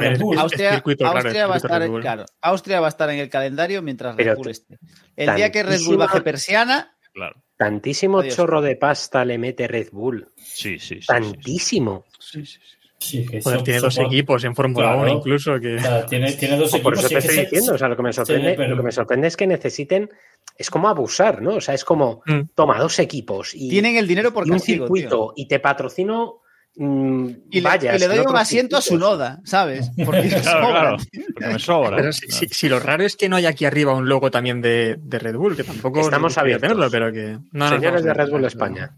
Austria, 0.43 0.83
claro, 0.83 1.17
Austria 1.19 1.47
va 1.47 1.55
a 1.55 1.57
estar, 1.59 1.89
Bull. 1.89 2.01
claro, 2.03 2.25
Austria 2.41 2.81
va 2.81 2.87
a 2.87 2.91
estar 2.91 3.09
en 3.11 3.19
el 3.21 3.31
calendario 3.31 3.81
mientras 3.81 4.17
Red 4.17 4.37
Bull 4.37 4.51
esté. 4.51 4.79
El 5.17 5.35
día 5.37 5.51
que 5.51 5.63
Red 5.63 5.81
Bull 5.87 5.97
baje 5.97 6.21
persiana, 6.21 6.97
Claro. 7.15 7.43
tantísimo 7.57 8.21
Adiós. 8.21 8.35
chorro 8.37 8.61
de 8.61 8.77
pasta 8.77 9.25
le 9.25 9.39
mete 9.39 9.67
Red 9.69 9.89
Bull. 9.93 10.29
Sí, 10.37 10.79
sí, 10.79 10.97
sí. 10.97 11.01
sí, 11.01 11.07
Tantísimo. 11.07 12.05
sí, 12.19 12.45
sí, 12.45 12.59
sí. 12.63 12.77
Sí, 13.03 13.27
que 13.27 13.43
Joder, 13.43 13.57
eso- 13.59 13.65
tiene 13.65 13.81
dos 13.81 13.99
equipos 13.99 14.45
en 14.45 14.55
Fórmula 14.55 14.93
Claro. 14.95 15.03
1 15.03 15.11
incluso 15.19 15.59
que... 15.61 15.77
Tiene, 16.09 16.33
tiene 16.33 16.57
dos 16.57 16.71
Por 16.71 16.95
equipos. 16.95 16.99
eso 17.01 17.09
sí 17.09 17.15
te 17.15 17.19
estoy 17.21 17.37
diciendo, 17.45 17.75
o 17.75 17.79
sea, 17.79 17.89
lo 17.89 17.97
que 17.97 18.03
me 18.03 18.13
sorprende, 18.13 18.55
pero- 18.57 18.71
lo 18.71 18.77
que 18.77 18.83
me 18.83 18.93
sorprende 18.93 19.29
es 19.29 19.37
que 19.37 19.47
necesiten, 19.47 20.11
es 20.57 20.71
como 20.71 20.89
abusar, 20.89 21.43
¿no? 21.43 21.57
O 21.57 21.61
sea, 21.61 21.75
es 21.75 21.85
como, 21.85 22.23
Mm. 22.27 22.41
toma 22.55 22.79
dos 22.79 22.99
equipos 22.99 23.55
y, 23.55 23.69
tienen 23.69 23.97
el 23.97 24.07
dinero 24.07 24.33
por 24.33 24.47
y 24.47 24.51
un 24.51 24.57
castigo, 24.59 24.87
tío. 24.87 24.95
circuito 24.97 25.33
y 25.37 25.47
te 25.49 25.59
patrocino 25.61 26.39
mm, 26.75 27.29
Y 27.51 27.61
le, 27.61 27.69
vallas 27.69 27.97
y 27.97 27.99
le 27.99 28.09
doy 28.09 28.19
un 28.27 28.35
asiento 28.37 28.77
a 28.79 28.81
su 28.81 28.97
noda, 28.99 29.41
¿sabes? 29.45 29.91
Porque 30.07 30.23
Claro, 30.43 30.43
sobra, 30.43 30.71
claro. 30.81 30.97
tío. 31.11 31.23
Porque 31.35 31.53
me 31.53 31.59
sobra. 31.59 31.97
Pero 31.97 32.13
si, 32.15 32.29
si- 32.31 32.49
si 32.49 32.69
lo 32.71 32.81
raro 32.81 33.05
es 33.05 33.15
que 33.17 33.29
no 33.29 33.37
hay 33.37 33.45
aquí 33.45 33.67
arriba 33.67 33.95
un 33.95 34.09
logo 34.09 34.31
también 34.31 34.63
de, 34.63 34.97
de 34.99 35.19
Red 35.19 35.37
Bull, 35.37 35.55
que 35.55 35.65
tampoco 35.65 36.01
Estamos 36.01 36.39
abiertos. 36.39 36.63
tenerlo, 36.69 36.91
pero 36.91 37.13
que... 37.13 37.33
No, 37.53 37.69
no, 37.69 37.69
Señores 37.69 38.01
estamos 38.01 38.03
de 38.05 38.15
Red 38.15 38.31
Bull. 38.31 38.45
España. 38.47 38.97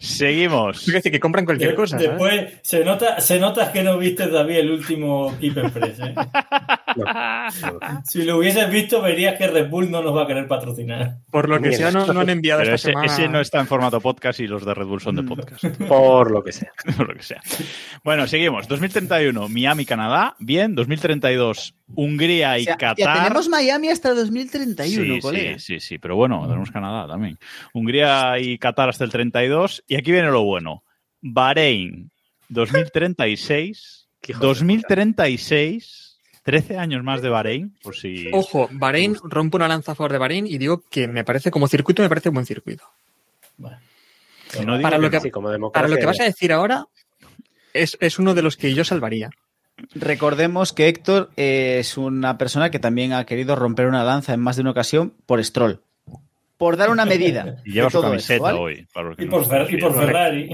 Seguimos. 0.00 0.86
Es 0.88 0.94
decir, 0.94 1.12
que 1.12 1.20
compran 1.20 1.44
cualquier 1.44 1.70
De- 1.70 1.76
cosa. 1.76 1.96
¿sabes? 1.98 2.10
Después 2.10 2.52
se 2.62 2.84
nota, 2.84 3.20
se 3.20 3.38
nota 3.38 3.72
que 3.72 3.82
no 3.82 3.96
viste 3.98 4.26
todavía 4.26 4.58
el 4.58 4.70
último 4.70 5.36
Keep 5.40 5.58
Express. 5.58 6.00
¿eh? 6.00 6.14
Si 8.04 8.24
lo 8.24 8.38
hubieses 8.38 8.68
visto, 8.70 9.00
verías 9.00 9.36
que 9.38 9.46
Red 9.46 9.68
Bull 9.68 9.90
no 9.90 10.02
nos 10.02 10.16
va 10.16 10.24
a 10.24 10.26
querer 10.26 10.48
patrocinar. 10.48 11.18
Por 11.30 11.48
lo 11.48 11.60
que 11.60 11.72
sea, 11.72 11.90
no, 11.90 12.06
no 12.12 12.20
han 12.20 12.30
enviado 12.30 12.62
Pero 12.62 12.74
esta 12.74 12.88
ese, 12.88 12.92
semana... 12.92 13.06
ese 13.12 13.28
no 13.28 13.40
está 13.40 13.60
en 13.60 13.66
formato 13.66 14.00
podcast 14.00 14.40
y 14.40 14.46
los 14.46 14.64
de 14.64 14.74
Red 14.74 14.86
Bull 14.86 15.00
son 15.00 15.16
de 15.16 15.22
podcast. 15.22 15.64
Por 15.88 16.30
lo 16.30 16.42
que 16.42 16.52
sea. 16.52 16.72
o 16.98 17.04
lo 17.04 17.14
que 17.14 17.22
sea. 17.22 17.40
Bueno, 18.02 18.26
seguimos. 18.26 18.66
2031, 18.68 19.48
Miami, 19.48 19.84
Canadá. 19.84 20.34
Bien. 20.38 20.74
2032, 20.74 21.74
Hungría 21.94 22.58
y 22.58 22.62
O 22.62 22.64
sea, 22.64 22.74
ya 22.74 22.94
Qatar. 22.94 23.22
tenemos 23.22 23.48
Miami 23.48 23.88
hasta 23.90 24.12
2031, 24.14 25.14
sí, 25.14 25.20
colega. 25.20 25.58
sí, 25.58 25.80
sí, 25.80 25.80
sí, 25.80 25.98
pero 25.98 26.16
bueno, 26.16 26.46
tenemos 26.46 26.70
Canadá 26.70 27.06
también. 27.08 27.38
Hungría 27.72 28.38
y 28.38 28.58
Qatar 28.58 28.88
hasta 28.90 29.04
el 29.04 29.10
32. 29.10 29.84
Y 29.88 29.96
aquí 29.96 30.12
viene 30.12 30.30
lo 30.30 30.42
bueno. 30.44 30.82
Bahrein, 31.20 32.10
2036. 32.48 34.08
Qué 34.20 34.32
hijo 34.32 34.40
de 34.40 34.46
2036. 34.48 36.04
13 36.42 36.78
años 36.78 37.04
más 37.04 37.20
de 37.20 37.28
Bahrein, 37.28 37.76
por 37.82 37.94
si... 37.94 38.30
Ojo, 38.32 38.70
Bahrein, 38.72 39.16
rompo 39.22 39.58
una 39.58 39.68
lanza 39.68 39.92
a 39.92 39.94
favor 39.94 40.12
de 40.12 40.18
Bahrein 40.18 40.46
y 40.46 40.56
digo 40.56 40.82
que 40.90 41.06
me 41.06 41.22
parece, 41.22 41.50
como 41.50 41.68
circuito, 41.68 42.00
me 42.02 42.08
parece 42.08 42.30
un 42.30 42.36
buen 42.36 42.46
circuito. 42.46 42.84
Bueno. 43.58 43.76
si 44.48 44.64
no 44.64 44.80
para 44.80 44.96
lo 44.96 45.10
que- 45.10 45.20
Sí, 45.20 45.30
como 45.30 45.70
Para 45.70 45.88
lo 45.88 45.96
que 45.98 46.06
vas 46.06 46.20
a 46.20 46.24
decir 46.24 46.50
ahora, 46.54 46.86
es, 47.74 47.98
es 48.00 48.18
uno 48.18 48.32
de 48.34 48.40
los 48.40 48.56
que 48.56 48.72
yo 48.72 48.82
salvaría. 48.82 49.28
Recordemos 49.94 50.72
que 50.72 50.88
Héctor 50.88 51.30
es 51.36 51.96
una 51.96 52.36
persona 52.38 52.70
que 52.70 52.78
también 52.78 53.12
ha 53.12 53.24
querido 53.24 53.56
romper 53.56 53.86
una 53.86 54.04
lanza 54.04 54.34
en 54.34 54.40
más 54.40 54.56
de 54.56 54.62
una 54.62 54.72
ocasión 54.72 55.14
por 55.26 55.42
Stroll. 55.44 55.82
Por 56.56 56.76
dar 56.76 56.90
una 56.90 57.04
medida. 57.04 57.56
Y 57.64 57.72
lleva 57.72 57.88
su 57.88 58.00
camiseta 58.00 58.34
esto, 58.34 58.42
¿vale? 58.42 58.58
hoy. 58.58 58.86
para 58.92 59.14
Y 59.16 59.24
no 59.26 59.30
por, 59.30 59.44
Fer- 59.46 59.72
y 59.72 59.76
por. 59.80 59.94
Ferrari. 59.94 60.50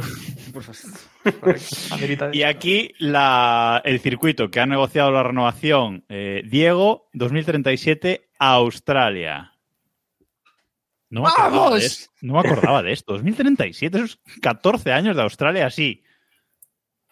Y 2.33 2.43
aquí 2.43 2.93
la, 2.99 3.81
el 3.85 4.01
circuito 4.01 4.51
que 4.51 4.61
ha 4.61 4.67
negociado 4.67 5.11
la 5.11 5.23
renovación, 5.23 6.05
eh, 6.11 6.43
Diego, 6.45 7.09
2037, 7.15 8.29
Australia. 8.39 9.53
No 11.09 11.23
me, 11.23 11.29
acordaba 11.29 11.57
¡Vamos! 11.57 11.81
de 11.81 11.87
esto, 11.87 12.11
no 12.21 12.35
me 12.35 12.41
acordaba 12.41 12.83
de 12.83 12.93
esto. 12.93 13.13
2037, 13.15 13.97
esos 13.99 14.21
14 14.43 14.93
años 14.93 15.17
de 15.17 15.23
Australia 15.23 15.67
así. 15.67 16.03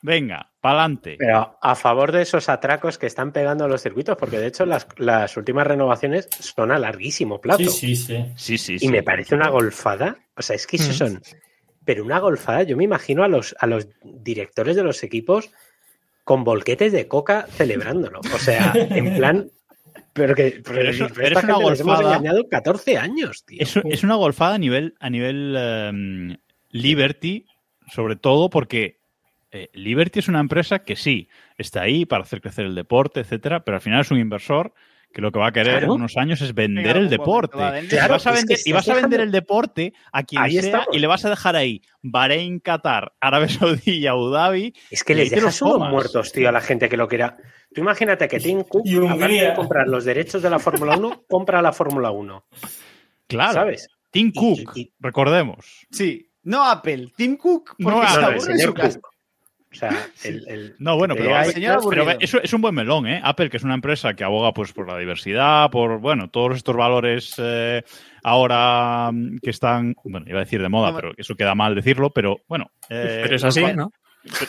Venga, 0.02 0.51
pa'lante. 0.62 1.16
Pero 1.18 1.58
a 1.60 1.74
favor 1.74 2.12
de 2.12 2.22
esos 2.22 2.48
atracos 2.48 2.96
que 2.96 3.06
están 3.06 3.32
pegando 3.32 3.68
los 3.68 3.82
circuitos, 3.82 4.16
porque 4.16 4.38
de 4.38 4.46
hecho 4.46 4.64
las, 4.64 4.86
las 4.96 5.36
últimas 5.36 5.66
renovaciones 5.66 6.28
son 6.38 6.70
a 6.72 6.78
larguísimo 6.78 7.40
plazo. 7.40 7.64
Sí, 7.70 7.94
sí, 7.94 7.96
sí. 7.96 8.24
Sí, 8.36 8.56
sí, 8.58 8.74
Y 8.76 8.78
sí. 8.78 8.88
me 8.88 9.02
parece 9.02 9.34
una 9.34 9.50
golfada. 9.50 10.16
O 10.36 10.40
sea, 10.42 10.56
es 10.56 10.66
que 10.66 10.76
esos 10.76 10.94
Mm. 10.94 10.98
son. 10.98 11.22
Pero 11.84 12.04
una 12.04 12.20
golfada, 12.20 12.62
yo 12.62 12.76
me 12.76 12.84
imagino 12.84 13.24
a 13.24 13.28
los, 13.28 13.54
a 13.58 13.66
los 13.66 13.88
directores 14.02 14.76
de 14.76 14.84
los 14.84 15.02
equipos 15.02 15.50
con 16.24 16.44
volquetes 16.44 16.92
de 16.92 17.08
coca 17.08 17.46
celebrándolo. 17.50 18.20
O 18.32 18.38
sea, 18.38 18.72
en 18.74 19.16
plan. 19.16 19.50
Pero 20.14 20.34
que 20.36 20.62
pero 20.64 20.88
eso- 20.90 21.06
esta 21.06 21.14
pero 21.14 21.38
es 21.38 21.44
una 21.44 21.54
gente 21.54 21.70
nos 21.70 21.80
hemos 21.80 21.94
golfada. 21.96 22.16
engañado 22.16 22.48
14 22.48 22.98
años, 22.98 23.44
tío. 23.44 23.58
Es, 23.60 23.76
es 23.84 24.04
una 24.04 24.14
golfada 24.14 24.54
a 24.54 24.58
nivel, 24.58 24.94
a 25.00 25.10
nivel 25.10 25.56
em, 25.58 26.36
Liberty, 26.70 27.46
sobre 27.92 28.14
todo 28.16 28.48
porque 28.48 29.00
eh, 29.52 29.68
Liberty 29.74 30.18
es 30.20 30.28
una 30.28 30.40
empresa 30.40 30.80
que 30.80 30.96
sí, 30.96 31.28
está 31.58 31.82
ahí 31.82 32.04
para 32.06 32.22
hacer 32.24 32.40
crecer 32.40 32.64
el 32.66 32.74
deporte, 32.74 33.20
etcétera, 33.20 33.64
pero 33.64 33.76
al 33.76 33.80
final 33.82 34.00
es 34.00 34.10
un 34.10 34.18
inversor 34.18 34.72
que 35.12 35.20
lo 35.20 35.30
que 35.30 35.38
va 35.38 35.48
a 35.48 35.52
querer 35.52 35.72
Claro. 35.80 35.84
en 35.84 35.90
unos 35.90 36.16
años 36.16 36.40
es 36.40 36.54
vender 36.54 36.96
En 36.96 37.02
el 37.02 37.10
deporte. 37.10 37.58
y 37.58 37.60
vas 38.08 38.26
a 38.26 38.32
vender, 38.32 38.56
y 38.64 38.70
estás 38.70 38.72
vas 38.72 38.88
a 38.88 38.94
vender 38.94 39.10
dejando- 39.20 39.22
el 39.24 39.30
deporte 39.30 39.92
a 40.10 40.22
quien 40.22 40.40
Ahí 40.42 40.52
sea 40.52 40.60
estamos. 40.62 40.86
y 40.92 40.98
le 41.00 41.06
vas 41.06 41.24
a 41.26 41.28
dejar 41.30 41.54
ahí 41.54 41.82
Bahrein, 42.00 42.60
Qatar, 42.60 43.12
Arabia 43.20 43.48
Saudí 43.50 43.82
y 43.98 44.06
Abu 44.06 44.30
Dhabi. 44.30 44.72
Es 44.90 45.04
que 45.04 45.14
les 45.14 45.30
dejas 45.30 45.58
tomas. 45.58 45.90
muertos, 45.90 46.32
tío, 46.32 46.48
a 46.48 46.52
la 46.52 46.62
gente 46.62 46.88
que 46.88 46.96
lo 46.96 47.08
quiera. 47.08 47.36
Tú 47.74 47.82
imagínate 47.82 48.26
que 48.26 48.40
Tim 48.40 48.62
Cook, 48.64 48.86
Y 48.86 48.96
aparte 48.96 49.34
de 49.34 49.54
comprar 49.54 49.86
los 49.86 50.06
derechos 50.06 50.40
de 50.42 50.48
la 50.48 50.58
Fórmula 50.58 50.96
1, 50.96 51.24
compra 51.28 51.60
la 51.60 51.72
Fórmula 51.74 52.10
1. 52.10 52.46
Claro. 53.26 53.52
¿Sabes? 53.52 53.88
Tim 54.10 54.32
Cook, 54.32 54.60
y- 54.76 54.84
Sí. 54.84 54.92
recordemos. 54.98 55.86
No 56.44 56.64
Apple, 56.68 57.12
Tim 57.16 57.36
Cook, 57.36 57.76
porque 57.80 58.00
No, 58.00 58.08
se 58.08 58.20
no, 58.20 58.26
aburre 58.28 58.58
su 58.58 58.74
casa. 58.74 59.00
O 59.72 59.74
sea, 59.74 59.90
el, 60.24 60.46
el- 60.48 60.74
No, 60.78 60.96
bueno, 60.96 61.14
pero, 61.16 61.44
señor 61.44 61.80
pero 61.88 62.10
eso 62.20 62.40
es 62.42 62.52
un 62.52 62.60
buen 62.60 62.74
melón, 62.74 63.06
¿eh? 63.06 63.20
Apple, 63.24 63.48
que 63.50 63.56
es 63.56 63.62
una 63.64 63.74
empresa 63.74 64.14
que 64.14 64.24
aboga 64.24 64.52
pues 64.52 64.72
por 64.72 64.86
la 64.88 64.98
diversidad, 64.98 65.70
por, 65.70 65.98
bueno, 65.98 66.28
todos 66.28 66.56
estos 66.56 66.76
valores 66.76 67.34
eh, 67.38 67.82
ahora 68.22 69.10
mm, 69.12 69.38
que 69.42 69.50
están, 69.50 69.94
bueno, 70.04 70.26
iba 70.28 70.38
a 70.40 70.44
decir 70.44 70.60
de 70.62 70.68
moda, 70.68 70.94
pero 70.94 71.12
eso 71.16 71.34
queda 71.34 71.54
mal 71.54 71.74
decirlo, 71.74 72.10
pero 72.10 72.40
bueno. 72.48 72.70
eh, 72.90 73.20
Pero 73.22 73.36
es 73.36 73.44
así, 73.44 73.64
¿no? 73.74 73.90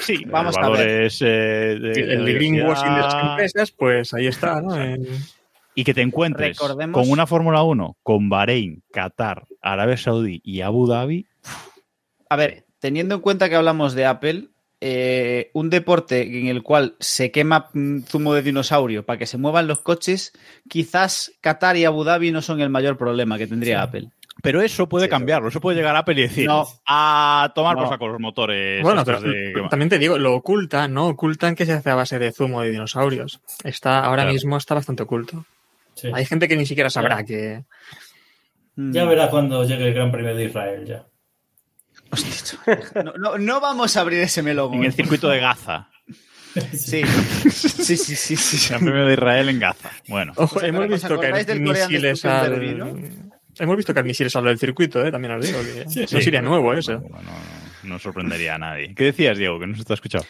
Sí, 0.02 0.24
Vamos 0.28 0.56
los 0.56 0.66
a 0.66 0.70
ver. 0.70 0.80
valores 0.80 1.22
eh, 1.22 1.26
de, 1.26 1.92
El 2.14 2.34
greenwashing 2.36 2.94
de 2.94 3.02
las 3.02 3.14
empresas, 3.30 3.72
pues 3.72 4.14
ahí 4.14 4.28
está, 4.28 4.62
¿no? 4.62 4.76
En- 4.80 5.08
Y 5.76 5.84
que 5.84 5.94
te 5.96 6.02
encuentres 6.02 6.58
Recordemos- 6.60 7.02
con 7.02 7.10
una 7.10 7.26
Fórmula 7.26 7.64
1, 7.64 7.98
con 8.04 8.30
Bahrein, 8.30 8.84
Qatar, 8.92 9.46
Arabia 9.62 9.98
Saudí 9.98 10.40
y 10.44 10.62
Abu 10.62 10.86
Dhabi. 10.86 11.26
A 12.30 12.36
ver, 12.36 12.66
teniendo 12.80 13.16
en 13.16 13.22
cuenta 13.22 13.50
que 13.50 13.56
hablamos 13.56 13.96
de 13.96 14.06
Apple, 14.06 14.50
eh, 14.86 15.50
un 15.54 15.70
deporte 15.70 16.22
en 16.40 16.48
el 16.48 16.62
cual 16.62 16.96
se 17.00 17.32
quema 17.32 17.70
mm, 17.72 18.02
zumo 18.02 18.34
de 18.34 18.42
dinosaurio 18.42 19.06
para 19.06 19.18
que 19.18 19.26
se 19.26 19.38
muevan 19.38 19.66
los 19.68 19.80
coches, 19.80 20.34
quizás 20.68 21.32
Qatar 21.40 21.78
y 21.78 21.86
Abu 21.86 22.04
Dhabi 22.04 22.32
no 22.32 22.42
son 22.42 22.60
el 22.60 22.70
mayor 22.70 22.98
problema 22.98 23.38
que 23.38 23.48
tendría 23.48 23.82
Apple. 23.82 24.10
Pero 24.42 24.62
eso 24.62 24.90
puede 24.90 25.06
Sí, 25.06 25.10
cambiarlo. 25.12 25.48
Eso 25.48 25.62
puede 25.62 25.78
llegar 25.78 25.96
a 25.96 26.00
Apple 26.00 26.16
y 26.20 26.24
decir, 26.24 26.48
No. 26.48 26.66
a 26.86 27.54
tomar 27.56 27.76
por 27.76 27.86
No. 27.86 27.90
saco 27.92 28.08
los 28.10 28.20
motores. 28.20 28.84
Bueno, 28.84 29.06
pero 29.06 29.22
de 29.22 29.54
quema". 29.56 29.70
también 29.70 29.88
te 29.88 30.00
digo, 30.00 30.18
lo 30.18 30.34
ocultan, 30.36 30.94
¿no? 30.94 31.08
Ocultan 31.08 31.56
que 31.56 31.66
se 31.66 31.72
hace 31.72 31.90
a 31.90 31.96
base 31.96 32.20
de 32.20 32.34
zumo 32.34 32.62
de 32.62 32.72
dinosaurios. 32.72 33.40
Está, 33.64 34.00
ahora 34.00 34.24
Claro. 34.24 34.34
mismo 34.34 34.58
está 34.58 34.76
bastante 34.76 35.04
oculto. 35.04 35.46
Sí. 35.94 36.10
Hay 36.14 36.26
gente 36.26 36.50
que 36.50 36.58
ni 36.58 36.66
siquiera 36.66 36.90
sabrá 36.90 37.24
que. 37.24 37.64
Mm. 38.76 38.92
Ya 38.92 39.06
verás 39.06 39.30
cuando 39.30 39.64
llegue 39.64 39.88
el 39.88 39.94
Gran 39.94 40.12
Premio 40.12 40.36
de 40.36 40.44
Israel 40.46 40.84
ya. 40.86 41.06
No, 43.04 43.14
no- 43.18 43.38
no 43.38 43.60
vamos 43.62 43.96
a 43.98 44.02
abrir 44.02 44.20
ese 44.20 44.42
melón. 44.44 44.74
En 44.76 44.86
el 44.86 44.94
circuito 44.94 45.30
de 45.30 45.40
Gaza. 45.40 45.90
Sí. 46.72 47.02
sí, 47.50 47.98
sí, 47.98 48.16
sí, 48.16 48.36
sí. 48.38 48.70
Gran 48.70 48.82
premio 48.86 49.06
de 49.08 49.14
Israel 49.14 49.50
en 49.50 49.60
Gaza. 49.60 49.90
Bueno. 50.08 50.34
Ojo, 50.36 50.58
¿Os 50.58 50.64
hemos 50.64 50.88
visto 50.88 51.20
que 51.20 51.28
hay 51.28 51.60
misiles 51.60 52.26
al. 52.26 52.78
No? 52.78 52.96
Hemos 53.60 53.78
visto 53.78 53.94
que 53.94 54.00
hay 54.00 54.06
misiles 54.06 54.36
al 54.36 54.44
del 54.46 54.60
circuito, 54.60 55.04
¿eh? 55.06 55.12
También 55.12 55.34
os 55.34 55.46
digo. 55.46 55.60
Que 55.62 55.90
Sí, 55.90 56.02
no 56.02 56.08
sí. 56.08 56.22
sería 56.22 56.42
nuevo 56.42 56.74
eso. 56.74 56.94
No, 56.94 57.22
no, 57.22 57.32
no 57.84 58.00
sorprendería 58.00 58.56
a 58.56 58.58
nadie. 58.60 58.94
¿Qué 58.96 59.06
decías, 59.06 59.38
Diego? 59.38 59.60
Que 59.60 59.68
no 59.68 59.76
se 59.76 59.84
te 59.84 59.94
ha 59.94 59.96
escuchado. 59.96 60.26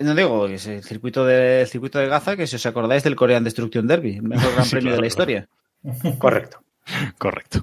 No 0.00 0.14
digo, 0.14 0.46
que 0.46 0.54
es 0.54 0.66
el 0.68 0.82
circuito 0.84 1.24
de, 1.26 1.62
el 1.62 1.66
circuito 1.68 1.98
de 1.98 2.06
Gaza, 2.08 2.36
que 2.36 2.46
si 2.46 2.54
os 2.56 2.66
acordáis 2.66 3.02
del 3.02 3.16
Korean 3.16 3.42
Destruction 3.44 3.86
Derby, 3.86 4.16
el 4.16 4.22
mejor 4.22 4.52
gran 4.52 4.64
Sí, 4.64 4.70
premio 4.72 4.92
de 4.94 5.00
la 5.00 5.06
historia. 5.08 5.48
Correcto. 6.18 6.62
Correcto. 7.18 7.62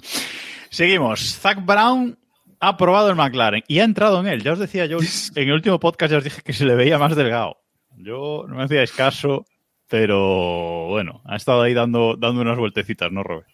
Seguimos. 0.69 1.37
Zach 1.39 1.63
Brown 1.65 2.17
ha 2.59 2.77
probado 2.77 3.09
el 3.09 3.15
McLaren 3.15 3.63
y 3.67 3.79
ha 3.79 3.83
entrado 3.83 4.19
en 4.19 4.27
él. 4.27 4.43
Ya 4.43 4.53
os 4.53 4.59
decía 4.59 4.85
yo, 4.85 4.97
en 5.35 5.47
el 5.47 5.53
último 5.53 5.79
podcast 5.79 6.11
ya 6.11 6.17
os 6.17 6.23
dije 6.23 6.41
que 6.41 6.53
se 6.53 6.65
le 6.65 6.75
veía 6.75 6.97
más 6.97 7.15
delgado. 7.15 7.57
Yo 7.97 8.45
no 8.47 8.55
me 8.55 8.63
hacíais 8.63 8.91
caso, 8.91 9.45
pero 9.87 10.87
bueno, 10.89 11.21
ha 11.25 11.35
estado 11.35 11.61
ahí 11.61 11.73
dando, 11.73 12.15
dando 12.17 12.41
unas 12.41 12.57
vueltecitas, 12.57 13.11
¿no, 13.11 13.23
Robert? 13.23 13.47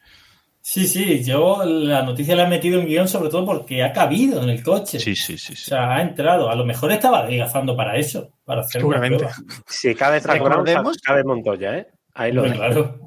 Sí, 0.63 0.87
sí, 0.87 1.23
yo 1.23 1.63
la 1.65 2.03
noticia 2.03 2.35
la 2.35 2.43
he 2.43 2.47
metido 2.47 2.79
en 2.79 2.85
guion 2.85 3.07
sobre 3.07 3.29
todo 3.31 3.45
porque 3.45 3.83
ha 3.83 3.91
cabido 3.91 4.43
en 4.43 4.49
el 4.49 4.61
coche. 4.63 4.99
Sí, 4.99 5.15
sí, 5.15 5.35
sí. 5.37 5.53
O 5.53 5.55
sea, 5.55 5.95
ha 5.95 6.01
entrado. 6.03 6.51
A 6.51 6.55
lo 6.55 6.63
mejor 6.65 6.91
estaba 6.91 7.19
adelgazando 7.19 7.75
para 7.75 7.97
eso, 7.97 8.29
para 8.45 8.61
hacer 8.61 8.79
Seguramente. 8.81 9.25
Si 9.65 9.95
cabe 9.95 10.19
Recordemos- 10.19 10.99
cabe 11.01 11.23
Montoya, 11.23 11.77
¿eh? 11.79 11.87
Ahí 12.13 12.31
lo 12.31 12.43
Claro, 12.43 12.99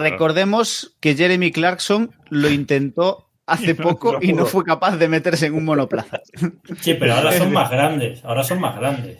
Recordemos 0.00 0.96
que 1.00 1.14
Jeremy 1.14 1.52
Clarkson 1.52 2.10
lo 2.30 2.50
intentó 2.50 3.27
hace 3.48 3.74
poco 3.74 4.12
no 4.14 4.18
y 4.22 4.32
no 4.32 4.46
fue 4.46 4.64
capaz 4.64 4.96
de 4.96 5.08
meterse 5.08 5.46
en 5.46 5.54
un 5.54 5.64
monoplaza. 5.64 6.20
Sí, 6.80 6.94
pero 6.94 7.14
ahora 7.14 7.32
son 7.32 7.52
más 7.52 7.70
grandes. 7.70 8.24
Ahora 8.24 8.44
son 8.44 8.60
más 8.60 8.76
grandes. 8.78 9.18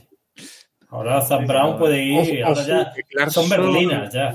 Ahora 0.91 1.21
Zach 1.21 1.47
Brown 1.47 1.79
puede 1.79 2.03
ir. 2.03 2.43
Ojo, 2.45 2.49
Ahora 2.49 2.93
ya 3.19 3.31
son 3.31 3.49
berlinas 3.49 4.13
ya. 4.13 4.35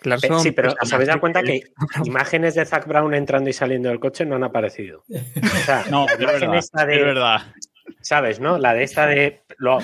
Clarkson, 0.00 0.40
Sí, 0.40 0.50
pero 0.50 0.74
os 0.82 0.92
habéis 0.92 1.06
dado 1.06 1.20
cuenta 1.20 1.42
que 1.42 1.62
imágenes 2.04 2.56
de 2.56 2.64
Zach 2.66 2.86
Brown 2.88 3.14
entrando 3.14 3.48
y 3.48 3.52
saliendo 3.52 3.88
del 3.88 4.00
coche 4.00 4.26
no 4.26 4.34
han 4.36 4.42
aparecido. 4.44 5.04
O 5.08 5.64
sea, 5.64 5.84
No, 5.90 6.06
la 6.06 6.12
es 6.14 6.20
imagen 6.20 6.40
verdad. 6.40 6.56
esta 6.58 6.84
de- 6.86 6.96
Es 6.96 7.04
verdad. 7.04 7.40
¿Sabes, 8.00 8.40
no? 8.40 8.58
La 8.58 8.74
de 8.74 8.82
esta 8.82 9.06
de. 9.06 9.42
Lo, 9.58 9.78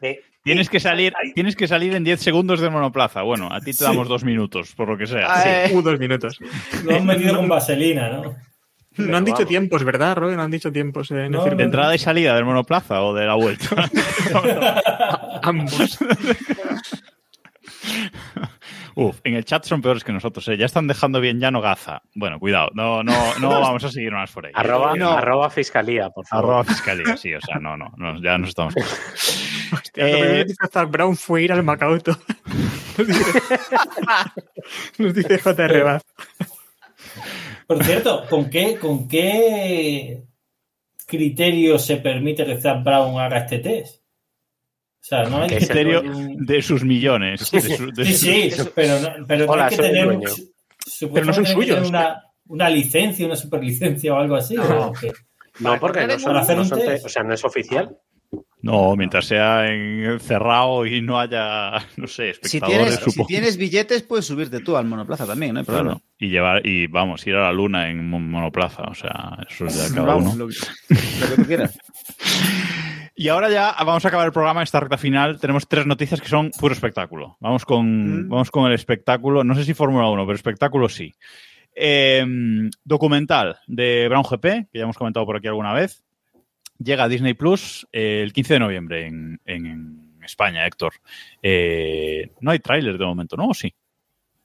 de- 0.00 0.20
Tienes 0.46 0.70
que 0.70 0.78
salir, 0.78 1.12
tienes 1.34 1.56
que 1.56 1.66
salir 1.66 1.92
en 1.96 2.04
10 2.04 2.20
segundos 2.20 2.60
del 2.60 2.70
monoplaza. 2.70 3.22
Bueno, 3.22 3.48
a 3.50 3.60
ti 3.60 3.72
te 3.72 3.82
damos 3.82 4.06
dos 4.06 4.22
minutos, 4.22 4.72
por 4.76 4.88
lo 4.88 4.96
que 4.96 5.08
sea. 5.08 5.66
Eh, 5.66 5.72
Uh, 5.74 5.82
dos 5.82 5.98
minutos. 5.98 6.38
Lo 6.84 6.94
han 6.94 7.04
metido 7.04 7.34
con 7.36 7.48
vaselina, 7.48 8.08
¿no? 8.10 8.36
No 8.96 9.16
han 9.16 9.24
dicho 9.24 9.38
vamos. 9.38 9.48
tiempos, 9.48 9.82
¿verdad, 9.82 10.16
Robin? 10.16 10.36
No 10.36 10.44
han 10.44 10.50
dicho 10.52 10.70
tiempos 10.70 11.10
en 11.10 11.18
el 11.18 11.30
No. 11.32 11.44
¿De 11.44 11.64
entrada 11.64 11.96
y 11.96 11.98
salida 11.98 12.36
del 12.36 12.44
monoplaza 12.44 13.02
o 13.02 13.12
de 13.12 13.26
la 13.26 13.34
vuelta? 13.34 13.90
Ambos. 15.42 15.98
Uf, 18.94 19.20
en 19.24 19.34
el 19.34 19.44
chat 19.44 19.64
son 19.64 19.82
peores 19.82 20.02
que 20.04 20.12
nosotros, 20.12 20.46
¿eh? 20.48 20.56
Ya 20.56 20.66
están 20.66 20.86
dejando 20.86 21.20
bien 21.20 21.38
llano 21.38 21.60
Gaza. 21.60 22.02
Bueno, 22.14 22.38
cuidado, 22.38 22.70
no, 22.74 23.02
no, 23.02 23.12
no 23.38 23.48
vamos 23.60 23.84
a 23.84 23.90
seguir 23.90 24.12
más 24.12 24.30
por 24.32 24.46
ahí. 24.46 24.52
arroba, 24.54 24.94
No. 24.96 25.10
arroba 25.10 25.50
fiscalía, 25.50 26.08
por 26.10 26.26
favor. 26.26 26.44
Arroba 26.44 26.64
fiscalía, 26.64 27.16
sí, 27.16 27.34
o 27.34 27.40
sea, 27.40 27.56
no, 27.58 27.76
no, 27.76 27.92
no, 27.96 28.20
ya 28.22 28.38
nos 28.38 28.48
estamos. 28.50 28.74
Hostia, 29.72 30.06
lo 30.06 30.12
primero 30.18 30.44
que 30.46 30.52
hizo 30.52 30.66
Zach 30.72 30.90
Brown 30.90 31.16
fue 31.16 31.42
ir 31.42 31.52
al 31.52 31.62
Macauto. 31.62 32.16
Nos 32.96 33.06
dice, 33.06 33.24
nos 34.98 35.14
dice 35.14 35.38
JR 35.38 35.82
Baz. 35.84 36.02
Por 37.66 37.84
cierto, 37.84 38.24
¿con 38.30 38.48
qué, 38.48 38.78
¿con 38.78 39.06
qué 39.08 40.22
criterio 41.06 41.78
se 41.78 41.96
permite 41.98 42.46
que 42.46 42.60
Zach 42.60 42.82
Brown 42.82 43.20
haga 43.20 43.38
este 43.38 43.58
test? 43.58 44.02
O 45.06 45.08
sea, 45.08 45.22
no 45.24 45.42
hay 45.42 45.48
es 45.52 45.58
criterio 45.68 46.02
de 46.04 46.62
sus 46.62 46.82
millones. 46.82 47.48
de 47.50 47.60
su- 47.60 47.92
de 47.92 48.04
Sí, 48.06 48.50
su- 48.50 48.62
sí, 48.64 48.70
pero 48.74 48.98
no, 49.00 49.26
pero 49.26 49.46
no 49.46 49.52
Hola, 49.52 49.66
hay 49.66 49.76
que 49.76 49.82
tener 49.82 50.08
un- 50.08 50.22
Pero 51.14 51.24
no 51.26 51.32
son 51.32 51.46
suyos. 51.46 51.88
Una, 51.88 52.22
una 52.48 52.68
licencia, 52.68 53.24
una 53.24 53.36
superlicencia 53.36 54.12
o 54.14 54.18
algo 54.18 54.34
así. 54.34 54.56
No. 54.56 54.88
¿o 54.88 54.92
qué? 54.92 55.12
No, 55.60 55.78
porque 55.78 56.06
no, 56.08 56.18
son- 56.18 56.34
no 56.34 56.44
son 56.44 56.58
o 57.04 57.08
sea, 57.08 57.22
no 57.22 57.32
es 57.34 57.44
oficial. 57.44 57.96
No, 58.62 58.96
mientras 58.96 59.26
sea 59.26 59.68
en- 59.72 60.18
cerrado 60.18 60.84
y 60.84 61.00
no 61.00 61.20
haya, 61.20 61.70
no 61.96 62.08
sé, 62.08 62.34
si, 62.34 62.48
espectadores, 62.48 62.96
tienes, 62.98 63.14
si 63.14 63.24
tienes 63.26 63.56
billetes, 63.56 64.02
puedes 64.02 64.26
subirte 64.26 64.58
tú 64.58 64.76
al 64.76 64.86
monoplaza 64.86 65.24
también, 65.24 65.54
no 65.54 65.60
hay 65.60 65.66
problema. 65.66 65.90
Claro, 65.92 66.04
y 66.18 66.28
llevar, 66.30 66.66
y 66.66 66.88
vamos, 66.88 67.24
ir 67.28 67.36
a 67.36 67.42
la 67.44 67.52
luna 67.52 67.88
en 67.88 68.08
mon- 68.10 68.28
monoplaza, 68.28 68.82
o 68.82 68.94
sea, 68.94 69.38
eso 69.48 69.66
es 69.66 69.88
de 69.90 69.94
cada 69.94 70.06
Vamos, 70.14 70.34
uno. 70.34 70.46
lo, 70.46 70.48
que- 70.48 70.94
lo 71.20 71.28
que 71.30 71.42
tú 71.42 71.46
quieras. 71.46 71.78
Y 73.18 73.28
ahora 73.28 73.48
ya 73.48 73.74
vamos 73.84 74.04
a 74.04 74.08
acabar 74.08 74.26
el 74.26 74.32
programa, 74.32 74.62
esta 74.62 74.78
recta 74.78 74.98
final. 74.98 75.40
Tenemos 75.40 75.66
tres 75.66 75.86
noticias 75.86 76.20
que 76.20 76.28
son 76.28 76.50
puro 76.58 76.74
espectáculo. 76.74 77.36
Vamos 77.40 77.64
con, 77.64 78.26
Mm. 78.26 78.28
vamos 78.28 78.50
con 78.50 78.66
el 78.66 78.74
espectáculo. 78.74 79.42
No 79.42 79.54
sé 79.54 79.64
si 79.64 79.72
Fórmula 79.72 80.08
1, 80.10 80.26
pero 80.26 80.36
espectáculo 80.36 80.88
sí. 80.88 81.14
Eh, 81.74 82.24
documental 82.84 83.56
de 83.66 84.06
Brown 84.08 84.22
GP, 84.22 84.68
que 84.70 84.78
ya 84.78 84.82
hemos 84.84 84.98
comentado 84.98 85.24
por 85.24 85.36
aquí 85.36 85.46
alguna 85.46 85.72
vez. 85.72 86.04
Llega 86.78 87.04
a 87.04 87.08
Disney 87.08 87.32
Plus 87.34 87.86
eh, 87.92 88.20
el 88.22 88.32
15 88.34 88.54
de 88.54 88.60
noviembre 88.60 89.06
en, 89.06 89.40
en 89.46 90.18
España, 90.22 90.66
Héctor. 90.66 90.92
Eh, 91.42 92.32
no 92.40 92.50
hay 92.50 92.58
tráiler 92.58 92.98
de 92.98 93.04
momento, 93.06 93.36
¿no? 93.36 93.48
¿O 93.48 93.54
sí? 93.54 93.72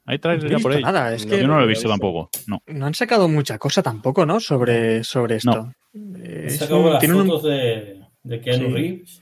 ¿Hay 0.05 0.15
No 0.17 0.21
tráiler 0.21 0.49
ya 0.49 0.59
por 0.59 0.71
ahí? 0.73 0.81
nada, 0.81 1.13
es 1.13 1.25
que 1.25 1.41
Yo 1.41 1.47
no 1.47 1.55
lo 1.55 1.59
he 1.59 1.63
no 1.63 1.67
visto 1.67 1.89
tampoco. 1.89 2.29
No. 2.47 2.61
no 2.67 2.85
han 2.85 2.93
sacado 2.93 3.27
mucha 3.27 3.57
cosa 3.57 3.83
tampoco, 3.83 4.25
¿no? 4.25 4.39
Sobre, 4.39 5.03
sobre 5.03 5.35
esto. 5.37 5.73
Eh, 5.93 6.41
He 6.43 6.47
es 6.47 6.57
sacado 6.57 6.79
un- 6.81 6.89
las 6.91 6.99
tienen 6.99 7.17
un- 7.19 7.41
de, 7.43 8.00
de 8.23 8.39
Keanu 8.41 8.67
Sí. 8.67 8.73
Reeves 8.73 9.21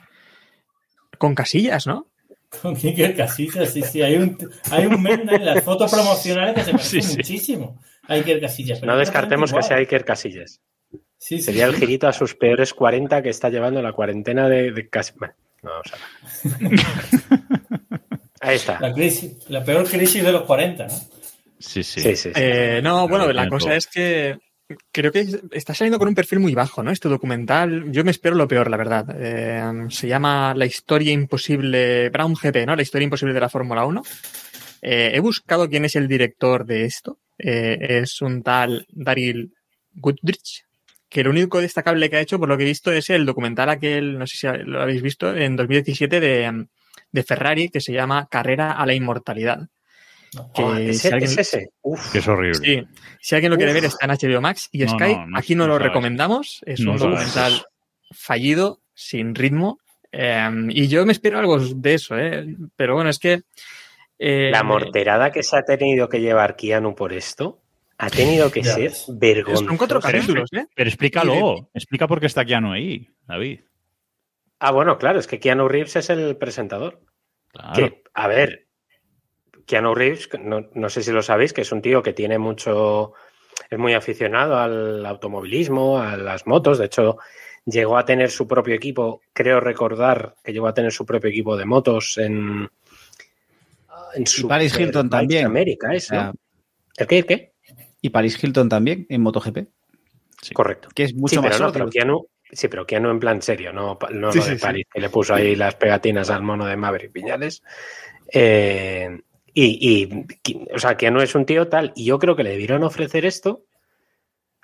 con 1.18 1.36
casillas, 1.36 1.86
¿no? 1.88 2.08
con 2.62 2.76
Iker 2.76 3.16
Casillas. 3.16 3.72
Sí, 3.74 3.84
sí, 3.84 4.02
hay 4.02 4.16
un, 4.16 4.36
hay 4.72 4.86
un 4.88 5.02
meme 5.04 5.36
en 5.36 5.46
las 5.46 5.64
fotos 5.64 5.92
promocionales 5.92 6.56
que 6.56 6.64
se 6.64 6.72
parece 6.72 6.90
Sí, 6.90 7.02
sí. 7.02 7.18
muchísimo 7.18 7.80
a 8.08 8.14
Iker 8.16 8.40
Casillas. 8.42 8.80
pero 8.80 8.92
No 8.94 9.00
es 9.02 9.08
descartemos 9.08 9.54
que 9.54 9.62
sea. 9.62 9.78
Iker 9.78 10.04
Casillas. 10.06 10.62
Sí, 10.92 11.38
sí, 11.38 11.42
Sería 11.44 11.66
el 11.66 11.76
girito 11.76 12.08
a 12.08 12.14
sus 12.14 12.34
peores 12.36 12.74
40 12.74 13.22
que 13.22 13.30
está 13.30 13.50
llevando 13.50 13.82
la 13.82 13.92
cuarentena 13.94 14.48
de, 14.50 14.72
de 14.72 14.88
casi. 14.90 15.14
Bueno, 15.20 15.34
no 15.62 15.70
vamos 15.72 15.92
a 15.94 16.58
ver. 16.70 16.80
Ahí 18.42 18.56
está. 18.56 18.80
La, 18.80 18.94
crisis, 18.94 19.36
la 19.50 19.64
peor 19.64 19.88
crisis 19.88 20.24
de 20.24 20.32
los 20.32 20.44
40, 20.44 20.88
¿no? 20.88 20.94
Sí, 21.60 21.84
sí. 21.84 22.00
Sí, 22.02 22.02
sí, 22.02 22.16
sí. 22.16 22.32
Eh, 22.36 22.80
no, 22.82 23.08
bueno, 23.08 23.32
la 23.34 23.48
cosa 23.50 23.76
es 23.76 23.86
que 23.88 24.38
creo 24.92 25.12
que 25.12 25.26
está 25.52 25.74
saliendo 25.74 26.00
con 26.00 26.08
un 26.08 26.16
perfil 26.16 26.40
muy 26.40 26.54
bajo, 26.54 26.84
¿no? 26.84 26.92
Este 26.92 27.10
documental, 27.10 27.92
yo 27.92 28.04
me 28.04 28.12
espero 28.12 28.36
lo 28.36 28.48
peor, 28.48 28.70
la 28.70 28.78
verdad. 28.78 29.06
Eh, 29.18 29.88
se 29.90 30.08
llama 30.08 30.54
La 30.56 30.66
historia 30.66 31.12
imposible, 31.12 32.10
Brown 32.10 32.36
GP, 32.36 32.66
¿no? 32.66 32.76
La 32.76 32.82
historia 32.82 33.06
imposible 33.06 33.34
de 33.34 33.40
la 33.40 33.50
Fórmula 33.50 33.86
1. 33.86 34.04
Eh, 34.82 35.12
he 35.14 35.20
buscado 35.20 35.70
quién 35.70 35.86
es 35.86 35.96
el 35.96 36.08
director 36.08 36.66
de 36.66 36.86
esto. 36.86 37.20
Eh, 37.38 37.78
es 38.02 38.22
un 38.22 38.44
tal 38.44 38.86
Daryl 38.90 39.54
Goodrich, 39.94 40.66
que 41.10 41.24
lo 41.24 41.32
único 41.32 41.62
destacable 41.62 42.10
que 42.10 42.18
ha 42.18 42.22
hecho, 42.22 42.40
por 42.40 42.50
lo 42.50 42.58
que 42.58 42.64
he 42.64 42.68
visto, 42.68 42.92
es 42.92 43.10
el 43.10 43.26
documental 43.26 43.70
aquel, 43.70 44.20
no 44.20 44.28
sé 44.28 44.38
si 44.38 44.48
lo 44.66 44.82
habéis 44.82 45.02
visto, 45.02 45.36
en 45.36 45.56
2017 45.56 46.20
de, 46.20 46.68
de 47.12 47.24
Ferrari, 47.24 47.70
que 47.70 47.82
se 47.82 47.94
llama 47.94 48.28
Carrera 48.30 48.74
a 48.74 48.86
la 48.86 48.94
Inmortalidad. 48.94 49.68
Que 50.54 50.64
si 50.64 50.90
ese, 50.90 51.08
alguien- 51.14 51.32
es 51.32 51.38
ese. 51.38 51.70
Uf. 51.82 52.12
Que 52.12 52.20
es 52.20 52.28
horrible. 52.28 52.60
Sí, 52.64 52.84
si 53.20 53.36
alguien 53.36 53.52
lo 53.52 53.58
quiere 53.58 53.72
Uf. 53.72 53.76
ver 53.76 53.86
está 53.86 54.06
en 54.06 54.12
HBO 54.12 54.42
Max 54.42 54.70
y 54.72 54.80
No, 54.84 54.90
Sky. 54.90 55.16
no, 55.16 55.26
no 55.28 55.38
Aquí 55.38 55.56
no 55.56 55.64
no 55.64 55.68
lo 55.70 55.74
sabes. 55.76 55.88
recomendamos. 55.88 56.62
Es 56.66 56.80
No 56.82 56.92
un 56.94 57.00
sabes. 57.00 57.18
documental 57.18 57.66
fallido, 58.12 58.82
sin 58.94 59.36
ritmo. 59.36 59.80
eh, 60.12 60.50
y 60.70 60.88
yo 60.88 61.06
me 61.06 61.12
espero 61.12 61.38
algo 61.40 61.60
de 61.60 61.94
eso, 61.94 62.18
¿eh? 62.18 62.56
Pero 62.76 62.96
bueno, 62.96 63.10
es 63.10 63.20
que. 63.20 63.42
eh, 64.18 64.50
La 64.52 64.64
morterada 64.64 65.32
que 65.32 65.44
se 65.44 65.56
ha 65.58 65.64
tenido 65.64 66.10
que 66.10 66.20
llevar 66.20 66.56
Keanu 66.56 66.96
por 66.96 67.14
esto 67.14 67.62
ha 67.98 68.10
tenido 68.10 68.52
que 68.52 68.62
Ya 68.64 68.74
ser 68.74 68.84
ves. 68.90 69.06
vergonzosa. 69.10 69.68
Son 69.68 69.78
cuatro 69.78 70.00
capítulos, 70.00 70.50
¿eh? 70.54 70.66
Pero 70.76 70.90
explícalo, 70.90 71.70
explica 71.74 72.08
por 72.08 72.20
qué 72.20 72.26
está 72.28 72.44
Keanu 72.46 72.72
ahí, 72.74 73.08
David. 73.28 73.62
Ah, 74.60 74.72
bueno, 74.72 74.98
claro, 74.98 75.20
es 75.20 75.28
que 75.28 75.40
Keanu 75.40 75.68
Reeves 75.68 75.96
es 75.96 76.10
el 76.10 76.36
presentador. 76.38 77.02
Claro. 77.52 77.74
Que, 77.76 78.04
a 78.14 78.28
ver, 78.28 78.68
Keanu 79.70 79.94
Reeves, 79.94 80.28
no, 80.44 80.68
no 80.74 80.90
sé 80.90 81.04
si 81.04 81.12
lo 81.12 81.22
sabéis, 81.22 81.54
que 81.54 81.62
es 81.62 81.72
un 81.72 81.84
tío 81.84 82.02
que 82.02 82.12
tiene 82.14 82.40
mucho, 82.40 83.14
es 83.70 83.78
muy 83.78 83.94
aficionado 83.94 84.58
al 84.58 85.06
automovilismo, 85.06 86.00
a 86.00 86.18
las 86.18 86.48
motos. 86.48 86.80
De 86.80 86.86
hecho, 86.86 87.18
llegó 87.66 87.96
a 87.96 88.04
tener 88.04 88.32
su 88.32 88.48
propio 88.48 88.74
equipo, 88.74 89.22
creo 89.32 89.60
recordar 89.60 90.34
que 90.44 90.54
llegó 90.54 90.66
a 90.68 90.74
tener 90.74 90.92
su 90.92 91.06
propio 91.06 91.30
equipo 91.30 91.56
de 91.56 91.66
motos 91.66 92.18
en, 92.18 92.68
en 94.16 94.24
Y 94.36 94.44
Paris 94.46 94.74
Hilton 94.80 95.08
Bikes 95.08 95.18
también. 95.22 95.46
América, 95.46 95.94
es, 95.94 96.08
sea, 96.08 96.24
¿no? 96.24 96.34
¿El 96.98 97.06
qué? 97.06 97.18
¿El 97.20 97.26
qué? 97.28 97.54
Y 98.02 98.10
Paris 98.10 98.44
Hilton 98.44 98.70
también 98.70 99.06
en 99.08 99.22
MotoGP, 99.22 99.68
Correcto. 100.52 100.90
que 100.96 101.04
es 101.04 101.14
mucho 101.14 101.36
sí, 101.36 101.42
más 101.42 101.52
pero 101.52 101.66
no, 101.68 101.72
pero 101.72 101.86
sordo. 101.86 101.92
Keanu, 101.92 102.28
sí, 102.52 102.68
pero 102.70 102.88
Keanu 102.88 103.12
en 103.12 103.20
plan 103.20 103.40
serio, 103.44 103.72
no, 103.72 104.00
no 104.14 104.32
Sí, 104.32 104.40
lo 104.40 104.46
de 104.46 104.52
sí, 104.54 104.58
sí. 104.58 104.62
París, 104.66 104.88
que 104.92 105.00
le 105.00 105.10
puso 105.12 105.36
ahí 105.36 105.56
las 105.56 105.76
pegatinas 105.76 106.32
al 106.32 106.42
mono 106.42 106.66
de 106.66 106.76
Maverick 106.76 107.14
Viñales. 107.14 107.62
Eh, 108.32 109.20
y, 109.54 110.26
y, 110.46 110.68
o 110.74 110.80
sea, 110.80 110.96
Keanu 110.98 111.22
es 111.22 111.36
un 111.36 111.46
tío 111.46 111.68
tal, 111.68 111.92
y 111.96 112.06
yo 112.06 112.20
creo 112.20 112.36
que 112.36 112.44
le 112.44 112.52
debieron 112.52 112.84
ofrecer 112.84 113.26
esto, 113.26 113.64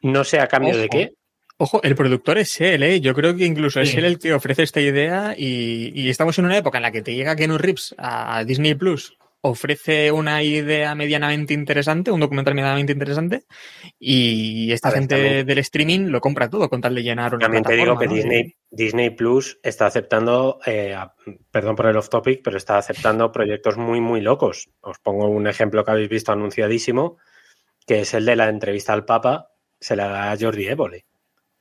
no 0.02 0.24
sé 0.24 0.40
a 0.40 0.48
cambio 0.48 0.78
de 0.78 0.90
qué, 0.90 1.12
Ojo, 1.58 1.82
el 1.84 1.96
productor 1.96 2.38
es 2.38 2.60
él, 2.60 2.84
¿eh? 2.84 3.00
Yo 3.00 3.14
creo 3.14 3.34
que 3.34 3.46
incluso 3.46 3.80
es 3.80 3.90
Sí. 3.92 3.98
él 3.98 4.04
el 4.04 4.20
que 4.20 4.34
ofrece 4.34 4.64
esta 4.64 4.82
idea 4.82 5.36
y, 5.38 5.94
y 5.96 6.10
estamos 6.10 6.38
en 6.38 6.44
una 6.46 6.58
época 6.58 6.80
en 6.80 6.82
la 6.82 6.92
que 6.92 7.02
te 7.02 7.16
llega 7.16 7.38
Keanu 7.38 7.58
Reeves 7.58 7.96
a 7.98 8.44
Disney 8.44 8.76
Plus, 8.76 9.18
ofrece 9.48 10.12
una 10.12 10.42
idea 10.44 10.96
medianamente 10.96 11.54
interesante, 11.54 12.12
un 12.12 12.20
documental 12.20 12.56
medianamente 12.56 12.94
interesante 12.94 13.44
y 14.00 14.72
esta 14.72 14.90
ver, 14.90 15.00
gente 15.00 15.16
también- 15.16 15.46
del 15.48 15.58
streaming 15.60 16.00
lo 16.10 16.20
compra 16.22 16.50
todo 16.50 16.70
con 16.70 16.82
tal 16.82 16.96
de 16.96 17.04
llenar 17.04 17.36
una 17.36 17.44
También 17.46 17.64
te 17.64 17.76
digo 17.76 17.98
que. 17.98 18.08
Disney, 18.08 18.56
Disney 18.72 19.10
Plus 19.12 19.60
está 19.64 19.86
aceptando, 19.86 20.60
eh, 20.66 20.96
perdón 21.52 21.76
por 21.76 21.86
el 21.88 21.98
off 21.98 22.10
topic, 22.10 22.42
pero 22.44 22.58
está 22.58 22.78
aceptando 22.78 23.32
proyectos 23.32 23.78
muy, 23.78 24.02
muy 24.02 24.22
locos. 24.22 24.70
Os 24.82 25.00
pongo 25.00 25.28
un 25.28 25.48
ejemplo 25.48 25.84
que 25.86 25.92
habéis 25.92 26.10
visto 26.10 26.32
anunciadísimo, 26.32 27.18
que 27.86 28.02
es 28.02 28.14
el 28.14 28.26
de 28.26 28.36
la 28.36 28.50
entrevista 28.50 28.94
al 28.94 29.06
Papa, 29.06 29.50
se 29.80 29.96
la 29.96 30.08
da 30.08 30.32
a 30.32 30.38
Jordi 30.38 30.68
Évole. 30.68 31.06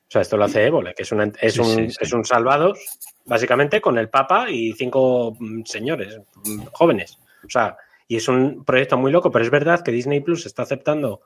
O 0.07 0.11
sea, 0.11 0.21
esto 0.21 0.37
lo 0.37 0.45
hace 0.45 0.65
Évole, 0.65 0.93
que 0.95 1.03
es, 1.03 1.11
una, 1.11 1.31
es, 1.41 1.53
Sí, 1.53 1.59
un, 1.59 1.67
sí, 1.67 1.89
sí. 1.89 1.97
es 2.01 2.13
un 2.13 2.23
salvados, 2.25 2.79
básicamente 3.25 3.81
con 3.81 3.97
el 3.97 4.09
Papa 4.09 4.49
y 4.49 4.73
cinco 4.73 5.35
mm, 5.39 5.63
señores 5.65 6.19
mm, 6.45 6.63
jóvenes. 6.71 7.17
O 7.45 7.49
sea, 7.49 7.77
y 8.07 8.17
es 8.17 8.27
un 8.27 8.63
proyecto 8.65 8.97
muy 8.97 9.11
loco, 9.11 9.31
pero 9.31 9.43
es 9.43 9.51
verdad 9.51 9.81
que 9.83 9.91
Disney 9.91 10.19
Plus 10.21 10.45
está 10.45 10.63
aceptando 10.63 11.21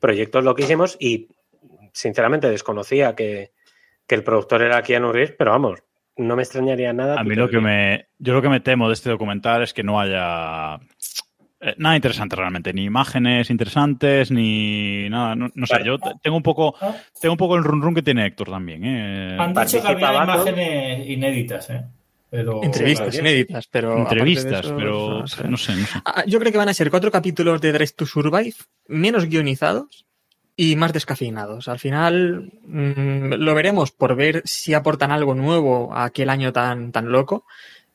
proyectos 0.00 0.42
loquísimos 0.44 0.96
y 1.00 1.28
sinceramente 1.92 2.50
desconocía 2.50 3.14
que, 3.14 3.52
que 4.06 4.14
el 4.14 4.24
productor 4.24 4.62
era 4.62 4.82
Keanu 4.82 5.12
Reeves, 5.12 5.34
pero 5.38 5.52
vamos, 5.52 5.82
no 6.16 6.36
me 6.36 6.42
extrañaría 6.42 6.92
nada. 6.92 7.18
A 7.18 7.24
mí 7.24 7.34
lo 7.34 7.48
que 7.48 7.60
me. 7.60 8.06
Yo 8.18 8.34
lo 8.34 8.42
que 8.42 8.48
me 8.48 8.60
temo 8.60 8.88
de 8.88 8.94
este 8.94 9.10
documental 9.10 9.62
es 9.62 9.72
que 9.72 9.82
no 9.82 10.00
haya. 10.00 10.76
eh, 11.60 11.74
Nada 11.78 11.96
interesante 11.96 12.36
realmente, 12.36 12.72
ni 12.72 12.84
imágenes 12.84 13.48
interesantes, 13.50 14.30
ni 14.30 15.08
nada, 15.08 15.34
no, 15.34 15.50
no 15.54 15.66
sé, 15.66 15.76
yo 15.84 15.98
te- 15.98 16.10
tengo 16.22 16.36
un 16.36 16.42
poco 16.42 16.74
Ah, 16.80 16.94
tengo 17.20 17.32
un 17.32 17.38
poco 17.38 17.56
el 17.56 17.64
run 17.64 17.80
run 17.82 17.94
que 17.94 18.02
tiene 18.02 18.26
Héctor 18.26 18.50
también, 18.50 18.84
¿eh? 18.84 19.36
Han 19.40 19.54
dicho 19.54 19.82
que 19.82 19.88
había 19.94 20.06
imágenes 20.34 21.08
inéditas, 21.08 21.70
¿eh? 21.70 21.84
Pero, 22.34 22.64
Entrevistas 22.64 23.14
inéditas, 23.14 23.68
pero. 23.68 23.96
entrevistas, 23.96 24.64
eso, 24.64 24.76
pero 24.76 25.20
no 25.20 25.26
sé. 25.28 25.48
no 25.48 25.56
sé, 25.56 25.76
no 25.76 25.86
sé. 25.86 26.00
Ah, 26.04 26.24
Yo 26.26 26.40
creo 26.40 26.50
que 26.50 26.58
van 26.58 26.68
a 26.68 26.74
ser 26.74 26.90
cuatro 26.90 27.12
capítulos 27.12 27.60
de 27.60 27.72
Drive 27.72 27.92
to 27.94 28.06
Survive, 28.06 28.56
menos 28.88 29.26
guionizados 29.26 30.04
y 30.56 30.74
más 30.74 30.92
descafeinados. 30.92 31.68
Al 31.68 31.78
final 31.78 32.50
mm, 32.64 33.34
lo 33.34 33.54
veremos 33.54 33.92
por 33.92 34.16
ver 34.16 34.42
si 34.46 34.74
aportan 34.74 35.12
algo 35.12 35.36
nuevo 35.36 35.94
a 35.94 36.06
aquel 36.06 36.28
año 36.28 36.52
tan, 36.52 36.90
tan 36.90 37.12
loco, 37.12 37.46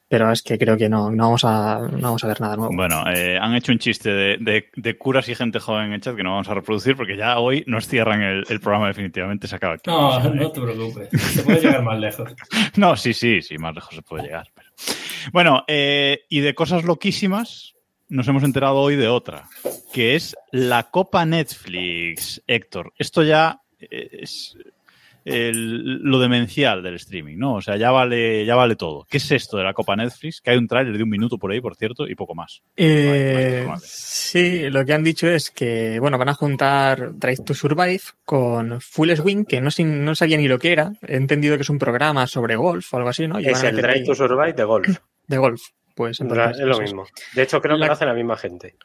pero 0.10 0.32
es 0.32 0.42
que 0.42 0.58
creo 0.58 0.76
que 0.76 0.90
no, 0.90 1.10
no, 1.12 1.24
vamos, 1.26 1.46
a, 1.46 1.80
no 1.80 2.00
vamos 2.02 2.24
a 2.24 2.28
ver 2.28 2.42
nada 2.42 2.58
nuevo. 2.58 2.76
Bueno, 2.76 3.04
eh, 3.10 3.38
han 3.40 3.56
hecho 3.56 3.72
un 3.72 3.80
chiste 3.80 4.10
de, 4.10 4.38
de- 4.42 4.70
de 4.76 4.98
curas 4.98 5.30
y 5.30 5.36
gente 5.36 5.60
joven 5.60 5.94
en 5.94 6.02
chat 6.02 6.16
que 6.16 6.24
no 6.24 6.32
vamos 6.32 6.50
a 6.50 6.54
reproducir 6.56 6.96
porque 6.98 7.16
ya 7.16 7.38
hoy 7.40 7.64
nos 7.68 7.88
cierran 7.88 8.22
el, 8.22 8.44
el 8.50 8.60
programa 8.60 8.88
definitivamente, 8.88 9.48
se 9.48 9.56
acaba 9.56 9.76
aquí. 9.76 9.90
No, 9.90 10.20
no 10.34 10.52
te 10.52 10.60
preocupes. 10.62 11.10
Se 11.22 11.44
puede 11.44 11.62
llegar 11.62 11.84
más 11.84 12.00
lejos. 12.00 12.34
No, 12.76 12.96
sí, 12.98 13.14
sí, 13.14 13.42
sí, 13.42 13.58
más 13.58 13.74
lejos 13.76 13.94
se 13.96 14.02
puede 14.02 14.24
llegar. 14.24 14.48
pero- 14.54 14.68
Bueno, 15.32 15.64
eh, 15.68 16.22
y 16.30 16.40
de 16.40 16.56
cosas 16.56 16.84
loquísimas, 16.84 17.76
nos 18.08 18.28
hemos 18.28 18.44
enterado 18.44 18.78
hoy 18.78 18.96
de 18.96 19.08
otra, 19.08 19.44
que 19.94 20.16
es 20.16 20.36
la 20.52 20.90
Copa 20.90 21.26
Netflix, 21.26 22.42
Héctor. 22.48 22.94
Esto 22.98 23.22
ya 23.24 23.62
es 23.80 24.58
el- 25.26 26.02
lo 26.02 26.20
demencial 26.20 26.82
del 26.84 26.96
streaming, 26.96 27.38
¿no? 27.38 27.56
O 27.56 27.62
sea, 27.62 27.78
ya 27.78 27.92
vale, 27.92 28.46
ya 28.46 28.56
vale 28.56 28.76
todo. 28.76 29.06
¿Qué 29.10 29.18
es 29.18 29.32
esto 29.32 29.58
de 29.58 29.64
la 29.64 29.74
Copa 29.74 29.96
Netflix? 29.96 30.42
Que 30.42 30.52
hay 30.52 30.58
un 30.58 30.68
tráiler 30.68 30.98
de 30.98 31.04
un 31.04 31.10
minuto 31.10 31.38
por 31.38 31.52
ahí, 31.52 31.62
por 31.62 31.76
cierto, 31.76 32.08
y 32.08 32.16
poco 32.16 32.36
más. 32.36 32.62
Eh, 32.78 33.68
sí, 33.84 34.70
lo 34.70 34.86
que 34.86 34.94
han 34.94 35.04
dicho 35.04 35.28
es 35.28 35.52
que, 35.52 36.00
bueno, 36.00 36.18
van 36.18 36.30
a 36.30 36.34
juntar 36.34 37.12
Drive 37.18 37.44
to 37.46 37.54
Survive 37.54 38.02
con 38.26 38.80
Full 38.82 39.12
Swing, 39.16 39.46
que 39.46 39.62
no, 39.62 39.72
sabía 40.16 40.38
ni 40.38 40.48
lo 40.48 40.60
que 40.60 40.72
era. 40.72 40.92
He 41.08 41.16
entendido 41.18 41.56
que 41.58 41.64
es 41.64 41.70
un 41.70 41.80
programa 41.80 42.26
sobre 42.28 42.56
golf 42.56 42.94
o 42.94 42.98
algo 42.98 43.10
así, 43.10 43.28
¿no? 43.28 43.40
Y 43.40 43.48
es 43.48 43.62
el 43.64 43.76
Drive 43.76 44.04
to 44.06 44.16
Survive 44.16 44.54
de 44.54 44.64
golf. 44.64 44.98
de 45.28 45.38
golf. 45.38 45.62
Pues 45.96 46.20
entonces, 46.22 46.60
es 46.60 46.66
lo 46.66 46.80
mismo. 46.80 47.06
De 47.36 47.44
hecho, 47.44 47.60
creo 47.60 47.78
que 47.78 47.86
lo 47.86 47.92
hace 47.92 48.06
la 48.06 48.14
misma 48.14 48.38
gente. 48.38 48.76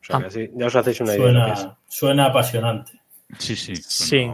O 0.00 0.04
sea, 0.06 0.16
Ah. 0.16 0.20
que 0.20 0.26
así 0.26 0.50
ya 0.54 0.66
os 0.66 0.76
hacéis 0.76 1.00
una 1.00 1.16
idea. 1.16 1.76
Suena, 1.88 2.26
apasionante. 2.26 2.92
Sí, 3.38 3.56
sí. 3.56 3.74
Sí, 3.74 4.30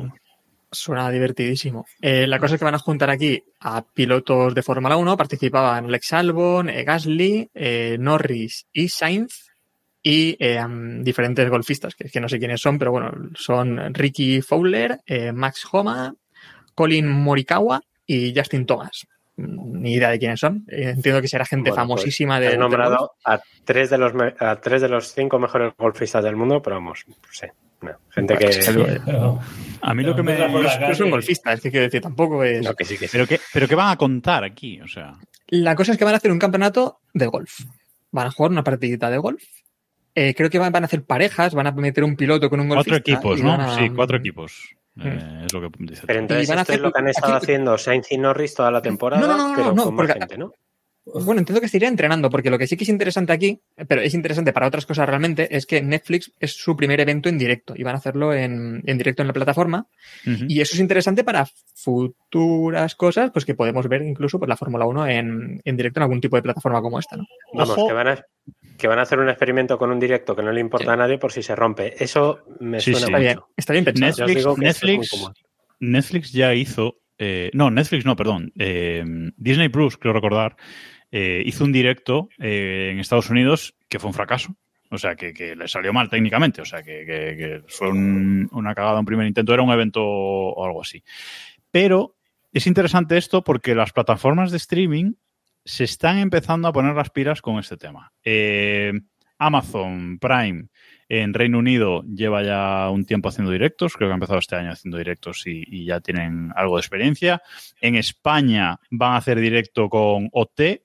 suena 0.73 1.11
divertidísimo. 1.11 1.87
Eh, 2.01 2.27
la 2.27 2.39
cosa 2.39 2.55
es 2.55 2.59
que 2.59 2.65
van 2.65 2.75
a 2.75 2.79
juntar 2.79 3.11
aquí 3.11 3.43
a 3.61 3.83
pilotos 3.83 4.55
de 4.55 4.63
Fórmula 4.63 4.97
1. 4.97 5.17
Participaban 5.17 5.91
Lex 5.91 6.13
Albon, 6.15 6.71
eh, 6.71 6.83
Gasly, 6.83 7.51
eh, 7.55 7.97
Norris 8.01 8.67
y 8.73 8.89
Sainz. 8.89 9.49
Y 10.05 10.37
diferentes 11.05 11.49
golfistas, 11.49 11.95
que, 11.95 12.09
que 12.09 12.19
no 12.19 12.29
sé 12.29 12.41
quiénes 12.41 12.61
son, 12.61 12.77
pero 12.77 12.91
bueno, 12.91 13.13
son 13.37 13.95
Ricky 13.95 14.43
Fowler, 14.43 14.99
Max 15.33 15.65
Homa, 15.71 16.13
Colin 16.75 17.09
Morikawa 17.09 17.81
y 18.05 18.35
Justin 18.37 18.67
Thomas. 18.67 19.07
Ni 19.37 19.95
idea 19.95 20.11
de 20.11 20.19
quiénes 20.19 20.41
son. 20.41 20.65
Entiendo 20.67 21.21
que 21.23 21.29
será 21.29 21.45
gente 21.45 21.71
Bueno, 21.71 21.87
pues, 21.87 22.01
famosísima 22.01 22.35
Has 22.35 22.41
de, 22.41 22.47
golf. 22.49 22.59
nombrado 22.59 23.13
a 23.25 23.41
tres 23.65 23.91
de 23.91 23.99
los 23.99 24.13
a 24.41 24.57
tres 24.57 24.83
de 24.83 24.89
los 24.89 25.13
cinco 25.15 25.39
mejores 25.39 25.73
golfistas 25.79 26.25
del 26.25 26.35
mundo, 26.35 26.61
pero 26.61 26.75
vamos, 26.77 27.05
no 27.07 27.15
sé. 27.31 27.53
No, 27.83 27.91
gente 28.11 28.37
que. 28.37 28.51
Pero- 29.05 29.39
A 29.81 29.95
mí 29.95 30.03
lo 30.05 30.15
que 30.15 30.23
me... 30.23 30.37
No 30.49 30.69
es 30.91 31.01
un 31.01 31.11
golfista, 31.11 31.53
es 31.53 31.61
que 31.61 31.71
quiero 31.71 31.85
decir, 31.85 32.01
tampoco 32.01 32.43
es. 32.45 32.63
No, 32.65 32.75
que 32.75 32.85
sí, 32.85 32.97
que 32.97 33.07
sí. 33.09 33.13
Pero 33.13 33.27
qué, 33.27 33.41
pero 33.53 33.67
qué 33.67 33.75
van 33.75 33.91
a 33.91 33.97
contar 33.97 34.45
aquí, 34.45 34.81
o 34.81 34.87
sea... 34.89 35.15
La 35.49 35.75
cosa 35.75 35.93
es 35.93 35.99
que 35.99 36.05
van 36.05 36.15
a 36.15 36.17
hacer 36.19 36.31
un 36.31 36.39
campeonato 36.39 37.01
de 37.13 37.27
golf. 37.27 37.61
Van 38.11 38.27
a 38.27 38.31
jugar 38.31 38.53
una 38.53 38.63
partidita 38.65 39.11
de 39.11 39.19
golf. 39.19 39.43
Eh, 40.15 40.35
creo 40.35 40.49
que 40.51 40.59
van, 40.59 40.73
van 40.73 40.85
a 40.85 40.87
hacer 40.87 41.03
parejas, 41.05 41.55
van 41.55 41.67
a 41.67 41.73
meter 41.73 42.05
un 42.05 42.17
piloto 42.17 42.49
con 42.49 42.61
un 42.61 42.69
golfista. 42.69 43.01
Cuatro 43.01 43.15
equipos, 43.15 43.43
¿no? 43.43 43.53
a- 43.55 43.77
Sí, 43.77 43.91
cuatro 43.91 44.17
equipos. 44.19 44.77
Eh, 45.03 45.43
es 45.47 45.53
lo 45.55 45.61
que 45.63 45.69
dice. 45.79 46.03
Pero 46.07 46.19
entonces 46.21 46.47
Y 46.47 46.51
van 46.51 46.59
a 46.59 46.63
esto 46.63 46.73
es 46.73 46.77
hacer- 46.79 46.83
lo 46.87 46.93
que 46.93 47.01
han 47.01 47.09
estado 47.09 47.35
aquí- 47.35 47.45
haciendo 47.45 47.79
Sainz 47.79 48.13
y 48.13 48.19
Norris 48.19 48.55
toda 48.55 48.71
la 48.71 48.83
temporada, 48.83 49.23
No, 49.27 49.27
no, 49.29 49.37
no, 49.37 49.49
no, 49.49 49.55
pero 49.57 49.75
no, 49.75 49.85
con 49.85 49.95
más 49.95 50.07
porque- 50.07 50.19
gente, 50.21 50.39
¿no? 50.39 50.53
Bueno, 51.05 51.41
entiendo 51.41 51.59
que 51.61 51.67
estaría 51.67 51.89
entrenando, 51.89 52.31
porque 52.31 52.49
lo 52.49 52.59
que 52.59 52.69
sí 52.69 52.77
que 52.77 52.85
es 52.85 52.89
interesante 52.89 53.33
aquí, 53.33 53.61
pero 53.89 54.01
es 54.03 54.15
interesante 54.15 54.53
para 54.53 54.69
otras 54.69 54.87
cosas 54.87 55.09
realmente, 55.09 55.49
es 55.57 55.67
que 55.67 55.83
Netflix 55.83 56.31
es 56.39 56.53
su 56.53 56.77
primer 56.77 57.01
evento 57.01 57.29
en 57.29 57.39
directo 57.39 57.75
y 57.77 57.83
van 57.83 57.97
a 57.97 57.99
hacerlo 57.99 58.33
en, 58.33 58.83
en 58.87 58.99
directo 58.99 59.23
en 59.23 59.27
la 59.27 59.33
plataforma. 59.35 59.87
Y 60.25 60.61
eso 60.61 60.75
es 60.75 60.81
interesante 60.81 61.25
para 61.25 61.47
futuras 61.75 62.95
cosas, 62.95 63.31
pues 63.33 63.45
que 63.45 63.55
podemos 63.55 63.89
ver 63.89 64.03
incluso 64.03 64.39
pues, 64.39 64.49
la 64.49 64.57
Fórmula 64.57 64.87
1 64.87 65.07
en, 65.09 65.61
en 65.65 65.77
directo 65.77 65.99
en 66.01 66.03
algún 66.05 66.21
tipo 66.21 66.37
de 66.37 66.43
plataforma 66.43 66.81
como 66.81 66.99
esta, 66.99 67.17
¿no? 67.17 67.25
Vamos, 67.53 67.77
que 67.87 67.93
van, 67.93 68.09
a, 68.09 68.25
que 68.79 68.87
van 68.89 68.99
a 68.99 69.03
hacer 69.03 69.19
un 69.19 69.29
experimento 69.29 69.79
con 69.79 69.91
un 69.91 69.99
directo 69.99 70.37
que 70.37 70.43
no 70.43 70.53
le 70.53 70.61
importa 70.61 70.85
Sí. 70.87 70.91
a 70.93 70.97
nadie 70.97 71.19
por 71.19 71.33
si 71.33 71.43
se 71.43 71.55
rompe. 71.57 71.95
Eso 72.03 72.45
me 72.61 72.81
Sí, 72.81 72.93
suena 72.95 73.07
sí. 73.07 73.13
Está 73.13 73.19
bien, 73.19 73.39
está 73.57 73.73
bien 73.73 73.85
pensado. 73.85 74.27
Netflix, 74.27 74.37
digo 74.37 74.57
que 74.57 74.69
es. 74.69 75.33
Netflix 75.81 76.33
ya 76.33 76.55
hizo. 76.55 76.99
eh, 77.19 77.51
no, 77.55 77.71
Netflix 77.71 78.05
no, 78.05 78.17
perdón. 78.17 78.53
eh, 78.59 79.05
Disney 79.37 79.69
Plus, 79.69 79.97
creo 79.97 80.13
recordar, 80.13 80.57
eh, 81.13 81.43
hizo 81.47 81.65
un 81.65 81.73
directo 81.73 82.29
eh, 82.39 82.89
en 82.93 82.99
Estados 82.99 83.31
Unidos 83.31 83.77
que 83.89 83.99
fue 84.01 84.09
un 84.09 84.15
fracaso. 84.15 84.57
O 84.91 84.99
sea, 84.99 85.15
que, 85.15 85.55
le 85.57 85.69
salió 85.69 85.93
mal 85.93 86.11
técnicamente. 86.11 86.61
O 86.61 86.65
sea, 86.65 86.83
que, 86.83 87.63
fue 87.69 87.89
un- 87.89 88.49
una 88.53 88.75
cagada, 88.75 88.99
un 88.99 89.07
primer 89.07 89.27
intento. 89.27 89.55
Era 89.55 89.63
un 89.63 89.73
evento 89.73 90.03
o 90.05 90.65
algo 90.67 90.83
así. 90.83 91.03
Pero 91.71 92.17
es 92.53 92.67
interesante 92.67 93.17
esto 93.17 93.43
porque 93.43 93.75
las 93.75 93.93
plataformas 93.93 94.51
de 94.51 94.59
streaming 94.59 95.13
se 95.65 95.85
están 95.85 96.19
empezando 96.19 96.69
a 96.69 96.73
poner 96.73 96.95
las 96.95 97.11
pilas 97.11 97.41
con 97.41 97.59
este 97.59 97.77
tema. 97.77 98.13
Eh, 98.25 98.93
Amazon 99.39 100.19
Prime 100.19 100.67
en 101.09 101.35
Reino 101.35 101.59
Unido 101.59 102.03
lleva 102.05 102.43
ya 102.43 102.91
un 102.91 103.05
tiempo 103.05 103.29
haciendo 103.29 103.51
directos, 103.51 103.95
creo 103.97 104.09
que 104.09 104.13
ha 104.13 104.15
empezado 104.15 104.39
este 104.39 104.57
año 104.57 104.73
haciendo 104.73 104.99
directos 104.99 105.43
y 105.47 105.85
ya 105.85 106.01
tienen 106.01 106.53
algo 106.55 106.77
de 106.77 106.81
experiencia. 106.81 107.43
En 107.81 107.97
España 107.97 108.79
van 108.91 109.13
a 109.13 109.17
hacer 109.17 109.39
directo 109.41 109.89
con 109.89 110.29
OT, 110.33 110.83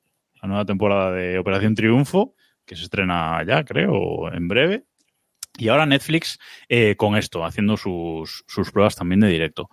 nueva 0.48 0.66
temporada 0.66 1.12
de 1.12 1.38
Operación 1.38 1.76
Triunfo, 1.76 2.36
que 2.66 2.76
se 2.76 2.84
estrena 2.84 3.44
ya, 3.46 3.64
creo, 3.64 4.32
en 4.34 4.48
breve. 4.48 4.86
Y 5.58 5.70
ahora 5.70 5.86
Netflix 5.86 6.38
eh, 6.70 6.96
con 6.98 7.16
esto, 7.16 7.44
haciendo 7.44 7.78
sus, 7.78 8.44
sus 8.48 8.72
pruebas 8.72 8.96
también 8.96 9.22
de 9.22 9.28
directo. 9.28 9.70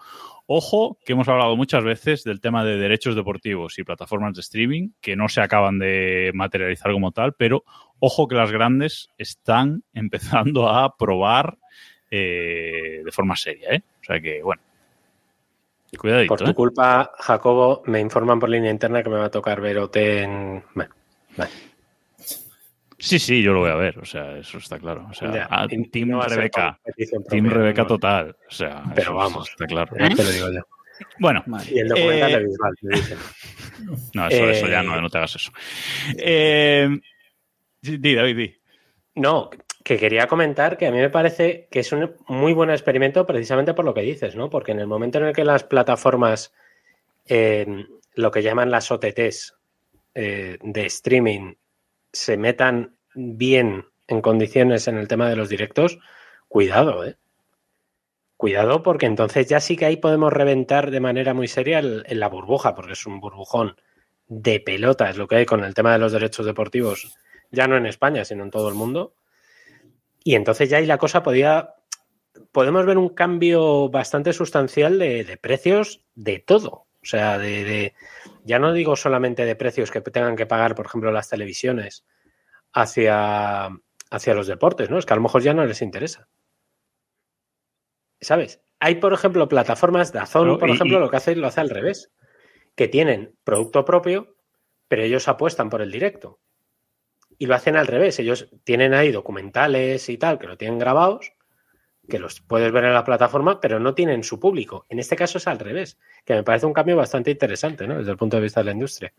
Ojo, 0.46 0.98
que 1.04 1.14
hemos 1.14 1.28
hablado 1.28 1.56
muchas 1.56 1.84
veces 1.84 2.22
del 2.22 2.40
tema 2.40 2.64
de 2.64 2.76
derechos 2.76 3.16
deportivos 3.16 3.78
y 3.78 3.84
plataformas 3.84 4.34
de 4.34 4.40
streaming, 4.42 4.90
que 5.00 5.16
no 5.16 5.28
se 5.28 5.40
acaban 5.40 5.78
de 5.78 6.32
materializar 6.34 6.92
como 6.92 7.12
tal, 7.12 7.34
pero 7.34 7.64
ojo 7.98 8.28
que 8.28 8.34
las 8.34 8.50
grandes 8.50 9.08
están 9.16 9.84
empezando 9.94 10.68
a 10.68 10.96
probar 10.96 11.56
eh, 12.10 13.00
de 13.04 13.12
forma 13.12 13.36
seria, 13.36 13.70
¿eh? 13.70 13.82
O 14.02 14.04
sea 14.04 14.20
que, 14.20 14.42
bueno. 14.42 14.62
Cuidadito, 15.96 16.28
Por 16.28 16.38
tu 16.44 16.50
¿eh? 16.50 16.54
culpa, 16.54 17.12
Jacobo, 17.18 17.82
me 17.86 18.00
informan 18.00 18.38
por 18.40 18.48
línea 18.50 18.70
interna 18.70 19.02
que 19.02 19.10
me 19.10 19.16
va 19.16 19.26
a 19.26 19.30
tocar 19.30 19.60
ver 19.60 19.78
OT 19.78 19.96
en. 20.22 20.64
Bueno, 20.74 20.94
vale. 21.36 21.50
Sí, 22.98 23.18
sí, 23.18 23.42
yo 23.42 23.52
lo 23.52 23.60
voy 23.60 23.70
a 23.70 23.74
ver, 23.74 23.98
o 23.98 24.04
sea, 24.04 24.38
eso 24.38 24.56
está 24.58 24.78
claro. 24.78 25.06
O 25.10 25.14
sea, 25.14 25.30
Ya, 25.32 25.66
Team 25.90 26.08
no 26.08 26.22
a 26.22 26.28
ser 26.28 26.38
Rebeca. 26.38 26.78
Team 27.28 27.46
Rebeca 27.50 27.82
no. 27.82 27.88
total. 27.88 28.36
O 28.48 28.50
sea, 28.50 28.82
Pero 28.94 29.02
eso- 29.02 29.14
vamos. 29.14 29.44
eso 29.44 29.52
está 29.52 29.66
claro. 29.66 29.94
Te 29.94 30.24
lo 30.24 30.30
digo 30.30 30.52
yo. 30.52 30.60
Bueno, 31.18 31.42
Vale. 31.46 31.66
Y 31.70 31.78
el 31.80 31.88
documental 31.88 32.30
Eh, 32.32 32.36
de 32.38 32.44
Bisbal, 32.44 32.74
me 32.82 32.96
dicen. 32.96 33.18
no, 34.14 34.28
eso, 34.28 34.44
eso 34.48 34.68
ya 34.68 34.80
Eh, 34.80 34.84
no, 34.86 35.00
no 35.00 35.10
te 35.10 35.18
hagas 35.18 35.34
eso. 35.36 35.50
Eh, 36.16 36.88
di, 37.82 38.14
David, 38.14 38.36
di. 38.36 38.56
No, 39.16 39.50
que 39.84 39.98
quería 39.98 40.26
comentar 40.26 40.78
que 40.78 40.86
a 40.86 40.90
mí 40.90 40.98
me 40.98 41.10
parece 41.10 41.68
que 41.70 41.80
es 41.80 41.92
un 41.92 42.16
muy 42.26 42.54
buen 42.54 42.70
experimento 42.70 43.26
precisamente 43.26 43.74
por 43.74 43.84
lo 43.84 43.92
que 43.92 44.00
dices, 44.00 44.34
¿no? 44.34 44.48
Porque 44.48 44.72
en 44.72 44.80
el 44.80 44.86
momento 44.86 45.18
en 45.18 45.26
el 45.26 45.34
que 45.34 45.44
las 45.44 45.62
plataformas, 45.62 46.54
eh, 47.26 47.66
lo 48.14 48.30
que 48.30 48.42
llaman 48.42 48.70
las 48.70 48.90
OTTs 48.90 49.54
eh, 50.14 50.58
de 50.62 50.86
streaming, 50.86 51.54
se 52.10 52.38
metan 52.38 52.96
bien 53.14 53.84
en 54.08 54.22
condiciones 54.22 54.88
en 54.88 54.96
el 54.96 55.06
tema 55.06 55.28
de 55.28 55.36
los 55.36 55.50
directos, 55.50 55.98
cuidado, 56.48 57.04
¿eh? 57.04 57.16
Cuidado 58.38 58.82
porque 58.82 59.06
entonces 59.06 59.46
ya 59.48 59.60
sí 59.60 59.76
que 59.76 59.84
ahí 59.84 59.96
podemos 59.98 60.32
reventar 60.32 60.90
de 60.90 61.00
manera 61.00 61.34
muy 61.34 61.46
seria 61.46 61.78
en 61.78 62.20
la 62.20 62.28
burbuja, 62.28 62.74
porque 62.74 62.92
es 62.94 63.06
un 63.06 63.20
burbujón 63.20 63.76
de 64.28 64.60
pelota, 64.60 65.10
es 65.10 65.18
lo 65.18 65.28
que 65.28 65.36
hay 65.36 65.46
con 65.46 65.62
el 65.62 65.74
tema 65.74 65.92
de 65.92 65.98
los 65.98 66.12
derechos 66.12 66.46
deportivos, 66.46 67.16
ya 67.50 67.68
no 67.68 67.76
en 67.76 67.86
España, 67.86 68.24
sino 68.24 68.44
en 68.44 68.50
todo 68.50 68.68
el 68.68 68.74
mundo. 68.74 69.14
Y 70.24 70.34
entonces 70.34 70.68
ya 70.70 70.78
ahí 70.78 70.86
la 70.86 70.98
cosa 70.98 71.22
podía, 71.22 71.74
podemos 72.50 72.84
ver 72.86 72.98
un 72.98 73.10
cambio 73.10 73.88
bastante 73.90 74.32
sustancial 74.32 74.98
de, 74.98 75.22
de 75.22 75.36
precios 75.36 76.04
de 76.14 76.38
todo. 76.40 76.86
O 77.02 77.06
sea, 77.06 77.36
de, 77.38 77.62
de- 77.64 77.94
ya 78.44 78.58
no 78.58 78.72
digo 78.72 78.96
solamente 78.96 79.44
de 79.44 79.54
precios 79.56 79.90
que 79.90 80.00
tengan 80.00 80.34
que 80.36 80.46
pagar, 80.46 80.74
por 80.74 80.86
ejemplo, 80.86 81.12
las 81.12 81.28
televisiones 81.28 82.06
hacia, 82.72 83.66
hacia 84.10 84.34
los 84.34 84.46
deportes, 84.46 84.88
¿no? 84.88 84.98
Es 84.98 85.04
que 85.04 85.12
a 85.12 85.16
lo 85.16 85.22
mejor 85.22 85.42
ya 85.42 85.52
no 85.52 85.66
les 85.66 85.82
interesa. 85.82 86.28
¿Sabes? 88.20 88.62
Hay, 88.80 88.94
por 88.96 89.12
ejemplo, 89.12 89.48
plataformas 89.48 90.12
de 90.12 90.20
No, 90.20 90.58
por 90.58 90.70
y- 90.70 90.72
ejemplo, 90.72 90.96
y- 90.96 91.00
lo 91.00 91.10
que 91.10 91.16
hace 91.16 91.36
lo 91.36 91.46
hace 91.46 91.60
al 91.60 91.70
revés. 91.70 92.10
Que 92.74 92.88
tienen 92.88 93.36
producto 93.44 93.84
propio, 93.84 94.36
pero 94.88 95.02
ellos 95.02 95.28
apuestan 95.28 95.68
por 95.70 95.82
el 95.82 95.92
directo. 95.92 96.40
Y 97.38 97.46
lo 97.46 97.54
hacen 97.54 97.76
al 97.76 97.86
revés. 97.86 98.18
Ellos 98.18 98.48
tienen 98.64 98.94
ahí 98.94 99.10
documentales 99.12 100.08
y 100.08 100.18
tal, 100.18 100.38
que 100.38 100.46
lo 100.46 100.56
tienen 100.56 100.78
grabados, 100.78 101.32
que 102.08 102.18
los 102.18 102.40
puedes 102.40 102.70
ver 102.72 102.84
en 102.84 102.94
la 102.94 103.04
plataforma, 103.04 103.60
pero 103.60 103.80
no 103.80 103.94
tienen 103.94 104.24
su 104.24 104.38
público. 104.38 104.86
En 104.88 104.98
este 104.98 105.16
caso 105.16 105.38
es 105.38 105.46
al 105.46 105.58
revés, 105.58 105.98
que 106.24 106.34
me 106.34 106.42
parece 106.42 106.66
un 106.66 106.72
cambio 106.72 106.96
bastante 106.96 107.30
interesante, 107.30 107.86
¿no? 107.86 107.98
Desde 107.98 108.10
el 108.10 108.16
punto 108.16 108.36
de 108.36 108.42
vista 108.42 108.60
de 108.60 108.64
la 108.64 108.72
industria. 108.72 109.12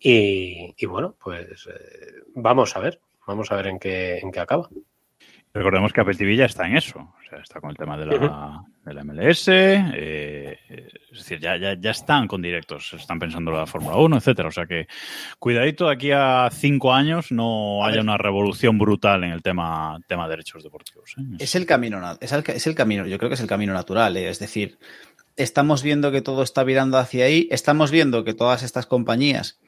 Y, 0.00 0.74
y 0.76 0.86
bueno, 0.86 1.16
pues 1.22 1.66
eh, 1.66 2.22
vamos 2.34 2.76
a 2.76 2.80
ver, 2.80 3.00
vamos 3.26 3.50
a 3.50 3.56
ver 3.56 3.68
en 3.68 3.78
qué, 3.78 4.18
en 4.18 4.30
qué 4.30 4.40
acaba. 4.40 4.68
Recordemos 5.58 5.92
que 5.92 6.00
Apple 6.00 6.14
TV 6.14 6.36
ya 6.36 6.44
está 6.44 6.68
en 6.68 6.76
eso. 6.76 7.00
O 7.00 7.28
sea, 7.28 7.40
está 7.40 7.60
con 7.60 7.70
el 7.70 7.76
tema 7.76 7.98
de 7.98 8.06
la, 8.06 8.62
de 8.84 8.94
la 8.94 9.02
MLS. 9.02 9.48
eh, 9.48 10.56
es 11.10 11.18
decir, 11.18 11.40
ya, 11.40 11.56
ya, 11.56 11.74
ya 11.76 11.90
están 11.90 12.28
con 12.28 12.40
directos. 12.40 12.94
Están 12.94 13.18
pensando 13.18 13.50
en 13.50 13.56
la 13.56 13.66
Fórmula 13.66 13.96
1, 13.96 14.18
etcétera. 14.18 14.48
O 14.48 14.52
sea 14.52 14.66
que, 14.66 14.86
cuidadito, 15.40 15.86
de 15.86 15.94
aquí 15.94 16.12
a 16.12 16.48
cinco 16.52 16.94
años 16.94 17.32
no 17.32 17.84
haya 17.84 18.00
una 18.00 18.16
revolución 18.16 18.78
brutal 18.78 19.24
en 19.24 19.32
el 19.32 19.42
tema, 19.42 19.98
tema 20.06 20.24
de 20.24 20.30
derechos 20.30 20.62
deportivos. 20.62 21.16
¿eh? 21.18 21.22
Es 21.40 21.56
el 21.56 21.66
camino, 21.66 22.00
es 22.20 22.30
el, 22.30 22.44
es 22.46 22.66
el 22.68 22.76
camino, 22.76 23.04
yo 23.06 23.18
creo 23.18 23.28
que 23.28 23.34
es 23.34 23.40
el 23.40 23.48
camino 23.48 23.72
natural, 23.72 24.16
¿eh? 24.16 24.28
es 24.28 24.38
decir, 24.38 24.78
estamos 25.36 25.82
viendo 25.82 26.12
que 26.12 26.22
todo 26.22 26.44
está 26.44 26.62
virando 26.62 26.98
hacia 26.98 27.24
ahí, 27.24 27.48
estamos 27.50 27.90
viendo 27.90 28.22
que 28.22 28.34
todas 28.34 28.62
estas 28.62 28.86
compañías 28.86 29.58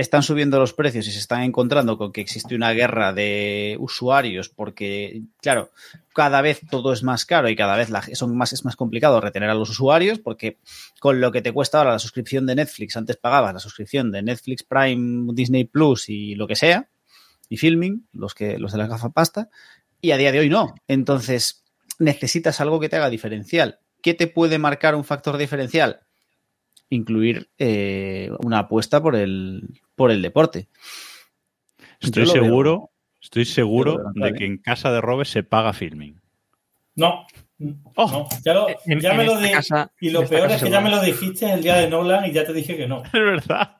están 0.00 0.22
subiendo 0.22 0.58
los 0.58 0.72
precios 0.72 1.06
y 1.06 1.12
se 1.12 1.18
están 1.18 1.42
encontrando 1.42 1.98
con 1.98 2.12
que 2.12 2.20
existe 2.20 2.54
una 2.54 2.72
guerra 2.72 3.12
de 3.12 3.76
usuarios 3.78 4.48
porque, 4.48 5.22
claro, 5.40 5.70
cada 6.14 6.40
vez 6.40 6.60
todo 6.70 6.92
es 6.92 7.02
más 7.02 7.24
caro 7.24 7.48
y 7.48 7.56
cada 7.56 7.76
vez 7.76 7.90
son 8.14 8.36
más, 8.36 8.52
es 8.52 8.64
más 8.64 8.76
complicado 8.76 9.20
retener 9.20 9.50
a 9.50 9.54
los 9.54 9.70
usuarios 9.70 10.18
porque 10.18 10.58
con 11.00 11.20
lo 11.20 11.32
que 11.32 11.42
te 11.42 11.52
cuesta 11.52 11.78
ahora 11.78 11.92
la 11.92 11.98
suscripción 11.98 12.46
de 12.46 12.54
Netflix, 12.54 12.96
antes 12.96 13.16
pagabas 13.16 13.52
la 13.52 13.60
suscripción 13.60 14.10
de 14.10 14.22
Netflix 14.22 14.62
Prime, 14.62 15.32
Disney 15.34 15.64
Plus 15.64 16.08
y 16.08 16.34
lo 16.34 16.46
que 16.46 16.56
sea, 16.56 16.88
y 17.50 17.56
Filming, 17.56 18.08
los, 18.12 18.34
que, 18.34 18.58
los 18.58 18.72
de 18.72 18.78
la 18.78 18.86
gafa 18.86 19.10
pasta, 19.10 19.50
y 20.00 20.12
a 20.12 20.16
día 20.16 20.32
de 20.32 20.38
hoy 20.38 20.48
no. 20.48 20.74
Entonces, 20.88 21.64
necesitas 21.98 22.60
algo 22.60 22.80
que 22.80 22.88
te 22.88 22.96
haga 22.96 23.10
diferencial. 23.10 23.80
¿Qué 24.00 24.14
te 24.14 24.28
puede 24.28 24.58
marcar 24.58 24.94
un 24.94 25.04
factor 25.04 25.36
diferencial? 25.36 26.00
Incluir 26.88 27.50
eh, 27.58 28.30
una 28.42 28.60
apuesta 28.60 29.02
por 29.02 29.14
el, 29.14 29.80
por 30.00 30.10
el 30.10 30.22
deporte. 30.22 30.66
Estoy 32.00 32.22
veo- 32.24 32.32
seguro, 32.32 32.90
estoy 33.20 33.44
seguro 33.44 33.98
de 34.14 34.32
que 34.32 34.46
en 34.46 34.56
casa 34.56 34.90
de 34.90 35.02
Robes 35.02 35.28
se 35.28 35.42
paga 35.42 35.74
filming. 35.74 36.18
No. 36.94 37.26
Oh. 37.96 38.10
no, 38.10 38.28
ya 38.42 38.54
lo, 38.54 38.66
En- 38.86 39.00
ya 39.00 39.10
en 39.10 39.16
me 39.18 39.24
lo 39.26 39.34
casa- 39.52 39.92
y 40.00 40.08
lo 40.08 40.26
peor 40.26 40.50
es 40.52 40.62
que 40.62 40.70
ya 40.70 40.80
me 40.80 40.88
lo 40.88 41.02
dijiste 41.02 41.52
el 41.52 41.62
día 41.62 41.76
de 41.76 41.90
Nolan 41.90 42.24
y 42.24 42.32
ya 42.32 42.46
te 42.46 42.54
dije 42.54 42.78
que 42.78 42.86
no. 42.88 43.02
Es 43.04 43.12
verdad. 43.12 43.76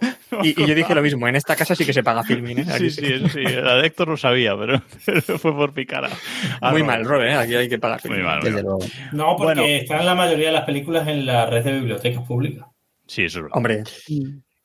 Y, 0.44 0.50
y 0.62 0.66
yo 0.68 0.74
dije 0.76 0.94
lo 0.94 1.02
mismo, 1.02 1.26
en 1.26 1.34
esta 1.34 1.56
casa 1.56 1.74
sí 1.74 1.84
que 1.84 1.92
se 1.92 2.04
paga 2.04 2.22
filming, 2.22 2.58
¿eh? 2.60 2.64
Sí, 2.78 2.90
sí. 2.90 3.04
sí, 3.04 3.12
eso 3.14 3.28
sí. 3.30 3.42
La 3.42 3.74
de 3.76 3.86
Héctor 3.88 4.06
lo 4.08 4.16
sabía, 4.16 4.56
pero, 4.56 4.80
pero 5.06 5.20
fue 5.40 5.52
por 5.52 5.74
picar 5.74 6.04
a- 6.04 6.08
a 6.60 6.70
Muy 6.70 6.82
Robes. 6.82 6.86
mal, 6.86 7.04
Robe, 7.04 7.30
¿eh? 7.32 7.34
aquí 7.34 7.54
hay 7.56 7.68
que 7.68 7.78
pagar 7.80 7.98
Muy 8.04 8.08
filming. 8.14 8.24
mal, 8.26 8.36
muy 8.40 8.44
Desde 8.50 8.62
mal. 8.62 8.64
luego. 8.78 8.78
No, 9.10 9.36
porque 9.36 9.44
Bueno. 9.60 9.62
están 9.64 10.06
la 10.06 10.14
mayoría 10.14 10.46
de 10.48 10.52
las 10.52 10.64
películas 10.64 11.08
en 11.08 11.26
la 11.26 11.46
red 11.46 11.64
de 11.64 11.72
bibliotecas 11.72 12.22
públicas. 12.24 12.66
Sí, 13.08 13.24
eso 13.24 13.38
es 13.38 13.42
verdad. 13.44 13.56
Hombre, 13.56 13.82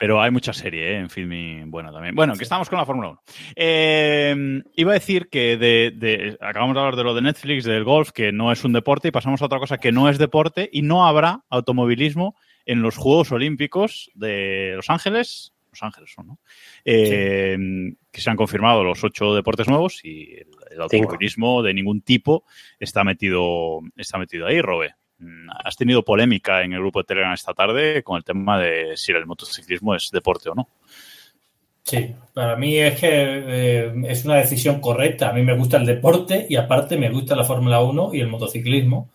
Pero 0.03 0.21
hay 0.21 0.31
mucha 0.31 0.51
serie 0.51 0.91
¿eh? 0.91 0.97
en 0.99 1.09
filming 1.09 1.71
buena 1.71 1.89
también. 1.93 2.13
Bueno, 2.13 2.33
que 2.35 2.43
estamos 2.43 2.69
con 2.69 2.77
la 2.77 2.85
Fórmula 2.85 3.07
1. 3.11 3.21
Eh, 3.55 4.61
iba 4.75 4.91
a 4.91 4.95
decir 4.95 5.29
que 5.29 5.55
de, 5.55 5.93
de- 5.95 6.37
acabamos 6.41 6.75
de 6.75 6.79
hablar 6.81 6.97
de 6.97 7.03
lo 7.05 7.13
de 7.15 7.21
Netflix, 7.21 7.63
del 7.63 7.85
golf, 7.85 8.11
que 8.11 8.33
no 8.33 8.51
es 8.51 8.65
un 8.65 8.73
deporte, 8.73 9.07
y 9.07 9.11
pasamos 9.11 9.41
a 9.41 9.45
otra 9.45 9.59
cosa 9.59 9.77
que 9.77 9.93
no 9.93 10.09
es 10.09 10.17
deporte, 10.17 10.69
y 10.73 10.81
no 10.81 11.07
habrá 11.07 11.45
automovilismo 11.49 12.35
en 12.65 12.81
los 12.81 12.97
Juegos 12.97 13.31
Olímpicos 13.31 14.11
de 14.13 14.73
Los 14.75 14.89
Ángeles. 14.89 15.53
Los 15.71 15.81
Ángeles 15.83 16.11
son, 16.13 16.27
¿no? 16.27 16.39
Eh, 16.83 17.57
Que 18.11 18.21
se 18.21 18.29
han 18.29 18.35
confirmado 18.35 18.83
los 18.83 19.01
ocho 19.05 19.33
deportes 19.33 19.69
nuevos 19.69 20.01
y 20.03 20.33
el, 20.33 20.47
el 20.69 20.81
automovilismo 20.81 21.63
de 21.63 21.73
ningún 21.73 22.01
tipo 22.01 22.43
está 22.77 23.05
metido, 23.05 23.79
está 23.95 24.17
metido 24.17 24.47
ahí, 24.47 24.61
Robe. 24.61 24.95
Mm, 25.23 25.49
Has 25.63 25.77
tenido 25.77 26.03
polémica 26.03 26.63
en 26.63 26.73
el 26.73 26.79
grupo 26.79 26.99
de 26.99 27.05
Telegram 27.05 27.33
esta 27.33 27.53
tarde 27.53 28.03
con 28.03 28.17
el 28.17 28.23
tema 28.23 28.59
de 28.59 28.97
si 28.97 29.11
el 29.11 29.25
motociclismo 29.25 29.95
es 29.95 30.09
deporte 30.11 30.49
o 30.49 30.55
no. 30.55 30.67
Sí, 31.83 32.15
para 32.33 32.55
mí 32.55 32.77
es 32.77 32.99
que 32.99 33.07
eh, 33.11 33.93
es 34.07 34.25
una 34.25 34.35
decisión 34.35 34.79
correcta. 34.79 35.29
A 35.29 35.33
mí 35.33 35.41
me 35.43 35.55
gusta 35.57 35.77
el 35.77 35.85
deporte 35.85 36.45
y 36.49 36.55
aparte 36.55 36.97
me 36.97 37.09
gusta 37.09 37.35
la 37.35 37.43
Fórmula 37.43 37.81
1 37.81 38.11
y 38.13 38.21
el 38.21 38.27
motociclismo. 38.27 39.09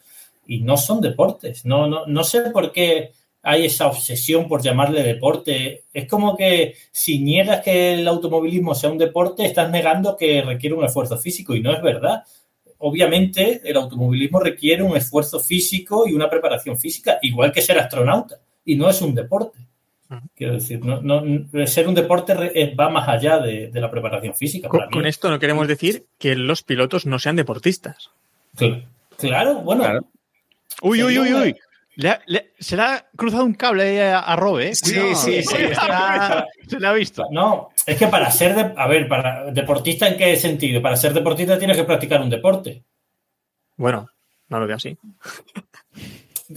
Y 0.47 0.61
no 0.61 0.77
son 0.77 1.01
deportes. 1.01 1.65
No, 1.65 1.87
no, 1.87 2.07
no 2.07 2.25
sé 2.25 2.51
por 2.51 2.73
qué 2.73 3.13
hay 3.43 3.67
esa 3.67 3.87
obsesión 3.87 4.49
por 4.49 4.63
llamarle 4.63 5.03
deporte. 5.03 5.85
Es 5.93 6.07
como 6.09 6.37
que 6.37 6.75
si 6.91 7.19
niegas 7.21 7.63
que 7.63 7.95
el 7.95 8.09
automovilismo 8.09 8.75
sea 8.75 8.91
un 8.91 8.99
deporte, 8.99 9.45
estás 9.45 9.71
negando 9.71 10.17
que 10.17 10.43
requiere 10.43 10.77
un 10.77 10.85
esfuerzo 10.85 11.17
físico 11.19 11.55
y 11.55 11.63
no 11.63 11.73
es 11.73 11.83
verdad. 11.83 12.25
Obviamente 12.79 13.61
el 13.65 13.77
automovilismo 13.77 14.41
requiere 14.41 14.83
un 14.83 14.97
esfuerzo 14.97 15.41
físico 15.41 16.05
y 16.07 16.13
una 16.15 16.31
preparación 16.31 16.79
física, 16.79 17.19
igual 17.23 17.51
que 17.53 17.61
ser 17.63 17.79
astronauta. 17.79 18.37
Y 18.65 18.77
no 18.77 18.89
es 18.89 19.01
un 19.03 19.15
deporte. 19.15 19.59
Quiero 20.35 20.55
decir, 20.55 20.83
no, 20.85 21.01
no- 21.03 21.67
ser 21.67 21.87
un 21.87 21.95
deporte 21.95 22.33
re- 22.35 22.53
eh, 22.55 22.75
va 22.75 22.89
más 22.89 23.07
allá 23.09 23.39
de, 23.41 23.69
de 23.69 23.81
la 23.81 23.91
preparación 23.91 24.35
física. 24.35 24.69
con, 24.69 24.79
para 24.79 24.89
mí. 24.89 24.93
con 24.95 25.07
esto 25.07 25.29
no 25.29 25.39
queremos 25.39 25.69
decir 25.69 26.07
que 26.19 26.35
los 26.35 26.63
pilotos 26.63 27.05
no 27.05 27.19
sean 27.19 27.37
deportistas. 27.37 28.11
Cl- 28.57 28.85
Claro, 29.19 29.57
bueno, 29.57 29.83
Claro. 29.83 30.05
Uy, 30.81 31.03
uy, 31.03 31.19
uy, 31.19 31.35
uy. 31.35 31.57
Le 32.01 32.11
ha- 32.11 32.23
le- 32.27 32.53
se 32.61 32.77
le 32.77 32.83
ha 32.83 33.07
cruzado 33.17 33.45
un 33.45 33.55
cable 33.55 34.01
a, 34.03 34.21
a 34.21 34.37
Robe, 34.37 34.69
¿eh? 34.69 34.75
Sí, 34.77 34.93
Cuidado. 34.95 35.15
sí, 35.17 35.43
sí, 35.43 35.57
está- 35.71 36.47
Se 36.69 36.79
le 36.79 36.87
ha 36.87 36.93
visto. 36.93 37.25
no, 37.33 37.71
es 37.85 37.99
que 37.99 38.07
para 38.07 38.31
ser, 38.31 38.55
de- 38.55 38.73
a 38.77 38.87
ver, 38.87 39.09
para 39.09 39.51
deportista 39.51 40.07
en 40.07 40.17
qué 40.17 40.37
sentido? 40.37 40.81
Para 40.81 40.97
ser 40.97 41.13
deportista 41.13 41.59
tienes 41.59 41.77
que 41.77 41.83
practicar 41.85 42.21
un 42.23 42.31
deporte. 42.31 42.85
Bueno, 43.77 44.09
no 44.49 44.61
lo 44.61 44.67
veo 44.69 44.77
así. 44.77 44.97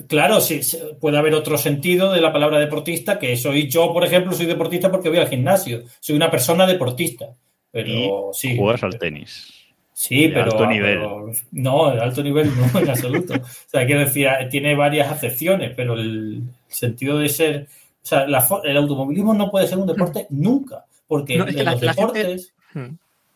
Claro, 0.07 0.39
sí, 0.39 0.63
sí, 0.63 0.77
puede 1.01 1.17
haber 1.17 1.33
otro 1.33 1.57
sentido 1.57 2.11
de 2.13 2.21
la 2.21 2.31
palabra 2.31 2.59
deportista, 2.59 3.19
que 3.19 3.35
soy 3.35 3.67
yo, 3.69 3.91
por 3.91 4.05
ejemplo, 4.05 4.31
soy 4.33 4.45
deportista 4.45 4.89
porque 4.89 5.09
voy 5.09 5.17
al 5.17 5.27
gimnasio. 5.27 5.83
Soy 5.99 6.15
una 6.15 6.31
persona 6.31 6.65
deportista. 6.65 7.25
Pero 7.71 8.29
sí. 8.33 8.55
Juegas 8.57 8.83
al 8.83 8.97
tenis. 8.99 9.53
Sí, 10.03 10.21
de 10.23 10.29
pero, 10.29 10.45
alto 10.53 10.65
nivel. 10.65 10.97
pero- 10.97 11.31
no, 11.51 11.91
de 11.91 12.01
alto 12.01 12.23
nivel 12.23 12.49
no, 12.57 12.79
en 12.79 12.89
absoluto. 12.89 13.35
O 13.35 13.39
sea, 13.69 13.85
quiero 13.85 14.01
decir, 14.01 14.27
tiene 14.49 14.73
varias 14.75 15.11
acepciones, 15.11 15.73
pero 15.75 15.93
el 15.93 16.41
sentido 16.67 17.19
de 17.19 17.29
ser. 17.29 17.67
O 18.03 18.05
sea, 18.07 18.25
la 18.27 18.43
el 18.63 18.77
automovilismo 18.77 19.35
no 19.35 19.51
puede 19.51 19.67
ser 19.67 19.77
un 19.77 19.85
deporte 19.85 20.25
nunca, 20.31 20.85
porque 21.07 21.37
No, 21.37 21.45
que 21.45 21.51
en 21.51 21.65
la- 21.65 21.73
los 21.73 21.81
la 21.83 21.93
gente- 21.93 22.17
deportes. 22.19 22.53
Hmm. 22.73 22.95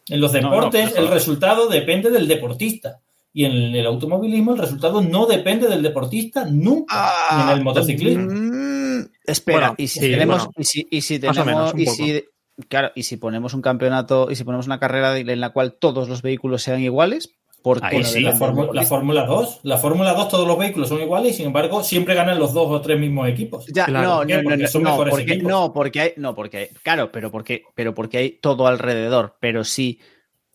En 0.09 0.21
los 0.21 0.33
No, 0.33 0.41
no, 0.41 0.49
deportes, 0.55 0.95
el 0.97 1.07
resultado 1.07 1.67
depende 1.69 2.09
del 2.09 2.27
deportista. 2.27 2.99
Y 3.31 3.45
en 3.45 3.75
el 3.75 3.85
automovilismo 3.85 4.53
el 4.53 4.59
resultado 4.59 5.01
no 5.01 5.25
depende 5.27 5.67
del 5.67 5.83
deportista 5.83 6.45
nunca, 6.49 7.11
ni 7.35 7.43
en 7.43 7.49
el 7.57 7.63
motociclismo. 7.63 8.27
Mm, 8.31 9.05
espera, 9.25 9.59
Bueno, 9.59 9.75
y 9.77 9.87
si 9.87 9.99
sí, 9.99 10.09
tenemos, 10.09 10.37
bueno, 10.45 10.51
y 10.57 10.63
si, 10.63 10.87
y 10.89 11.19
tenemos, 11.19 11.73
y 11.77 11.85
si, 11.85 12.23
claro, 12.69 12.91
y 12.95 13.03
si 13.03 13.17
ponemos 13.17 13.53
un 13.53 13.61
campeonato, 13.61 14.29
y 14.31 14.35
si 14.35 14.43
ponemos 14.43 14.65
una 14.65 14.79
carrera 14.79 15.17
en 15.17 15.39
la 15.39 15.49
cual 15.51 15.73
todos 15.73 16.07
los 16.09 16.21
vehículos 16.21 16.61
sean 16.63 16.81
iguales, 16.81 17.31
¿por 17.61 17.81
qué 17.81 17.97
Ahí 17.97 18.03
sí. 18.03 18.21
La, 18.21 18.35
Fórmula- 18.35 18.67
la 18.67 18.81
deportista? 18.81 18.95
Fórmula 18.95 19.25
2, 19.25 19.59
la 19.63 19.77
Fórmula 19.77 20.13
2 20.13 20.29
todos 20.29 20.47
los 20.47 20.57
vehículos 20.57 20.89
son 20.89 21.01
iguales 21.01 21.33
y 21.33 21.37
sin 21.37 21.45
embargo 21.47 21.83
siempre 21.83 22.13
ganan 22.15 22.37
los 22.39 22.53
dos 22.53 22.67
o 22.69 22.79
tres 22.81 22.99
mismos 22.99 23.27
equipos. 23.27 23.65
Ya, 23.67 23.85
Claro. 23.85 24.07
no, 24.07 24.25
no, 24.25 24.35
no, 24.37 24.43
Porque 24.43 24.57
no, 24.63 24.67
son 24.67 24.83
no, 24.83 24.89
mejores 24.91 25.11
porque, 25.13 25.31
equipos. 25.33 25.49
no, 25.51 25.73
porque 25.73 25.99
hay, 26.01 26.11
no, 26.17 26.35
porque 26.35 26.57
hay, 26.57 26.67
claro, 26.83 27.11
pero 27.11 27.31
porque, 27.31 27.63
pero 27.73 27.93
porque 27.95 28.17
hay 28.19 28.29
todo 28.31 28.67
alrededor, 28.67 29.35
pero 29.39 29.63
sí, 29.63 29.99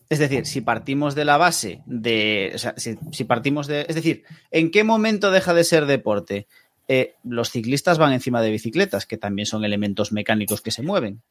es 0.09 0.19
decir, 0.19 0.45
si 0.45 0.61
partimos 0.61 1.15
de 1.15 1.25
la 1.25 1.37
base 1.37 1.81
de, 1.85 2.51
o 2.55 2.57
sea, 2.57 2.73
si, 2.77 2.95
si 3.11 3.23
partimos 3.25 3.67
de, 3.67 3.85
es 3.87 3.95
decir, 3.95 4.23
¿en 4.51 4.71
qué 4.71 4.83
momento 4.83 5.31
deja 5.31 5.53
de 5.53 5.63
ser 5.63 5.85
deporte? 5.85 6.47
Eh, 6.87 7.15
los 7.23 7.49
ciclistas 7.51 7.97
van 7.97 8.11
encima 8.11 8.41
de 8.41 8.51
bicicletas, 8.51 9.05
que 9.05 9.17
también 9.17 9.45
son 9.45 9.63
elementos 9.63 10.11
mecánicos 10.11 10.59
que 10.61 10.71
se 10.71 10.81
mueven. 10.81 11.21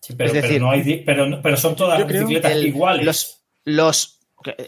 Sí, 0.00 0.14
pero, 0.16 0.28
Es 0.28 0.34
decir, 0.34 0.50
pero 0.50 0.64
no 0.64 0.70
hay 0.70 1.02
pero, 1.04 1.42
pero 1.42 1.56
son 1.56 1.76
todas 1.76 2.02
creo 2.04 2.22
bicicletas 2.22 2.52
el- 2.52 2.66
iguales. 2.66 3.04
Los, 3.04 3.40
los, 3.64 4.20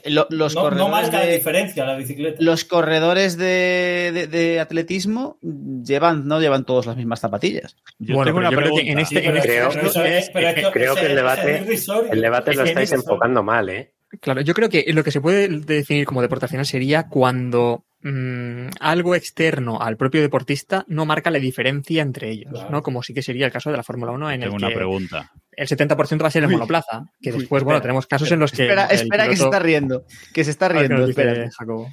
lo- 0.04 0.26
los 0.28 0.54
no, 0.54 0.60
no 0.62 0.68
corredores 0.68 0.90
marca 0.90 1.18
la 1.20 1.24
de, 1.26 1.32
diferencia 1.36 1.86
la 1.86 1.96
bicicleta. 1.96 2.36
los 2.40 2.64
corredores 2.64 3.38
de, 3.38 4.10
de- 4.12 4.26
de 4.26 4.60
atletismo 4.60 5.38
llevan, 5.40 6.28
no 6.28 6.38
llevan 6.40 6.64
todos 6.66 6.84
las 6.86 6.96
mismas 6.96 7.20
zapatillas. 7.20 7.76
Yo 7.98 8.14
Bueno, 8.16 8.28
tengo 8.28 8.38
una 8.40 8.50
yo 8.50 8.56
creo 8.59 8.68
que 8.70 8.82
pregunta. 8.82 8.92
en 8.92 8.98
este- 8.98 9.14
Sí, 9.14 9.20
pero 9.24 9.36
en 9.36 9.42
creo- 9.42 9.68
es- 9.70 10.30
que- 10.30 10.70
creo 10.72 10.94
que 10.94 11.06
el 11.06 11.16
debate-. 11.16 11.64
El 12.10 12.20
debate 12.20 12.54
lo 12.54 12.64
estáis 12.64 12.92
enfocando 12.92 13.42
mal, 13.42 13.68
¿eh? 13.70 13.92
Claro, 14.20 14.42
yo 14.42 14.52
creo 14.52 14.68
que 14.68 14.84
lo 14.92 15.02
que 15.02 15.10
se 15.10 15.22
puede 15.22 15.48
definir 15.48 16.04
como 16.04 16.20
deporte 16.20 16.44
al 16.44 16.50
final 16.50 16.66
sería 16.66 17.09
cuando 17.09 17.84
mm, 18.02 18.68
algo 18.80 19.14
externo 19.14 19.80
al 19.80 19.96
propio 19.96 20.20
deportista 20.20 20.84
no 20.88 21.06
marca 21.06 21.30
la 21.30 21.38
diferencia 21.38 22.02
entre 22.02 22.30
ellos, 22.30 22.52
Claro. 22.52 22.70
¿no? 22.70 22.82
Como 22.82 23.02
sí 23.02 23.14
que 23.14 23.22
sería 23.22 23.46
el 23.46 23.52
caso 23.52 23.70
de 23.70 23.76
la 23.76 23.82
Fórmula 23.82 24.12
1 24.12 24.30
en 24.32 24.40
Tengo 24.40 24.56
el 24.56 24.58
una 24.62 24.68
que 24.68 24.74
pregunta. 24.74 25.32
el 25.52 25.68
70% 25.68 26.22
va 26.22 26.26
a 26.28 26.30
ser 26.30 26.42
el 26.42 26.48
Uy. 26.48 26.54
monoplaza, 26.54 27.04
que 27.20 27.32
Uy, 27.32 27.38
después, 27.40 27.62
bueno, 27.64 27.80
tenemos 27.80 28.06
casos 28.06 28.30
en 28.32 28.40
los 28.40 28.52
que... 28.52 28.62
Espera, 28.62 28.86
espera 28.86 29.28
que 29.28 29.36
se 29.36 29.44
está 29.44 29.58
riendo, 29.58 30.04
que 30.34 30.44
se 30.44 30.50
está 30.50 30.68
riendo. 30.68 31.06
dice 31.06 31.22
espera. 31.22 31.50
Jacobo. 31.56 31.92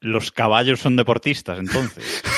Los 0.00 0.32
caballos 0.32 0.80
son 0.80 0.96
deportistas, 0.96 1.58
entonces. 1.58 2.22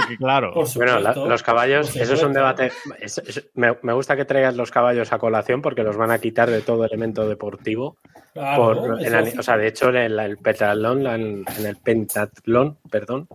Porque 0.00 0.16
claro, 0.16 0.52
Por 0.54 0.66
Bueno, 0.74 1.00
la- 1.00 1.14
los 1.14 1.42
caballos, 1.42 1.94
eso 1.96 2.14
es 2.14 2.22
un 2.22 2.32
debate. 2.32 2.70
es- 3.00 3.18
es- 3.18 3.48
me, 3.54 3.76
me 3.82 3.92
gusta 3.92 4.16
que 4.16 4.24
traigas 4.24 4.56
los 4.56 4.70
caballos 4.70 5.12
a 5.12 5.18
colación 5.18 5.62
porque 5.62 5.82
los 5.82 5.96
van 5.96 6.10
a 6.10 6.18
quitar 6.18 6.50
de 6.50 6.60
todo 6.62 6.84
elemento 6.84 7.28
deportivo. 7.28 7.96
Claro, 8.32 8.74
por, 8.82 9.02
en 9.02 9.38
o 9.38 9.42
sea, 9.42 9.56
de 9.56 9.68
hecho, 9.68 9.88
en 9.90 9.96
el, 9.96 10.18
el 10.20 10.38
pentatlón, 10.38 11.06
en, 11.06 11.44
en 11.58 11.66
el 11.66 11.76
pentatlón, 11.76 12.78
perdón, 12.90 13.28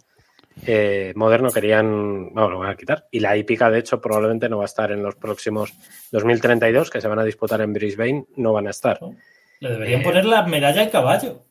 eh, 0.68 1.14
moderno 1.16 1.50
querían, 1.50 2.34
bueno, 2.34 2.50
lo 2.50 2.60
van 2.60 2.70
a 2.72 2.76
quitar. 2.76 3.08
Y 3.12 3.20
la 3.20 3.36
hípica, 3.36 3.70
de 3.72 3.80
hecho, 3.80 4.00
probablemente 4.00 4.48
no 4.50 4.58
va 4.58 4.64
a 4.64 4.66
estar 4.66 4.92
en 4.92 5.02
los 5.02 5.16
próximos 5.16 5.74
2032, 6.12 6.90
que 6.92 7.02
se 7.02 7.08
van 7.08 7.20
a 7.20 7.24
disputar 7.24 7.62
en 7.62 7.74
Brisbane, 7.74 8.26
no 8.36 8.54
van 8.54 8.68
a 8.68 8.72
estar. 8.72 9.00
Le 9.60 9.70
deberían 9.70 10.04
poner 10.04 10.26
la 10.26 10.44
medalla 10.44 10.82
al 10.82 10.90
caballo. 10.92 11.44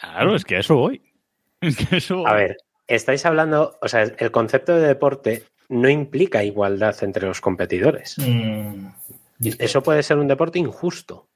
claro, 0.00 0.34
es 0.34 0.44
que 0.44 0.56
a 0.56 0.60
eso 0.60 0.76
voy. 0.76 1.02
Es 1.60 1.76
que 1.76 1.96
a 1.96 1.98
eso 1.98 2.18
voy. 2.18 2.26
A 2.30 2.34
ver, 2.34 2.56
estáis 2.88 3.24
hablando, 3.26 3.78
o 3.80 3.88
sea, 3.88 4.02
el 4.02 4.30
concepto 4.30 4.74
de 4.74 4.88
deporte 4.88 5.44
no 5.68 5.88
implica 5.88 6.42
igualdad 6.42 6.96
entre 7.02 7.26
los 7.26 7.40
competidores. 7.40 8.16
Mm, 8.18 8.86
Eso 9.58 9.82
puede 9.82 10.02
ser 10.02 10.16
un 10.16 10.26
deporte 10.26 10.58
injusto, 10.58 11.28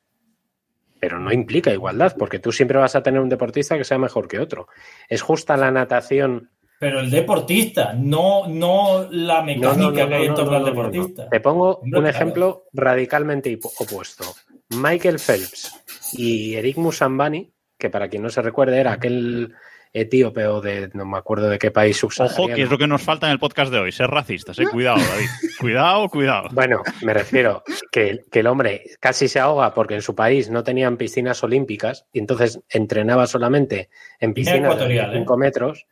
pero 0.99 1.19
no 1.19 1.33
implica 1.33 1.73
igualdad, 1.73 2.17
porque 2.19 2.39
tú 2.39 2.51
siempre 2.51 2.79
vas 2.79 2.97
a 2.97 3.03
tener 3.03 3.21
un 3.21 3.29
deportista 3.29 3.77
que 3.77 3.85
sea 3.85 3.99
mejor 3.99 4.27
que 4.27 4.41
otro. 4.41 4.69
¿Es 5.09 5.23
justa 5.23 5.57
la 5.57 5.71
natación? 5.71 6.51
Pero 6.79 6.99
el 6.99 7.11
deportista, 7.11 7.93
no, 7.93 8.49
no 8.49 9.07
la 9.11 9.43
mecánica 9.43 9.77
no, 9.77 9.91
no, 9.91 9.93
que 9.93 10.03
hay 10.03 10.25
en 10.25 10.31
no, 10.31 10.35
torno 10.35 10.51
no, 10.53 10.57
al 10.57 10.65
deportista. 10.65 11.29
Te 11.29 11.41
pongo 11.41 11.79
un 11.79 11.91
claro. 11.91 12.09
ejemplo 12.09 12.65
radicalmente 12.73 13.57
opuesto. 13.79 14.25
Michael 14.71 15.21
Phelps 15.21 15.81
y 16.15 16.55
Eric 16.55 16.79
Musambani, 16.79 17.53
que 17.79 17.91
para 17.91 18.09
quien 18.09 18.23
no 18.23 18.31
se 18.31 18.43
recuerde 18.43 18.81
era 18.81 18.93
aquel 18.93 19.55
etíope 19.93 20.47
o 20.47 20.61
de 20.61 20.91
no 20.95 21.05
me 21.05 21.19
acuerdo 21.19 21.49
de 21.49 21.59
qué 21.59 21.71
país 21.71 21.97
Ojo, 22.03 22.13
subsahariano. 22.13 22.57
que 22.57 22.63
es 22.63 22.71
lo 22.71 22.79
que 22.79 22.87
nos 22.87 23.03
falta 23.03 23.27
en 23.27 23.33
el 23.33 23.39
podcast 23.39 23.71
de 23.71 23.79
hoy, 23.79 23.93
ser 23.93 24.09
racistas, 24.09 24.59
eh. 24.59 24.65
Cuidado, 24.71 24.99
David. 24.99 25.27
Cuidado, 25.61 26.09
cuidado. 26.09 26.49
Bueno, 26.53 26.83
me 27.03 27.13
refiero 27.13 27.63
que, 27.91 28.25
que 28.31 28.41
el 28.41 28.47
hombre 28.47 28.85
casi 29.01 29.29
se 29.29 29.39
ahoga 29.39 29.75
porque 29.75 29.95
en 29.95 30.03
su 30.03 30.15
país 30.15 30.51
no 30.51 30.63
tenían 30.65 30.97
piscinas 30.97 31.43
olímpicas 31.43 32.07
y 32.13 32.19
entonces 32.21 32.61
entrenaba 32.71 33.27
solamente 33.27 33.91
en 34.19 34.33
piscinas 34.35 34.63
de 34.63 34.69
Ecuatorial, 34.69 35.15
¿eh? 35.15 35.19
5 35.19 35.37
metros. 35.37 35.87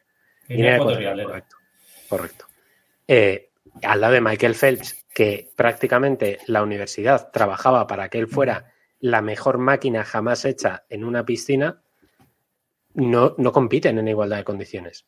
Guinea 0.48 0.56
Guinea 0.56 0.76
Ecuatorial 0.76 1.20
Ecuatorial, 1.20 1.20
era. 1.20 1.28
correcto. 1.28 1.56
correcto. 2.08 2.46
Eh, 3.06 3.50
al 3.82 4.00
lado 4.00 4.14
de 4.14 4.20
Michael 4.20 4.54
Phelps, 4.54 5.04
que 5.12 5.50
prácticamente 5.56 6.38
la 6.46 6.62
universidad 6.62 7.30
trabajaba 7.32 7.86
para 7.86 8.08
que 8.08 8.18
él 8.18 8.28
fuera 8.28 8.72
la 9.00 9.22
mejor 9.22 9.58
máquina 9.58 10.04
jamás 10.04 10.44
hecha 10.44 10.84
en 10.88 11.04
una 11.04 11.24
piscina, 11.24 11.82
no, 12.94 13.34
no 13.38 13.52
compiten 13.52 13.98
en 13.98 14.08
igualdad 14.08 14.38
de 14.38 14.44
condiciones. 14.44 15.06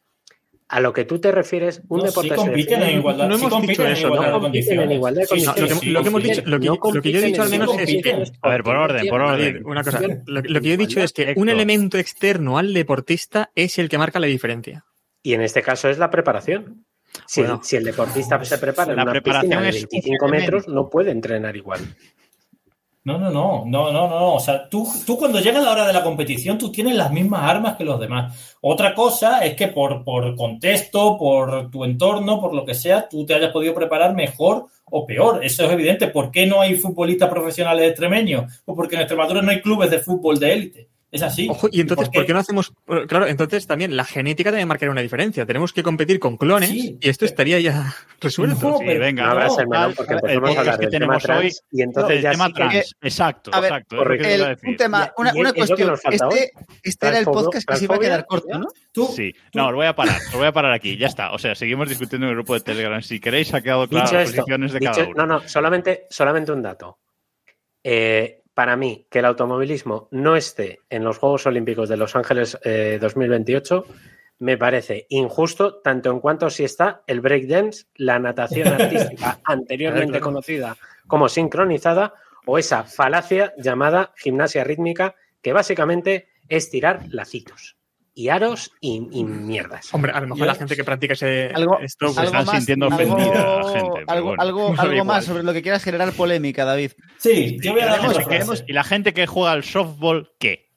A 0.69 0.81
lo 0.81 0.95
que 0.95 1.05
tú 1.05 1.19
te 1.19 1.31
refieres, 1.33 1.83
un 1.89 1.99
No, 1.99 2.05
deporte 2.05 2.31
se 2.31 2.35
compiten 2.35 2.81
define- 2.81 2.91
en 2.93 2.99
igualdad, 2.99 3.29
no 3.29 3.35
hemos 3.35 3.51
compiten 3.51 3.69
dicho 3.73 3.85
en 3.87 3.93
eso, 3.93 4.07
igualdad 4.07 4.31
no 4.31 4.37
de 4.37 4.41
compiten 4.41 4.73
en 4.73 4.79
condiciones. 4.79 4.97
igualdad 4.97 5.21
de 5.21 5.23
lo, 5.23 5.29
que, 5.29 5.45
condiciones. 5.45 5.79
sí, 5.81 5.91
lo 5.91 6.03
que 6.03 6.09
hemos 6.09 6.23
dicho, 6.23 6.43
lo 6.47 6.61
que, 6.61 6.67
No 6.67 6.79
lo 6.95 7.03
que 7.03 7.13
yo 7.13 7.19
he 7.19 7.23
dicho 7.23 7.43
al 7.43 7.51
menos 7.51 7.75
en 7.75 7.81
es 7.81 8.03
que, 8.03 8.25
A 8.41 8.49
ver, 8.49 8.63
por 8.63 8.77
orden, 8.77 9.07
por 9.09 9.21
orden. 9.21 9.63
una 9.67 9.85
cosa, 9.85 10.01
lo, 10.27 10.41
lo 10.41 10.61
que 10.63 10.69
yo 10.69 10.75
he 10.75 10.79
dicho 10.79 11.01
es 11.03 11.13
que 11.13 11.35
un 11.37 11.49
elemento 11.51 11.99
externo 11.99 12.57
al 12.57 12.73
deportista 12.73 13.51
es 13.55 13.79
el 13.79 13.91
que 13.91 13.99
marca 13.99 14.19
la 14.19 14.29
diferencia. 14.29 14.87
Y 15.23 15.35
en 15.35 15.43
este 15.43 15.61
caso 15.63 15.91
es 15.91 15.99
la 15.99 16.09
preparación. 16.11 16.87
Si, 17.27 17.43
Bueno. 17.43 17.57
el, 17.61 17.65
si 17.67 17.77
el 17.77 17.85
deportista 17.85 18.43
se 18.43 18.57
prepara 18.57 18.95
en 18.95 19.01
una 19.01 19.11
preparación 19.13 19.51
piscina 19.51 19.63
de 19.63 19.69
es 19.69 19.89
25 19.91 20.29
metros, 20.29 20.69
no 20.69 20.89
puede 20.89 21.11
entrenar 21.11 21.55
igual. 21.55 21.81
No, 23.05 23.19
no, 23.19 23.31
no, 23.31 23.65
no, 23.67 23.91
no, 23.91 24.09
no. 24.09 24.35
O 24.35 24.41
sea, 24.41 24.69
tú, 24.69 24.87
tú 25.05 25.19
cuando 25.19 25.41
llega 25.41 25.61
la 25.61 25.73
hora 25.73 25.87
de 25.87 25.93
la 25.93 26.05
competición, 26.05 26.57
tú 26.57 26.71
tienes 26.71 26.95
las 26.95 27.11
mismas 27.11 27.43
armas 27.43 27.77
que 27.77 27.85
los 27.85 27.99
demás. 27.99 28.57
Otra 28.61 28.95
cosa 28.95 29.45
es 29.45 29.57
que 29.57 29.69
por, 29.69 30.05
por 30.05 30.37
contexto, 30.37 31.19
por 31.19 31.69
tu 31.69 31.85
entorno, 31.85 32.41
por 32.41 32.55
lo 32.55 32.65
que 32.65 32.75
sea, 32.75 33.09
tú 33.09 33.27
te 33.27 33.35
hayas 33.35 33.51
podido 33.51 33.75
preparar 33.75 34.15
mejor 34.15 34.67
o 34.85 35.05
peor. 35.05 35.45
Eso 35.45 35.65
es 35.65 35.73
evidente. 35.73 36.07
¿Por 36.07 36.31
qué 36.31 36.47
no 36.47 36.61
hay 36.61 36.77
futbolistas 36.77 37.29
profesionales 37.29 37.89
extremeños? 37.89 38.63
O 38.67 38.77
porque 38.77 38.95
en 38.95 39.01
Extremadura 39.01 39.43
no 39.43 39.51
hay 39.51 39.61
clubes 39.61 39.91
de 39.91 39.99
fútbol 39.99 40.39
de 40.39 40.53
élite. 40.53 40.89
Es 41.13 41.21
así. 41.23 41.47
Ojo, 41.51 41.69
y 41.71 41.83
entonces, 41.83 42.07
¿Por 42.09 42.13
qué? 42.13 42.19
¿por 42.21 42.27
qué 42.27 42.33
no 42.33 42.39
hacemos? 42.39 42.73
Claro, 43.07 43.27
entonces 43.27 43.67
también 43.67 43.95
la 43.99 44.05
genética 44.07 44.49
también 44.51 44.67
marcaría 44.67 44.91
una 44.93 45.03
diferencia. 45.03 45.45
Tenemos 45.45 45.75
que 45.75 45.83
competir 45.83 46.19
con 46.19 46.39
clones 46.39 46.71
Sí, 46.71 46.97
y 46.99 47.09
esto 47.09 47.27
estaría 47.27 47.61
ya 47.61 47.95
resuelto. 48.21 48.71
No, 48.71 48.79
Sí, 48.79 48.85
venga. 48.97 49.27
No 49.27 49.33
el 49.61 49.69
melón 49.69 49.85
al- 49.85 49.95
porque 49.95 50.15
el 50.15 50.19
empezamos 50.21 50.37
a 50.37 50.41
podcast 50.41 50.59
hablar 50.59 50.79
que 50.79 50.87
del 50.87 51.01
tema 51.01 51.39
hoy, 51.39 51.53
y 51.71 51.83
entonces 51.83 52.17
el 52.17 52.23
ya 52.23 52.31
tema 52.33 52.47
sí 52.47 52.53
que- 52.55 52.57
trans. 52.59 52.97
Exacto, 53.03 53.51
A 53.53 53.61
ver, 53.61 53.71
exacto. 53.73 53.97
correcto. 53.99 54.27
decir. 54.27 54.69
un 54.71 54.77
tema, 54.79 55.13
una, 55.19 55.33
una 55.35 55.53
cuestión. 55.53 55.93
Este, 56.11 56.53
este 56.83 57.07
era 57.07 57.19
el 57.19 57.25
podcast 57.27 57.69
que 57.69 57.77
se 57.77 57.85
iba 57.85 57.97
a 57.97 57.99
quedar 57.99 58.27
corto, 58.27 58.59
¿no? 58.59 58.69
Tú, 58.91 59.07
Sí, 59.15 59.33
tú- 59.51 59.59
no, 59.59 59.69
os 59.69 59.75
voy 59.75 59.85
a 59.87 59.95
parar, 59.95 60.17
os 60.17 60.35
voy 60.35 60.47
a 60.47 60.53
parar 60.53 60.73
aquí, 60.73 60.97
ya 60.97 61.09
está. 61.09 61.33
O 61.33 61.39
sea, 61.39 61.55
seguimos 61.55 61.91
discutiendo 61.91 62.27
en 62.27 62.31
el 62.31 62.37
grupo 62.37 62.55
de 62.55 62.61
Telegram. 62.61 63.03
Si 63.03 63.21
queréis, 63.21 63.53
ha 63.53 63.61
quedado 63.61 63.87
Dicho 63.87 64.03
las 64.03 64.31
esto, 64.31 64.37
posiciones 64.43 64.73
de 64.73 64.79
dicho- 64.79 64.93
cada 64.93 65.05
uno. 65.09 65.27
no, 65.27 65.41
no, 65.41 65.47
solamente, 65.47 66.07
solamente 66.09 66.53
un 66.53 66.63
dato. 66.63 66.99
Eh, 67.85 68.42
para 68.55 68.77
mí, 68.77 69.07
que 69.11 69.21
el 69.21 69.25
automovilismo 69.25 70.09
no 70.11 70.37
esté 70.37 70.81
en 70.91 71.05
los 71.05 71.19
Juegos 71.19 71.47
Olímpicos 71.47 71.89
de 71.89 71.97
Los 71.97 72.17
Ángeles 72.17 72.59
eh, 72.65 72.99
2028 73.01 73.85
me 74.43 74.59
parece 74.59 75.07
injusto, 75.11 75.77
tanto 75.83 76.11
en 76.11 76.19
cuanto 76.19 76.51
si 76.51 76.65
está 76.65 77.03
el 77.07 77.21
breakdance, 77.21 77.85
la 77.95 78.19
natación 78.19 78.69
artística 78.81 79.41
anteriormente 79.45 80.19
Claro, 80.19 80.25
conocida 80.25 80.77
como 81.07 81.29
sincronizada, 81.29 82.15
o 82.45 82.59
esa 82.59 82.83
falacia 82.83 83.55
llamada 83.57 84.13
gimnasia 84.17 84.65
rítmica, 84.65 85.15
que 85.43 85.53
básicamente 85.53 86.29
es 86.49 86.71
tirar 86.71 87.05
lacitos 87.11 87.77
y 88.15 88.29
aros 88.29 88.71
y, 88.81 89.09
y 89.13 89.25
mierdas. 89.25 89.93
Hombre, 89.95 90.13
a 90.13 90.21
lo 90.21 90.27
mejor 90.29 90.39
Yo- 90.41 90.45
la 90.47 90.55
gente 90.55 90.77
que 90.77 90.85
practica 90.85 91.15
ese, 91.15 91.51
Algo- 91.55 91.79
esto, 91.81 92.07
pues, 92.07 92.17
Se 92.17 92.25
están 92.25 92.47
sintiendo 92.47 92.89
ofendida 92.89 93.61
la 93.63 93.69
gente, 93.73 94.05
algo, 94.07 94.27
bueno, 94.29 94.43
algo, 94.43 94.75
algo 94.79 95.05
más 95.05 95.25
sobre 95.25 95.43
lo 95.43 95.53
que 95.53 95.63
quieras 95.63 95.83
generar 95.83 96.13
polémica, 96.13 96.65
David. 96.65 96.93
sí, 97.19 97.59
yo 97.63 97.73
voy 97.73 97.81
a 97.83 97.87
dar 97.87 98.07
otra 98.07 98.23
frase. 98.23 98.65
y 98.69 98.73
la 98.73 98.85
gente 98.85 99.15
que 99.15 99.27
juega 99.27 99.53
al 99.53 99.65
softball, 99.65 100.31
¿qué? 100.39 100.71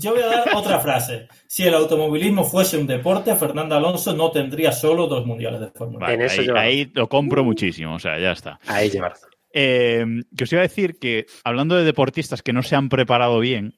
Yo 0.00 0.12
voy 0.14 0.22
a 0.22 0.26
dar 0.28 0.54
otra 0.54 0.80
frase. 0.80 1.28
Si 1.46 1.62
el 1.64 1.74
automovilismo 1.74 2.42
fuese 2.44 2.78
un 2.78 2.86
deporte, 2.86 3.36
Fernando 3.36 3.74
Alonso 3.74 4.14
no 4.14 4.30
tendría 4.30 4.72
solo 4.72 5.06
dos 5.08 5.26
mundiales 5.26 5.60
de 5.60 5.70
Fórmula 5.72 6.06
Vale, 6.06 6.14
En 6.14 6.22
eso 6.22 6.40
ahí, 6.40 6.46
yo- 6.46 6.56
ahí 6.56 6.90
lo 6.94 7.06
compro 7.10 7.44
muchísimo, 7.44 7.96
o 7.96 7.98
sea, 7.98 8.18
ya 8.18 8.32
está. 8.32 8.58
Ahí 8.66 8.88
lleva 8.88 9.10
razón. 9.10 9.28
Eh, 9.52 10.06
que 10.34 10.44
os 10.44 10.52
iba 10.52 10.60
a 10.60 10.62
decir 10.62 10.98
que, 10.98 11.26
hablando 11.44 11.76
de 11.76 11.84
deportistas 11.84 12.40
que 12.40 12.54
no 12.54 12.62
se 12.62 12.76
han 12.76 12.88
preparado 12.88 13.38
bien, 13.40 13.74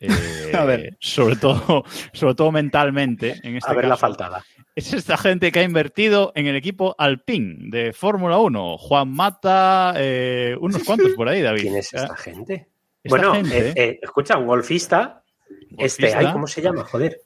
eh, 0.00 0.08
A 0.54 0.64
ver. 0.64 0.96
sobre 1.00 1.36
todo, 1.36 1.84
sobre 2.12 2.34
todo 2.34 2.52
mentalmente, 2.52 3.36
en 3.42 3.56
este 3.56 3.70
A 3.70 3.74
ver 3.74 3.84
la 3.84 3.90
caso, 3.90 4.00
faltada. 4.00 4.44
es 4.74 4.92
esta 4.92 5.16
gente 5.16 5.50
que 5.52 5.58
ha 5.60 5.62
invertido 5.62 6.32
en 6.34 6.46
el 6.46 6.56
equipo 6.56 6.94
Alpine 6.98 7.56
de 7.70 7.92
Fórmula 7.92 8.38
1. 8.38 8.78
Juan 8.78 9.10
Mata, 9.10 9.94
eh, 9.96 10.56
unos 10.60 10.82
cuantos 10.84 11.10
por 11.12 11.28
ahí, 11.28 11.42
David. 11.42 11.60
¿Quién 11.62 11.76
es 11.76 11.92
esta 11.94 12.16
gente? 12.16 12.68
esta 13.02 13.08
bueno, 13.16 13.34
gente- 13.34 13.68
eh, 13.70 13.72
eh, 13.76 13.98
escucha, 14.02 14.36
un 14.38 14.46
golfista 14.46 15.22
Este, 15.78 16.02
Golfista. 16.02 16.18
ay, 16.18 16.32
¿cómo 16.32 16.46
se 16.46 16.62
llama? 16.62 16.84
Joder. 16.84 17.20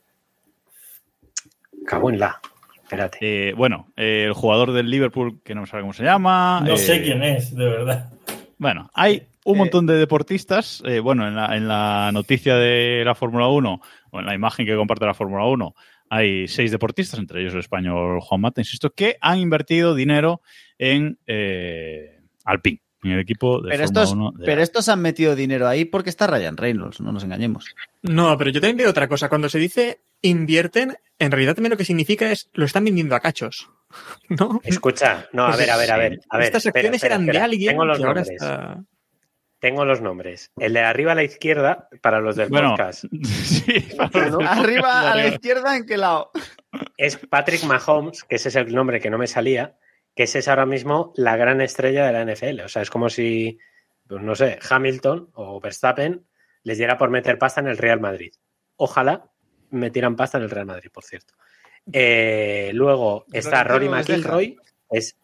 Cago 1.87 2.11
en 2.11 2.19
la. 2.19 2.41
Espérate. 2.83 3.19
Eh, 3.49 3.53
bueno, 3.55 3.89
eh, 3.97 4.25
el 4.27 4.33
jugador 4.35 4.73
del 4.73 4.91
Liverpool, 4.91 5.41
que 5.43 5.55
no 5.55 5.67
sabe 5.67 5.83
cómo 5.83 5.93
se 5.95 6.05
llama. 6.05 6.61
No 6.65 6.75
eh, 6.75 6.79
sé 6.79 7.03
quién 7.03 7.23
es, 7.23 7.55
de 7.55 7.65
verdad. 7.65 8.11
Bueno, 8.59 8.91
hay 8.95 9.27
un 9.45 9.55
Eh, 9.57 9.59
montón 9.59 9.87
de 9.87 9.95
deportistas. 9.95 10.83
eh, 10.87 11.01
bueno, 11.01 11.27
en 11.27 11.35
la, 11.37 11.57
en 11.57 11.69
la 11.69 12.11
noticia 12.13 12.57
de 12.57 13.03
la 13.05 13.15
Fórmula 13.15 13.49
1, 13.49 13.81
o 14.11 14.21
en 14.21 14.27
la 14.27 14.35
imagen 14.35 14.67
que 14.67 14.77
comparte 14.77 15.07
la 15.07 15.15
Fórmula 15.15 15.45
1, 15.47 15.75
hay 16.11 16.47
seis 16.49 16.71
deportistas, 16.71 17.19
entre 17.19 17.41
ellos 17.41 17.55
el 17.55 17.61
español 17.61 18.21
Juan 18.21 18.41
Mata, 18.43 18.61
insisto, 18.61 18.91
que 18.91 19.17
han 19.21 19.39
invertido 19.39 19.95
dinero 19.95 20.43
en 20.79 21.19
eh, 21.27 22.21
Alpine, 22.45 22.83
en 23.03 23.13
el 23.13 23.21
equipo 23.21 23.61
de 23.63 23.71
Pero 23.71 23.85
Fórmula 23.85 24.03
estos, 24.03 24.13
1. 24.13 24.33
de 24.37 24.45
pero 24.45 24.57
la- 24.59 24.63
estos 24.63 24.89
han 24.91 25.01
metido 25.01 25.35
dinero 25.35 25.67
ahí 25.69 25.85
porque 25.87 26.11
está 26.11 26.27
Ryan 26.27 26.57
Reynolds, 26.57 27.01
no 27.01 27.13
nos 27.13 27.25
engañemos. 27.25 27.75
No, 28.03 28.37
pero 28.37 28.51
yo 28.51 28.61
también 28.61 28.77
veo 28.77 28.91
otra 28.91 29.09
cosa. 29.09 29.29
Cuando 29.29 29.49
se 29.49 29.59
dice 29.59 30.03
invierten, 30.21 30.95
en 31.19 31.31
realidad 31.33 31.55
también 31.55 31.71
lo 31.71 31.77
que 31.77 31.85
significa 31.85 32.31
es 32.31 32.49
lo 32.53 32.65
están 32.65 32.85
vendiendo 32.85 33.17
a 33.17 33.21
cachos. 33.21 33.71
¿No? 34.29 34.61
Escucha, 34.65 35.29
no, 35.33 35.45
a 35.47 35.57
ver, 35.57 35.71
a 35.71 35.77
ver, 35.77 35.91
a 35.93 35.97
ver. 35.97 36.21
A 36.31 36.37
ver 36.39 36.47
Estas 36.47 36.67
espera, 36.67 36.81
acciones 36.89 36.97
espera, 37.03 37.15
eran 37.15 37.23
espera. 37.23 37.39
de 37.41 37.45
alguien 37.45 37.71
Tengo 37.71 37.85
los 37.87 37.99
que 37.99 38.05
ahora 38.05 38.21
nombres. 38.21 38.41
está... 38.43 38.85
Tengo 39.63 39.85
los 39.85 40.01
nombres. 40.01 40.51
El 40.57 40.73
de 40.73 40.81
arriba 40.81 41.13
a 41.13 41.15
la 41.15 41.23
izquierda, 41.23 41.89
para 42.01 42.19
los 42.19 42.35
del 42.35 42.49
Bueno, 42.49 42.71
podcast, 42.71 43.05
sí, 43.23 43.95
para 43.97 44.27
los 44.27 44.39
del 44.39 44.49
Arriba 44.49 45.13
a 45.13 45.15
la 45.15 45.29
izquierda, 45.29 45.77
¿en 45.77 45.87
qué 45.87 45.97
lado? 45.97 46.33
es 46.97 47.17
Patrick 47.17 47.63
Mahomes, 47.63 48.25
que 48.25 48.35
ese 48.35 48.49
es 48.49 48.57
el 48.57 48.75
nombre 48.75 48.99
que 48.99 49.09
no 49.09 49.19
me 49.19 49.29
salía, 49.29 49.77
que 50.17 50.25
ese 50.25 50.41
es 50.41 50.49
ahora 50.49 50.67
mismo 50.67 51.13
la 51.15 51.37
gran 51.37 51.61
estrella 51.61 52.05
de 52.05 52.13
la 52.13 52.25
NFL. 52.25 52.63
O 52.63 52.69
sea, 52.69 52.83
es 52.83 52.91
como 52.91 53.09
si, 53.09 53.57
pues 54.09 54.21
no 54.21 54.35
sé, 54.35 54.59
Hamilton 54.69 55.31
o 55.35 55.61
Verstappen 55.61 56.27
les 56.65 56.79
diera 56.79 56.99
por 56.99 57.11
meter 57.11 57.39
pasta 57.39 57.61
en 57.61 57.69
el 57.69 57.79
Real 57.79 58.01
Madrid. 58.01 58.33
Ojalá 58.75 59.31
metieran 59.71 60.17
pasta 60.17 60.39
en 60.39 60.45
el 60.45 60.51
Real 60.51 60.67
Madrid, 60.67 60.91
por 60.93 61.05
cierto. 61.05 61.35
Eh, 61.93 62.73
luego 62.75 63.27
está 63.33 63.63
Rory. 63.63 63.89
McIlroy, 63.89 64.57
es. 64.91 65.17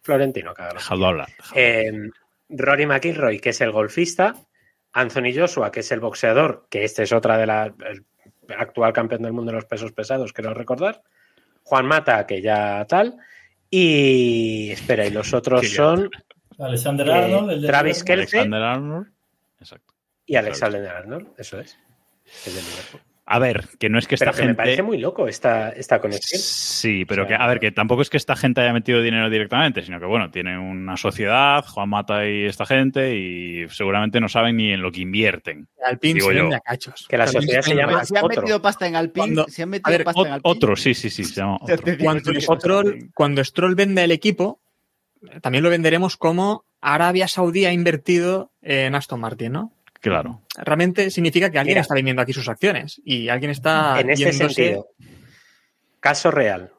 Florentino, 0.00 0.54
cabrón. 0.54 0.78
Dejadlo 0.78 1.06
hablar. 1.08 1.28
dejadlo 1.28 1.60
Eh, 1.60 2.10
Rory 2.48 2.86
McIlroy, 2.86 3.40
que 3.40 3.50
es 3.50 3.60
el 3.60 3.72
golfista, 3.72 4.34
Anthony 4.92 5.32
Joshua, 5.34 5.70
que 5.70 5.80
es 5.80 5.92
el 5.92 6.00
boxeador, 6.00 6.66
que 6.70 6.84
este 6.84 7.02
es 7.02 7.12
otra 7.12 7.36
de 7.38 7.46
la 7.46 7.66
el 7.66 8.04
actual 8.56 8.92
campeón 8.92 9.22
del 9.22 9.32
mundo 9.32 9.50
de 9.50 9.56
los 9.56 9.64
pesos 9.64 9.92
pesados, 9.92 10.32
creo 10.32 10.54
recordar. 10.54 11.02
Juan 11.64 11.86
Mata, 11.86 12.26
que 12.26 12.40
ya 12.40 12.84
tal. 12.88 13.16
Y 13.68 14.70
espera, 14.70 15.04
y 15.04 15.10
los 15.10 15.34
otros 15.34 15.68
son 15.68 16.08
Alexander 16.58 17.08
Eh, 17.08 17.12
Arnold, 17.12 17.50
el 17.50 17.62
de 17.62 17.68
Travis. 17.68 18.04
Alexander 18.08 18.62
Arnold. 18.62 19.12
Exacto. 19.58 19.94
y 20.26 20.36
Alexander 20.36 20.86
Arnold, 20.88 21.28
eso 21.36 21.58
es. 21.58 21.76
Es 22.24 22.54
de 22.54 22.62
Liverpool. 22.62 23.00
A 23.28 23.40
ver, 23.40 23.64
que 23.80 23.88
no 23.88 23.98
es 23.98 24.06
que 24.06 24.14
esta 24.14 24.26
Pero 24.26 24.36
que 24.36 24.42
me 24.42 24.46
gente. 24.50 24.56
parece 24.56 24.82
muy 24.84 24.98
loco 24.98 25.26
esta, 25.26 25.70
esta 25.70 26.00
conexión. 26.00 26.40
Sí, 26.40 27.04
pero 27.04 27.24
O 27.24 27.26
sea, 27.26 27.36
que, 27.36 27.42
a 27.42 27.46
ver, 27.48 27.58
que 27.58 27.72
tampoco 27.72 28.02
es 28.02 28.08
que 28.08 28.16
esta 28.16 28.36
gente 28.36 28.60
haya 28.60 28.72
metido 28.72 29.02
dinero 29.02 29.28
directamente, 29.28 29.82
sino 29.82 29.98
que, 29.98 30.06
bueno, 30.06 30.30
tienen 30.30 30.58
una 30.60 30.96
sociedad, 30.96 31.64
Juan 31.66 31.88
Mata 31.88 32.24
y 32.28 32.44
esta 32.44 32.66
gente, 32.66 33.16
y 33.16 33.68
seguramente 33.68 34.20
no 34.20 34.28
saben 34.28 34.56
ni 34.56 34.70
en 34.72 34.80
lo 34.80 34.92
que 34.92 35.00
invierten. 35.00 35.66
Alpine 35.84 36.14
Digo 36.14 36.28
se 36.28 36.36
yo. 36.36 36.42
vende 36.42 36.54
a 36.56 36.60
cachos. 36.60 37.06
Que 37.08 37.18
la 37.18 37.26
sociedad 37.26 37.62
se 37.62 37.74
llama- 37.74 37.92
cachos. 37.94 38.08
Si 38.10 38.16
han 38.16 38.26
metido 38.28 38.62
pasta 38.62 38.86
en 38.86 38.94
Alpine, 38.94 39.18
Cuando- 39.34 39.46
si 39.48 39.60
han 39.62 39.68
a 39.68 39.70
metido 39.72 39.90
ver, 39.98 40.04
pasta 40.04 40.20
en 40.20 40.32
Alpine. 40.32 40.52
otro, 40.54 40.76
sí, 40.76 40.94
sí, 40.94 41.10
sí, 41.10 41.24
se 41.24 41.34
llama 41.40 41.58
otro. 41.60 41.76
Cuando. 42.00 42.32
Stroll, 42.40 43.10
cuando 43.12 43.42
Stroll 43.42 43.74
vende 43.74 44.04
el 44.04 44.12
equipo, 44.12 44.60
también 45.42 45.64
lo 45.64 45.70
venderemos 45.70 46.16
como 46.16 46.64
Arabia 46.80 47.26
Saudí 47.26 47.64
ha 47.64 47.72
invertido 47.72 48.52
en 48.62 48.94
Aston 48.94 49.18
Martin, 49.18 49.50
¿no? 49.50 49.72
Claro. 50.00 50.42
Realmente 50.56 51.10
significa 51.10 51.50
que 51.50 51.58
alguien 51.58 51.72
Mira. 51.74 51.80
está 51.82 51.94
vendiendo 51.94 52.22
aquí 52.22 52.32
sus 52.32 52.48
acciones 52.48 53.00
y 53.04 53.28
alguien 53.28 53.50
está 53.50 54.00
en 54.00 54.10
este 54.10 54.30
yéndose- 54.30 54.54
sentido, 54.54 54.88
caso 56.00 56.30
real. 56.30 56.72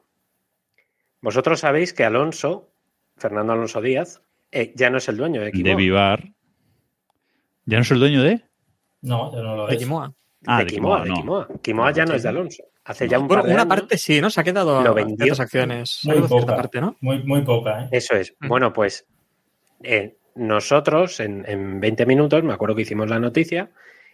Vosotros 1.20 1.60
sabéis 1.60 1.92
que 1.92 2.04
Alonso, 2.04 2.70
Fernando 3.16 3.52
Alonso 3.52 3.80
Díaz, 3.80 4.22
eh, 4.52 4.72
ya 4.76 4.88
no 4.90 4.98
es 4.98 5.08
el 5.08 5.16
dueño 5.16 5.40
de 5.40 5.46
De 5.46 5.50
Equipo. 5.50 5.76
Vivar. 5.76 6.24
¿Ya 7.66 7.76
no 7.76 7.82
es 7.82 7.90
el 7.90 7.98
dueño 7.98 8.22
de? 8.22 8.42
No, 9.02 9.32
ya 9.34 9.42
no 9.42 9.56
lo 9.56 9.66
de 9.66 9.74
es. 9.74 9.78
Quimoa. 9.78 10.14
Ah, 10.46 10.58
de 10.58 10.64
de 10.64 10.70
Quimoa, 10.70 11.02
Quimoa, 11.02 11.04
de 11.04 11.08
no. 11.10 11.16
Quimoa. 11.16 11.48
Quimoa 11.62 11.90
ya 11.92 12.04
no 12.06 12.14
es 12.14 12.22
de 12.22 12.28
Alonso. 12.28 12.62
Hace 12.84 13.08
ya 13.08 13.18
un 13.18 13.26
Bueno, 13.28 13.42
par 13.42 13.48
de 13.48 13.54
una 13.54 13.62
años. 13.64 13.74
parte 13.76 13.98
sí, 13.98 14.20
¿no? 14.20 14.30
Se 14.30 14.40
ha 14.40 14.44
quedado 14.44 14.82
Lo 14.82 14.94
vendió. 14.94 15.34
acciones. 15.34 16.00
Muy 16.04 16.20
poca. 16.22 16.56
parte, 16.56 16.80
¿no? 16.80 16.96
Muy, 17.00 17.22
muy 17.24 17.42
poca, 17.42 17.82
¿eh? 17.84 17.88
Eso 17.92 18.14
es. 18.14 18.34
Mm. 18.40 18.48
Bueno, 18.48 18.72
pues 18.72 19.04
eh, 19.82 20.16
nosotros 20.38 21.20
en, 21.20 21.44
en 21.46 21.80
20 21.80 22.06
minutos, 22.06 22.42
me 22.42 22.52
acuerdo 22.54 22.74
que 22.76 22.82
hicimos 22.82 23.08
la 23.10 23.18
noticia, 23.18 23.70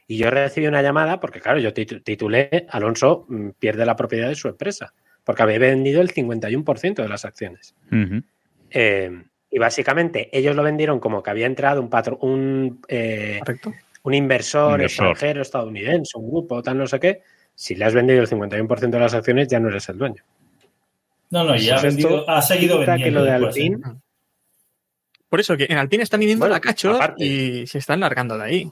y 0.07 0.17
yo 0.19 0.31
recibí 0.31 0.67
una 0.67 0.83
llamada, 0.83 1.21
porque 1.21 1.41
claro, 1.41 1.59
yo 1.61 1.73
titu- 1.73 2.03
titulé 2.03 2.67
Alonso 2.71 3.27
mm, 3.29 3.51
pierde 3.59 3.87
la 3.87 3.97
propiedad 3.97 4.29
de 4.29 4.35
su 4.35 4.49
empresa, 4.49 4.93
porque 5.25 5.43
había 5.43 5.59
vendido 5.59 6.01
el 6.03 6.11
51% 6.13 7.03
de 7.03 7.09
las 7.09 7.25
acciones. 7.25 7.75
Eh, 8.71 9.23
y 9.51 9.59
básicamente 9.59 10.29
ellos 10.37 10.57
lo 10.57 10.63
vendieron 10.63 10.99
como 11.01 11.23
que 11.23 11.31
había 11.31 11.47
entrado 11.47 11.81
un 11.81 11.89
patro, 11.89 12.19
un, 12.19 12.81
eh, 12.89 13.41
un 14.03 14.13
inversor, 14.15 14.73
Inversor. 14.73 15.07
extranjero, 15.09 15.43
estadounidense, 15.43 16.19
un 16.19 16.31
grupo, 16.31 16.63
tal, 16.63 16.77
no 16.79 16.87
sé 16.87 16.99
qué. 17.01 17.23
Si 17.55 17.75
le 17.77 17.85
has 17.85 17.95
vendido 17.95 18.21
el 18.21 18.27
51% 18.29 18.91
de 18.91 18.99
las 18.99 19.15
acciones, 19.15 19.47
ya 19.49 19.61
no 19.61 19.69
eres 19.69 19.89
el 19.89 19.97
dueño. 19.97 20.23
No, 21.31 21.45
no, 21.45 21.57
y 21.57 21.71
ha, 21.71 21.75
Pues 21.81 21.83
vendido, 21.95 22.29
ha 22.29 22.43
seguido 22.43 22.79
vendiendo. 22.81 23.05
que 23.05 23.11
lo 23.13 23.25
de 23.25 23.31
después. 23.33 23.57
Alpine- 23.57 24.01
Por 25.35 25.41
eso 25.41 25.57
que 25.57 25.67
en 25.69 25.79
Alpine 25.79 26.05
están 26.05 26.21
viniendo 26.21 26.45
Bueno, 26.45 26.55
a 26.55 26.61
cachos 26.61 26.95
aparte. 26.95 27.25
y 27.27 27.67
se 27.67 27.79
están 27.79 27.99
largando 27.99 28.39
de 28.39 28.45
ahí. 28.45 28.71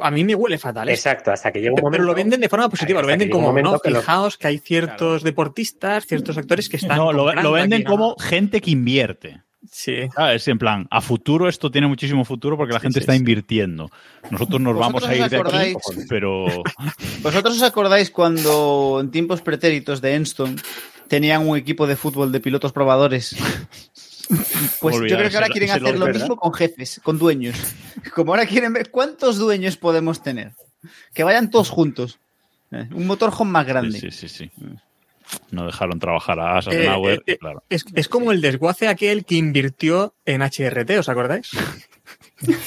A 0.00 0.12
mí 0.12 0.22
me 0.22 0.36
huele 0.36 0.56
fatal. 0.56 0.88
¿eh? 0.88 0.92
Exacto, 0.92 1.32
hasta 1.32 1.50
que 1.50 1.58
llega 1.58 1.72
un 1.72 1.74
Pero, 1.74 1.86
momento. 1.88 2.06
lo 2.06 2.14
venden 2.14 2.40
de 2.40 2.48
forma 2.48 2.68
positiva, 2.68 3.00
Hasta 3.00 3.02
lo 3.02 3.08
venden 3.08 3.28
como, 3.30 3.52
¿no? 3.60 3.80
que 3.80 3.90
lo- 3.90 3.98
Fijaos 3.98 4.38
que 4.38 4.46
hay 4.46 4.58
ciertos 4.58 5.24
deportistas, 5.24 6.06
ciertos 6.06 6.38
actores 6.38 6.68
que 6.68 6.76
están. 6.76 6.98
No, 6.98 7.12
lo, 7.12 7.24
venden 7.50 7.72
aquí, 7.80 7.82
¿no? 7.82 7.90
como 7.90 8.16
gente 8.16 8.60
que 8.60 8.70
invierte. 8.70 9.42
Sí. 9.72 10.08
¿Sabes? 10.14 10.46
En 10.46 10.58
plan, 10.58 10.86
a 10.88 11.00
futuro 11.00 11.48
esto 11.48 11.68
tiene 11.68 11.88
muchísimo 11.88 12.24
futuro 12.24 12.56
porque 12.56 12.74
la 12.74 12.78
Sí, 12.78 12.84
gente 12.84 13.00
sí, 13.00 13.02
está 13.02 13.12
sí. 13.14 13.18
invirtiendo. 13.18 13.90
Nosotros 14.30 14.60
nos 14.60 14.76
vamos 14.78 15.02
¿Vosotros 15.02 15.20
a 15.20 15.24
ir 15.24 15.28
de 15.30 15.36
aquí, 15.36 16.06
pero 16.08 16.46
¿Vosotros 17.22 17.56
os 17.56 17.62
acordáis 17.64 18.08
cuando 18.12 18.98
en 19.00 19.10
tiempos 19.10 19.42
pretéritos 19.42 20.00
de 20.00 20.14
Enston 20.14 20.54
tenían 21.08 21.46
un 21.46 21.58
equipo 21.58 21.88
de 21.88 21.96
fútbol 21.96 22.30
de 22.30 22.38
pilotos 22.38 22.72
probadores? 22.72 23.36
Pues 24.80 24.96
yo 24.96 25.16
creo 25.16 25.30
que 25.30 25.36
ahora 25.36 25.48
quieren 25.48 25.68
lo- 25.68 25.74
hacer 25.74 25.98
lo 25.98 26.06
mismo 26.08 26.36
con 26.36 26.52
jefes, 26.54 27.00
con 27.02 27.18
dueños. 27.18 27.56
Como 28.14 28.32
ahora 28.32 28.46
quieren 28.46 28.72
ver 28.72 28.90
cuántos 28.90 29.38
dueños 29.38 29.76
podemos 29.76 30.22
tener. 30.22 30.52
Que 31.14 31.24
vayan 31.24 31.50
todos 31.50 31.70
juntos. 31.70 32.18
Eh, 32.70 32.88
Un 32.94 33.06
motorhome 33.06 33.50
más 33.50 33.66
grande. 33.66 33.98
sí, 34.00 34.10
sí, 34.10 34.28
sí, 34.28 34.50
sí. 34.56 34.62
No 35.50 35.64
dejaron 35.66 35.98
trabajar 35.98 36.38
a 36.40 36.54
Eh, 36.56 36.58
Asenauer, 36.58 37.18
eh, 37.26 37.32
eh, 37.32 37.38
claro. 37.38 37.62
es, 37.70 37.84
es 37.94 38.08
como 38.08 38.32
el 38.32 38.40
desguace 38.40 38.88
aquel 38.88 39.24
que 39.24 39.36
invirtió 39.36 40.14
en 40.26 40.42
HRT, 40.42 40.98
¿os 40.98 41.08
acordáis? 41.08 41.50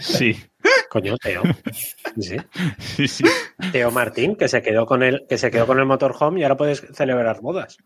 Sí, 0.00 0.36
Coño, 0.90 1.16
Teo. 1.16 1.42
Sí. 2.20 2.36
sí, 2.78 3.08
sí. 3.08 3.24
Teo 3.72 3.90
Martín, 3.90 4.36
que 4.36 4.46
se 4.48 4.60
quedó 4.62 4.84
con 4.86 5.02
el, 5.02 5.24
que 5.28 5.38
se 5.38 5.50
quedó 5.50 5.66
con 5.66 5.78
el 5.78 5.86
motorhome 5.86 6.40
y 6.40 6.42
ahora 6.42 6.56
puedes 6.58 6.84
celebrar 6.94 7.40
bodas. 7.40 7.78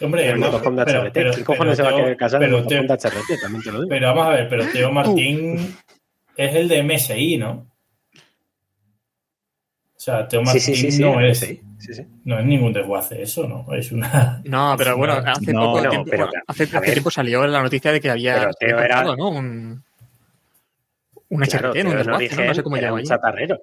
Hombre, 0.00 0.28
El 0.30 0.40
no, 0.40 0.46
motorhome 0.50 0.80
de 0.80 0.84
pero, 0.86 1.00
HRT. 1.02 1.12
pero- 1.12 1.32
¿Qué 1.34 1.44
cojones 1.44 1.76
se 1.76 1.82
va 1.82 1.90
a 1.90 1.94
querer 1.96 2.16
casar 2.16 2.40
pero 2.40 2.64
Teo- 2.66 2.82
de 2.82 2.88
HRT? 2.88 3.40
También 3.40 3.62
te 3.62 3.72
lo 3.72 3.78
digo. 3.78 3.88
Pero 3.88 4.06
vamos 4.08 4.26
a 4.26 4.30
ver, 4.30 4.48
pero 4.48 4.64
Teo 4.68 4.92
Martín 4.92 5.76
es 6.36 6.54
el 6.54 6.68
de 6.68 6.82
MSI, 6.82 7.36
¿no? 7.36 7.66
O 9.96 10.00
sea, 10.00 10.28
Teo 10.28 10.42
Martín 10.42 10.60
sí, 10.60 10.74
sí, 10.76 10.92
sí. 10.92 11.02
no, 11.02 11.20
es, 11.20 11.40
sí, 11.40 11.60
sí, 11.78 11.94
sí. 11.94 12.06
no 12.24 12.38
es 12.38 12.44
ningún 12.46 12.72
desguace 12.72 13.20
eso, 13.20 13.46
¿no? 13.48 13.66
Es 13.74 13.90
una... 13.90 14.40
No, 14.44 14.74
pero 14.78 14.96
bueno, 14.96 15.20
No, 15.20 15.30
hace 15.32 15.52
no, 15.52 15.60
poco 15.62 15.80
no, 15.82 15.90
tiempo, 15.90 16.10
pero- 16.10 16.30
hace, 16.46 16.62
hace 16.64 16.78
ver. 16.80 16.92
tiempo 16.92 17.10
salió 17.10 17.46
la 17.46 17.62
noticia 17.62 17.90
de 17.92 18.00
que 18.00 18.10
había 18.10 18.48
Pero 18.60 18.80
era- 18.80 19.02
¿no? 19.04 19.28
Un, 19.30 19.82
un 21.30 21.40
Claro, 21.40 21.72
HRT, 21.72 21.84
un 21.84 21.96
desguace, 21.96 22.04
¿no? 22.10 22.16
origen 22.16 22.46
No 22.46 22.54
sé 22.54 22.62
cómo 22.62 22.76
era 22.76 22.86
llegó 22.88 22.96
un 22.96 23.04
chatarrero. 23.04 23.60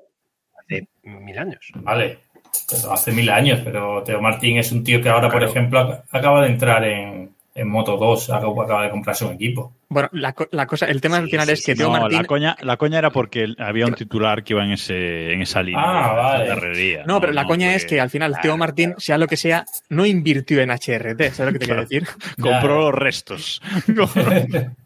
Hace 0.60 0.88
mil 1.04 1.38
años. 1.40 1.72
Vale, 1.76 2.20
pero 2.70 2.94
hace 2.94 3.12
mil 3.12 3.30
años, 3.30 3.60
pero 3.64 4.04
Teo 4.04 4.22
Martín 4.22 4.58
es 4.58 4.72
un 4.72 4.84
tío 4.84 5.02
que 5.02 5.10
ahora, 5.10 5.30
por 5.30 5.40
Claro. 5.40 5.52
ejemplo, 5.52 5.80
ac- 5.82 6.04
acaba 6.12 6.42
de 6.44 6.48
entrar 6.50 6.84
en, 6.86 7.30
en 7.54 7.70
Moto 7.70 7.96
2, 7.98 8.30
acaba, 8.32 8.84
de 8.84 8.90
comprarse 8.90 9.26
un 9.26 9.34
equipo. 9.34 9.74
Bueno, 9.88 10.10
la, 10.14 10.34
co- 10.34 10.48
la 10.52 10.66
cosa, 10.66 10.88
el 10.88 11.00
tema 11.00 11.18
al 11.18 11.30
final 11.30 11.46
sí, 11.48 11.54
es 11.54 11.66
que 11.66 11.72
sí, 11.74 11.78
Teo 11.78 11.88
No, 11.88 12.00
Martín. 12.00 12.18
la 12.22 12.24
coña, 12.26 12.56
la 12.62 12.76
coña 12.78 13.00
era 13.00 13.12
porque 13.12 13.48
había 13.60 13.86
un 13.86 13.94
titular 13.94 14.44
que 14.44 14.54
iba 14.54 14.64
en, 14.66 14.72
ese, 14.72 15.32
en 15.34 15.42
esa 15.42 15.62
línea. 15.64 15.82
Ah, 15.86 16.40
de 16.44 16.50
vale. 16.50 17.04
No, 17.06 17.22
pero 17.22 17.32
la 17.34 17.46
coña 17.46 17.68
porque 17.68 17.76
es 17.78 17.86
que 17.86 18.02
al 18.02 18.10
final 18.10 18.34
Teo 18.34 18.42
Claro, 18.42 18.58
Martín, 18.58 18.86
claro. 18.90 19.00
sea 19.00 19.18
lo 19.18 19.28
que 19.28 19.38
sea, 19.38 19.66
no 19.90 20.06
invirtió 20.06 20.60
en 20.62 20.70
HRT, 20.72 21.22
¿sabes 21.34 21.40
lo 21.40 21.54
que 21.54 21.60
te 21.60 21.66
quiero 21.66 21.82
decir? 21.82 22.08
compró 22.42 22.80
los 22.82 22.94
restos. 22.94 23.62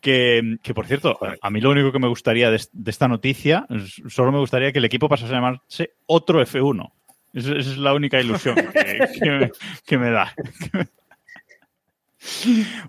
que, 0.00 0.58
que, 0.62 0.74
por 0.74 0.86
cierto, 0.86 1.18
a 1.40 1.50
mí 1.50 1.60
lo 1.60 1.70
único 1.70 1.92
que 1.92 1.98
me 1.98 2.08
gustaría 2.08 2.50
de, 2.50 2.60
de 2.72 2.90
esta 2.90 3.08
noticia, 3.08 3.66
solo 4.08 4.32
me 4.32 4.38
gustaría 4.38 4.72
que 4.72 4.78
el 4.78 4.84
equipo 4.84 5.08
pasase 5.08 5.32
a 5.32 5.36
llamarse 5.36 5.94
otro 6.06 6.40
F1. 6.42 6.92
Esa, 7.32 7.52
esa 7.56 7.70
es 7.70 7.78
la 7.78 7.94
única 7.94 8.20
ilusión 8.20 8.54
que, 8.54 9.08
que 9.20 9.30
me, 9.30 9.50
que 9.86 9.98
me 9.98 10.10
da. 10.10 10.32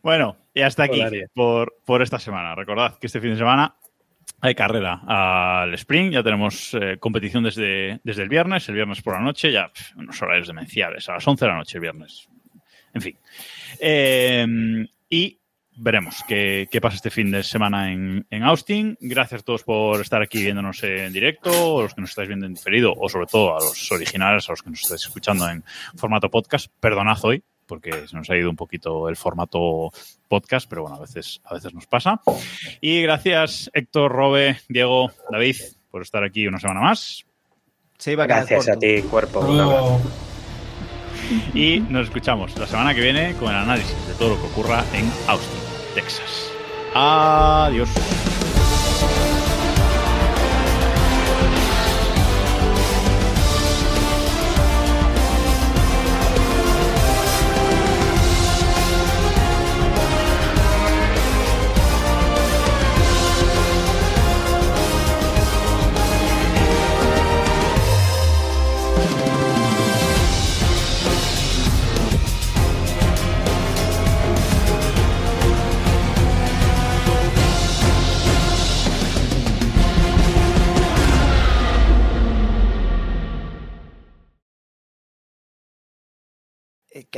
Bueno, 0.01 0.37
y 0.53 0.61
hasta 0.61 0.83
aquí 0.83 1.01
por, 1.33 1.75
por 1.85 2.01
esta 2.01 2.19
semana. 2.19 2.55
Recordad 2.55 2.97
que 2.97 3.07
este 3.07 3.19
fin 3.19 3.31
de 3.31 3.37
semana 3.37 3.75
hay 4.41 4.55
carrera 4.55 5.01
al 5.05 5.73
sprint, 5.73 6.13
ya 6.13 6.23
tenemos 6.23 6.73
eh, 6.73 6.97
competición 6.99 7.43
desde, 7.43 7.99
desde 8.03 8.23
el 8.23 8.29
viernes, 8.29 8.67
el 8.69 8.75
viernes 8.75 9.01
por 9.01 9.15
la 9.15 9.21
noche, 9.21 9.51
ya 9.51 9.71
unos 9.95 10.21
horarios 10.21 10.47
demenciales, 10.47 11.09
a 11.09 11.13
las 11.13 11.27
11 11.27 11.45
de 11.45 11.51
la 11.51 11.57
noche 11.57 11.77
el 11.77 11.81
viernes. 11.81 12.29
En 12.93 13.01
fin. 13.01 13.17
Eh, 13.79 14.87
y 15.09 15.39
veremos 15.77 16.23
qué, 16.27 16.67
qué 16.71 16.81
pasa 16.81 16.95
este 16.95 17.09
fin 17.09 17.31
de 17.31 17.43
semana 17.43 17.91
en, 17.91 18.25
en 18.29 18.43
Austin. 18.43 18.97
Gracias 19.01 19.41
a 19.41 19.43
todos 19.43 19.63
por 19.63 20.01
estar 20.01 20.21
aquí 20.21 20.41
viéndonos 20.41 20.83
en 20.83 21.11
directo, 21.11 21.79
a 21.79 21.83
los 21.83 21.93
que 21.93 22.01
nos 22.01 22.11
estáis 22.11 22.27
viendo 22.27 22.45
en 22.45 22.53
diferido, 22.53 22.93
o 22.93 23.09
sobre 23.09 23.27
todo 23.27 23.57
a 23.57 23.59
los 23.59 23.91
originales, 23.91 24.47
a 24.47 24.53
los 24.53 24.61
que 24.61 24.69
nos 24.69 24.81
estáis 24.81 25.01
escuchando 25.01 25.49
en 25.49 25.63
formato 25.95 26.29
podcast. 26.29 26.67
Perdonad 26.79 27.17
hoy, 27.23 27.43
porque 27.65 28.07
se 28.07 28.15
nos 28.15 28.29
ha 28.29 28.37
ido 28.37 28.49
un 28.49 28.55
poquito 28.55 29.09
el 29.09 29.15
formato 29.15 29.91
podcast, 30.27 30.67
pero 30.69 30.83
bueno, 30.83 30.97
a 30.97 31.01
veces, 31.01 31.41
a 31.43 31.53
veces 31.53 31.73
nos 31.73 31.87
pasa. 31.87 32.21
Y 32.81 33.01
gracias, 33.01 33.69
Héctor, 33.73 34.11
Robe, 34.11 34.59
Diego, 34.69 35.11
David, 35.29 35.57
por 35.91 36.01
estar 36.01 36.23
aquí 36.23 36.47
una 36.47 36.59
semana 36.59 36.81
más. 36.81 37.25
Se 37.97 38.11
iba 38.11 38.25
a 38.25 38.27
quedar 38.27 38.45
Gracias 38.47 38.75
a 38.75 38.79
ti, 38.79 39.01
cuerpo. 39.03 39.39
Un 39.39 39.59
abrazo. 39.59 39.99
Luego, 39.99 40.01
Y 41.53 41.79
nos 41.79 42.07
escuchamos 42.07 42.57
la 42.57 42.67
semana 42.67 42.93
que 42.93 43.01
viene 43.01 43.33
con 43.35 43.49
el 43.49 43.55
análisis 43.55 44.07
de 44.07 44.13
todo 44.15 44.29
lo 44.29 44.41
que 44.41 44.47
ocurra 44.47 44.83
en 44.93 45.09
Austin, 45.27 45.59
Texas. 45.95 46.51
Adiós. 46.93 48.24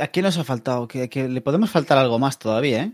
¿A 0.00 0.08
qué 0.08 0.22
nos 0.22 0.38
ha 0.38 0.44
faltado? 0.44 0.88
Que, 0.88 1.08
que 1.08 1.28
le 1.28 1.40
podemos 1.40 1.70
faltar 1.70 1.98
algo 1.98 2.18
más 2.18 2.38
todavía, 2.38 2.84
¿eh? 2.84 2.92